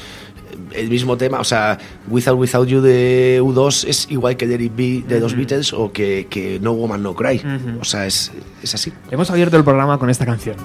el 0.74 0.88
mismo 0.88 1.16
tema. 1.16 1.40
O 1.40 1.44
sea, 1.44 1.78
Without 2.08 2.38
Without 2.38 2.66
You 2.68 2.80
de 2.80 3.40
U2 3.42 3.84
es 3.88 4.06
igual 4.10 4.36
que 4.36 4.46
Let 4.46 4.60
It 4.62 4.72
Be 4.76 5.02
de 5.06 5.20
los 5.20 5.34
Beatles 5.36 5.72
o 5.72 5.92
que, 5.92 6.26
que 6.30 6.58
No 6.60 6.72
Woman 6.72 7.02
No 7.02 7.14
Cry. 7.14 7.36
Ujú. 7.38 7.80
O 7.80 7.84
sea, 7.84 8.06
es, 8.06 8.30
es 8.62 8.74
así. 8.74 8.92
Hemos 9.10 9.30
abierto 9.30 9.56
el 9.56 9.64
programa 9.64 9.98
con 9.98 10.08
esta 10.10 10.24
canción. 10.26 10.56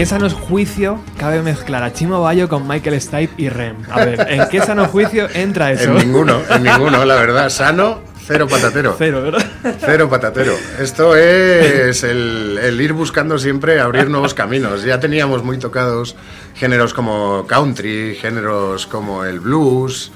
Qué 0.00 0.06
sano 0.06 0.30
juicio 0.30 0.98
cabe 1.18 1.42
mezclar 1.42 1.82
a 1.82 1.92
Chimo 1.92 2.22
Bayo 2.22 2.48
con 2.48 2.66
Michael 2.66 2.98
Stipe 3.02 3.34
y 3.36 3.50
Rem? 3.50 3.76
A 3.90 4.02
ver, 4.02 4.26
¿en 4.30 4.48
qué 4.48 4.62
sano 4.62 4.86
juicio 4.86 5.28
entra 5.34 5.72
eso? 5.72 5.90
En 5.90 6.06
ninguno, 6.06 6.40
en 6.48 6.62
ninguno, 6.62 7.04
la 7.04 7.16
verdad. 7.16 7.50
Sano, 7.50 8.00
cero 8.26 8.46
patatero. 8.48 8.94
Cero, 8.96 9.20
¿verdad? 9.20 9.46
Cero 9.78 10.08
patatero. 10.08 10.54
Esto 10.78 11.14
es 11.16 12.02
el, 12.02 12.58
el 12.62 12.80
ir 12.80 12.94
buscando 12.94 13.38
siempre 13.38 13.78
abrir 13.78 14.08
nuevos 14.08 14.32
caminos. 14.32 14.84
Ya 14.84 14.98
teníamos 15.00 15.44
muy 15.44 15.58
tocados 15.58 16.16
géneros 16.54 16.94
como 16.94 17.46
country, 17.46 18.14
géneros 18.14 18.86
como 18.86 19.26
el 19.26 19.38
blues, 19.38 20.12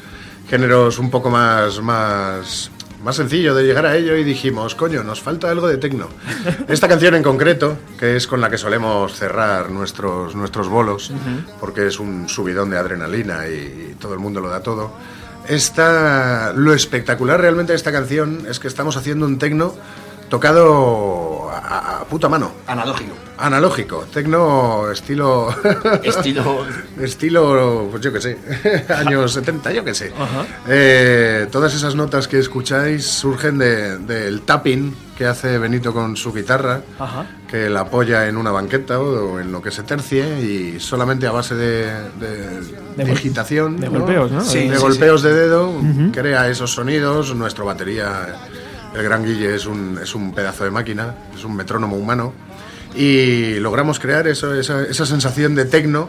géneros 0.48 0.98
un 0.98 1.10
poco 1.10 1.28
más, 1.28 1.82
más, 1.82 2.70
más 3.04 3.16
sencillo 3.16 3.54
de 3.54 3.64
llegar 3.64 3.84
a 3.84 3.96
ello 3.96 4.16
y 4.16 4.24
dijimos, 4.24 4.74
coño, 4.74 5.04
nos 5.04 5.20
falta 5.20 5.50
algo 5.50 5.68
de 5.68 5.76
tecno. 5.76 6.08
Esta 6.68 6.88
canción 6.88 7.14
en 7.14 7.22
concreto, 7.22 7.76
que 7.98 8.16
es 8.16 8.26
con 8.26 8.40
la 8.40 8.48
que 8.48 8.56
solemos 8.56 9.12
cerrar 9.14 9.70
nuestros, 9.70 10.34
nuestros 10.34 10.68
bolos, 10.68 11.12
porque 11.60 11.86
es 11.86 12.00
un 12.00 12.28
subidón 12.30 12.70
de 12.70 12.78
adrenalina 12.78 13.46
y 13.46 13.94
todo 14.00 14.14
el 14.14 14.20
mundo 14.20 14.40
lo 14.40 14.48
da 14.48 14.62
todo. 14.62 14.90
Esta, 15.46 16.54
lo 16.54 16.72
espectacular 16.72 17.38
realmente 17.38 17.72
de 17.72 17.76
esta 17.76 17.92
canción 17.92 18.46
es 18.48 18.58
que 18.58 18.68
estamos 18.68 18.96
haciendo 18.96 19.26
un 19.26 19.38
tecno 19.38 19.74
tocado 20.30 21.50
a, 21.50 22.00
a 22.00 22.04
puta 22.04 22.30
mano, 22.30 22.52
Analógico. 22.66 23.23
Analógico, 23.38 24.06
tecno 24.12 24.90
estilo... 24.90 25.48
Estilo. 26.02 26.64
estilo, 27.00 27.88
pues 27.90 28.02
yo 28.02 28.12
qué 28.12 28.20
sé, 28.20 28.38
años 28.94 29.32
70, 29.32 29.72
yo 29.72 29.84
qué 29.84 29.94
sé. 29.94 30.12
Eh, 30.68 31.46
todas 31.50 31.74
esas 31.74 31.94
notas 31.94 32.28
que 32.28 32.38
escucháis 32.38 33.04
surgen 33.06 33.58
de- 33.58 33.98
del 33.98 34.42
tapping 34.42 34.94
que 35.16 35.26
hace 35.26 35.58
Benito 35.58 35.92
con 35.92 36.16
su 36.16 36.32
guitarra, 36.32 36.80
Ajá. 36.98 37.26
que 37.48 37.68
la 37.70 37.80
apoya 37.80 38.26
en 38.28 38.36
una 38.36 38.50
banqueta 38.50 38.98
o 39.00 39.38
en 39.38 39.52
lo 39.52 39.62
que 39.62 39.70
se 39.70 39.82
tercie 39.84 40.40
y 40.40 40.80
solamente 40.80 41.26
a 41.26 41.30
base 41.32 41.54
de, 41.54 41.84
de- 42.18 43.04
de 43.04 43.12
agitación, 43.12 43.78
de 43.78 43.88
¿no? 43.90 44.00
golpeos, 44.00 44.30
¿no? 44.30 44.40
Sí, 44.44 44.62
Sí, 44.62 44.68
de 44.68 44.76
sí, 44.76 44.82
golpeos 44.82 45.22
de 45.22 45.34
dedo, 45.34 45.72
crea 46.12 46.48
esos 46.48 46.72
sonidos. 46.72 47.34
Nuestro 47.34 47.64
batería, 47.64 48.26
el 48.94 49.02
gran 49.02 49.24
Guille, 49.24 49.54
es 49.54 49.66
un, 49.66 49.98
es 50.02 50.14
un 50.14 50.32
pedazo 50.34 50.64
de 50.64 50.70
máquina, 50.70 51.14
es 51.36 51.44
un 51.44 51.54
metrónomo 51.56 51.96
humano. 51.96 52.32
Y 52.96 53.58
logramos 53.58 53.98
crear 53.98 54.26
eso, 54.28 54.54
esa, 54.54 54.82
esa 54.84 55.06
sensación 55.06 55.54
de 55.54 55.64
tecno, 55.64 56.08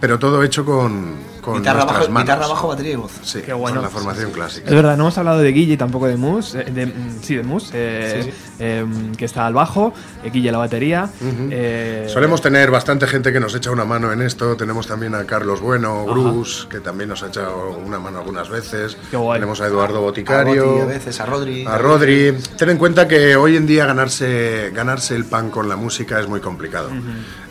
pero 0.00 0.18
todo 0.18 0.42
hecho 0.42 0.64
con, 0.64 1.16
con 1.40 1.58
Guitarra 1.58 1.84
bajo, 1.84 2.08
manos. 2.08 2.22
guitarra 2.22 2.46
bajo, 2.46 2.68
batería 2.68 2.92
y 2.92 2.96
voz. 2.96 3.12
Sí, 3.22 3.40
Qué 3.42 3.52
bueno. 3.52 3.76
con 3.76 3.84
la 3.84 3.90
formación 3.90 4.30
clásica. 4.30 4.68
Es 4.68 4.74
verdad, 4.74 4.96
no 4.96 5.04
hemos 5.04 5.18
hablado 5.18 5.38
de 5.40 5.52
Guille 5.52 5.74
y 5.74 5.76
tampoco 5.76 6.06
de 6.06 6.16
Mus, 6.16 6.54
eh, 6.54 6.64
de, 6.64 6.86
mm, 6.86 7.18
sí, 7.22 7.36
de 7.36 7.42
Mus, 7.42 7.70
eh, 7.72 8.32
em, 8.58 9.14
que 9.14 9.24
está 9.24 9.46
al 9.46 9.54
bajo, 9.54 9.92
eh, 10.24 10.30
Guille 10.30 10.48
a 10.50 10.52
la 10.52 10.58
batería. 10.58 11.08
eh, 11.22 12.06
Solemos 12.08 12.40
tener 12.40 12.70
bastante 12.70 13.06
gente 13.06 13.32
que 13.32 13.40
nos 13.40 13.54
echa 13.54 13.70
una 13.70 13.84
mano 13.84 14.12
en 14.12 14.22
esto. 14.22 14.56
Tenemos 14.56 14.86
también 14.86 15.14
a 15.14 15.24
Carlos 15.24 15.60
Bueno, 15.60 16.04
Bruce, 16.06 16.66
que 16.68 16.80
también 16.80 17.08
nos 17.10 17.22
ha 17.22 17.28
echado 17.28 17.78
una 17.84 17.98
mano 17.98 18.18
algunas 18.18 18.48
veces. 18.48 18.96
Qué 19.10 19.16
guay. 19.16 19.38
Tenemos 19.38 19.60
a 19.60 19.66
Eduardo 19.66 19.98
A 19.98 20.00
Boticario. 20.00 20.64
Goti 20.66 20.80
a 20.82 20.84
veces, 20.86 21.20
a 21.20 21.26
Rodri. 21.26 21.64
A 21.66 21.78
Rodri. 21.78 22.32
Ten 22.56 22.70
en 22.70 22.78
cuenta 22.78 23.08
que 23.08 23.36
hoy 23.36 23.56
en 23.56 23.66
día 23.66 23.86
ganarse, 23.86 24.70
ganarse 24.74 25.14
el 25.16 25.24
pan 25.24 25.50
con 25.50 25.68
la 25.68 25.76
música 25.76 26.20
es 26.20 26.28
muy 26.28 26.40
complicado. 26.40 26.90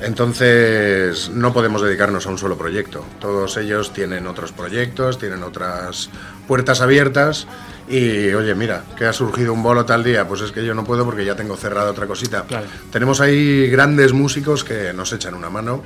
Entonces 0.02 1.30
no 1.30 1.54
podemos 1.54 1.82
dedicarnos 1.82 2.26
a 2.26 2.30
un 2.30 2.38
solo 2.38 2.58
proyecto. 2.58 3.06
Todos 3.20 3.58
ellos 3.58 3.92
tienen 3.94 4.28
otros 4.28 4.52
proyectos, 4.52 5.20
tienen 5.20 5.44
otras 5.44 6.10
puertas 6.48 6.82
abiertas. 6.82 7.48
Y 7.90 8.32
oye, 8.34 8.56
mira, 8.56 8.84
que 8.98 9.06
ha 9.06 9.14
surgido 9.14 9.52
un 9.52 9.64
bolo 9.64 9.86
tal 9.86 10.04
día, 10.04 10.28
pues 10.28 10.42
es 10.42 10.52
que 10.52 10.64
yo 10.64 10.74
no 10.74 10.84
puedo 10.84 11.06
porque 11.06 11.26
ya 11.26 11.36
tengo 11.36 11.58
cerrada 11.58 11.92
otra 11.92 12.08
cosita. 12.08 12.44
Claro. 12.48 12.68
Tenemos 12.92 13.20
ahí 13.20 13.68
grandes 13.68 14.14
músicos 14.14 14.64
que 14.64 14.94
nos 14.94 15.12
echan 15.12 15.34
una 15.34 15.50
mano 15.50 15.84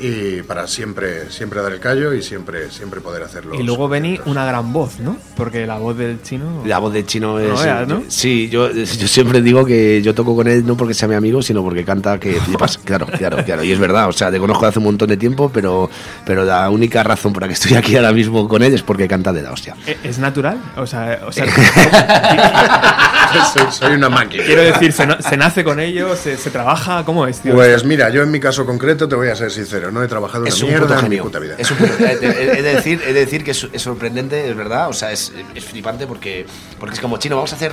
y 0.00 0.42
para 0.42 0.66
siempre, 0.66 1.30
siempre 1.30 1.60
dar 1.62 1.72
el 1.72 1.80
callo 1.80 2.12
y 2.14 2.22
siempre, 2.22 2.70
siempre 2.70 3.00
poder 3.00 3.22
hacerlo. 3.22 3.54
y 3.54 3.62
luego 3.62 3.88
Benny, 3.88 4.20
una 4.26 4.44
gran 4.46 4.72
voz, 4.72 4.98
¿no? 5.00 5.16
Porque 5.36 5.66
la 5.66 5.78
voz 5.78 5.96
del 5.96 6.22
chino... 6.22 6.62
La 6.66 6.78
voz 6.78 6.92
del 6.92 7.06
chino 7.06 7.38
es. 7.38 7.48
No 7.48 7.58
veas, 7.60 7.88
¿no? 7.88 8.02
Sí, 8.08 8.48
yo, 8.48 8.70
yo 8.72 9.08
siempre 9.08 9.42
digo 9.42 9.64
que 9.64 10.00
yo 10.02 10.14
toco 10.14 10.34
con 10.36 10.46
él 10.48 10.66
no 10.66 10.76
porque 10.76 10.94
sea 10.94 11.08
mi 11.08 11.14
amigo, 11.14 11.42
sino 11.42 11.62
porque 11.62 11.84
canta 11.84 12.18
que 12.18 12.34
flipas. 12.40 12.78
Claro, 12.88 13.06
claro, 13.06 13.44
claro. 13.44 13.62
Y 13.64 13.72
es 13.72 13.78
verdad, 13.78 14.08
o 14.08 14.12
sea, 14.12 14.30
te 14.30 14.38
conozco 14.38 14.64
hace 14.64 14.78
un 14.78 14.86
montón 14.86 15.08
de 15.08 15.16
tiempo, 15.16 15.50
pero, 15.52 15.90
pero 16.24 16.44
la 16.44 16.70
única 16.70 17.02
razón 17.02 17.32
por 17.32 17.42
la 17.42 17.48
que 17.48 17.54
estoy 17.54 17.74
aquí 17.76 17.96
ahora 17.96 18.12
mismo 18.12 18.48
con 18.48 18.62
él 18.62 18.72
es 18.72 18.82
porque 18.82 19.06
canta 19.08 19.32
de 19.32 19.42
la 19.42 19.52
hostia. 19.52 19.74
¿E- 19.86 19.96
¿Es 20.04 20.18
natural? 20.18 20.58
O 20.76 20.86
sea, 20.86 21.20
o 21.26 21.32
sea 21.32 21.44
soy, 23.52 23.62
soy 23.70 23.94
una 23.94 24.08
máquina. 24.08 24.44
quiero 24.44 24.62
decir, 24.62 24.92
¿se, 24.92 25.06
se 25.22 25.36
nace 25.36 25.64
con 25.64 25.80
ello? 25.80 26.16
¿Se, 26.16 26.36
se 26.36 26.50
trabaja? 26.50 27.04
¿Cómo 27.04 27.26
es, 27.26 27.40
tío? 27.40 27.54
Pues 27.54 27.84
mira, 27.84 28.08
yo 28.10 28.22
en 28.22 28.30
mi 28.30 28.40
caso 28.40 28.64
concreto 28.64 29.08
te 29.08 29.14
voy 29.16 29.28
a 29.28 29.36
ser 29.36 29.50
sincero, 29.50 29.87
no 29.92 30.02
he 30.02 30.08
trabajado 30.08 30.40
una 30.42 30.48
Es 30.48 30.62
un 30.62 30.68
mierda 30.68 30.86
puto 30.94 31.00
en 31.06 31.08
mi 31.10 31.18
puta 31.18 31.38
vida. 31.38 31.54
Es 31.58 31.70
un 31.70 31.76
puto- 31.78 31.94
he, 32.04 32.12
he- 32.12 32.58
he 32.58 32.62
de 32.62 32.74
decir, 32.76 33.02
he 33.06 33.12
de 33.12 33.20
decir 33.20 33.44
que 33.44 33.50
es, 33.52 33.66
es 33.72 33.82
sorprendente, 33.82 34.48
es 34.50 34.56
verdad. 34.56 34.88
O 34.88 34.92
sea, 34.92 35.12
es, 35.12 35.32
es 35.54 35.64
flipante 35.64 36.06
porque, 36.06 36.46
porque 36.78 36.94
es 36.94 37.00
como 37.00 37.16
chino. 37.18 37.36
Vamos 37.36 37.52
a 37.52 37.56
hacer 37.56 37.72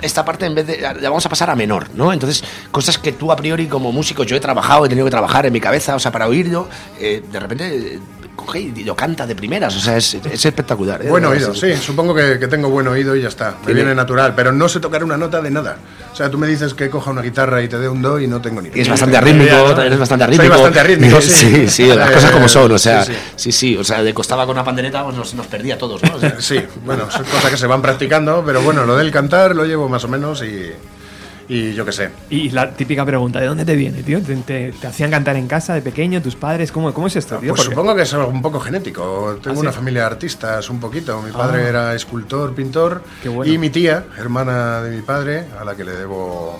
esta 0.00 0.24
parte 0.24 0.46
en 0.46 0.54
vez 0.54 0.66
de. 0.66 0.78
La 0.80 0.94
vamos 1.10 1.24
a 1.26 1.28
pasar 1.28 1.50
a 1.50 1.56
menor, 1.56 1.88
¿no? 1.94 2.12
Entonces, 2.12 2.42
cosas 2.70 2.98
que 2.98 3.12
tú 3.12 3.30
a 3.32 3.36
priori 3.36 3.66
como 3.68 3.92
músico 3.92 4.24
yo 4.24 4.36
he 4.36 4.40
trabajado, 4.40 4.84
he 4.86 4.88
tenido 4.88 5.04
que 5.06 5.10
trabajar 5.10 5.46
en 5.46 5.52
mi 5.52 5.60
cabeza, 5.60 5.94
o 5.94 5.98
sea, 5.98 6.10
para 6.12 6.26
oírlo, 6.28 6.68
eh, 6.98 7.22
de 7.30 7.40
repente. 7.40 7.98
Coge 8.36 8.60
y 8.60 8.84
lo 8.84 8.96
canta 8.96 9.26
de 9.26 9.34
primeras, 9.36 9.76
o 9.76 9.80
sea, 9.80 9.96
es, 9.96 10.14
es 10.14 10.44
espectacular. 10.46 11.04
¿eh? 11.04 11.08
Buen 11.08 11.24
oído, 11.24 11.54
sí, 11.54 11.74
supongo 11.76 12.14
que, 12.14 12.38
que 12.38 12.48
tengo 12.48 12.68
buen 12.70 12.88
oído 12.88 13.14
y 13.14 13.22
ya 13.22 13.28
está. 13.28 13.56
Me 13.66 13.72
viene 13.74 13.94
natural, 13.94 14.34
pero 14.34 14.52
no 14.52 14.68
sé 14.68 14.80
tocar 14.80 15.04
una 15.04 15.16
nota 15.16 15.40
de 15.40 15.50
nada. 15.50 15.76
O 16.12 16.16
sea, 16.16 16.30
tú 16.30 16.38
me 16.38 16.46
dices 16.46 16.74
que 16.74 16.90
coja 16.90 17.10
una 17.10 17.22
guitarra 17.22 17.62
y 17.62 17.68
te 17.68 17.78
dé 17.78 17.88
un 17.88 18.02
do 18.02 18.18
y 18.20 18.26
no 18.26 18.40
tengo 18.40 18.60
ni 18.60 18.70
Y 18.74 18.80
es 18.80 18.88
bastante 18.88 19.16
idea, 19.16 19.20
rítmico, 19.22 19.54
¿no? 19.56 19.74
también 19.74 19.92
es 19.94 19.98
bastante 19.98 20.24
Soy 20.26 20.32
rítmico. 20.34 20.54
bastante 20.54 20.82
rítmico, 20.82 21.20
sí. 21.22 21.30
sí, 21.30 21.68
sí, 21.68 21.86
las 21.86 22.10
Eh, 22.10 22.14
cosas 22.14 22.30
como 22.32 22.48
son, 22.48 22.72
o 22.72 22.78
sea, 22.78 23.04
sí, 23.04 23.12
sí, 23.36 23.52
sí, 23.52 23.76
o 23.76 23.84
sea, 23.84 24.02
le 24.02 24.12
costaba 24.12 24.44
con 24.46 24.54
una 24.56 24.64
pandereta, 24.64 25.04
pues 25.04 25.16
nos, 25.16 25.34
nos 25.34 25.46
perdía 25.46 25.74
a 25.74 25.78
todos, 25.78 26.02
¿no? 26.02 26.14
O 26.16 26.20
sea, 26.20 26.36
Sí, 26.40 26.58
bueno, 26.84 27.10
son 27.10 27.24
cosas 27.24 27.50
que 27.50 27.56
se 27.56 27.66
van 27.66 27.80
practicando, 27.82 28.42
pero 28.44 28.60
bueno, 28.62 28.84
lo 28.84 28.96
del 28.96 29.10
cantar 29.10 29.54
lo 29.54 29.64
llevo 29.64 29.88
más 29.88 30.04
o 30.04 30.08
menos 30.08 30.42
y, 30.42 30.72
y 31.48 31.72
yo 31.74 31.84
qué 31.84 31.92
sé. 31.92 32.10
Y 32.30 32.50
la 32.50 32.72
típica 32.72 33.04
pregunta, 33.04 33.40
¿de 33.40 33.46
dónde 33.46 33.64
te 33.64 33.74
viene, 33.76 34.02
tío? 34.02 34.20
¿Te, 34.22 34.34
te- 34.36 34.72
te 34.72 34.86
hacían 34.86 35.10
cantar 35.10 35.36
en 35.36 35.46
casa 35.48 35.74
de 35.74 35.82
pequeño, 35.82 36.22
tus 36.22 36.36
padres? 36.36 36.70
¿Cómo, 36.72 36.92
cómo 36.94 37.06
es 37.08 37.16
esto, 37.16 37.36
tío? 37.38 37.54
Pues 37.54 37.62
supongo 37.66 37.94
que 37.94 38.02
es 38.02 38.14
algo 38.14 38.28
un 38.28 38.42
poco 38.42 38.60
genético. 38.60 39.38
Tengo 39.42 39.54
¿Ah, 39.54 39.56
sí? 39.56 39.60
una 39.60 39.72
familia 39.72 40.00
de 40.02 40.06
artistas 40.06 40.70
un 40.70 40.80
poquito. 40.80 41.20
Mi 41.22 41.30
padre 41.32 41.64
Ah. 41.64 41.68
era 41.68 41.94
escultor, 41.94 42.54
pintor. 42.54 43.02
Qué 43.22 43.28
bueno. 43.28 43.52
Y 43.52 43.58
mi 43.58 43.70
tía, 43.70 44.04
hermana 44.18 44.82
de 44.82 44.96
mi 44.96 45.02
padre, 45.02 45.46
a 45.60 45.64
la 45.64 45.74
que 45.74 45.84
le 45.84 45.92
debo 45.92 46.58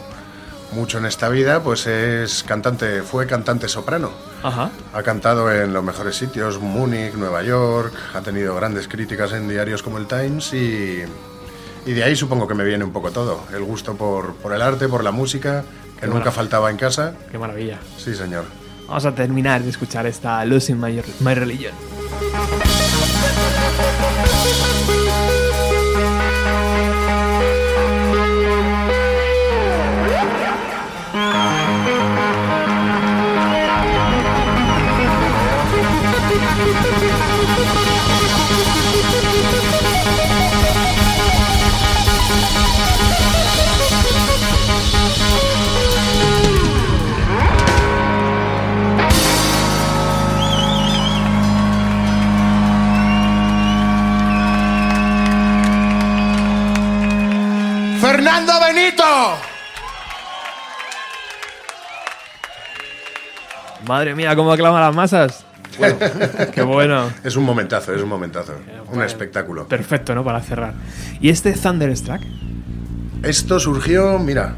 mucho 0.72 0.96
en 0.98 1.04
esta 1.04 1.28
vida, 1.28 1.62
pues 1.62 1.86
es 1.86 2.42
cantante, 2.44 3.02
fue 3.02 3.26
cantante 3.26 3.68
soprano. 3.68 4.10
Ajá. 4.42 4.70
Ha 4.94 5.02
cantado 5.02 5.52
en 5.52 5.72
los 5.74 5.84
mejores 5.84 6.16
sitios, 6.16 6.60
Múnich, 6.60 7.12
Nueva 7.14 7.42
York, 7.42 7.92
ha 8.14 8.22
tenido 8.22 8.54
grandes 8.56 8.88
críticas 8.88 9.32
en 9.32 9.48
diarios 9.50 9.82
como 9.82 9.98
el 9.98 10.06
Times 10.06 10.52
y, 10.54 11.02
y 11.86 11.92
de 11.92 12.04
ahí 12.04 12.16
supongo 12.16 12.46
que 12.46 12.54
me 12.54 12.64
viene 12.64 12.84
un 12.84 12.92
poco 12.92 13.10
todo. 13.10 13.44
El 13.54 13.62
gusto 13.64 13.94
por, 13.94 14.34
por 14.36 14.52
el 14.52 14.62
arte, 14.62 14.88
por 14.88 15.04
la 15.04 15.10
música, 15.10 15.64
que 16.00 16.06
nunca 16.06 16.30
faltaba 16.30 16.70
en 16.70 16.76
casa. 16.76 17.14
Qué 17.30 17.38
maravilla. 17.38 17.78
Sí, 17.96 18.14
señor. 18.14 18.44
Vamos 18.86 19.06
a 19.06 19.14
terminar 19.14 19.62
de 19.62 19.70
escuchar 19.70 20.06
esta 20.06 20.44
Losing 20.44 20.80
My, 20.80 21.00
My 21.20 21.34
Religion. 21.34 21.72
Fernando 58.12 58.52
Benito. 58.60 59.05
Madre 63.89 64.14
mía, 64.14 64.36
cómo 64.36 64.52
aclama 64.52 64.82
las 64.82 64.94
masas. 64.94 65.47
Qué 66.52 66.60
bueno. 66.60 67.10
Es 67.24 67.36
un 67.36 67.44
momentazo, 67.44 67.94
es 67.94 68.02
un 68.02 68.10
momentazo. 68.10 68.52
Un 68.93 69.02
espectáculo. 69.02 69.66
Perfecto, 69.66 70.14
¿no? 70.14 70.22
Para 70.22 70.43
cerrar. 70.43 70.74
¿Y 71.22 71.30
este 71.30 71.55
Thunderstruck? 71.55 72.20
Esto 73.22 73.59
surgió, 73.59 74.18
mira, 74.18 74.56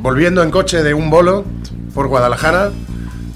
volviendo 0.00 0.44
en 0.44 0.52
coche 0.52 0.84
de 0.84 0.94
un 0.94 1.10
bolo 1.10 1.44
por 1.92 2.06
Guadalajara 2.06 2.70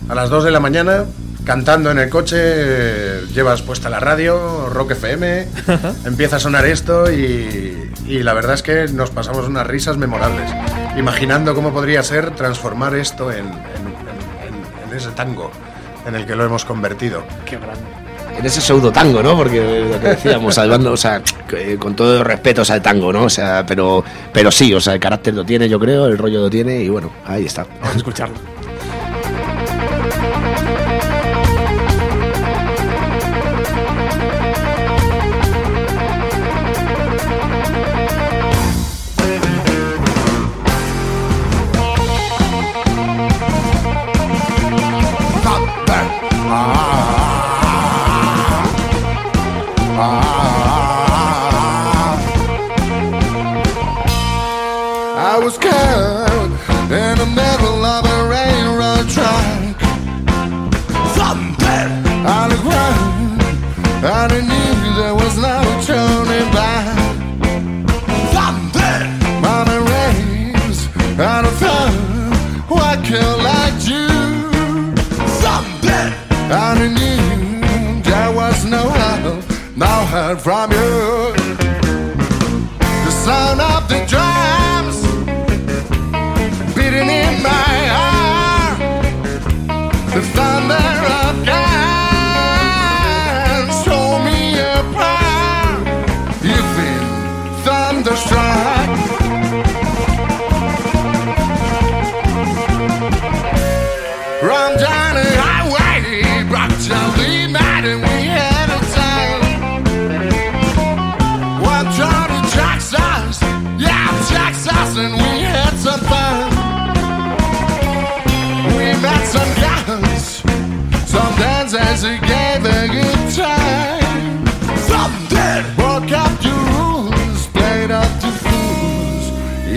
a 0.09 0.15
las 0.15 0.31
2 0.31 0.45
de 0.45 0.51
la 0.53 0.61
mañana, 0.61 1.07
cantando 1.45 1.91
en 1.91 1.99
el 1.99 2.09
coche, 2.09 3.27
llevas 3.35 3.63
puesta 3.63 3.89
la 3.91 4.01
radio, 4.01 4.69
Rock 4.71 4.93
FM, 4.93 5.47
empieza 6.05 6.37
a 6.37 6.41
sonar 6.41 6.67
esto 6.67 7.11
y, 7.11 7.91
y 8.07 8.23
la 8.23 8.33
verdad 8.35 8.55
es 8.55 8.63
que 8.63 8.87
nos 8.93 9.11
pasamos 9.11 9.47
unas 9.49 9.67
risas 9.67 9.97
memorables, 9.97 10.51
imaginando 10.97 11.55
cómo 11.55 11.73
podría 11.73 12.03
ser 12.03 12.31
transformar 12.33 12.95
esto 12.95 13.31
en, 13.33 13.39
en- 13.39 13.47
en- 13.47 14.91
en 14.91 14.97
ese 14.97 15.11
tango 15.11 15.51
en 16.07 16.15
el 16.15 16.27
que 16.27 16.35
lo 16.35 16.45
hemos 16.45 16.65
convertido. 16.65 17.23
Qué 17.45 17.57
grande. 17.57 17.81
En 18.39 18.47
ese 18.47 18.61
pseudo 18.63 18.91
tango, 18.91 19.23
¿no? 19.23 19.37
Porque 19.37 19.61
lo 19.91 20.01
que 20.01 20.09
decíamos, 20.17 20.55
salvando, 20.55 20.93
o 20.93 20.97
sea, 20.97 21.21
que- 21.49 21.77
con 21.77 21.95
todo 21.95 22.19
el 22.19 22.25
respeto 22.25 22.63
al 22.69 22.81
tango, 22.81 23.13
¿no? 23.13 23.25
O 23.25 23.31
sea, 23.31 23.65
pero, 23.67 24.03
pero 24.33 24.51
sí, 24.51 24.73
o 24.73 24.81
sea, 24.81 24.95
el 24.95 25.01
carácter 25.01 25.35
lo 25.35 25.45
tiene, 25.45 25.69
yo 25.69 25.79
creo, 25.79 26.07
el 26.07 26.17
rollo 26.17 26.41
lo 26.41 26.51
tiene 26.51 26.81
y 26.83 26.89
bueno, 26.89 27.11
ahí 27.27 27.45
está. 27.47 27.65
Vamos 27.81 27.95
a 27.95 27.99
escucharlo. 27.99 28.37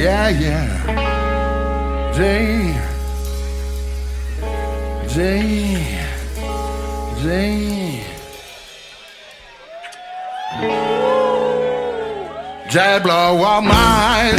Yeah, 0.04 0.28
yeah. 0.28 0.68
J. 2.12 2.20
J. 5.08 5.18
J. 7.22 8.04
J 12.70 13.00
blow 13.02 13.44
on 13.44 13.66
mine. 13.66 14.36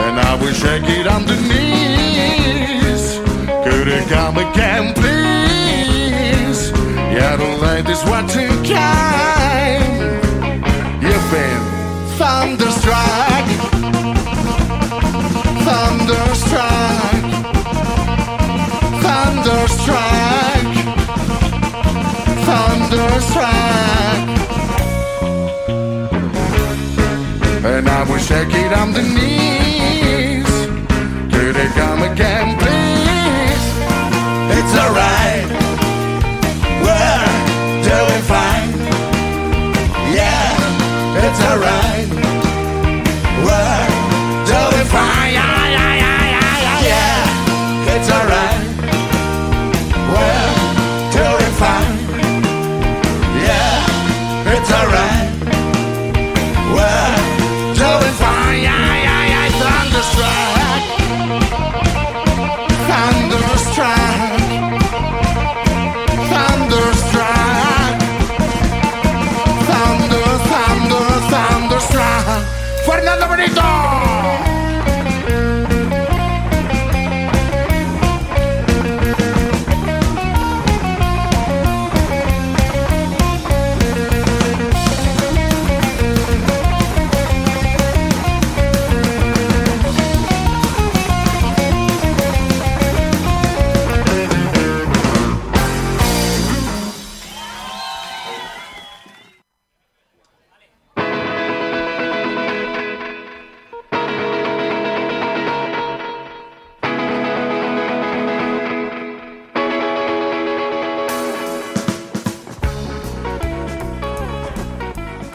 And 0.00 0.18
I 0.18 0.38
will 0.40 0.54
shake 0.54 0.84
it 0.88 1.06
knees. 1.50 3.18
Could 3.62 3.88
it 3.88 4.08
come 4.08 4.38
again, 4.38 4.94
please? 4.94 6.70
Yeah, 7.12 7.36
the 7.36 7.58
ladies 7.60 8.02
watching 8.06 8.48
kind. 8.64 9.84
You've 11.02 11.30
been 11.30 11.73
thunderstruck. 12.24 13.44
Thunderstruck. 15.66 17.22
Thunderstruck. 19.04 20.66
Thunderstruck. 22.46 24.20
And 27.72 27.88
I 27.88 28.18
shake 28.28 28.54
it 28.54 28.72
on 28.80 28.88
the 28.96 29.02
knees. 29.14 30.50
It 31.40 31.56
again, 32.10 32.48
please? 32.62 33.64
It's 34.58 34.74
alright. 34.82 35.48
We're 36.84 37.34
doing 37.90 38.22
fine. 38.32 38.70
Yeah, 40.18 41.26
it's 41.26 41.40
alright. 41.50 42.13
Thunderstruck. 60.04 60.34
Thunderstruck. 60.34 60.53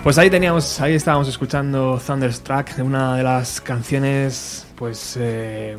Pues 0.10 0.18
ahí 0.18 0.32
teníamos, 0.32 0.82
ahí 0.82 0.96
estábamos 0.96 1.28
escuchando 1.28 2.02
Thunderstruck, 2.04 2.80
una 2.80 3.16
de 3.16 3.22
las 3.22 3.62
canciones, 3.62 4.66
pues, 4.76 5.16
eh, 5.20 5.78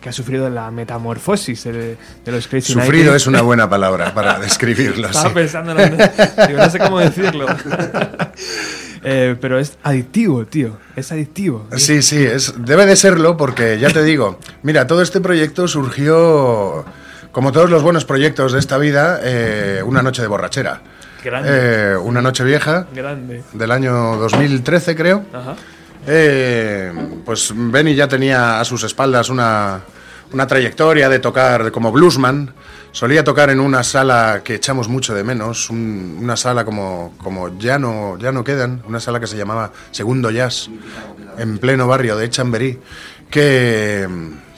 que 0.00 0.08
ha 0.08 0.12
sufrido 0.12 0.48
la 0.48 0.70
metamorfosis 0.70 1.64
de, 1.64 1.98
de 2.24 2.32
los 2.32 2.48
Crazy 2.48 2.72
Sufrido 2.72 3.12
90s. 3.12 3.16
es 3.16 3.26
una 3.26 3.42
buena 3.42 3.68
palabra 3.68 4.14
para 4.14 4.38
describirlo. 4.38 5.08
Estaba 5.08 5.28
sí. 5.28 5.34
pensando, 5.34 5.78
en- 5.78 5.98
digo, 6.48 6.58
no 6.58 6.70
sé 6.70 6.78
cómo 6.78 6.98
decirlo. 6.98 7.46
Eh, 9.08 9.36
pero 9.40 9.58
es 9.58 9.76
adictivo, 9.82 10.46
tío. 10.46 10.78
Es 10.96 11.12
adictivo. 11.12 11.68
Sí, 11.76 12.00
sí, 12.00 12.24
es, 12.24 12.54
debe 12.64 12.86
de 12.86 12.96
serlo 12.96 13.36
porque 13.36 13.78
ya 13.78 13.90
te 13.90 14.02
digo, 14.02 14.38
mira, 14.62 14.86
todo 14.86 15.02
este 15.02 15.20
proyecto 15.20 15.68
surgió, 15.68 16.86
como 17.30 17.52
todos 17.52 17.68
los 17.68 17.82
buenos 17.82 18.06
proyectos 18.06 18.54
de 18.54 18.58
esta 18.58 18.78
vida, 18.78 19.20
eh, 19.22 19.82
una 19.84 20.02
noche 20.02 20.22
de 20.22 20.28
borrachera. 20.28 20.80
Grande. 21.26 21.48
Eh, 21.92 21.96
una 21.96 22.22
noche 22.22 22.42
vieja 22.44 22.86
Grande. 22.94 23.42
del 23.52 23.70
año 23.70 24.16
2013, 24.16 24.94
creo. 24.96 25.24
Ajá. 25.32 25.54
Eh, 26.06 26.92
pues 27.24 27.52
Benny 27.54 27.94
ya 27.94 28.06
tenía 28.08 28.60
a 28.60 28.64
sus 28.64 28.84
espaldas 28.84 29.28
una, 29.28 29.80
una 30.32 30.46
trayectoria 30.46 31.08
de 31.08 31.18
tocar 31.18 31.70
como 31.72 31.90
bluesman. 31.92 32.52
Solía 32.92 33.22
tocar 33.24 33.50
en 33.50 33.60
una 33.60 33.82
sala 33.82 34.40
que 34.42 34.54
echamos 34.54 34.88
mucho 34.88 35.14
de 35.14 35.22
menos, 35.22 35.68
un- 35.68 36.16
una 36.22 36.36
sala 36.36 36.64
como, 36.64 37.12
como 37.22 37.58
ya, 37.58 37.78
no, 37.78 38.16
ya 38.18 38.32
no 38.32 38.42
quedan, 38.42 38.82
una 38.88 39.00
sala 39.00 39.20
que 39.20 39.26
se 39.26 39.36
llamaba 39.36 39.70
Segundo 39.90 40.30
Jazz, 40.30 40.70
en 41.36 41.58
pleno 41.58 41.86
barrio 41.86 42.16
de 42.16 42.30
Chamberí, 42.30 42.78
que 43.28 44.08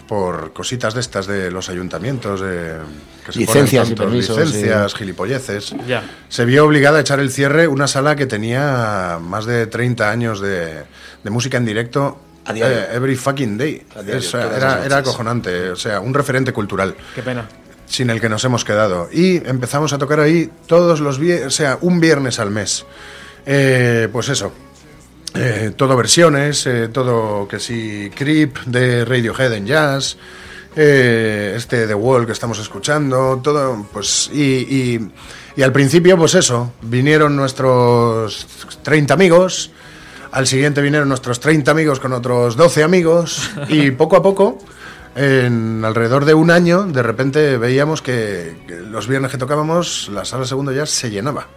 por 0.08 0.52
cositas 0.54 0.94
de 0.94 1.00
estas 1.00 1.26
de 1.26 1.50
los 1.50 1.68
ayuntamientos, 1.68 2.40
de, 2.40 2.78
que 3.26 3.32
se 3.32 3.44
ponen 3.44 3.64
Licencias 3.64 3.86
y 3.90 3.94
tontos, 3.94 4.06
permisos, 4.06 4.36
licencias, 4.38 4.94
gilipolleces, 4.94 5.74
Ya. 5.86 6.02
se 6.28 6.44
vio 6.46 6.64
obligada 6.64 6.98
a 6.98 7.00
echar 7.02 7.20
el 7.20 7.30
cierre 7.30 7.68
una 7.68 7.86
sala 7.86 8.16
que 8.16 8.26
tenía 8.26 9.18
más 9.20 9.44
de 9.44 9.66
30 9.66 10.10
años 10.10 10.40
de, 10.40 10.82
de 11.22 11.30
música 11.30 11.58
en 11.58 11.66
directo 11.66 12.18
A 12.46 12.52
diario. 12.54 12.76
eh, 12.78 12.88
every 12.94 13.16
fucking 13.16 13.58
day. 13.58 13.82
Todas 13.92 14.34
era, 14.34 14.84
era 14.84 14.96
acojonante, 14.96 15.70
o 15.70 15.76
sea, 15.76 16.00
un 16.00 16.14
referente 16.14 16.52
cultural 16.54 16.94
Qué 17.14 17.22
pena. 17.22 17.46
sin 17.86 18.08
el 18.08 18.18
que 18.20 18.30
nos 18.30 18.42
hemos 18.44 18.64
quedado. 18.64 19.08
Y 19.12 19.36
empezamos 19.46 19.92
a 19.92 19.98
tocar 19.98 20.20
ahí 20.20 20.50
todos 20.66 21.00
los 21.00 21.18
viernes, 21.18 21.46
o 21.48 21.50
sea, 21.50 21.76
un 21.82 22.00
viernes 22.00 22.38
al 22.38 22.50
mes. 22.50 22.86
Eh, 23.44 24.08
pues 24.12 24.28
eso. 24.30 24.52
Eh, 25.34 25.72
todo 25.76 25.96
versiones, 25.96 26.66
eh, 26.66 26.88
todo 26.88 27.46
que 27.48 27.58
sí, 27.60 28.10
Creep 28.14 28.58
de 28.66 29.04
Radiohead 29.04 29.52
en 29.54 29.66
jazz, 29.66 30.16
eh, 30.76 31.54
este 31.56 31.86
The 31.86 31.94
Wall 31.94 32.26
que 32.26 32.32
estamos 32.32 32.58
escuchando, 32.58 33.40
todo, 33.42 33.86
pues, 33.92 34.30
y, 34.32 34.42
y- 34.94 35.10
y 35.56 35.62
al 35.62 35.72
principio, 35.72 36.16
pues 36.16 36.34
eso, 36.36 36.72
vinieron 36.82 37.34
nuestros 37.34 38.46
30 38.84 39.14
amigos, 39.14 39.72
al 40.30 40.46
siguiente 40.46 40.80
vinieron 40.80 41.08
nuestros 41.08 41.40
30 41.40 41.70
amigos 41.72 41.98
con 41.98 42.12
otros 42.12 42.56
12 42.56 42.84
amigos, 42.84 43.50
y 43.68 43.90
poco 43.90 44.16
a 44.16 44.22
poco, 44.22 44.58
en 45.16 45.84
alrededor 45.84 46.24
de 46.26 46.34
un 46.34 46.52
año, 46.52 46.84
de 46.84 47.02
repente 47.02 47.56
veíamos 47.58 48.02
que, 48.02 48.56
que 48.68 48.76
los 48.76 49.08
viernes 49.08 49.32
que 49.32 49.38
tocábamos, 49.38 50.08
la 50.12 50.24
sala 50.24 50.44
segundo 50.46 50.70
ya 50.70 50.86
se 50.86 51.10
llenaba. 51.10 51.48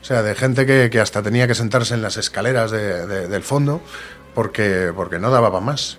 O 0.00 0.04
sea, 0.04 0.22
de 0.22 0.34
gente 0.34 0.64
que, 0.66 0.88
que 0.90 1.00
hasta 1.00 1.22
tenía 1.22 1.46
que 1.46 1.54
sentarse 1.54 1.94
en 1.94 2.02
las 2.02 2.16
escaleras 2.16 2.70
de- 2.70 3.06
de- 3.06 3.28
del 3.28 3.42
fondo 3.42 3.80
porque, 4.34 4.92
porque 4.94 5.18
no 5.18 5.30
daba 5.30 5.50
para 5.50 5.64
más. 5.64 5.98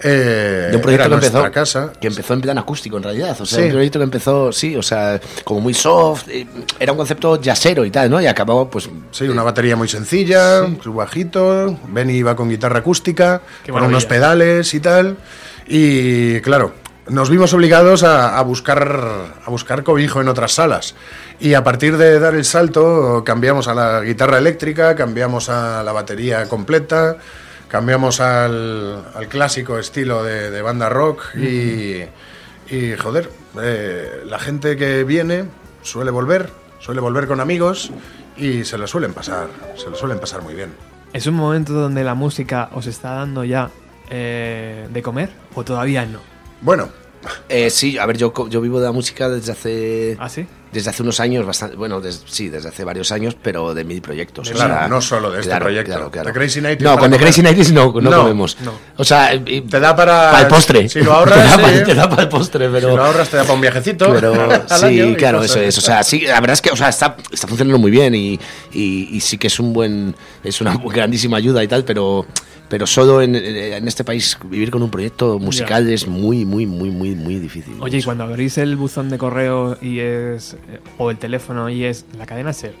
Eh, 0.00 0.68
de 0.70 0.76
un 0.76 0.82
proyecto 0.82 1.08
que 1.08 1.14
empezó, 1.14 1.50
casa. 1.50 1.92
que 2.00 2.06
empezó 2.06 2.32
en 2.34 2.40
plan 2.40 2.56
acústico 2.56 2.98
en 2.98 3.02
realidad. 3.02 3.36
O 3.40 3.44
sea, 3.44 3.58
Sí. 3.58 3.64
un 3.64 3.70
proyecto 3.72 3.98
que 3.98 4.04
empezó, 4.04 4.52
sí, 4.52 4.76
o 4.76 4.82
sea, 4.82 5.20
como 5.42 5.60
muy 5.60 5.74
soft, 5.74 6.28
eh, 6.28 6.46
era 6.78 6.92
un 6.92 6.98
concepto 6.98 7.40
jazzero 7.40 7.84
y 7.84 7.90
tal, 7.90 8.08
¿no? 8.08 8.20
Y 8.20 8.26
acabó, 8.26 8.70
pues. 8.70 8.88
Sí, 9.10 9.26
una 9.26 9.42
batería 9.42 9.74
muy 9.74 9.88
sencilla, 9.88 10.64
su 10.82 10.92
bajito, 10.94 11.76
Benny 11.88 12.14
iba 12.14 12.36
con 12.36 12.48
guitarra 12.48 12.78
acústica, 12.78 13.40
con 13.68 13.82
unos 13.82 14.06
pedales 14.06 14.72
y 14.72 14.78
tal. 14.80 15.16
Y 15.66 16.40
claro, 16.42 16.74
nos 17.08 17.30
vimos 17.30 17.52
obligados 17.54 18.02
a, 18.02 18.38
a 18.38 18.42
buscar, 18.42 19.34
a 19.44 19.50
buscar 19.50 19.82
cobijo 19.82 20.20
en 20.20 20.28
otras 20.28 20.52
salas. 20.52 20.94
Y 21.40 21.54
a 21.54 21.64
partir 21.64 21.96
de 21.96 22.18
dar 22.18 22.34
el 22.34 22.44
salto, 22.44 23.22
cambiamos 23.24 23.68
a 23.68 23.74
la 23.74 24.00
guitarra 24.02 24.38
eléctrica, 24.38 24.94
cambiamos 24.94 25.48
a 25.48 25.82
la 25.82 25.92
batería 25.92 26.48
completa, 26.48 27.16
cambiamos 27.68 28.20
al, 28.20 29.04
al 29.14 29.28
clásico 29.28 29.78
estilo 29.78 30.24
de, 30.24 30.50
de 30.50 30.62
banda 30.62 30.88
rock 30.88 31.36
y, 31.36 32.02
y, 32.70 32.96
joder, 32.98 33.30
eh, 33.62 34.22
la 34.26 34.38
gente 34.38 34.76
que 34.76 35.04
viene 35.04 35.44
suele 35.82 36.10
volver, 36.10 36.50
suele 36.80 37.00
volver 37.00 37.28
con 37.28 37.40
amigos 37.40 37.92
y 38.36 38.64
se 38.64 38.78
lo 38.78 38.86
suelen 38.86 39.12
pasar, 39.12 39.48
se 39.76 39.90
lo 39.90 39.96
suelen 39.96 40.18
pasar 40.18 40.42
muy 40.42 40.54
bien. 40.54 40.72
¿Es 41.12 41.26
un 41.26 41.34
momento 41.34 41.72
donde 41.72 42.04
la 42.04 42.14
música 42.14 42.68
os 42.74 42.86
está 42.86 43.14
dando 43.14 43.44
ya 43.44 43.70
eh, 44.10 44.88
de 44.90 45.02
comer 45.02 45.30
o 45.54 45.64
todavía 45.64 46.04
no? 46.04 46.20
Bueno, 46.60 46.88
Eh, 47.48 47.68
sí, 47.68 47.98
a 47.98 48.06
ver, 48.06 48.16
yo, 48.16 48.32
co- 48.32 48.48
yo 48.48 48.60
vivo 48.60 48.78
de 48.78 48.86
la 48.86 48.92
música 48.92 49.28
desde 49.28 49.52
hace. 49.52 50.16
¿Ah, 50.20 50.28
sí? 50.28 50.46
Desde 50.72 50.90
hace 50.90 51.02
unos 51.02 51.18
años, 51.18 51.44
bastante, 51.44 51.76
bueno, 51.76 52.00
des- 52.00 52.22
sí, 52.26 52.48
desde 52.48 52.68
hace 52.68 52.84
varios 52.84 53.10
años, 53.10 53.36
pero 53.42 53.74
de 53.74 53.84
mil 53.84 54.00
proyectos. 54.00 54.48
o 54.48 54.52
Claro, 54.54 54.74
sea, 54.74 54.88
no 54.88 55.00
solo 55.00 55.30
de 55.32 55.38
este 55.40 55.50
claro, 55.50 55.64
proyecto. 55.64 55.90
claro, 55.92 56.10
claro. 56.12 56.28
The 56.28 56.32
Crazy 56.32 56.60
Nighties 56.60 56.82
No, 56.88 56.96
con 56.96 57.10
The. 57.10 57.18
Crazy 57.18 57.42
Nighties 57.42 57.72
no, 57.72 57.92
no, 57.92 58.00
No, 58.10 58.22
comemos. 58.22 58.56
no. 58.60 58.72
O 58.96 59.04
sea, 59.04 59.34
y- 59.34 59.62
te 59.62 59.80
da 59.80 59.96
para... 59.96 60.30
para 60.30 60.42
el 60.42 60.46
postre. 60.46 60.88
Si 60.88 61.00
lo 61.02 61.12
ahorras, 61.12 61.34
te, 61.42 61.42
da 61.42 61.56
sí, 61.56 61.60
para, 61.62 61.84
te 61.84 61.94
da 61.94 62.08
para 62.08 62.22
el 62.22 62.28
postre, 62.28 62.68
pero. 62.70 62.90
si 62.90 62.96
lo 62.96 63.04
ahorras 63.04 63.28
te 63.28 63.36
da 63.36 63.42
para 63.42 63.54
un 63.54 63.60
viajecito. 63.62 64.12
Pero 64.14 64.68
sí, 64.68 65.14
claro, 65.18 65.42
eso 65.42 65.60
es. 65.60 65.76
O 65.76 65.80
sea, 65.80 66.02
sí, 66.04 66.20
la 66.20 66.40
verdad 66.40 66.54
es 66.54 66.62
que 66.62 66.70
o 66.70 66.76
sea, 66.76 66.88
está, 66.88 67.16
está 67.32 67.48
funcionando 67.48 67.78
muy 67.78 67.90
bien 67.90 68.14
y, 68.14 68.38
y- 68.72 69.08
y 69.16 69.20
sí 69.20 69.38
que 69.38 69.48
es 69.48 69.58
un 69.58 69.72
buen, 69.72 70.14
es 70.44 70.60
una 70.60 70.76
grandísima 70.76 71.36
ayuda 71.38 71.64
y 71.64 71.68
tal, 71.68 71.84
pero, 71.84 72.24
pero 72.68 72.86
solo 72.86 73.22
en, 73.22 73.34
en 73.34 73.88
este 73.88 74.04
país 74.04 74.38
vivir 74.44 74.70
con 74.70 74.82
un 74.82 74.90
proyecto 74.90 75.38
musical 75.38 75.88
es 75.88 76.06
muy, 76.06 76.44
muy, 76.44 76.66
muy, 76.66 76.90
muy, 76.90 77.14
muy 77.14 77.36
difícil. 77.36 77.74
Oye, 77.80 77.98
y 77.98 78.02
cuando 78.02 78.24
abrís 78.24 78.58
el 78.58 78.76
buzón 78.76 79.08
de 79.08 79.18
correo 79.18 79.78
y 79.80 80.00
es. 80.00 80.54
eh, 80.68 80.80
o 80.98 81.10
el 81.10 81.18
teléfono 81.18 81.68
y 81.70 81.84
es 81.84 82.04
la 82.16 82.26
cadena 82.26 82.52
ser. 82.52 82.74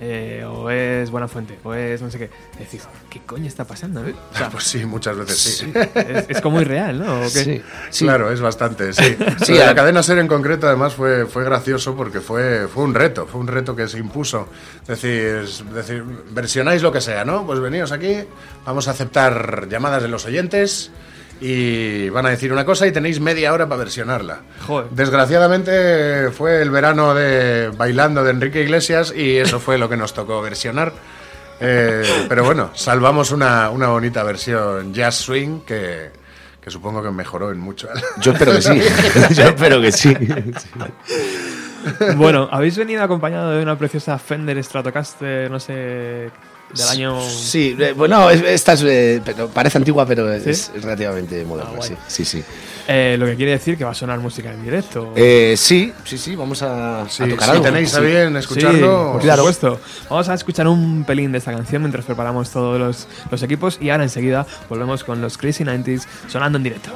Eh, 0.00 0.44
o 0.46 0.70
es 0.70 1.10
Buena 1.10 1.28
Fuente, 1.28 1.58
o 1.62 1.72
es 1.72 2.02
no 2.02 2.10
sé 2.10 2.18
qué. 2.18 2.30
Decís, 2.58 2.86
¿qué 3.08 3.20
coño 3.20 3.46
está 3.46 3.64
pasando? 3.64 4.02
no? 4.02 4.08
O 4.10 4.36
sea, 4.36 4.48
Pues 4.52 4.64
sí, 4.64 4.84
muchas 4.84 5.16
veces 5.16 5.38
sí. 5.38 5.72
es, 5.94 6.26
es 6.28 6.40
como 6.40 6.60
irreal, 6.60 6.98
¿no? 6.98 7.20
¿O 7.20 7.22
qué? 7.22 7.28
Sí, 7.28 7.62
sí. 7.90 8.04
Claro, 8.04 8.30
es 8.32 8.40
bastante, 8.40 8.92
sí. 8.92 9.16
Sí, 9.44 9.54
la 9.54 9.74
cadena 9.74 10.02
ser 10.02 10.18
en 10.18 10.28
concreto 10.28 10.66
además 10.66 10.94
fue, 10.94 11.26
fue 11.26 11.44
gracioso 11.44 11.94
porque 11.94 12.20
fue, 12.20 12.66
fue 12.68 12.84
un 12.84 12.94
reto, 12.94 13.26
fue 13.26 13.40
un 13.40 13.46
reto 13.46 13.74
que 13.76 13.88
se 13.88 13.98
impuso. 13.98 14.48
Decir, 14.86 15.46
decir, 15.72 16.04
versionáis 16.30 16.82
lo 16.82 16.92
que 16.92 17.00
sea, 17.00 17.24
¿no? 17.24 17.46
Pues 17.46 17.60
veníos 17.60 17.92
aquí, 17.92 18.16
vamos 18.64 18.88
a 18.88 18.92
aceptar 18.92 19.68
llamadas 19.68 20.02
de 20.02 20.08
los 20.08 20.24
oyentes 20.24 20.90
y 21.40 22.08
van 22.08 22.26
a 22.26 22.30
decir 22.30 22.52
una 22.52 22.64
cosa 22.64 22.86
y 22.86 22.92
tenéis 22.92 23.20
media 23.20 23.52
hora 23.52 23.68
para 23.68 23.80
versionarla. 23.80 24.40
Joder. 24.66 24.90
Desgraciadamente 24.90 26.30
fue 26.30 26.62
el 26.62 26.70
verano 26.70 27.14
de 27.14 27.70
bailando 27.76 28.24
de 28.24 28.30
Enrique 28.30 28.62
Iglesias 28.62 29.12
y 29.14 29.36
eso 29.36 29.60
fue 29.60 29.78
lo 29.78 29.88
que 29.88 29.96
nos 29.96 30.14
tocó 30.14 30.40
versionar. 30.40 30.92
Eh, 31.60 32.26
pero 32.28 32.44
bueno, 32.44 32.70
salvamos 32.74 33.30
una, 33.30 33.70
una 33.70 33.88
bonita 33.88 34.22
versión 34.22 34.92
jazz 34.92 35.16
swing 35.16 35.60
que, 35.60 36.10
que 36.60 36.70
supongo 36.70 37.02
que 37.02 37.10
mejoró 37.10 37.50
en 37.50 37.60
mucho. 37.60 37.88
Yo 38.20 38.32
espero 38.32 38.52
que 38.52 38.62
sí. 38.62 38.80
Yo 39.34 39.44
espero 39.44 39.80
que 39.80 39.92
sí. 39.92 40.16
Bueno, 42.16 42.48
habéis 42.50 42.78
venido 42.78 43.02
acompañado 43.02 43.50
de 43.50 43.62
una 43.62 43.76
preciosa 43.76 44.18
Fender 44.18 44.62
Stratocaster, 44.62 45.50
no 45.50 45.60
sé, 45.60 46.30
del 46.76 46.88
año. 46.88 47.20
Sí, 47.28 47.76
eh, 47.78 47.92
bueno, 47.96 48.28
es- 48.30 48.42
esta 48.42 48.72
es, 48.74 48.82
eh, 48.82 49.20
pero 49.24 49.48
parece 49.48 49.78
antigua, 49.78 50.04
pero 50.06 50.26
¿Sí? 50.40 50.50
es 50.50 50.70
relativamente 50.80 51.44
moderna. 51.44 51.70
Ah, 51.78 51.82
sí, 51.82 51.94
sí, 52.08 52.24
sí. 52.24 52.44
Eh, 52.86 53.16
lo 53.18 53.24
que 53.24 53.34
quiere 53.36 53.52
decir 53.52 53.78
que 53.78 53.84
va 53.84 53.92
a 53.92 53.94
sonar 53.94 54.18
música 54.20 54.52
en 54.52 54.62
directo. 54.62 55.12
Eh, 55.16 55.54
sí, 55.56 55.90
sí, 56.04 56.18
sí, 56.18 56.36
vamos 56.36 56.62
a, 56.62 57.02
a 57.02 57.08
Sí, 57.08 57.26
tocar 57.30 57.44
si 57.46 57.50
algo. 57.52 57.64
tenéis 57.64 57.94
a 57.94 58.00
bien 58.00 58.32
Sí, 58.32 58.38
escucharlo, 58.40 59.12
por 59.12 59.22
Claro. 59.22 59.38
supuesto. 59.42 59.80
Vamos 60.10 60.28
a 60.28 60.34
escuchar 60.34 60.68
un 60.68 61.04
pelín 61.04 61.32
de 61.32 61.38
esta 61.38 61.52
canción 61.52 61.80
mientras 61.80 62.04
preparamos 62.04 62.50
todos 62.50 62.78
los, 62.78 63.06
los 63.30 63.42
equipos 63.42 63.78
y 63.80 63.88
ahora 63.88 64.02
enseguida 64.04 64.46
volvemos 64.68 65.02
con 65.02 65.22
los 65.22 65.38
Crazy 65.38 65.64
90s 65.64 66.02
sonando 66.28 66.58
en 66.58 66.64
directo. 66.64 66.90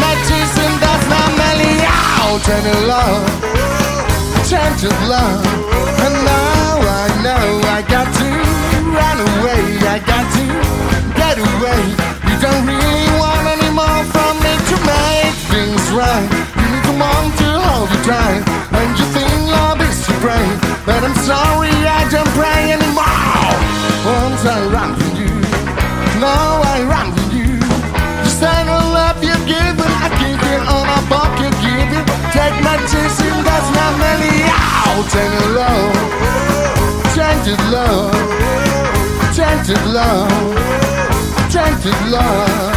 My 0.00 0.14
tears 0.26 0.54
and 0.64 0.76
that's 0.82 1.06
my 1.08 1.26
money 1.36 1.74
out. 1.84 2.40
Turn 2.44 2.62
to 2.64 2.76
love, 2.86 3.24
turn 4.50 4.72
to 4.84 4.90
love. 5.08 5.44
And 6.04 6.14
now 6.24 6.80
I 7.02 7.06
know 7.24 7.44
I 7.76 7.80
got 7.88 8.08
to 8.20 8.28
run 8.92 9.18
away, 9.20 9.62
I 9.94 9.98
got 10.04 10.26
to 10.36 10.44
get 11.16 11.36
away. 11.38 11.82
You 12.28 12.36
don't 12.44 12.64
really 12.66 13.08
want 13.20 13.44
any 13.54 13.70
more 13.72 14.02
from 14.12 14.34
me 14.44 14.52
to 14.70 14.76
make 14.84 15.36
things 15.52 15.84
right. 15.92 16.28
You 16.58 16.66
need 16.68 16.84
someone 16.84 17.28
to 17.40 17.48
hold 17.64 17.88
you 17.92 18.00
tight, 18.04 18.42
and 18.76 18.90
you 18.98 19.06
think 19.14 19.32
love 19.48 19.80
is 19.80 19.98
to 20.06 20.12
pray. 20.24 20.46
But 20.84 21.00
I'm 21.04 21.16
sorry, 21.24 21.72
I 21.72 22.04
don't 22.10 22.32
pray 22.36 22.72
anymore. 22.76 23.52
Once 24.04 24.44
I 24.44 24.58
run 24.68 24.90
for 25.00 25.10
you, 25.16 25.32
now 26.20 26.60
I 26.60 26.84
run 26.84 27.12
for 27.12 27.20
you. 27.20 27.23
I 30.04 30.08
give 30.20 30.40
you 30.48 30.58
all 30.68 30.84
my 30.84 31.00
pocket, 31.08 31.52
give 31.64 31.90
you. 31.96 32.04
Take 32.36 32.56
my 32.62 32.76
tears 32.90 33.18
and 33.24 33.40
that's 33.46 33.70
not 33.72 33.92
many 34.04 34.34
out. 34.52 35.12
And 35.22 35.36
love, 35.56 35.96
tainted 37.16 37.62
love, 37.72 38.12
tainted 39.34 39.84
love, 39.96 40.28
tainted 41.50 42.00
love. 42.10 42.73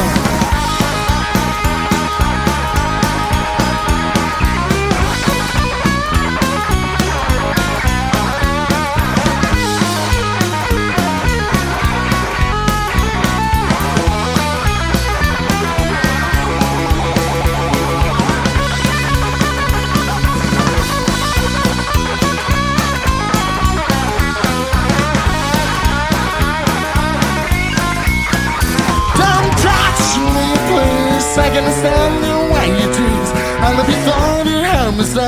Gonna 31.53 31.71
stand 31.71 32.23
the 32.23 32.35
way 32.53 32.67
you 32.79 32.87
choose. 32.91 33.31
I 33.63 33.71
love 33.77 33.89
you 33.89 33.99
for 34.05 34.49
you 34.49 34.59
help 34.63 34.95
me 34.97 35.03
so. 35.03 35.27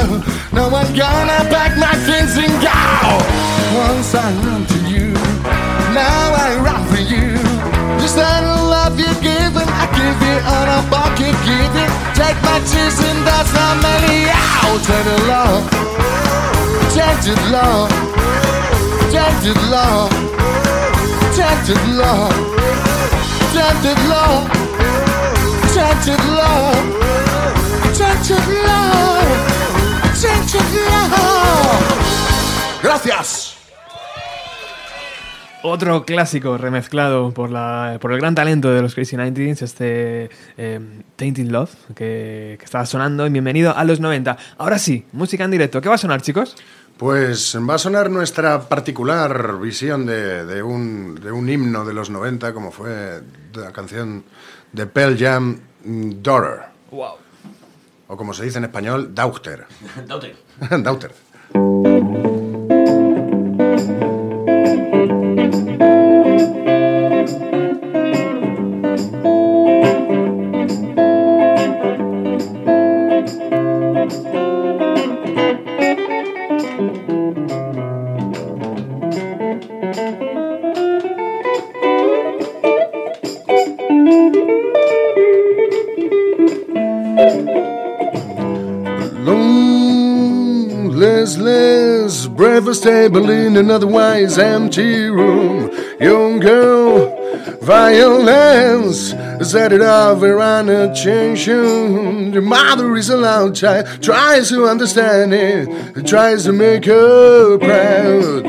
I'm 0.52 0.96
gonna 0.96 1.44
pack 1.50 1.78
my 1.78 1.96
things 2.08 2.36
and 2.36 2.52
go. 2.60 2.80
Once 3.78 4.14
I 4.16 4.28
run 4.44 4.66
to 4.66 4.80
you, 4.90 5.14
now 5.96 6.36
I 6.36 6.60
run 6.60 6.82
for 6.91 7.00
you. 7.00 7.40
Just 8.02 8.16
that 8.16 8.44
love 8.44 9.00
you 9.00 9.12
give 9.22 9.56
and 9.56 9.70
I 9.70 9.86
give 9.96 10.20
you 10.28 10.38
on 10.44 10.68
a 10.78 10.82
bucket, 10.91 11.36
give 11.48 11.76
it. 11.84 11.91
Take 12.16 12.40
my 12.44 12.60
tears 12.68 13.00
and 13.00 13.22
that's 13.28 13.52
how 13.56 13.76
many 13.80 14.28
out. 14.28 14.80
Turn 14.84 15.08
it 15.08 15.24
love, 15.32 15.64
it 17.28 17.41
love, 17.52 17.91
it 19.46 19.60
love, 19.70 20.12
it 21.70 21.84
love, 21.96 22.34
it 23.86 24.00
love, 24.10 24.78
it 25.80 26.19
love, 26.26 26.85
it 26.88 27.99
love, 27.99 28.30
it 28.30 28.53
love. 28.65 28.99
Gracias. 32.81 33.56
Otro 35.61 36.06
clásico 36.06 36.57
remezclado 36.57 37.34
por, 37.34 37.49
la, 37.49 37.97
por 38.01 38.14
el 38.14 38.19
gran 38.19 38.35
talento 38.35 38.72
de 38.72 38.81
los 38.81 38.95
Crazy 38.95 39.15
90s, 39.15 39.61
este 39.61 40.30
eh, 40.57 40.80
Tainted 41.15 41.47
Love, 41.47 41.72
que, 41.95 42.56
que 42.57 42.65
estaba 42.65 42.85
sonando. 42.85 43.27
Y 43.27 43.30
bienvenido 43.30 43.76
a 43.76 43.84
los 43.84 43.99
90. 43.99 44.38
Ahora 44.57 44.80
sí, 44.80 45.06
música 45.11 45.43
en 45.43 45.51
directo. 45.51 45.81
¿Qué 45.81 45.89
va 45.89 45.95
a 45.95 45.97
sonar, 45.99 46.22
chicos? 46.22 46.56
Pues 46.97 47.57
va 47.57 47.76
a 47.76 47.77
sonar 47.77 48.10
nuestra 48.10 48.68
particular 48.68 49.57
visión 49.60 50.06
de, 50.06 50.45
de 50.45 50.61
un, 50.64 51.15
de 51.15 51.31
un 51.31 51.49
himno 51.49 51.85
de 51.85 51.93
los 51.93 52.10
90, 52.10 52.53
como 52.53 52.72
fue 52.72 53.22
la 53.53 53.72
canción 53.72 54.23
de 54.73 54.85
Pearl 54.85 55.18
Jam, 55.18 55.60
Daughter. 55.84 56.65
Wow. 56.91 57.15
O 58.07 58.18
como 58.18 58.34
se 58.34 58.43
dice 58.43 58.57
en 58.57 58.65
español, 58.65 59.14
Daughter. 59.14 59.65
Daughter. 60.07 60.35
Daughter. 60.81 61.11
Table 92.90 93.30
in 93.30 93.56
an 93.56 93.70
otherwise 93.70 94.40
empty 94.40 95.10
room. 95.10 95.70
Young 95.99 96.40
girl, 96.40 96.95
violence, 97.61 99.11
set 99.48 99.72
it 99.72 99.82
off 99.82 100.24
around 100.24 100.70
attention. 100.70 102.34
Your 102.34 102.41
mother 102.41 102.95
is 102.95 103.10
a 103.11 103.18
loud 103.18 103.53
child, 103.56 104.02
tries 104.02 104.49
to 104.49 104.66
understand 104.66 105.36
it, 105.36 106.07
tries 106.07 106.45
to 106.45 106.52
make 106.52 106.86
her 106.86 107.60
proud. 107.60 108.44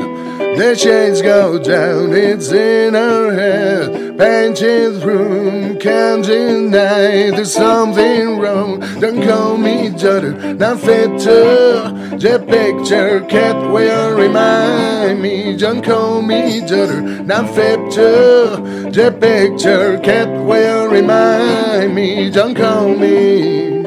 The 0.57 0.75
shades 0.75 1.21
go 1.21 1.61
down, 1.63 2.13
it's 2.13 2.51
in 2.51 2.95
her 2.95 3.33
head. 3.33 4.00
Painted 4.17 5.03
room, 5.03 5.79
can't 5.79 6.25
deny 6.25 7.31
there's 7.31 7.53
something 7.53 8.39
wrong. 8.39 8.79
Don't 8.99 9.23
call 9.23 9.57
me 9.57 9.89
daughter, 9.89 10.33
not 10.53 10.79
fit 10.79 11.19
to 11.21 12.17
the 12.19 12.37
picture. 12.47 13.21
Cat 13.21 13.55
will 13.71 14.15
remind 14.15 15.21
me. 15.21 15.55
Don't 15.57 15.83
call 15.83 16.21
me 16.21 16.59
daughter, 16.61 17.01
not 17.01 17.53
fit 17.55 17.79
to 17.91 18.91
the 18.91 19.11
picture. 19.19 19.97
Cat 19.99 20.29
will 20.45 20.87
remind 20.87 21.95
me. 21.95 22.29
Don't 22.29 22.55
call 22.55 22.89
me. 22.93 23.81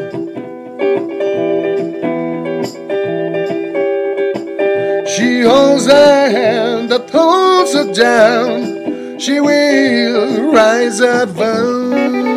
She 5.06 5.42
holds 5.42 5.86
a 5.86 6.30
hand 6.30 6.90
that 6.90 7.08
holds 7.10 7.74
her 7.74 7.92
down. 7.92 8.73
She 9.16 9.38
will 9.38 10.50
rise 10.50 11.00
above. 11.00 12.33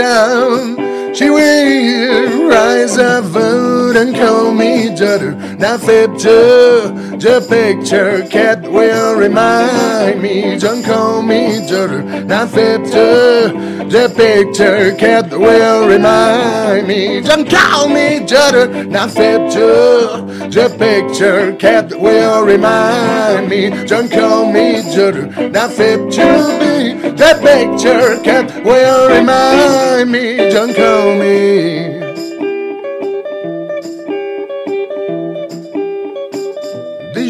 Down. 0.00 1.14
She 1.14 1.28
will 1.28 2.48
rise 2.48 2.96
up 2.96 3.36
and 3.96 4.14
call 4.16 4.52
me 4.52 4.88
daughter. 4.94 5.32
Now 5.58 5.76
fit 5.76 6.18
to 6.20 6.89
the 7.20 7.40
picture. 7.48 8.26
Cat 8.28 8.62
will 8.62 9.14
remind 9.14 10.22
me. 10.22 10.58
Don't 10.58 10.82
call 10.82 11.22
me. 11.22 11.60
Now 12.24 12.46
fit 12.46 12.84
to 12.86 13.52
the 13.90 14.12
picture. 14.16 14.94
Cat 14.96 15.30
will 15.30 15.86
remind 15.86 16.88
me. 16.88 17.20
Don't 17.20 17.48
call 17.48 17.88
me. 17.88 18.20
Now 18.20 19.06
fit 19.06 19.52
to 19.52 20.48
the 20.48 20.74
picture. 20.78 21.54
Cat 21.56 21.92
will 22.00 22.44
remind 22.44 23.48
me. 23.50 23.68
Don't 23.86 24.10
call 24.10 24.50
me 24.50 24.80
fit 25.68 26.00
to 26.12 26.26
me. 26.60 27.10
The 27.10 27.32
picture. 27.42 28.22
Cat 28.22 28.64
will 28.64 29.10
remind 29.10 30.10
me. 30.10 30.36
Don't 30.50 30.74
call 30.74 31.14
me. 31.16 31.99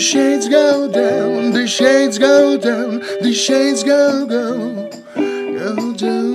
The 0.01 0.07
shades 0.07 0.49
go 0.49 0.91
down, 0.91 1.53
the 1.53 1.69
shades 1.69 2.19
go 2.19 2.57
down, 2.57 3.01
the 3.21 3.35
shades 3.35 3.85
go 3.85 4.25
go 4.25 4.89
go 5.93 6.30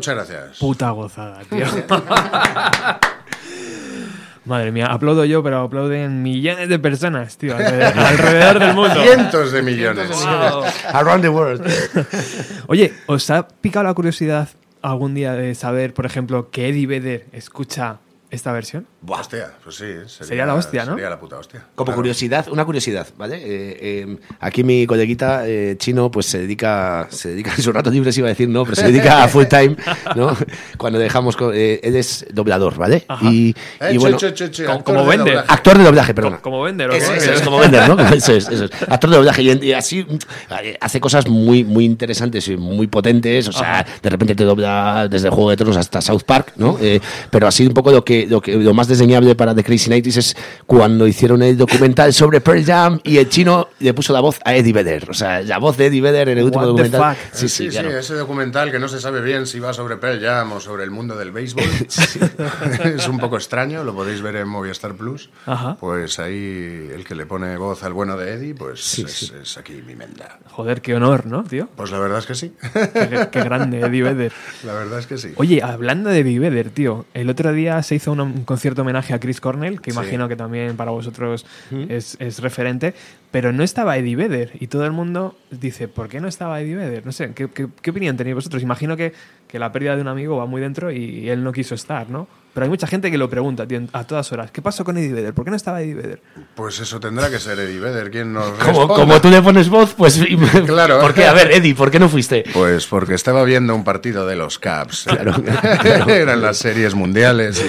Muchas 0.00 0.14
gracias. 0.14 0.58
Puta 0.58 0.90
gozada, 0.92 1.42
tío. 1.44 1.66
Madre 4.46 4.72
mía, 4.72 4.86
aplaudo 4.86 5.26
yo, 5.26 5.42
pero 5.42 5.60
aplauden 5.60 6.22
millones 6.22 6.70
de 6.70 6.78
personas, 6.78 7.36
tío, 7.36 7.54
alrededor, 7.54 7.98
alrededor 8.06 8.58
del 8.60 8.74
mundo. 8.74 9.02
Cientos 9.02 9.52
de 9.52 9.60
millones. 9.60 10.08
Wow. 10.08 10.64
Around 10.94 11.20
the 11.20 11.28
world. 11.28 11.70
Oye, 12.68 12.94
¿os 13.04 13.28
ha 13.28 13.46
picado 13.46 13.84
la 13.84 13.92
curiosidad 13.92 14.48
algún 14.80 15.12
día 15.12 15.34
de 15.34 15.54
saber, 15.54 15.92
por 15.92 16.06
ejemplo, 16.06 16.48
que 16.48 16.70
Eddie 16.70 16.86
Vedder 16.86 17.26
escucha 17.32 17.98
esta 18.30 18.52
versión? 18.52 18.86
Buah. 19.02 19.20
Hostia, 19.20 19.50
pues 19.64 19.76
sí. 19.76 19.84
Sería, 19.84 20.08
Sería 20.26 20.46
la 20.46 20.54
hostia, 20.54 20.84
¿no? 20.84 20.92
Sería 20.92 21.08
la 21.08 21.18
puta 21.18 21.38
hostia. 21.38 21.64
Como 21.74 21.86
Claro. 21.86 21.96
curiosidad, 21.96 22.46
una 22.50 22.66
curiosidad, 22.66 23.06
¿vale? 23.16 23.36
Eh, 23.36 23.78
eh, 23.80 24.16
aquí 24.40 24.62
mi 24.62 24.86
coleguita 24.86 25.48
eh, 25.48 25.76
chino 25.78 26.10
pues 26.10 26.26
se 26.26 26.38
dedica, 26.40 27.06
se 27.10 27.30
dedica 27.30 27.52
en 27.56 27.62
su 27.62 27.72
rato 27.72 27.90
libre, 27.90 28.12
se 28.12 28.20
iba 28.20 28.28
a 28.28 28.30
decir, 28.30 28.48
no, 28.50 28.64
pero 28.64 28.76
se 28.76 28.84
dedica 28.86 29.24
a 29.24 29.28
full 29.28 29.46
time, 29.46 29.74
¿no? 30.16 30.36
Cuando 30.76 30.98
dejamos, 30.98 31.34
eh, 31.54 31.80
él 31.82 31.96
es 31.96 32.26
doblador, 32.30 32.76
¿vale? 32.76 33.06
Y, 33.22 33.54
Eh, 33.80 33.92
y 33.94 33.96
bueno, 33.96 34.18
che, 34.18 34.34
che, 34.34 34.50
che, 34.50 34.64
como- 34.66 34.78
actor 34.80 34.94
como 34.94 35.10
de 35.10 35.16
vende. 35.16 35.30
doblaje. 35.30 35.52
actor 35.52 35.78
de 35.78 35.84
doblaje, 35.84 36.14
perdona. 36.14 36.38
Como 36.42 36.62
Bender, 36.62 36.90
¿o 36.90 36.92
qué? 36.92 36.98
Eso, 36.98 37.14
eso 37.14 37.32
es 37.32 37.40
como 37.46 37.58
vender, 37.58 37.88
¿no? 37.88 37.98
Eso 38.12 38.32
es, 38.34 38.48
eso 38.48 38.64
es. 38.66 38.70
Actor 38.86 39.08
de 39.10 39.16
doblaje 39.16 39.42
y, 39.42 39.50
y 39.64 39.72
así 39.72 40.04
mm, 40.06 40.18
eh, 40.62 40.76
hace 40.78 41.00
cosas 41.00 41.26
muy, 41.26 41.64
muy 41.64 41.86
interesantes 41.86 42.46
y 42.48 42.56
muy 42.58 42.86
potentes. 42.86 43.48
O 43.48 43.52
sea, 43.52 43.86
de 44.02 44.10
repente 44.10 44.34
te 44.34 44.44
dobla 44.44 45.08
desde 45.08 45.30
Juego 45.30 45.48
de 45.48 45.56
Tronos 45.56 45.78
hasta 45.78 46.02
South 46.02 46.24
Park, 46.26 46.52
¿no? 46.56 46.76
Eh, 46.82 47.00
pero 47.30 47.46
así 47.46 47.66
un 47.66 47.72
poco 47.72 47.90
lo 47.90 48.04
que, 48.04 48.26
lo 48.26 48.42
que 48.42 48.56
lo 48.56 48.74
más 48.74 48.89
desdeñable 48.90 49.34
para 49.34 49.54
The 49.54 49.64
Crazy 49.64 49.88
Nights 49.88 50.16
es 50.18 50.36
cuando 50.66 51.06
hicieron 51.06 51.42
el 51.42 51.56
documental 51.56 52.12
sobre 52.12 52.42
Pearl 52.42 52.62
Jam 52.64 53.00
y 53.04 53.16
el 53.16 53.28
chino 53.30 53.68
le 53.78 53.94
puso 53.94 54.12
la 54.12 54.20
voz 54.20 54.38
a 54.44 54.54
Eddie 54.54 54.74
Vedder. 54.74 55.08
O 55.08 55.14
sea, 55.14 55.40
la 55.40 55.56
voz 55.58 55.78
de 55.78 55.86
Eddie 55.86 56.02
Vedder 56.02 56.28
en 56.28 56.36
el 56.38 56.44
último 56.44 56.64
What 56.66 56.74
the 56.76 56.82
documental. 56.90 57.16
fuck? 57.16 57.24
Sí, 57.32 57.48
sí, 57.48 57.64
Sí, 57.64 57.68
claro. 57.70 57.90
sí, 57.90 57.96
ese 57.96 58.14
documental 58.14 58.70
que 58.70 58.78
no 58.78 58.88
se 58.88 59.00
sabe 59.00 59.22
bien 59.22 59.46
si 59.46 59.58
va 59.60 59.72
sobre 59.72 59.96
Pearl 59.96 60.20
Jam 60.20 60.52
o 60.52 60.60
sobre 60.60 60.84
el 60.84 60.90
mundo 60.90 61.16
del 61.16 61.30
béisbol. 61.32 61.64
es 62.84 63.08
un 63.08 63.18
poco 63.18 63.36
extraño, 63.36 63.84
lo 63.84 63.94
podéis 63.94 64.20
ver 64.22 64.36
en 64.36 64.48
Movistar 64.48 64.94
Plus. 64.94 65.30
Ajá. 65.46 65.76
Pues 65.80 66.18
ahí 66.18 66.90
el 66.92 67.04
que 67.04 67.14
le 67.14 67.26
pone 67.26 67.56
voz 67.56 67.82
al 67.84 67.92
bueno 67.92 68.16
de 68.16 68.34
Eddie, 68.34 68.54
pues 68.54 68.98
es, 68.98 69.32
es 69.40 69.58
aquí 69.58 69.82
mi 69.86 69.94
melda. 69.94 70.38
Joder, 70.50 70.80
qué 70.82 70.94
honor, 70.94 71.26
¿no, 71.26 71.44
tío? 71.44 71.68
Pues 71.76 71.90
la 71.90 71.98
verdad 71.98 72.18
es 72.18 72.26
que 72.26 72.34
sí. 72.34 72.52
Qué, 72.72 73.28
qué 73.30 73.42
grande, 73.42 73.80
Eddie 73.80 74.02
Vedder. 74.02 74.32
La 74.64 74.74
verdad 74.74 74.98
es 74.98 75.06
que 75.06 75.16
sí. 75.16 75.32
Oye, 75.36 75.62
hablando 75.62 76.10
de 76.10 76.18
Eddie 76.20 76.38
Vedder, 76.38 76.70
tío, 76.70 77.06
el 77.14 77.30
otro 77.30 77.52
día 77.52 77.82
se 77.82 77.94
hizo 77.94 78.12
un, 78.12 78.20
un 78.20 78.44
concierto 78.44 78.79
homenaje 78.80 79.14
a 79.14 79.20
Chris 79.20 79.40
Cornell, 79.40 79.80
que 79.80 79.90
Sí. 79.90 79.96
imagino 79.98 80.28
que 80.28 80.36
también 80.36 80.76
para 80.76 80.90
vosotros 80.90 81.46
es, 81.88 82.16
es 82.20 82.40
referente, 82.40 82.94
pero 83.30 83.52
no 83.52 83.62
estaba 83.62 83.96
Eddie 83.96 84.16
Vedder 84.16 84.52
y 84.58 84.66
todo 84.66 84.84
el 84.86 84.92
mundo 84.92 85.36
dice, 85.50 85.88
¿por 85.88 86.08
qué 86.08 86.20
no 86.20 86.28
estaba 86.28 86.60
Eddie 86.60 86.76
Vedder? 86.76 87.06
No 87.06 87.12
sé, 87.12 87.32
¿qué, 87.34 87.48
qué, 87.48 87.68
qué 87.80 87.90
opinión 87.90 88.16
tenéis 88.16 88.34
vosotros? 88.36 88.62
Imagino 88.62 88.96
que, 88.96 89.12
que 89.48 89.58
la 89.58 89.72
pérdida 89.72 89.94
de 89.96 90.02
un 90.02 90.08
amigo 90.08 90.36
va 90.36 90.46
muy 90.46 90.60
dentro 90.60 90.90
y 90.90 91.28
él 91.28 91.42
no 91.44 91.52
quiso 91.52 91.74
estar, 91.74 92.10
¿no? 92.10 92.26
Pero 92.52 92.64
hay 92.64 92.70
mucha 92.70 92.88
gente 92.88 93.12
que 93.12 93.16
lo 93.18 93.30
pregunta 93.30 93.64
tío, 93.66 93.80
a 93.92 94.02
todas 94.04 94.32
horas, 94.32 94.50
¿qué 94.50 94.60
pasó 94.60 94.84
con 94.84 94.96
Eddie 94.98 95.12
Vedder? 95.12 95.32
¿Por 95.34 95.44
qué 95.44 95.50
no 95.52 95.56
estaba 95.56 95.80
Eddie 95.82 95.94
Vedder? 95.94 96.22
Pues 96.56 96.80
eso 96.80 96.98
tendrá 96.98 97.30
que 97.30 97.38
ser 97.38 97.58
Eddie 97.60 97.78
Vedder 97.78 98.10
quien 98.10 98.32
nos 98.32 98.50
Como, 98.58 98.88
como 98.88 99.20
tú 99.20 99.30
le 99.30 99.40
pones 99.40 99.68
voz, 99.68 99.94
pues. 99.94 100.20
Claro. 100.66 101.00
¿Por 101.00 101.14
qué? 101.14 101.26
A 101.26 101.32
ver, 101.32 101.52
Eddie, 101.52 101.74
¿por 101.76 101.90
qué 101.92 102.00
no 102.00 102.08
fuiste? 102.08 102.44
Pues 102.52 102.86
porque 102.86 103.14
estaba 103.14 103.44
viendo 103.44 103.72
un 103.74 103.84
partido 103.84 104.26
de 104.26 104.34
los 104.34 104.58
Caps. 104.58 105.06
Eran 106.08 106.40
las 106.42 106.58
series 106.58 106.94
mundiales 106.94 107.62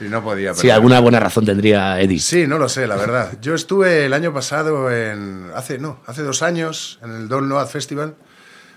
y, 0.00 0.04
y 0.06 0.08
no 0.08 0.22
podía 0.22 0.54
Sí, 0.54 0.62
perder. 0.62 0.72
alguna 0.74 1.00
buena 1.00 1.20
razón 1.20 1.44
tendría 1.44 2.00
Eddie. 2.00 2.18
Sí, 2.20 2.46
no 2.46 2.58
lo 2.58 2.68
sé, 2.68 2.86
la 2.86 2.96
verdad. 2.96 3.32
Yo 3.42 3.54
estuve 3.54 4.06
el 4.06 4.12
año 4.14 4.32
pasado 4.32 4.90
en 4.90 5.50
hace 5.54 5.78
no, 5.78 6.00
hace 6.06 6.22
dos 6.22 6.42
años 6.42 6.98
en 7.02 7.10
el 7.14 7.28
Don't 7.28 7.48
Load 7.48 7.66
Festival 7.68 8.14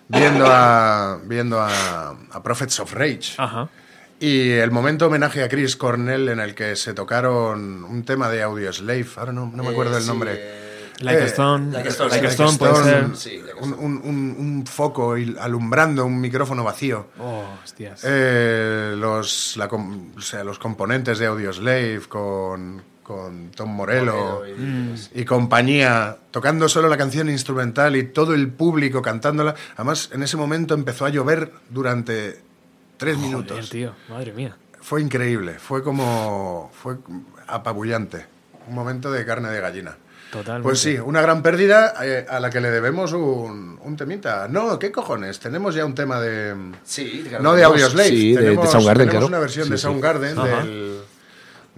viendo 0.08 0.46
a 0.48 1.20
viendo 1.26 1.62
a, 1.62 2.16
a 2.32 2.44
Prophets 2.44 2.80
of 2.80 2.94
Rage 2.94 3.34
Ajá. 3.38 3.70
Y 4.20 4.52
el 4.52 4.72
momento 4.72 5.08
homenaje 5.08 5.44
a 5.44 5.50
Chris 5.50 5.76
Cornell 5.76 6.30
en 6.30 6.40
el 6.40 6.54
que 6.56 6.76
se 6.76 6.94
tocaron 6.94 7.84
un 7.84 8.04
tema 8.04 8.30
de 8.30 8.42
Audio 8.44 8.72
Slave. 8.74 9.08
Ahora 9.16 9.32
no, 9.32 9.52
no 9.54 9.64
me 9.64 9.70
acuerdo 9.70 9.98
el 9.98 10.06
nombre. 10.06 10.60
Like 11.00 11.22
a 11.22 11.26
Eh, 11.26 11.28
Stone, 11.30 11.72
Like 11.72 11.88
a 11.88 11.92
Stone, 11.92 12.10
Like 12.10 12.26
a 12.28 12.30
Like 12.30 12.42
a 12.42 12.46
Stone 12.46 12.58
puede 12.58 12.74
Stone, 12.74 13.16
ser. 13.16 13.42
un, 13.62 13.74
un- 13.74 14.02
un- 14.04 14.36
un 14.38 14.66
foco 14.68 15.16
alumbrando 15.40 16.06
un 16.06 16.20
micrófono 16.20 16.64
vacío. 16.66 17.08
Oh, 17.20 17.46
hostias. 17.64 18.02
Eh, 18.06 18.96
los, 18.98 19.56
la 19.56 19.70
com- 19.70 20.12
o 20.18 20.22
sea, 20.22 20.44
los 20.44 20.60
componentes 20.60 21.18
de 21.20 21.28
Audioslave 21.28 22.02
con, 22.10 22.82
con 23.02 23.52
Tom 23.52 23.70
Morello 23.74 24.44
y, 25.16 25.24
compañía, 25.24 26.18
tocando 26.32 26.68
solo 26.68 26.90
la 26.90 26.98
canción 26.98 27.30
instrumental 27.30 27.96
y 27.96 28.04
todo 28.04 28.34
el 28.34 28.50
público 28.50 29.02
cantándola. 29.02 29.56
Además, 29.78 30.10
en 30.12 30.24
ese 30.24 30.36
momento 30.36 30.74
empezó 30.74 31.06
a 31.06 31.10
llover 31.10 31.54
durante 31.70 32.42
tres 33.00 33.16
Joder, 33.16 33.30
minutos. 33.30 33.70
tío, 33.72 33.96
madre 34.10 34.32
mía. 34.34 34.56
Fue 34.82 35.02
increíble, 35.02 35.56
fue 35.58 35.82
como. 35.82 36.70
fue 36.80 36.98
apabullante. 37.48 38.28
Un 38.68 38.76
momento 38.76 39.12
de 39.12 39.26
carne 39.26 39.50
de 39.50 39.60
gallina. 39.60 39.98
Totalmente. 40.32 40.64
Pues 40.64 40.80
sí, 40.80 41.00
una 41.00 41.22
gran 41.24 41.42
pérdida 41.42 41.96
eh, 42.04 42.24
a 42.30 42.40
la 42.40 42.52
que 42.52 42.62
le 42.62 42.70
debemos 42.70 43.14
un, 43.14 43.80
un 43.84 43.98
temita. 43.98 44.48
No, 44.48 44.78
¿qué 44.78 44.92
cojones? 44.92 45.40
Tenemos 45.40 45.74
ya 45.74 45.84
un 45.86 45.96
tema 45.96 46.20
de. 46.22 46.56
Sí, 46.84 47.26
No 47.42 47.56
de 47.56 47.64
Audioslave. 47.64 48.10
Sí, 48.10 48.34
de, 48.34 48.42
de 48.42 48.46
tenemos, 48.50 48.70
Soundgarden, 48.72 49.08
tenemos 49.08 49.12
claro. 49.14 49.28
una 49.28 49.40
versión 49.40 49.66
Sí, 49.66 49.72
de 49.72 49.78
sí. 49.78 49.82
Soundgarden 49.82 50.36
del. 50.36 51.00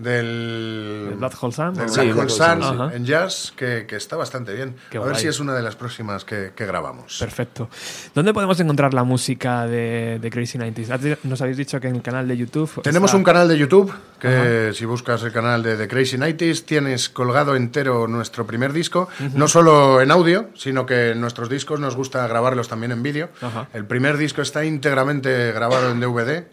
Del. 0.02 1.08
¿El 1.12 1.16
Black 1.18 1.34
Hole 1.42 1.54
Sun? 1.54 1.74
del 1.74 1.86
Black 1.88 2.18
Hole 2.18 2.30
Sun 2.30 2.64
Sun, 2.64 2.90
sí. 2.90 2.96
en 2.96 3.06
jazz, 3.06 3.54
que, 3.56 3.86
que 3.88 3.96
está 3.96 4.16
bastante 4.16 4.54
bien. 4.54 4.76
Qué 4.90 4.98
a 4.98 5.02
ver 5.02 5.12
guay. 5.12 5.22
si 5.22 5.28
es 5.28 5.40
una 5.40 5.54
de 5.54 5.62
las 5.62 5.76
próximas 5.76 6.26
que, 6.26 6.52
que 6.56 6.66
grabamos. 6.66 7.18
Perfecto. 7.20 7.70
¿Dónde 8.16 8.34
podemos 8.34 8.60
encontrar 8.60 8.94
la 8.94 9.04
música 9.04 9.66
de, 9.68 10.20
de 10.22 10.30
Crazy 10.30 10.58
90s? 10.58 11.18
Nos 11.24 11.42
habéis 11.42 11.58
dicho 11.58 11.80
que 11.80 11.88
en 11.88 11.96
el 11.98 12.02
canal 12.02 12.28
de 12.28 12.38
YouTube. 12.38 12.82
Tenemos 12.82 13.10
está- 13.10 13.18
un 13.18 13.24
canal 13.24 13.48
de 13.48 13.58
YouTube 13.58 13.94
que 14.20 14.72
si 14.76 14.86
buscas 14.86 15.24
el 15.24 15.32
canal 15.32 15.64
de 15.64 15.76
The 15.78 15.88
Crazy 15.88 16.18
Nighties 16.18 16.66
tienes 16.66 17.10
colgado 17.10 17.56
entero 17.56 18.08
nuestro 18.08 18.46
primer 18.46 18.72
disco, 18.72 19.10
no 19.34 19.48
solo 19.48 20.00
en 20.02 20.12
audio, 20.12 20.50
sino 20.56 20.86
que 20.86 21.12
en 21.12 21.22
nuestros 21.22 21.50
discos 21.50 21.80
nos 21.80 21.96
gusta 21.96 22.28
grabarlos 22.28 22.68
también 22.68 22.92
en 22.92 23.02
vídeo. 23.02 23.30
El 23.74 23.86
primer 23.86 24.18
disco 24.18 24.42
está 24.44 24.64
íntegramente 24.64 25.52
grabado 25.52 25.90
en 25.92 26.00
DVD 26.00 26.44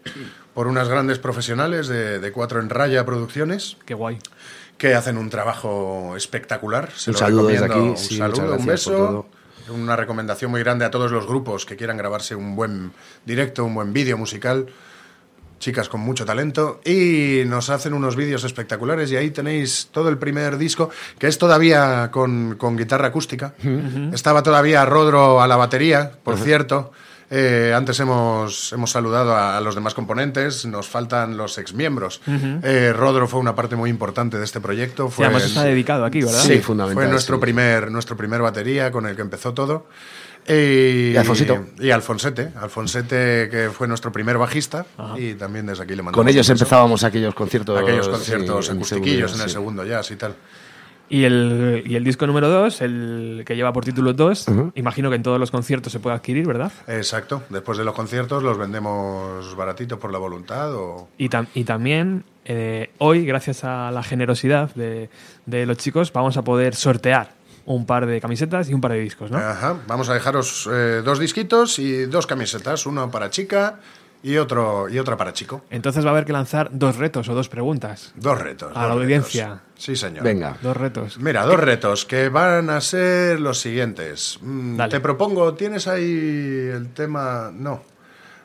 por 0.58 0.66
unas 0.66 0.88
grandes 0.88 1.20
profesionales 1.20 1.86
de, 1.86 2.18
de 2.18 2.32
Cuatro 2.32 2.58
en 2.58 2.68
Raya 2.68 3.06
Producciones 3.06 3.76
Qué 3.84 3.94
guay. 3.94 4.18
que 4.76 4.92
hacen 4.92 5.16
un 5.16 5.30
trabajo 5.30 6.14
espectacular. 6.16 6.90
Se 6.96 7.10
Un 7.10 7.12
lo 7.12 7.18
saludo 7.20 7.46
desde 7.46 7.66
aquí, 7.66 7.78
Un 7.78 7.96
sí, 7.96 8.16
saludo, 8.16 8.56
un 8.56 8.66
beso. 8.66 9.26
Una 9.68 9.94
recomendación 9.94 10.50
muy 10.50 10.60
grande 10.60 10.84
a 10.84 10.90
todos 10.90 11.12
los 11.12 11.28
grupos 11.28 11.64
que 11.64 11.76
quieran 11.76 11.96
grabarse 11.96 12.34
un 12.34 12.56
buen 12.56 12.90
directo, 13.24 13.64
un 13.64 13.72
buen 13.72 13.92
vídeo 13.92 14.18
musical. 14.18 14.66
Chicas 15.60 15.88
con 15.88 16.00
mucho 16.00 16.24
talento 16.24 16.80
y 16.84 17.42
nos 17.46 17.70
hacen 17.70 17.94
unos 17.94 18.16
vídeos 18.16 18.42
espectaculares 18.42 19.12
y 19.12 19.16
ahí 19.16 19.30
tenéis 19.30 19.90
todo 19.92 20.08
el 20.08 20.18
primer 20.18 20.58
disco 20.58 20.90
que 21.20 21.28
es 21.28 21.38
todavía 21.38 22.10
con, 22.10 22.56
con 22.58 22.76
guitarra 22.76 23.06
acústica. 23.06 23.54
Estaba 24.12 24.42
todavía 24.42 24.84
Rodro 24.84 25.40
a 25.40 25.46
la 25.46 25.54
batería, 25.54 26.10
por 26.24 26.36
cierto. 26.36 26.90
Eh, 27.30 27.74
antes 27.76 28.00
hemos, 28.00 28.72
hemos 28.72 28.90
saludado 28.90 29.34
a, 29.34 29.58
a 29.58 29.60
los 29.60 29.74
demás 29.74 29.92
componentes, 29.94 30.64
nos 30.64 30.88
faltan 30.88 31.36
los 31.36 31.58
exmiembros. 31.58 32.20
Eh, 32.26 32.92
Rodro 32.94 33.28
fue 33.28 33.38
una 33.40 33.54
parte 33.54 33.76
muy 33.76 33.90
importante 33.90 34.38
de 34.38 34.44
este 34.44 34.60
proyecto. 34.60 35.08
Sí, 35.08 35.14
Fue 35.16 35.24
además 35.26 35.44
está 35.44 35.64
dedicado 35.64 36.04
aquí, 36.04 36.22
¿verdad? 36.22 36.40
Sí, 36.40 36.54
Sí, 36.54 36.58
fundamental, 36.60 37.04
Fue 37.04 37.10
nuestro, 37.10 37.36
sí. 37.36 37.40
primer, 37.42 37.90
nuestro 37.90 38.16
primer 38.16 38.40
batería 38.40 38.90
con 38.90 39.06
el 39.06 39.14
que 39.14 39.22
empezó 39.22 39.52
todo. 39.52 39.86
Y, 40.48 41.10
Y 41.12 41.16
Alfonsito. 41.18 41.66
Y 41.78 41.90
Alfonsete. 41.90 42.52
Alfonsete, 42.58 43.48
que 43.50 43.68
fue 43.70 43.86
nuestro 43.86 44.10
primer 44.10 44.38
bajista. 44.38 44.86
Y 45.18 45.34
también 45.34 45.66
desde 45.66 45.82
aquí 45.82 45.90
le 45.94 46.02
mandamos 46.02 46.16
Con 46.16 46.28
ellos 46.28 46.48
empezábamos 46.48 47.04
aquellos 47.04 47.34
conciertos. 47.34 47.78
Aquellos 47.78 48.08
conciertos 48.08 48.64
sí, 48.64 48.70
en 48.70 48.78
acustiquillos 48.78 49.32
en 49.32 49.38
segundo, 49.38 49.42
el 49.44 49.48
sí. 49.50 49.52
segundo 49.52 49.84
jazz 49.84 50.10
y 50.10 50.16
tal. 50.16 50.34
Y 51.10 51.24
el, 51.24 51.82
y 51.86 51.96
el 51.96 52.04
disco 52.04 52.26
número 52.26 52.48
2, 52.50 52.80
el 52.82 53.42
que 53.46 53.56
lleva 53.56 53.72
por 53.72 53.84
título 53.84 54.12
2, 54.12 54.46
imagino 54.74 55.08
que 55.08 55.16
en 55.16 55.22
todos 55.22 55.40
los 55.40 55.50
conciertos 55.50 55.90
se 55.92 56.00
puede 56.00 56.16
adquirir, 56.16 56.46
¿verdad? 56.46 56.70
Exacto. 56.86 57.42
Después 57.48 57.78
de 57.78 57.84
los 57.84 57.94
conciertos 57.94 58.42
los 58.42 58.58
vendemos 58.58 59.54
baratitos 59.56 59.98
por 59.98 60.12
la 60.12 60.18
voluntad 60.18 60.74
o... 60.74 61.08
Y, 61.16 61.28
tam- 61.30 61.48
y 61.54 61.64
también 61.64 62.24
eh, 62.44 62.90
hoy, 62.98 63.24
gracias 63.24 63.64
a 63.64 63.90
la 63.90 64.02
generosidad 64.02 64.74
de, 64.74 65.08
de 65.46 65.64
los 65.66 65.78
chicos, 65.78 66.12
vamos 66.12 66.36
a 66.36 66.42
poder 66.42 66.74
sortear 66.74 67.36
un 67.64 67.84
par 67.84 68.06
de 68.06 68.20
camisetas 68.20 68.68
y 68.70 68.74
un 68.74 68.80
par 68.80 68.92
de 68.92 69.00
discos, 69.00 69.30
¿no? 69.30 69.36
Ajá. 69.38 69.76
Vamos 69.86 70.08
a 70.08 70.14
dejaros 70.14 70.68
eh, 70.72 71.02
dos 71.04 71.18
disquitos 71.18 71.78
y 71.78 72.06
dos 72.06 72.26
camisetas. 72.26 72.86
Uno 72.86 73.10
para 73.10 73.28
chica 73.28 73.80
y, 74.22 74.36
otro, 74.36 74.88
y 74.88 74.98
otra 74.98 75.16
para 75.16 75.32
chico. 75.32 75.62
Entonces 75.70 76.04
va 76.04 76.10
a 76.10 76.12
haber 76.12 76.24
que 76.24 76.32
lanzar 76.32 76.70
dos 76.72 76.96
retos 76.96 77.28
o 77.28 77.34
dos 77.34 77.48
preguntas. 77.48 78.12
Dos 78.16 78.38
retos. 78.38 78.72
A 78.76 78.86
la 78.86 78.92
audiencia. 78.94 79.48
retos. 79.48 79.62
Sí, 79.76 79.96
señor. 79.96 80.24
Venga. 80.24 80.56
Dos 80.62 80.76
retos. 80.76 81.18
Mira, 81.18 81.44
dos 81.44 81.58
retos 81.60 82.04
que 82.04 82.28
van 82.28 82.70
a 82.70 82.80
ser 82.80 83.40
los 83.40 83.60
siguientes. 83.60 84.38
Mm, 84.42 84.76
Dale. 84.76 84.90
Te 84.90 85.00
propongo, 85.00 85.54
¿tienes 85.54 85.86
ahí 85.86 86.68
el 86.72 86.88
tema? 86.92 87.50
No. 87.52 87.82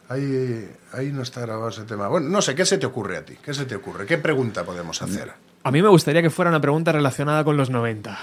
Ahí, 0.09 0.69
ahí 0.91 1.11
no 1.11 1.23
está 1.23 1.41
grabado 1.41 1.69
ese 1.69 1.83
tema. 1.83 2.07
Bueno, 2.07 2.29
no 2.29 2.41
sé, 2.41 2.53
¿qué 2.53 2.65
se 2.65 2.77
te 2.77 2.85
ocurre 2.85 3.17
a 3.17 3.25
ti? 3.25 3.35
¿Qué 3.43 3.53
se 3.53 3.65
te 3.65 3.75
ocurre? 3.75 4.05
¿Qué 4.05 4.17
pregunta 4.17 4.63
podemos 4.63 5.01
hacer? 5.01 5.31
A 5.63 5.71
mí 5.71 5.81
me 5.81 5.87
gustaría 5.89 6.21
que 6.21 6.29
fuera 6.29 6.49
una 6.51 6.59
pregunta 6.61 6.91
relacionada 6.91 7.43
con 7.43 7.57
los 7.57 7.69
90 7.69 8.19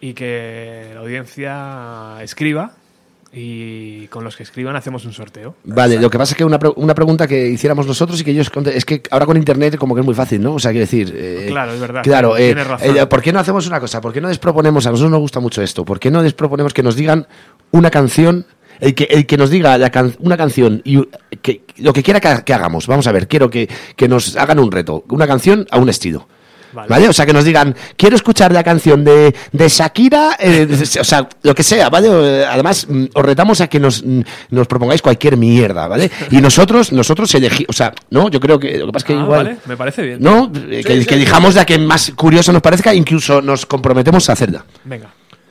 y 0.00 0.12
que 0.14 0.90
la 0.92 1.00
audiencia 1.00 2.22
escriba 2.22 2.72
y 3.38 4.06
con 4.08 4.24
los 4.24 4.34
que 4.34 4.42
escriban 4.44 4.74
hacemos 4.76 5.04
un 5.04 5.12
sorteo. 5.12 5.54
Vale, 5.64 6.00
lo 6.00 6.08
que 6.08 6.16
pasa 6.16 6.32
es 6.32 6.38
que 6.38 6.44
una, 6.44 6.58
pre- 6.58 6.72
una 6.76 6.94
pregunta 6.94 7.26
que 7.26 7.48
hiciéramos 7.48 7.86
nosotros 7.86 8.18
y 8.20 8.24
que 8.24 8.30
ellos 8.30 8.50
es 8.72 8.84
que 8.86 9.02
ahora 9.10 9.26
con 9.26 9.36
internet 9.36 9.76
como 9.76 9.94
que 9.94 10.00
es 10.00 10.06
muy 10.06 10.14
fácil, 10.14 10.40
¿no? 10.42 10.54
O 10.54 10.58
sea, 10.58 10.70
quiero 10.70 10.84
decir, 10.86 11.12
eh, 11.14 11.46
Claro, 11.48 11.74
es 11.74 11.80
verdad. 11.80 12.02
Claro, 12.02 12.36
eh, 12.36 12.46
Tienes 12.46 12.66
razón. 12.66 12.96
eh, 12.96 13.06
¿por 13.06 13.20
qué 13.20 13.32
no 13.32 13.38
hacemos 13.38 13.66
una 13.66 13.78
cosa? 13.78 14.00
¿Por 14.00 14.14
qué 14.14 14.22
no 14.22 14.28
desproponemos? 14.28 14.86
A 14.86 14.90
nosotros 14.90 15.10
nos 15.10 15.20
gusta 15.20 15.40
mucho 15.40 15.60
esto. 15.60 15.84
¿Por 15.84 16.00
qué 16.00 16.10
no 16.10 16.22
desproponemos 16.22 16.72
que 16.72 16.82
nos 16.82 16.96
digan 16.96 17.26
una 17.72 17.90
canción? 17.90 18.46
El 18.80 18.94
que, 18.94 19.04
el 19.04 19.24
que 19.26 19.36
nos 19.38 19.48
diga 19.50 19.76
la 19.78 19.90
can- 19.90 20.14
una 20.20 20.36
canción 20.36 20.82
y 20.84 21.02
que, 21.42 21.62
lo 21.78 21.92
que 21.92 22.02
quiera 22.02 22.20
que, 22.20 22.42
que 22.44 22.52
hagamos. 22.54 22.86
Vamos 22.86 23.06
a 23.06 23.12
ver, 23.12 23.26
quiero 23.28 23.48
que, 23.50 23.68
que 23.96 24.06
nos 24.08 24.36
hagan 24.36 24.58
un 24.58 24.70
reto. 24.72 25.04
Una 25.08 25.26
canción 25.26 25.66
a 25.70 25.78
un 25.78 25.88
estilo. 25.88 26.28
Vale. 26.76 26.88
Vale. 26.88 27.08
O 27.08 27.12
sea, 27.12 27.24
que 27.24 27.32
nos 27.32 27.44
digan, 27.44 27.74
quiero 27.96 28.14
escuchar 28.16 28.52
la 28.52 28.62
canción 28.62 29.02
de, 29.02 29.34
de 29.50 29.68
Shakira, 29.68 30.36
eh, 30.38 30.68
o 31.00 31.04
sea, 31.04 31.26
lo 31.42 31.54
que 31.54 31.62
sea, 31.62 31.88
¿vale? 31.88 32.08
Eh, 32.12 32.44
Además, 32.46 32.86
mm, 32.88 33.06
os 33.14 33.24
retamos 33.24 33.60
a 33.62 33.66
que 33.68 33.80
nos, 33.80 34.04
mm, 34.04 34.20
nos 34.50 34.66
propongáis 34.66 35.00
cualquier 35.02 35.36
mierda, 35.36 35.88
¿vale? 35.88 36.10
Y 36.30 36.36
nosotros, 36.42 36.92
nosotros 36.92 37.34
elegimos, 37.34 37.70
o 37.70 37.72
sea, 37.72 37.92
no, 38.10 38.28
yo 38.28 38.38
creo 38.40 38.58
que 38.58 38.76
lo 38.78 38.86
que 38.86 38.92
pasa 38.92 39.04
es 39.06 39.08
que 39.08 39.14
Ah, 39.14 39.22
igual... 39.22 39.44
vale, 39.46 39.56
me 39.66 39.76
parece 39.76 40.02
bien. 40.02 40.18
¿No? 40.20 40.52
Eh, 40.70 40.84
que, 40.84 41.06
que 41.06 41.14
elijamos 41.14 41.54
la 41.54 41.64
que 41.64 41.78
más 41.78 42.12
curiosa 42.14 42.52
nos 42.52 42.60
parezca, 42.62 42.94
incluso 42.94 43.40
nos 43.40 43.64
comprometemos 43.66 44.28
a 44.28 44.34
hacerla. 44.34 44.64
Venga. 44.84 45.08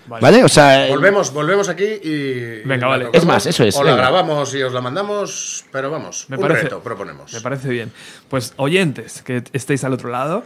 ¿Vale? 0.08 0.44
O 0.44 0.48
sea, 0.48 0.86
Volvemos, 0.90 1.34
volvemos 1.34 1.68
aquí 1.68 1.84
y. 1.84 2.62
Venga, 2.64 2.76
y 2.76 2.80
la 2.82 2.88
vale. 2.88 3.10
Es 3.12 3.26
más, 3.26 3.44
eso 3.48 3.64
es, 3.64 3.76
O 3.76 3.84
la 3.84 3.94
venga. 3.94 4.04
grabamos 4.04 4.54
y 4.54 4.62
os 4.62 4.72
la 4.72 4.80
mandamos, 4.80 5.66
pero 5.72 5.90
vamos, 5.90 6.26
Me 6.30 6.36
un 6.38 6.44
parece- 6.44 6.62
reto 6.62 6.80
proponemos. 6.80 7.34
Me 7.34 7.42
parece 7.42 7.70
bien. 7.70 7.92
Pues 8.30 8.54
oyentes 8.58 9.24
que 9.24 9.42
estéis 9.52 9.84
al 9.84 9.94
otro 9.94 10.10
lado, 10.12 10.44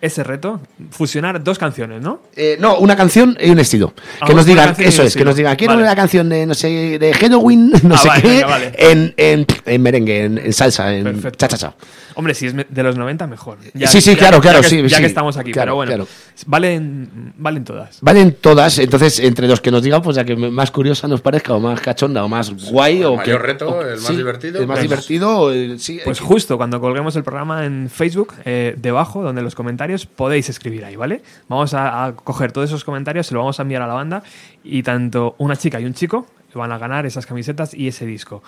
ese 0.00 0.24
reto, 0.24 0.60
fusionar 0.90 1.42
dos 1.44 1.58
canciones, 1.58 2.00
¿no? 2.00 2.22
Eh, 2.34 2.56
no, 2.58 2.78
una 2.78 2.96
canción 2.96 3.36
y 3.40 3.50
un 3.50 3.58
estilo. 3.58 3.92
Ah, 4.20 4.26
que 4.26 4.34
nos 4.34 4.46
digan, 4.46 4.74
eso 4.78 5.02
es, 5.02 5.14
que 5.14 5.24
nos 5.24 5.36
digan, 5.36 5.56
quiero 5.56 5.74
Vale. 5.74 5.84
una 5.84 5.94
canción 5.94 6.28
de, 6.28 6.46
no 6.46 6.54
sé, 6.54 6.98
de 6.98 7.12
Halloween, 7.14 7.70
no 7.82 7.94
Ah, 7.94 7.98
sé 7.98 8.08
vale, 8.08 8.22
qué, 8.22 8.28
venga, 8.28 8.46
vale. 8.46 8.72
en, 8.78 9.14
en, 9.16 9.46
en 9.66 9.82
merengue, 9.82 10.24
en, 10.24 10.38
en 10.38 10.52
salsa, 10.52 10.94
en 10.94 11.04
Perfecto. 11.04 11.36
cha-cha-cha. 11.36 11.74
Hombre, 12.14 12.34
si 12.34 12.46
es 12.46 12.54
de 12.54 12.82
los 12.82 12.96
90, 12.96 13.26
mejor. 13.26 13.58
Sí, 13.86 14.00
sí, 14.00 14.16
claro, 14.16 14.40
claro, 14.40 14.60
que, 14.60 14.68
sí, 14.68 14.82
Ya 14.82 14.96
sí. 14.96 15.02
que 15.02 15.06
estamos 15.06 15.36
aquí, 15.36 15.52
Claro, 15.52 15.68
pero 15.68 15.76
bueno, 15.76 15.90
claro. 15.92 16.06
valen, 16.46 17.32
valen 17.36 17.64
todas. 17.64 17.98
Valen 18.00 18.32
todas, 18.40 18.78
entonces 18.78 19.18
entre 19.20 19.46
los 19.48 19.60
que 19.60 19.70
nos 19.70 19.82
digan, 19.82 20.02
pues 20.02 20.16
ya 20.16 20.24
que 20.24 20.36
más 20.36 20.70
curiosa 20.70 21.06
nos 21.08 21.20
parezca, 21.20 21.54
o 21.54 21.60
más 21.60 21.80
cachonda, 21.80 22.24
o 22.24 22.28
más 22.28 22.50
guay, 22.70 23.04
o 23.04 23.16
mayor 23.16 23.40
que- 23.40 23.46
reto, 23.46 23.68
o- 23.68 23.82
el 23.82 23.96
más 23.96 24.00
sí, 24.06 24.16
divertido, 24.16 24.60
El 24.60 24.66
más 24.66 24.78
pues- 24.78 24.88
divertido, 24.88 25.52
el- 25.52 25.80
sí. 25.80 26.00
Pues 26.04 26.20
justo 26.20 26.56
cuando 26.56 26.80
colguemos 26.80 27.14
el 27.16 27.22
programa 27.22 27.64
en 27.64 27.88
Facebook, 27.90 28.34
eh, 28.44 28.74
debajo, 28.78 29.22
donde 29.22 29.42
los 29.42 29.54
comentarios 29.54 30.06
podéis 30.06 30.48
escribir 30.48 30.84
ahí, 30.84 30.96
¿vale? 30.96 31.22
Vamos 31.48 31.74
a, 31.74 32.04
a 32.06 32.12
coger 32.16 32.52
todos 32.52 32.68
esos 32.70 32.84
comentarios, 32.84 33.26
se 33.26 33.34
lo 33.34 33.40
vamos 33.40 33.58
a 33.58 33.62
enviar 33.62 33.82
a 33.82 33.86
la 33.86 33.94
banda 33.94 34.22
y 34.64 34.82
tanto 34.82 35.34
una 35.38 35.56
chica 35.56 35.80
y 35.80 35.84
un 35.84 35.94
chico 35.94 36.26
van 36.54 36.72
a 36.72 36.78
ganar 36.78 37.06
esas 37.06 37.26
camisetas 37.26 37.74
y 37.74 37.86
ese 37.88 38.06
disco. 38.06 38.42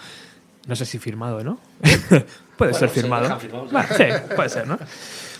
No 0.66 0.76
sé 0.76 0.84
si 0.86 0.98
firmado, 0.98 1.42
¿no? 1.42 1.58
puede 2.56 2.74
ser 2.74 2.88
firmado. 2.88 3.38
Bueno, 3.50 3.88
sí, 3.96 4.04
puede 4.36 4.48
ser, 4.48 4.66
¿no? 4.66 4.78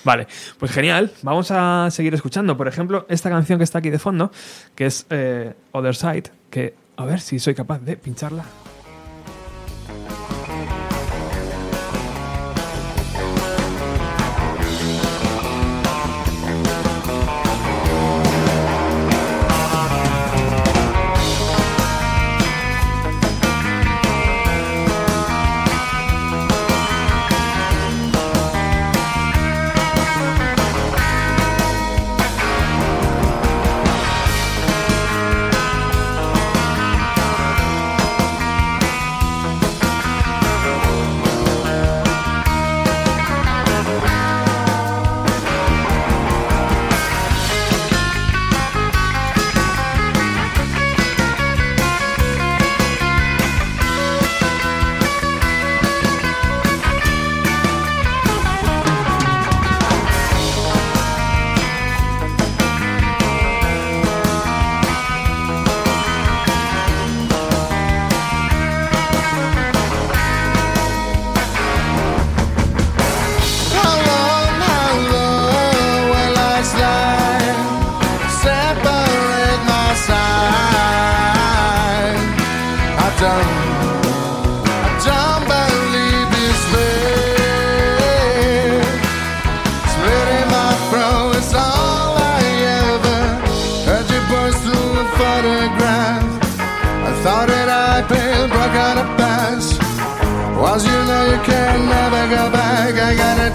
Vale, 0.04 0.26
pues 0.58 0.72
genial. 0.72 1.12
Vamos 1.22 1.50
a 1.50 1.88
seguir 1.90 2.12
escuchando. 2.14 2.56
Por 2.56 2.66
ejemplo, 2.66 3.06
esta 3.08 3.30
canción 3.30 3.58
que 3.58 3.64
está 3.64 3.78
aquí 3.78 3.90
de 3.90 3.98
fondo, 3.98 4.32
que 4.74 4.86
es 4.86 5.06
eh, 5.10 5.54
Other 5.70 5.94
Side, 5.94 6.24
que 6.50 6.74
a 6.96 7.04
ver 7.04 7.20
si 7.20 7.38
soy 7.38 7.54
capaz 7.54 7.78
de 7.80 7.96
pincharla. 7.96 8.44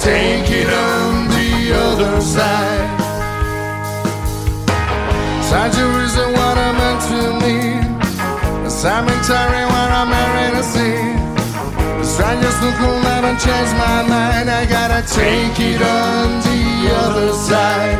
Take 0.08 0.50
it 0.62 0.70
on 0.72 1.28
the 1.36 1.52
other 1.86 2.16
side. 2.22 2.90
Surgeries 5.50 6.16
are 6.24 6.32
what 6.38 6.56
I'm 6.66 6.76
meant 6.82 7.02
to 7.12 7.22
need. 7.44 7.84
A 8.70 8.72
cemetery 8.84 9.64
where 9.72 9.92
I'm 10.00 10.10
married 10.16 10.54
to 10.58 10.64
see. 10.74 11.00
The 12.00 12.08
strangest 12.14 12.58
look 12.64 12.78
will 12.84 13.02
never 13.12 13.34
change 13.46 13.72
my 13.86 14.00
mind. 14.16 14.48
I 14.60 14.64
gotta 14.78 15.02
take 15.20 15.58
it 15.72 15.82
on 16.00 16.26
the 16.48 16.64
other 17.04 17.32
side. 17.50 18.00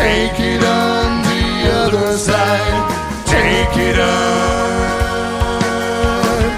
Take 0.00 0.38
it 0.52 0.62
on 0.62 1.06
the 1.30 1.44
other 1.82 2.10
side. 2.28 2.80
Take 3.34 3.76
it 3.88 3.98
on. 3.98 4.70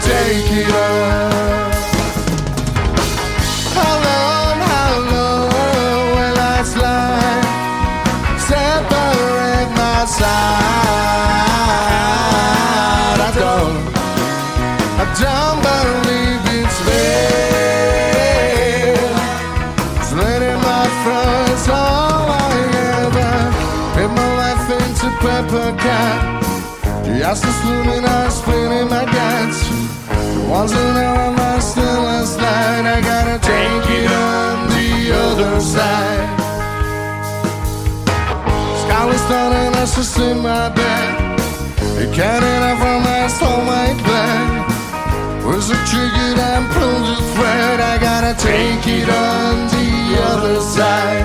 Take 0.08 0.50
it 0.60 0.70
on. 0.86 1.71
Paper 25.22 25.76
cut. 25.78 26.42
Just 27.04 27.44
as 27.44 27.56
soon 27.62 27.88
as 27.88 28.04
I 28.04 28.28
split 28.28 28.72
in 28.80 28.88
my 28.88 29.04
guts. 29.04 29.60
Once 30.48 30.72
an 30.72 30.96
hour 30.96 31.30
last 31.36 31.70
still 31.72 32.02
night 32.42 32.84
I 32.94 33.00
gotta 33.00 33.38
take 33.38 33.86
it 34.00 34.10
on 34.10 34.68
the 34.74 34.90
other 35.24 35.60
side. 35.60 36.28
Sky 38.82 39.04
was 39.06 39.20
starting 39.26 39.72
to 39.72 40.30
in 40.30 40.38
my 40.38 40.68
bed 40.68 41.40
It 41.98 42.14
can't 42.14 42.44
enough 42.44 42.78
from 42.78 43.02
my 43.02 43.26
soul 43.28 43.64
my 43.64 43.88
bed 44.06 44.61
Was 45.62 45.70
a 45.70 45.74
trigger 45.86 46.40
and 46.40 46.66
pulled 46.72 47.06
the 47.06 47.14
thread. 47.34 47.78
I 47.78 47.96
gotta 47.96 48.34
take 48.34 48.84
it 48.88 49.08
on 49.08 49.68
the 49.68 50.18
other 50.24 50.60
side. 50.60 51.24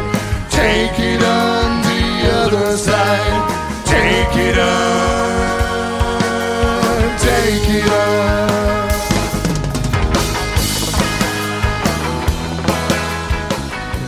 Take 0.51 0.99
it 0.99 1.23
on 1.23 1.81
the 1.81 2.29
other 2.43 2.77
side. 2.77 3.49
Take 3.83 4.37
it 4.37 4.59
on. 4.59 5.57
Take 7.17 7.67
it 7.77 7.89
on 7.89 8.46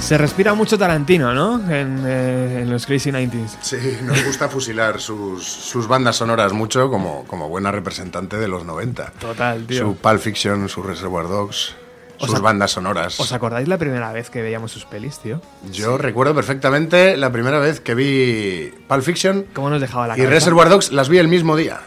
Se 0.09 0.17
respira 0.17 0.55
mucho 0.55 0.75
Tarantino, 0.75 1.35
¿no? 1.35 1.59
En, 1.71 2.03
eh, 2.03 2.61
en 2.63 2.71
los 2.71 2.87
Crazy 2.87 3.11
90s. 3.11 3.59
Sí, 3.61 3.77
nos 4.01 4.25
gusta 4.25 4.49
fusilar 4.49 4.99
sus, 4.99 5.45
sus 5.45 5.87
bandas 5.87 6.15
sonoras 6.15 6.51
mucho 6.51 6.89
como, 6.89 7.25
como 7.25 7.47
buena 7.47 7.71
representante 7.71 8.37
de 8.37 8.47
los 8.47 8.65
90. 8.65 9.13
Total, 9.19 9.67
tío. 9.67 9.85
Su 9.85 9.97
Pulp 9.97 10.19
Fiction, 10.19 10.67
su 10.67 10.81
Reservoir 10.81 11.27
Dogs, 11.27 11.75
¿Os 12.17 12.31
sus 12.31 12.41
bandas 12.41 12.71
sonoras. 12.71 13.19
¿Os 13.19 13.31
acordáis 13.33 13.67
la 13.67 13.77
primera 13.77 14.11
vez 14.11 14.31
que 14.31 14.41
veíamos 14.41 14.71
sus 14.71 14.85
pelis, 14.85 15.19
tío? 15.19 15.43
Yo 15.71 15.99
recuerdo 15.99 16.33
perfectamente 16.33 17.15
la 17.15 17.31
primera 17.31 17.59
vez 17.59 17.79
que 17.79 17.93
vi 17.93 18.73
Pulp 18.87 19.03
Fiction 19.03 19.45
¿Cómo 19.53 19.69
nos 19.69 19.79
dejaba 19.79 20.07
la 20.07 20.15
y 20.15 20.17
cabeza? 20.17 20.33
Reservoir 20.33 20.69
Dogs 20.69 20.91
las 20.91 21.07
vi 21.07 21.19
el 21.19 21.27
mismo 21.27 21.55
día. 21.55 21.81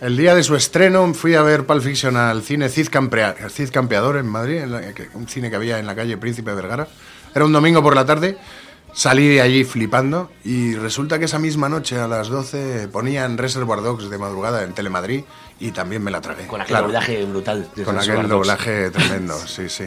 El 0.00 0.16
día 0.16 0.34
de 0.34 0.42
su 0.42 0.54
estreno 0.56 1.12
fui 1.14 1.34
a 1.34 1.42
ver 1.42 1.64
Pulp 1.64 1.82
Fiction 1.82 2.16
al 2.16 2.42
cine 2.42 2.68
Cid, 2.68 2.88
Camprea- 2.88 3.34
Cid 3.48 3.70
Campeador 3.70 4.16
en 4.18 4.26
Madrid, 4.26 4.58
en 4.58 4.72
la- 4.72 4.82
un 5.14 5.26
cine 5.26 5.48
que 5.48 5.56
había 5.56 5.78
en 5.78 5.86
la 5.86 5.94
calle 5.94 6.16
Príncipe 6.18 6.50
de 6.50 6.56
Vergara. 6.56 6.86
Era 7.34 7.44
un 7.44 7.52
domingo 7.52 7.82
por 7.82 7.94
la 7.94 8.04
tarde, 8.04 8.36
salí 8.92 9.26
de 9.28 9.40
allí 9.40 9.64
flipando 9.64 10.30
y 10.44 10.74
resulta 10.74 11.18
que 11.18 11.24
esa 11.24 11.38
misma 11.38 11.68
noche 11.70 11.98
a 11.98 12.06
las 12.08 12.28
12 12.28 12.88
ponían 12.88 13.38
Reservoir 13.38 13.80
Dogs 13.80 14.10
de 14.10 14.18
madrugada 14.18 14.64
en 14.64 14.74
Telemadrid 14.74 15.24
y 15.60 15.70
también 15.70 16.04
me 16.04 16.10
la 16.10 16.20
tragué. 16.20 16.46
Con 16.46 16.60
aquel 16.60 16.72
Claro, 16.72 16.86
doblaje 16.88 17.24
brutal. 17.24 17.66
de 17.74 17.82
Con 17.84 17.98
aquel 17.98 18.16
Dogs. 18.16 18.28
doblaje 18.28 18.90
tremendo, 18.90 19.34
sí, 19.46 19.68
sí. 19.70 19.86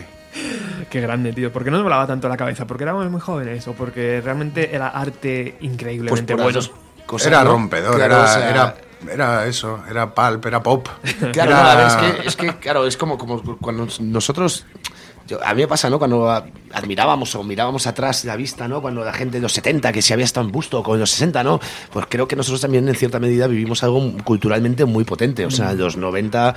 Qué 0.89 1.01
grande, 1.01 1.33
tío. 1.33 1.51
¿Por 1.53 1.63
qué 1.63 1.69
no 1.69 1.77
nos 1.77 1.83
volaba 1.83 2.07
tanto 2.07 2.27
la 2.29 2.37
cabeza? 2.37 2.65
¿Porque 2.65 2.83
éramos 2.83 3.09
muy 3.11 3.21
jóvenes 3.21 3.67
o 3.67 3.73
porque 3.73 4.21
realmente 4.23 4.75
era 4.75 4.87
arte 4.89 5.55
Pues 5.59 5.71
increíblemente 5.71 6.35
por 6.35 6.51
las, 6.53 6.67
bueno? 6.69 6.81
cosas. 7.05 7.27
Era 7.27 7.43
¿no? 7.43 7.51
rompedor, 7.51 7.95
Claro, 7.95 8.15
era, 8.15 8.23
o 8.23 8.27
sea, 8.27 8.49
era, 8.49 8.75
era 9.11 9.45
eso, 9.47 9.83
era 9.89 10.13
pulp, 10.13 10.45
era 10.45 10.61
pop. 10.61 10.87
Claro, 11.33 11.51
Era- 11.51 11.75
no, 11.75 11.87
es 11.87 11.95
que, 11.95 12.27
es 12.27 12.35
que, 12.35 12.57
claro, 12.57 12.85
es 12.85 12.97
como, 12.97 13.17
como 13.17 13.41
cuando 13.59 13.87
nosotros. 13.99 14.65
Yo- 15.29 15.39
a 15.43 15.53
mí 15.53 15.61
me 15.61 15.67
pasa, 15.67 15.89
¿no? 15.89 15.99
Cuando 15.99 16.27
admirábamos 16.73 17.33
o 17.35 17.43
mirábamos 17.43 17.87
atrás 17.87 18.25
la 18.25 18.35
vista, 18.35 18.67
¿no? 18.67 18.81
Cuando 18.81 19.03
la 19.03 19.13
gente 19.13 19.37
de 19.37 19.41
los 19.41 19.53
70, 19.53 19.91
que 19.91 20.01
si 20.01 20.13
había 20.13 20.25
estado 20.25 20.45
en 20.45 20.51
busto, 20.51 20.83
con 20.83 20.99
los 20.99 21.09
60, 21.11 21.43
¿no? 21.43 21.59
Pues 21.91 22.05
creo 22.09 22.27
que 22.27 22.35
nosotros 22.35 22.61
también, 22.61 22.87
en 22.87 22.95
cierta 22.95 23.19
medida, 23.19 23.47
vivimos 23.47 23.83
algo 23.83 24.01
culturalmente 24.23 24.85
muy 24.85 25.03
potente. 25.03 25.45
O 25.45 25.51
sea, 25.51 25.73
los 25.73 25.97
90, 25.97 26.53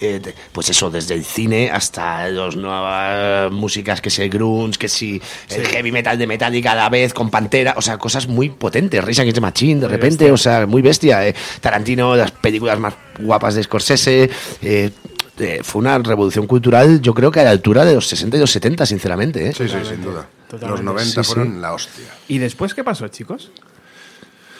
eh, 0.00 0.20
pues 0.52 0.68
eso, 0.70 0.90
desde 0.90 1.14
el 1.14 1.24
cine 1.24 1.70
hasta 1.70 2.28
las 2.28 2.56
nuevas 2.56 3.50
músicas, 3.52 4.00
que 4.00 4.10
si 4.10 4.22
el 4.22 4.30
grunge, 4.30 4.78
que 4.78 4.88
si 4.88 5.20
el 5.50 5.66
heavy 5.66 5.92
metal 5.92 6.18
de 6.18 6.26
Metallica 6.26 6.72
a 6.72 6.74
la 6.74 6.88
vez, 6.88 7.12
con 7.14 7.30
Pantera, 7.30 7.74
o 7.76 7.82
sea, 7.82 7.98
cosas 7.98 8.26
muy 8.28 8.50
potentes. 8.50 9.02
Rage 9.04 9.20
Against 9.22 9.34
the 9.36 9.40
Machine, 9.40 9.80
de 9.80 9.88
repente, 9.88 10.30
o 10.32 10.36
sea, 10.36 10.66
muy 10.66 10.82
bestia. 10.82 11.26
eh. 11.26 11.34
Tarantino, 11.60 12.14
las 12.16 12.30
películas 12.30 12.78
más 12.78 12.94
guapas 13.18 13.54
de 13.54 13.62
Scorsese. 13.62 14.30
eh, 14.62 14.90
eh, 15.38 15.60
fue 15.62 15.80
una 15.80 15.98
revolución 15.98 16.46
cultural, 16.46 17.00
yo 17.00 17.12
creo 17.14 17.30
que 17.30 17.40
a 17.40 17.44
la 17.44 17.50
altura 17.50 17.84
de 17.84 17.94
los 17.94 18.06
60 18.06 18.36
y 18.36 18.40
los 18.40 18.50
70, 18.50 18.86
sinceramente. 18.86 19.48
¿eh? 19.48 19.52
Sí, 19.56 19.68
sí, 19.68 19.76
sin 19.88 20.02
duda. 20.02 20.26
Totalmente. 20.48 20.82
Los 20.84 20.94
90 20.94 21.22
Sí, 21.24 21.28
fueron 21.34 21.54
sí. 21.54 21.60
la 21.60 21.72
hostia. 21.74 22.04
¿Y 22.28 22.38
después 22.38 22.74
qué 22.74 22.84
pasó, 22.84 23.08
chicos? 23.08 23.50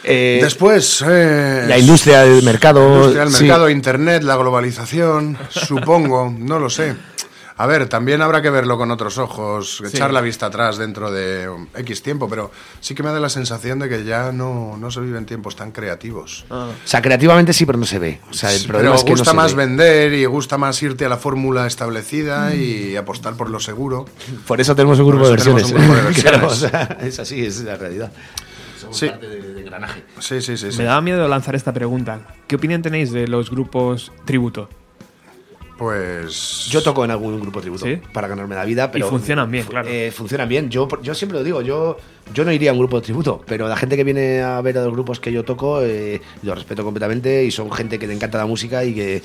Eh, 0.03 0.39
Después, 0.41 1.03
eh, 1.07 1.65
la 1.67 1.77
industria 1.77 2.21
del 2.21 2.43
mercado. 2.43 2.79
La 2.89 2.95
industria 2.97 3.23
del 3.25 3.33
sí. 3.33 3.43
mercado, 3.43 3.69
internet, 3.69 4.23
la 4.23 4.35
globalización, 4.37 5.37
supongo, 5.49 6.33
no 6.37 6.59
lo 6.59 6.69
sé. 6.69 6.95
A 7.59 7.65
ver, 7.65 7.89
también 7.89 8.21
habrá 8.21 8.41
que 8.43 8.49
verlo 8.51 8.77
con 8.77 8.91
otros 8.91 9.17
ojos, 9.17 9.81
echar 9.91 10.13
la 10.13 10.21
vista 10.21 10.45
atrás 10.45 10.77
dentro 10.77 11.09
de 11.11 11.49
X 11.75 12.03
tiempo, 12.03 12.29
pero 12.29 12.51
sí 12.81 12.93
que 12.93 13.01
me 13.01 13.09
da 13.09 13.19
la 13.19 13.29
sensación 13.29 13.79
de 13.79 13.89
que 13.89 14.03
ya 14.03 14.31
no, 14.31 14.77
no 14.77 14.91
se 14.91 14.99
viven 15.01 15.25
tiempos 15.25 15.55
tan 15.55 15.71
creativos. 15.71 16.45
O 16.49 16.69
sea, 16.85 17.01
creativamente 17.01 17.53
sí, 17.53 17.65
pero 17.65 17.79
no 17.79 17.85
se 17.85 17.97
ve. 17.97 18.21
O 18.29 18.33
sea, 18.33 18.53
el 18.53 18.61
problema 18.67 18.91
pero 18.91 18.95
es 18.95 19.03
que 19.03 19.09
gusta 19.11 19.25
no 19.25 19.31
se 19.31 19.35
más 19.37 19.55
ve. 19.55 19.65
vender 19.65 20.13
y 20.13 20.25
gusta 20.25 20.57
más 20.59 20.81
irte 20.83 21.05
a 21.05 21.09
la 21.09 21.17
fórmula 21.17 21.65
establecida 21.65 22.53
y 22.53 22.95
apostar 22.95 23.35
por 23.35 23.49
lo 23.49 23.59
seguro. 23.59 24.05
Por 24.45 24.61
eso 24.61 24.75
tenemos 24.75 24.99
un 24.99 25.07
grupo 25.07 25.25
de 25.25 25.31
versiones. 25.31 25.71
un 25.71 25.73
grupo 25.73 25.95
de 25.95 26.13
Claro, 26.21 26.47
versiones. 26.47 26.51
o 26.51 26.55
sea, 26.69 26.97
es 27.01 27.19
así, 27.19 27.43
es 27.43 27.63
la 27.63 27.75
realidad. 27.75 28.11
Somos 28.79 28.97
Sí. 28.99 29.07
parte 29.09 29.27
de, 29.27 29.41
de 29.41 29.61
engranaje. 29.61 30.03
Sí, 30.19 30.41
sí, 30.41 30.55
sí. 30.57 30.71
sí. 30.71 30.77
Me 30.77 30.83
daba 30.83 31.01
miedo 31.01 31.27
lanzar 31.27 31.55
esta 31.55 31.73
pregunta. 31.73 32.19
¿Qué 32.45 32.55
opinión 32.55 32.83
tenéis 32.83 33.11
de 33.11 33.27
los 33.27 33.49
grupos 33.49 34.11
tributo? 34.25 34.69
Pues... 35.77 36.67
Yo 36.71 36.81
toco 36.81 37.05
en 37.05 37.11
algún 37.11 37.39
grupo 37.39 37.61
tributo 37.61 37.85
¿Sí? 37.85 37.99
para 38.11 38.27
ganarme 38.27 38.55
la 38.55 38.65
vida, 38.65 38.89
pero 38.89 39.09
funcionan 39.09 39.51
bien, 39.51 39.65
claro. 39.65 39.87
Eh, 39.87 40.11
funcionan 40.11 40.49
bien. 40.49 40.69
Yo, 40.69 40.87
yo 41.03 41.13
siempre 41.13 41.37
lo 41.37 41.43
digo, 41.43 41.61
yo, 41.61 41.97
yo 42.33 42.43
no 42.43 42.51
iría 42.51 42.71
a 42.71 42.73
un 42.73 42.79
grupo 42.79 42.99
de 42.99 43.03
tributo, 43.03 43.43
pero 43.45 43.67
la 43.67 43.77
gente 43.77 43.95
que 43.95 44.03
viene 44.03 44.41
a 44.41 44.59
ver 44.61 44.77
a 44.79 44.83
los 44.83 44.93
grupos 44.93 45.19
que 45.19 45.31
yo 45.31 45.45
toco, 45.45 45.83
eh, 45.83 46.19
lo 46.41 46.55
respeto 46.55 46.83
completamente 46.83 47.43
y 47.43 47.51
son 47.51 47.71
gente 47.71 47.99
que 47.99 48.07
le 48.07 48.13
encanta 48.13 48.39
la 48.39 48.47
música 48.47 48.83
y 48.83 48.95
que, 48.95 49.21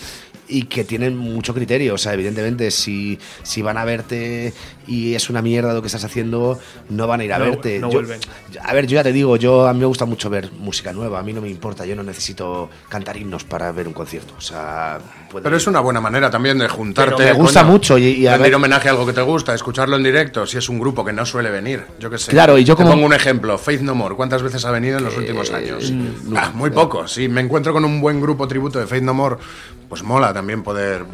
y 0.47 0.65
que 0.65 0.85
tienen 0.85 1.17
mucho 1.17 1.55
criterio. 1.55 1.95
O 1.95 1.99
sea, 1.99 2.13
evidentemente, 2.13 2.71
si, 2.71 3.19
si 3.43 3.63
van 3.63 3.79
a 3.79 3.87
verte 3.87 4.53
y 4.87 5.15
es 5.15 5.31
una 5.31 5.43
mierda 5.43 5.73
lo 5.75 5.81
que 5.83 5.87
estás 5.87 6.05
haciendo, 6.05 6.59
no 6.89 7.07
van 7.07 7.21
a 7.21 7.25
ir 7.25 7.33
a 7.33 7.39
No- 7.39 7.45
verte. 7.47 7.79
no 7.79 7.89
Yo- 7.89 7.95
vuelven. 7.99 8.21
A 8.63 8.73
ver, 8.75 8.87
yo 8.87 8.95
ya 8.97 9.03
te 9.03 9.13
digo, 9.13 9.37
yo 9.37 9.67
a 9.69 9.73
mí 9.73 9.81
me 9.81 9.87
gusta 9.87 10.05
mucho 10.05 10.29
ver 10.31 10.51
música 10.53 10.93
nueva, 10.93 11.19
a 11.19 11.23
mí 11.23 11.33
no 11.33 11.41
me 11.41 11.49
importa, 11.49 11.85
yo 11.87 11.95
no 11.97 12.03
necesito 12.03 12.69
cantar 12.89 13.17
himnos 13.17 13.45
para 13.45 13.71
ver 13.73 13.87
un 13.89 13.95
concierto. 13.95 14.35
O 14.37 14.41
sea, 14.41 14.99
puedo 15.31 15.43
Pero 15.43 15.57
ir- 15.57 15.59
es 15.61 15.67
una 15.67 15.81
buena 15.81 16.01
manera 16.01 16.31
también 16.31 16.59
de 16.59 16.69
juntarte. 16.69 17.15
Pero 17.17 17.27
me 17.29 17.33
gusta 17.33 17.61
coño, 17.63 17.73
mucho 17.73 17.99
y- 17.99 18.05
y 18.05 18.27
a 18.27 18.33
rendir 18.33 18.51
ver- 18.51 18.55
homenaje 18.57 18.89
a 18.89 18.93
algo 18.93 19.07
que 19.07 19.13
te 19.13 19.23
gusta, 19.23 19.55
escucharlo 19.55 19.97
en 19.97 20.03
directo, 20.03 20.47
si 20.47 20.59
es 20.59 20.69
un 20.69 20.79
grupo 20.79 21.05
que 21.05 21.13
no 21.13 21.25
suele 21.27 21.51
venir. 21.51 21.85
Yo 21.99 22.11
qué 22.11 22.19
sé. 22.19 22.31
Claro, 22.31 22.59
y 22.59 22.65
yo 22.65 22.75
Te 22.77 22.83
como- 22.83 22.95
pongo 22.95 23.07
un 23.07 23.13
ejemplo, 23.15 23.57
Faith 23.59 23.81
No 23.81 23.95
More. 23.95 24.15
¿Cuántas 24.17 24.43
veces 24.43 24.65
ha 24.65 24.71
venido 24.71 24.99
en 24.99 25.05
los 25.05 25.17
últimos 25.17 25.51
años? 25.53 25.93
Ah, 26.37 26.51
muy 26.55 26.71
poco. 26.71 27.07
Si 27.09 27.29
me 27.29 27.41
encuentro 27.41 27.73
con 27.73 27.85
un 27.85 28.01
buen 28.01 28.21
grupo 28.21 28.47
tributo 28.49 28.79
de 28.79 28.87
Faith 28.87 29.03
No 29.03 29.15
More, 29.15 29.37
pues 29.89 30.03
mola 30.03 30.33
también 30.33 30.63
poder, 30.63 31.05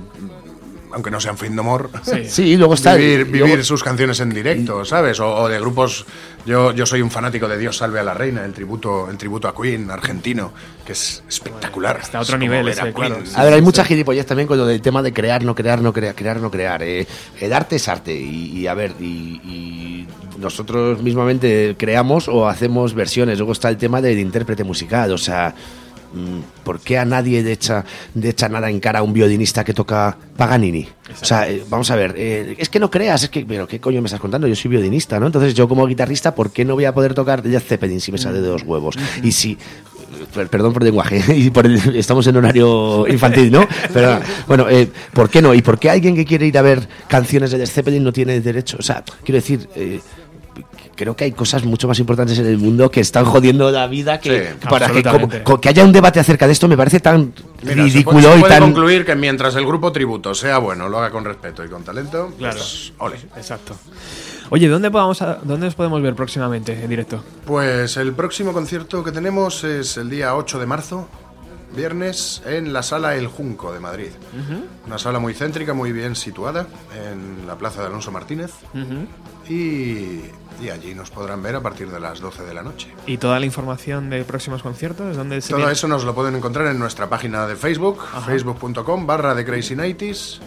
aunque 0.93 1.11
no 1.11 1.21
sean 1.21 1.37
Faith 1.37 1.53
No 1.53 1.63
More, 1.63 1.89
Sí, 2.29 2.57
luego 2.59 2.75
está. 2.75 2.95
vivir, 2.95 3.27
luego- 3.29 3.47
vivir 3.47 3.65
sus 3.65 3.83
canciones 3.83 4.21
en 4.21 4.31
directo, 4.31 4.85
¿sabes? 4.85 5.21
O, 5.21 5.35
o 5.35 5.49
de 5.49 5.59
grupos. 5.61 6.05
Yo, 6.47 6.73
yo 6.73 6.87
soy 6.87 7.03
un 7.03 7.11
fanático 7.11 7.47
de 7.47 7.59
Dios 7.59 7.77
salve 7.77 8.01
a 8.01 8.03
la 8.03 8.15
reina, 8.15 8.43
el 8.45 8.55
tributo, 8.55 9.11
el 9.11 9.19
tributo 9.19 9.49
a 9.49 9.55
Queen 9.55 9.91
argentino, 9.91 10.53
que 10.87 10.93
es 10.93 11.23
espectacular. 11.29 11.99
Está 12.01 12.19
a 12.19 12.21
otro 12.23 12.37
Es 12.37 12.41
nivel 12.41 12.67
a 12.67 12.71
ese, 12.71 12.81
Queen. 12.83 12.95
claro. 12.95 13.19
A 13.35 13.45
ver, 13.45 13.53
hay 13.55 13.61
mucha 13.63 13.85
gilipollez 13.85 14.25
también 14.25 14.47
con 14.49 14.57
lo 14.57 14.65
del 14.65 14.81
tema 14.81 15.03
de 15.03 15.13
crear, 15.13 15.45
no 15.45 15.55
crear, 15.55 15.83
no 15.83 15.93
crear, 15.93 16.15
crear, 16.15 16.41
no 16.41 16.51
crear. 16.51 16.83
eh. 16.83 17.07
El 17.41 17.53
arte 17.53 17.77
es 17.77 17.87
arte 17.89 18.15
y, 18.15 18.59
y, 18.61 18.67
a 18.67 18.73
ver, 18.75 18.95
y, 18.99 19.05
y 19.45 20.07
nosotros 20.39 21.03
mismamente 21.03 21.75
creamos 21.79 22.29
o 22.29 22.49
hacemos 22.49 22.95
versiones. 22.95 23.37
Luego 23.39 23.53
está 23.53 23.69
el 23.69 23.77
tema 23.77 24.01
del 24.01 24.19
intérprete 24.19 24.65
musical, 24.65 25.13
o 25.13 25.19
sea, 25.19 25.55
mm, 25.55 25.78
¿por 26.65 26.81
qué 26.81 26.99
a 26.99 27.05
nadie 27.05 27.43
le 27.43 27.53
echa, 27.53 27.85
nada 28.51 28.71
en 28.71 28.81
cara 28.81 29.01
a 29.01 29.03
un 29.03 29.13
violinista 29.13 29.65
que 29.65 29.75
toca 29.75 30.17
Paganini? 30.37 30.89
O 31.21 31.25
sea, 31.25 31.49
eh, 31.49 31.63
vamos 31.69 31.91
a 31.91 31.97
ver, 31.97 32.15
eh, 32.17 32.55
es 32.59 32.69
que 32.69 32.79
no 32.81 32.91
creas, 32.91 33.23
es 33.25 33.29
que, 33.31 33.45
pero 33.47 33.67
¿qué 33.67 33.81
coño 33.81 34.01
me 34.03 34.07
estás 34.07 34.21
contando? 34.21 34.47
Yo 34.47 34.55
soy 34.57 34.71
violinista, 34.71 35.19
¿no? 35.21 35.27
Entonces 35.27 35.55
yo 35.55 35.69
como 35.69 35.87
guitarrista, 35.87 36.35
¿por 36.35 36.51
qué 36.51 36.65
no 36.65 36.75
voy 36.75 36.85
a 36.85 36.93
poder 36.95 37.15
tocar 37.15 37.45
Led 37.45 37.61
Zeppelin 37.61 38.01
si 38.01 38.13
me 38.13 38.19
sale 38.19 38.41
de 38.41 38.49
los 38.49 38.63
huevos? 38.63 38.97
Y 39.23 39.33
si 39.33 39.57
per- 40.35 40.49
perdón 40.49 40.73
por 40.73 40.83
el 40.83 40.87
lenguaje, 40.89 41.23
y 41.37 41.51
por 41.51 41.67
el- 41.67 41.97
estamos 41.97 42.27
en 42.27 42.37
horario 42.37 43.07
infantil, 43.09 43.51
¿no? 43.53 43.67
Pero 43.93 44.21
bueno, 44.47 44.69
eh, 44.69 44.89
¿por 45.13 45.29
qué 45.31 45.41
no? 45.43 45.55
¿Y 45.55 45.63
por 45.63 45.79
qué 45.79 45.91
alguien 45.91 46.15
que 46.15 46.25
quiere 46.25 46.47
ir 46.47 46.59
a 46.59 46.63
ver 46.63 46.89
canciones 47.09 47.51
de 47.51 47.59
Led 47.59 47.67
Zeppelin 47.69 48.03
no 48.05 48.13
tiene 48.13 48.41
derecho? 48.41 48.77
O 48.79 48.83
sea, 48.83 49.03
quiero 49.25 49.37
decir, 49.37 49.69
creo 50.99 51.15
que 51.15 51.25
hay 51.25 51.33
cosas 51.33 51.65
mucho 51.65 51.87
más 51.87 51.99
importantes 52.01 52.37
en 52.41 52.47
el 52.47 52.59
mundo 52.59 52.91
que 52.91 53.01
están 53.01 53.25
jodiendo 53.25 53.71
la 53.71 53.87
vida 53.87 54.19
que 54.19 54.49
Sí, 54.61 54.67
para 54.69 54.89
que, 54.89 55.03
como- 55.05 55.29
haya 55.65 55.85
un 55.85 55.93
debate 55.93 56.19
acerca 56.19 56.47
de 56.47 56.53
esto 56.53 56.67
me 56.67 56.77
parece 56.77 56.99
tan 56.99 57.33
Mira, 57.63 57.75
se 57.77 57.83
ridículo 57.83 58.21
puede, 58.21 58.33
se 58.33 58.37
y 58.39 58.41
puede 58.41 58.55
tan 58.55 58.63
concluir 58.65 59.05
que 59.07 59.15
mientras 59.15 59.55
el 59.55 59.65
grupo 59.65 59.93
tributo 59.93 60.35
sea 60.35 60.59
bueno, 60.59 60.89
lo 60.89 60.99
haga 60.99 61.11
con 61.11 61.25
respeto 61.25 61.65
y 61.65 61.69
con 61.69 61.85
talento, 61.85 62.33
Claro. 62.37 62.57
pues, 62.57 62.93
ole. 62.99 63.17
Exacto. 63.37 63.77
Oye, 64.51 64.67
¿dónde, 64.67 64.91
podamos 64.91 65.23
a- 65.23 65.39
¿dónde 65.43 65.69
os 65.69 65.75
podemos 65.77 66.03
ver 66.03 66.15
próximamente 66.17 66.73
en 66.83 66.89
directo? 66.91 67.23
Pues 67.47 67.97
el 67.97 68.13
próximo 68.15 68.53
concierto 68.53 69.05
que 69.05 69.13
tenemos 69.13 69.63
es 69.63 69.97
el 69.99 70.11
día 70.11 70.35
8 70.35 70.59
de 70.59 70.67
marzo, 70.67 71.07
viernes, 71.77 72.43
en 72.47 72.73
la 72.73 72.83
sala 72.83 73.15
El 73.15 73.27
Junco 73.27 73.73
de 73.73 73.79
Madrid. 73.81 74.09
Una 74.87 74.99
sala 74.99 75.19
muy 75.19 75.35
céntrica, 75.35 75.75
muy 75.75 75.93
bien 75.93 76.17
situada, 76.17 76.67
en 77.11 77.47
la 77.47 77.57
plaza 77.57 77.83
de 77.83 77.89
Alonso 77.89 78.11
Martínez. 78.11 78.51
Y, 79.49 80.21
y 80.63 80.71
allí 80.71 80.95
nos 80.95 81.11
podrán 81.11 81.43
ver 81.43 81.57
a 81.57 81.61
partir 81.61 81.91
de 81.91 81.99
las 82.01 82.21
12 82.21 82.43
de 82.45 82.55
la 82.55 82.63
noche. 82.63 82.89
¿Y 83.07 83.17
toda 83.19 83.39
la 83.41 83.47
información 83.47 84.11
de 84.11 84.25
próximos 84.25 84.63
conciertos? 84.63 85.17
¿Dónde 85.17 85.41
se 85.41 85.49
Todo 85.51 85.59
tiene? 85.59 85.73
eso 85.73 85.89
nos 85.89 86.05
lo 86.05 86.15
pueden 86.15 86.37
encontrar 86.37 86.67
en 86.69 86.79
nuestra 86.79 87.09
página 87.09 87.47
de 87.47 87.57
Facebook, 87.57 87.99
facebook.com 88.27 89.07
barra 89.07 89.35
de 89.35 89.45
Crazy 89.45 89.75
Nighties. 89.77 90.41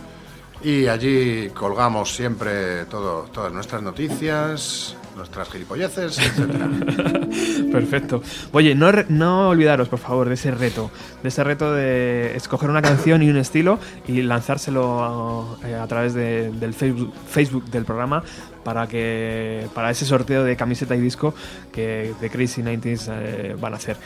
Y 0.64 0.86
allí 0.88 1.50
colgamos 1.56 2.14
siempre 2.16 2.86
todo, 2.86 3.24
todas 3.34 3.52
nuestras 3.52 3.82
noticias, 3.82 4.96
nuestras 5.18 5.50
gilipolleces, 5.50 6.20
etcétera. 6.20 6.70
Perfecto. 7.72 8.22
Oye, 8.52 8.76
no, 8.76 8.92
no 9.10 9.50
olvidaros, 9.50 9.90
por 9.90 9.98
favor, 9.98 10.28
de 10.28 10.36
ese 10.36 10.52
reto. 10.52 10.92
De 11.24 11.30
ese 11.30 11.44
reto 11.44 11.74
de 11.74 12.36
escoger 12.36 12.70
una 12.70 12.82
canción 12.84 13.24
y 13.24 13.30
un 13.32 13.38
estilo 13.38 13.80
y 14.08 14.22
lanzárselo 14.22 15.58
a, 15.64 15.68
eh, 15.68 15.76
a 15.76 15.88
través 15.88 16.14
de- 16.14 16.52
del 16.52 16.76
Facebook, 16.76 17.12
Facebook 17.28 17.66
del 17.66 17.86
programa 17.86 18.24
para 18.64 18.88
que 18.88 19.68
para 19.74 19.92
ese 19.92 20.06
sorteo 20.06 20.44
de 20.44 20.56
camiseta 20.56 20.96
y 20.96 21.00
disco 21.00 21.34
que 21.72 22.14
de 22.22 22.30
Crazy 22.30 22.62
90s 22.62 23.08
eh, 23.12 23.56
van 23.60 23.74
a 23.74 23.78
hacer 23.78 23.98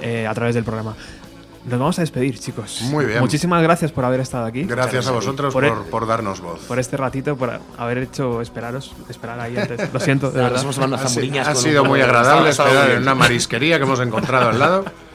eh, 0.00 0.26
a 0.26 0.34
través 0.34 0.54
del 0.54 0.64
programa. 0.64 0.94
Nos 1.64 1.78
vamos 1.78 1.96
a 1.98 2.02
despedir, 2.02 2.36
chicos. 2.40 2.80
Muy 2.90 3.04
bien. 3.04 3.20
Muchísimas 3.20 3.62
gracias 3.62 3.92
por 3.92 4.04
haber 4.04 4.18
estado 4.18 4.46
aquí. 4.46 4.64
Gracias 4.64 5.06
a 5.06 5.12
vosotros 5.12 5.52
Por 5.54 5.62
por, 5.68 5.78
el- 5.78 5.84
por 5.90 6.06
darnos 6.08 6.40
voz. 6.40 6.58
por 6.66 6.80
este 6.80 6.96
ratito, 6.96 7.36
por 7.36 7.52
haber 7.78 7.98
hecho 7.98 8.40
esperaros, 8.40 8.92
esperar 9.08 9.38
ahí 9.38 9.56
antes. 9.56 9.92
Lo 9.92 10.00
siento, 10.00 10.32
de 10.32 10.38
verdad. 10.42 10.56
estamos 10.56 10.74
tomando 10.74 10.96
Ha, 10.96 11.50
ha 11.50 11.54
sido 11.54 11.84
muy 11.84 12.00
agradable 12.00 12.50
esperar 12.50 12.90
en 12.90 13.02
una 13.02 13.14
marisquería 13.14 13.76
que 13.78 13.84
hemos 13.84 14.00
encontrado 14.00 14.48
al 14.48 14.58
lado. 14.58 14.84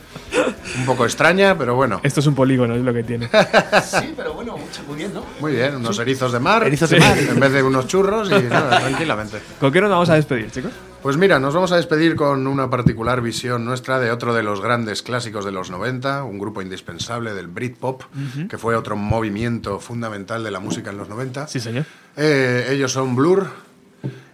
Un 0.79 0.85
poco 0.85 1.05
extraña, 1.05 1.57
pero 1.57 1.75
bueno. 1.75 1.99
Esto 2.03 2.19
es 2.19 2.27
un 2.27 2.35
polígono, 2.35 2.75
es 2.75 2.81
lo 2.81 2.93
que 2.93 3.03
tiene. 3.03 3.29
Sí, 3.83 4.13
pero 4.15 4.33
bueno, 4.33 4.57
mucho- 4.57 4.83
muy 4.87 4.97
bien, 4.97 5.13
¿no? 5.13 5.23
Muy 5.39 5.53
bien, 5.53 5.75
unos 5.75 5.97
erizos 5.99 6.31
de 6.31 6.39
mar. 6.39 6.65
Erizos 6.65 6.89
de 6.89 6.99
mar. 6.99 7.17
En 7.17 7.39
vez 7.39 7.51
de 7.51 7.63
unos 7.63 7.87
churros 7.87 8.29
y 8.29 8.43
nada, 8.49 8.79
tranquilamente. 8.79 9.39
¿Con 9.59 9.71
qué 9.71 9.81
nos 9.81 9.89
vamos 9.89 10.09
a 10.09 10.15
despedir, 10.15 10.51
chicos? 10.51 10.71
Pues 11.01 11.15
mira, 11.15 11.39
nos 11.39 11.53
vamos 11.53 11.71
a 11.71 11.77
despedir 11.77 12.15
con 12.15 12.47
una 12.47 12.69
particular 12.69 13.21
visión 13.21 13.63
nuestra 13.63 13.99
de 13.99 14.11
otro 14.11 14.33
de 14.33 14.43
los 14.43 14.61
grandes 14.61 15.03
clásicos 15.03 15.45
de 15.45 15.51
los 15.51 15.69
90, 15.69 16.23
un 16.23 16.37
grupo 16.39 16.61
indispensable 16.61 17.33
del 17.33 17.47
Britpop, 17.47 18.03
que 18.49 18.57
fue 18.57 18.75
otro 18.75 18.95
movimiento 18.97 19.79
fundamental 19.79 20.43
de 20.43 20.51
la 20.51 20.59
música 20.59 20.89
en 20.89 20.97
los 20.97 21.07
90. 21.07 21.47
Sí, 21.47 21.59
señor. 21.59 21.85
Eh, 22.17 22.67
ellos 22.71 22.91
son 22.91 23.15
Blur. 23.15 23.47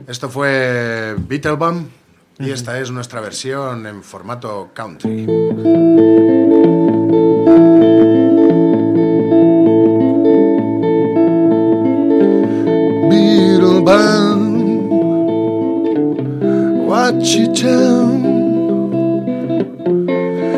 Esto 0.08 0.30
fue 0.30 1.16
Beetlebum. 1.18 1.86
Y 2.40 2.50
esta 2.50 2.80
es 2.80 2.90
nuestra 2.92 3.22
versión 3.22 3.86
en 3.86 4.02
formato 4.04 4.72
country. 4.74 5.28
Beetlebum, 13.10 14.40
what 16.88 17.16
you 17.22 17.54
tell? 17.54 18.24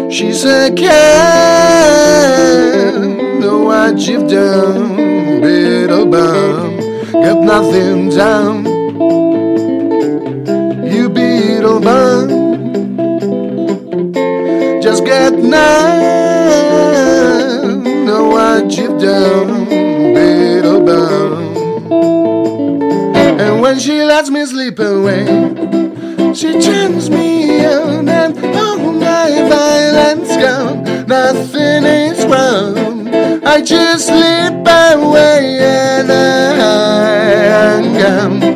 She 0.10 0.32
said, 0.32 0.78
Can't 0.78 0.96
know 3.42 3.64
what 3.64 4.00
you've 4.08 4.30
done, 4.30 5.42
little 5.42 6.06
bum. 6.06 6.78
Got 7.12 7.42
nothing 7.44 8.10
down. 8.10 8.75
Beetle. 11.86 12.28
Just 14.82 15.06
get 15.06 15.34
none. 15.34 15.66
Know 18.06 18.30
what 18.30 18.76
you've 18.78 19.00
done, 19.00 19.70
little 20.14 20.82
bum. 20.84 21.56
And 23.40 23.62
when 23.62 23.80
she 23.80 24.04
lets 24.04 24.30
me 24.30 24.46
sleep 24.46 24.80
away, 24.80 25.26
she 26.34 26.60
turns 26.60 27.10
me 27.10 27.66
on 27.66 28.10
and 28.10 28.38
all 28.56 28.92
my 28.94 29.30
violence 29.50 30.30
gone. 30.38 30.84
Nothing 31.08 31.84
is 31.86 32.26
wrong. 32.26 33.08
I 33.46 33.62
just 33.62 34.08
slip 34.08 34.68
away 34.68 35.60
and 35.60 36.12
I'm 36.12 37.94
gone. 37.94 38.55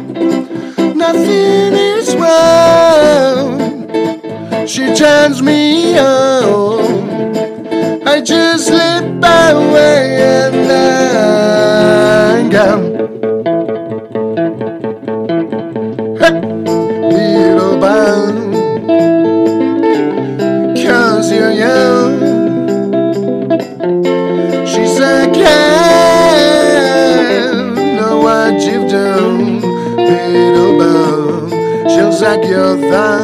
Turns 4.99 5.41
me 5.41 5.97
on. 5.97 7.15
I 8.05 8.19
just 8.19 8.67
slip 8.67 9.05
away 9.23 10.17
and 10.35 10.71
I'm 12.35 12.49
gone. 12.49 12.83
little 17.13 17.79
bum 17.79 18.51
Cause 20.75 21.31
you're 21.31 21.53
young. 21.53 22.19
She 24.67 24.85
said, 24.85 25.33
Can't 25.33 26.75
know 27.95 28.17
what 28.19 28.61
you've 28.65 28.89
done 28.91 29.61
Little 29.95 30.77
She'll 31.89 32.11
your 32.43 32.75
thumb 32.91 33.18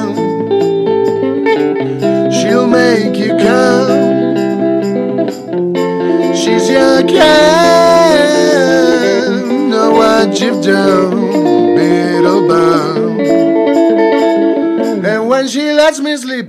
shift 10.45 10.63
down, 10.63 11.75
middle 11.75 12.47
bound. 12.47 13.21
And 15.05 15.27
when 15.27 15.47
she 15.47 15.71
lets 15.71 15.99
me 15.99 16.15
sleep, 16.17 16.44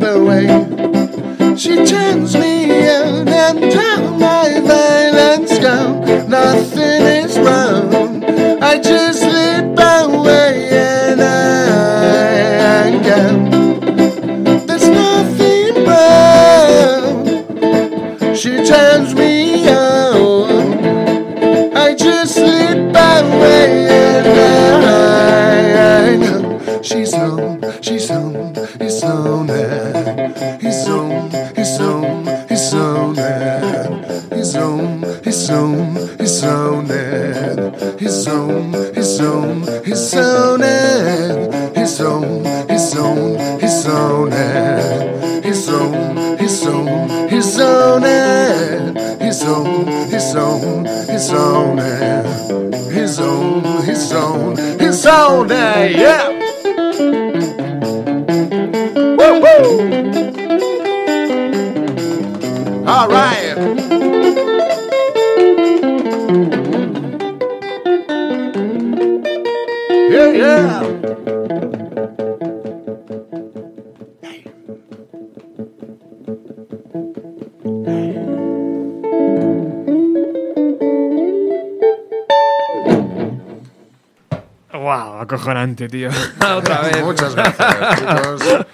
Tío. 85.77 86.09
Otra 86.57 86.81
vez. 86.81 87.03
Muchas 87.03 87.35
gracias, 87.35 87.99
chicos. 87.99 88.67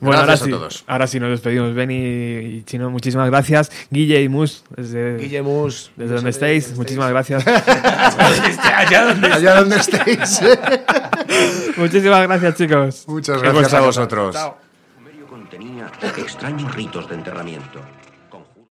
Bueno, 0.00 0.20
ahora 0.20 0.26
Gracias 0.26 0.42
a 0.42 0.44
sí, 0.44 0.50
todos. 0.50 0.84
ahora 0.86 1.06
sí 1.06 1.20
nos 1.20 1.30
despedimos. 1.30 1.74
Benny 1.74 1.94
y 1.94 2.62
Chino, 2.64 2.90
muchísimas 2.90 3.28
gracias. 3.30 3.70
Guille 3.90 4.22
y 4.22 4.28
Mus, 4.28 4.64
desde, 4.76 5.16
Guillemus. 5.18 5.90
desde 5.96 6.14
donde 6.14 6.30
estéis, 6.30 6.76
muchísimas 6.76 7.10
gracias. 7.10 7.44
Allá 8.76 9.14
donde 9.56 9.76
estéis. 9.76 10.40
muchísimas 11.76 12.22
gracias, 12.26 12.54
chicos. 12.56 13.04
Muchas 13.08 13.42
gracias 13.42 13.74
a 13.74 13.80
vosotros. 13.80 14.36
contenía 15.28 15.90
extraños 16.18 16.74
ritos 16.74 17.08
de 17.08 17.14
enterramiento. 17.14 17.80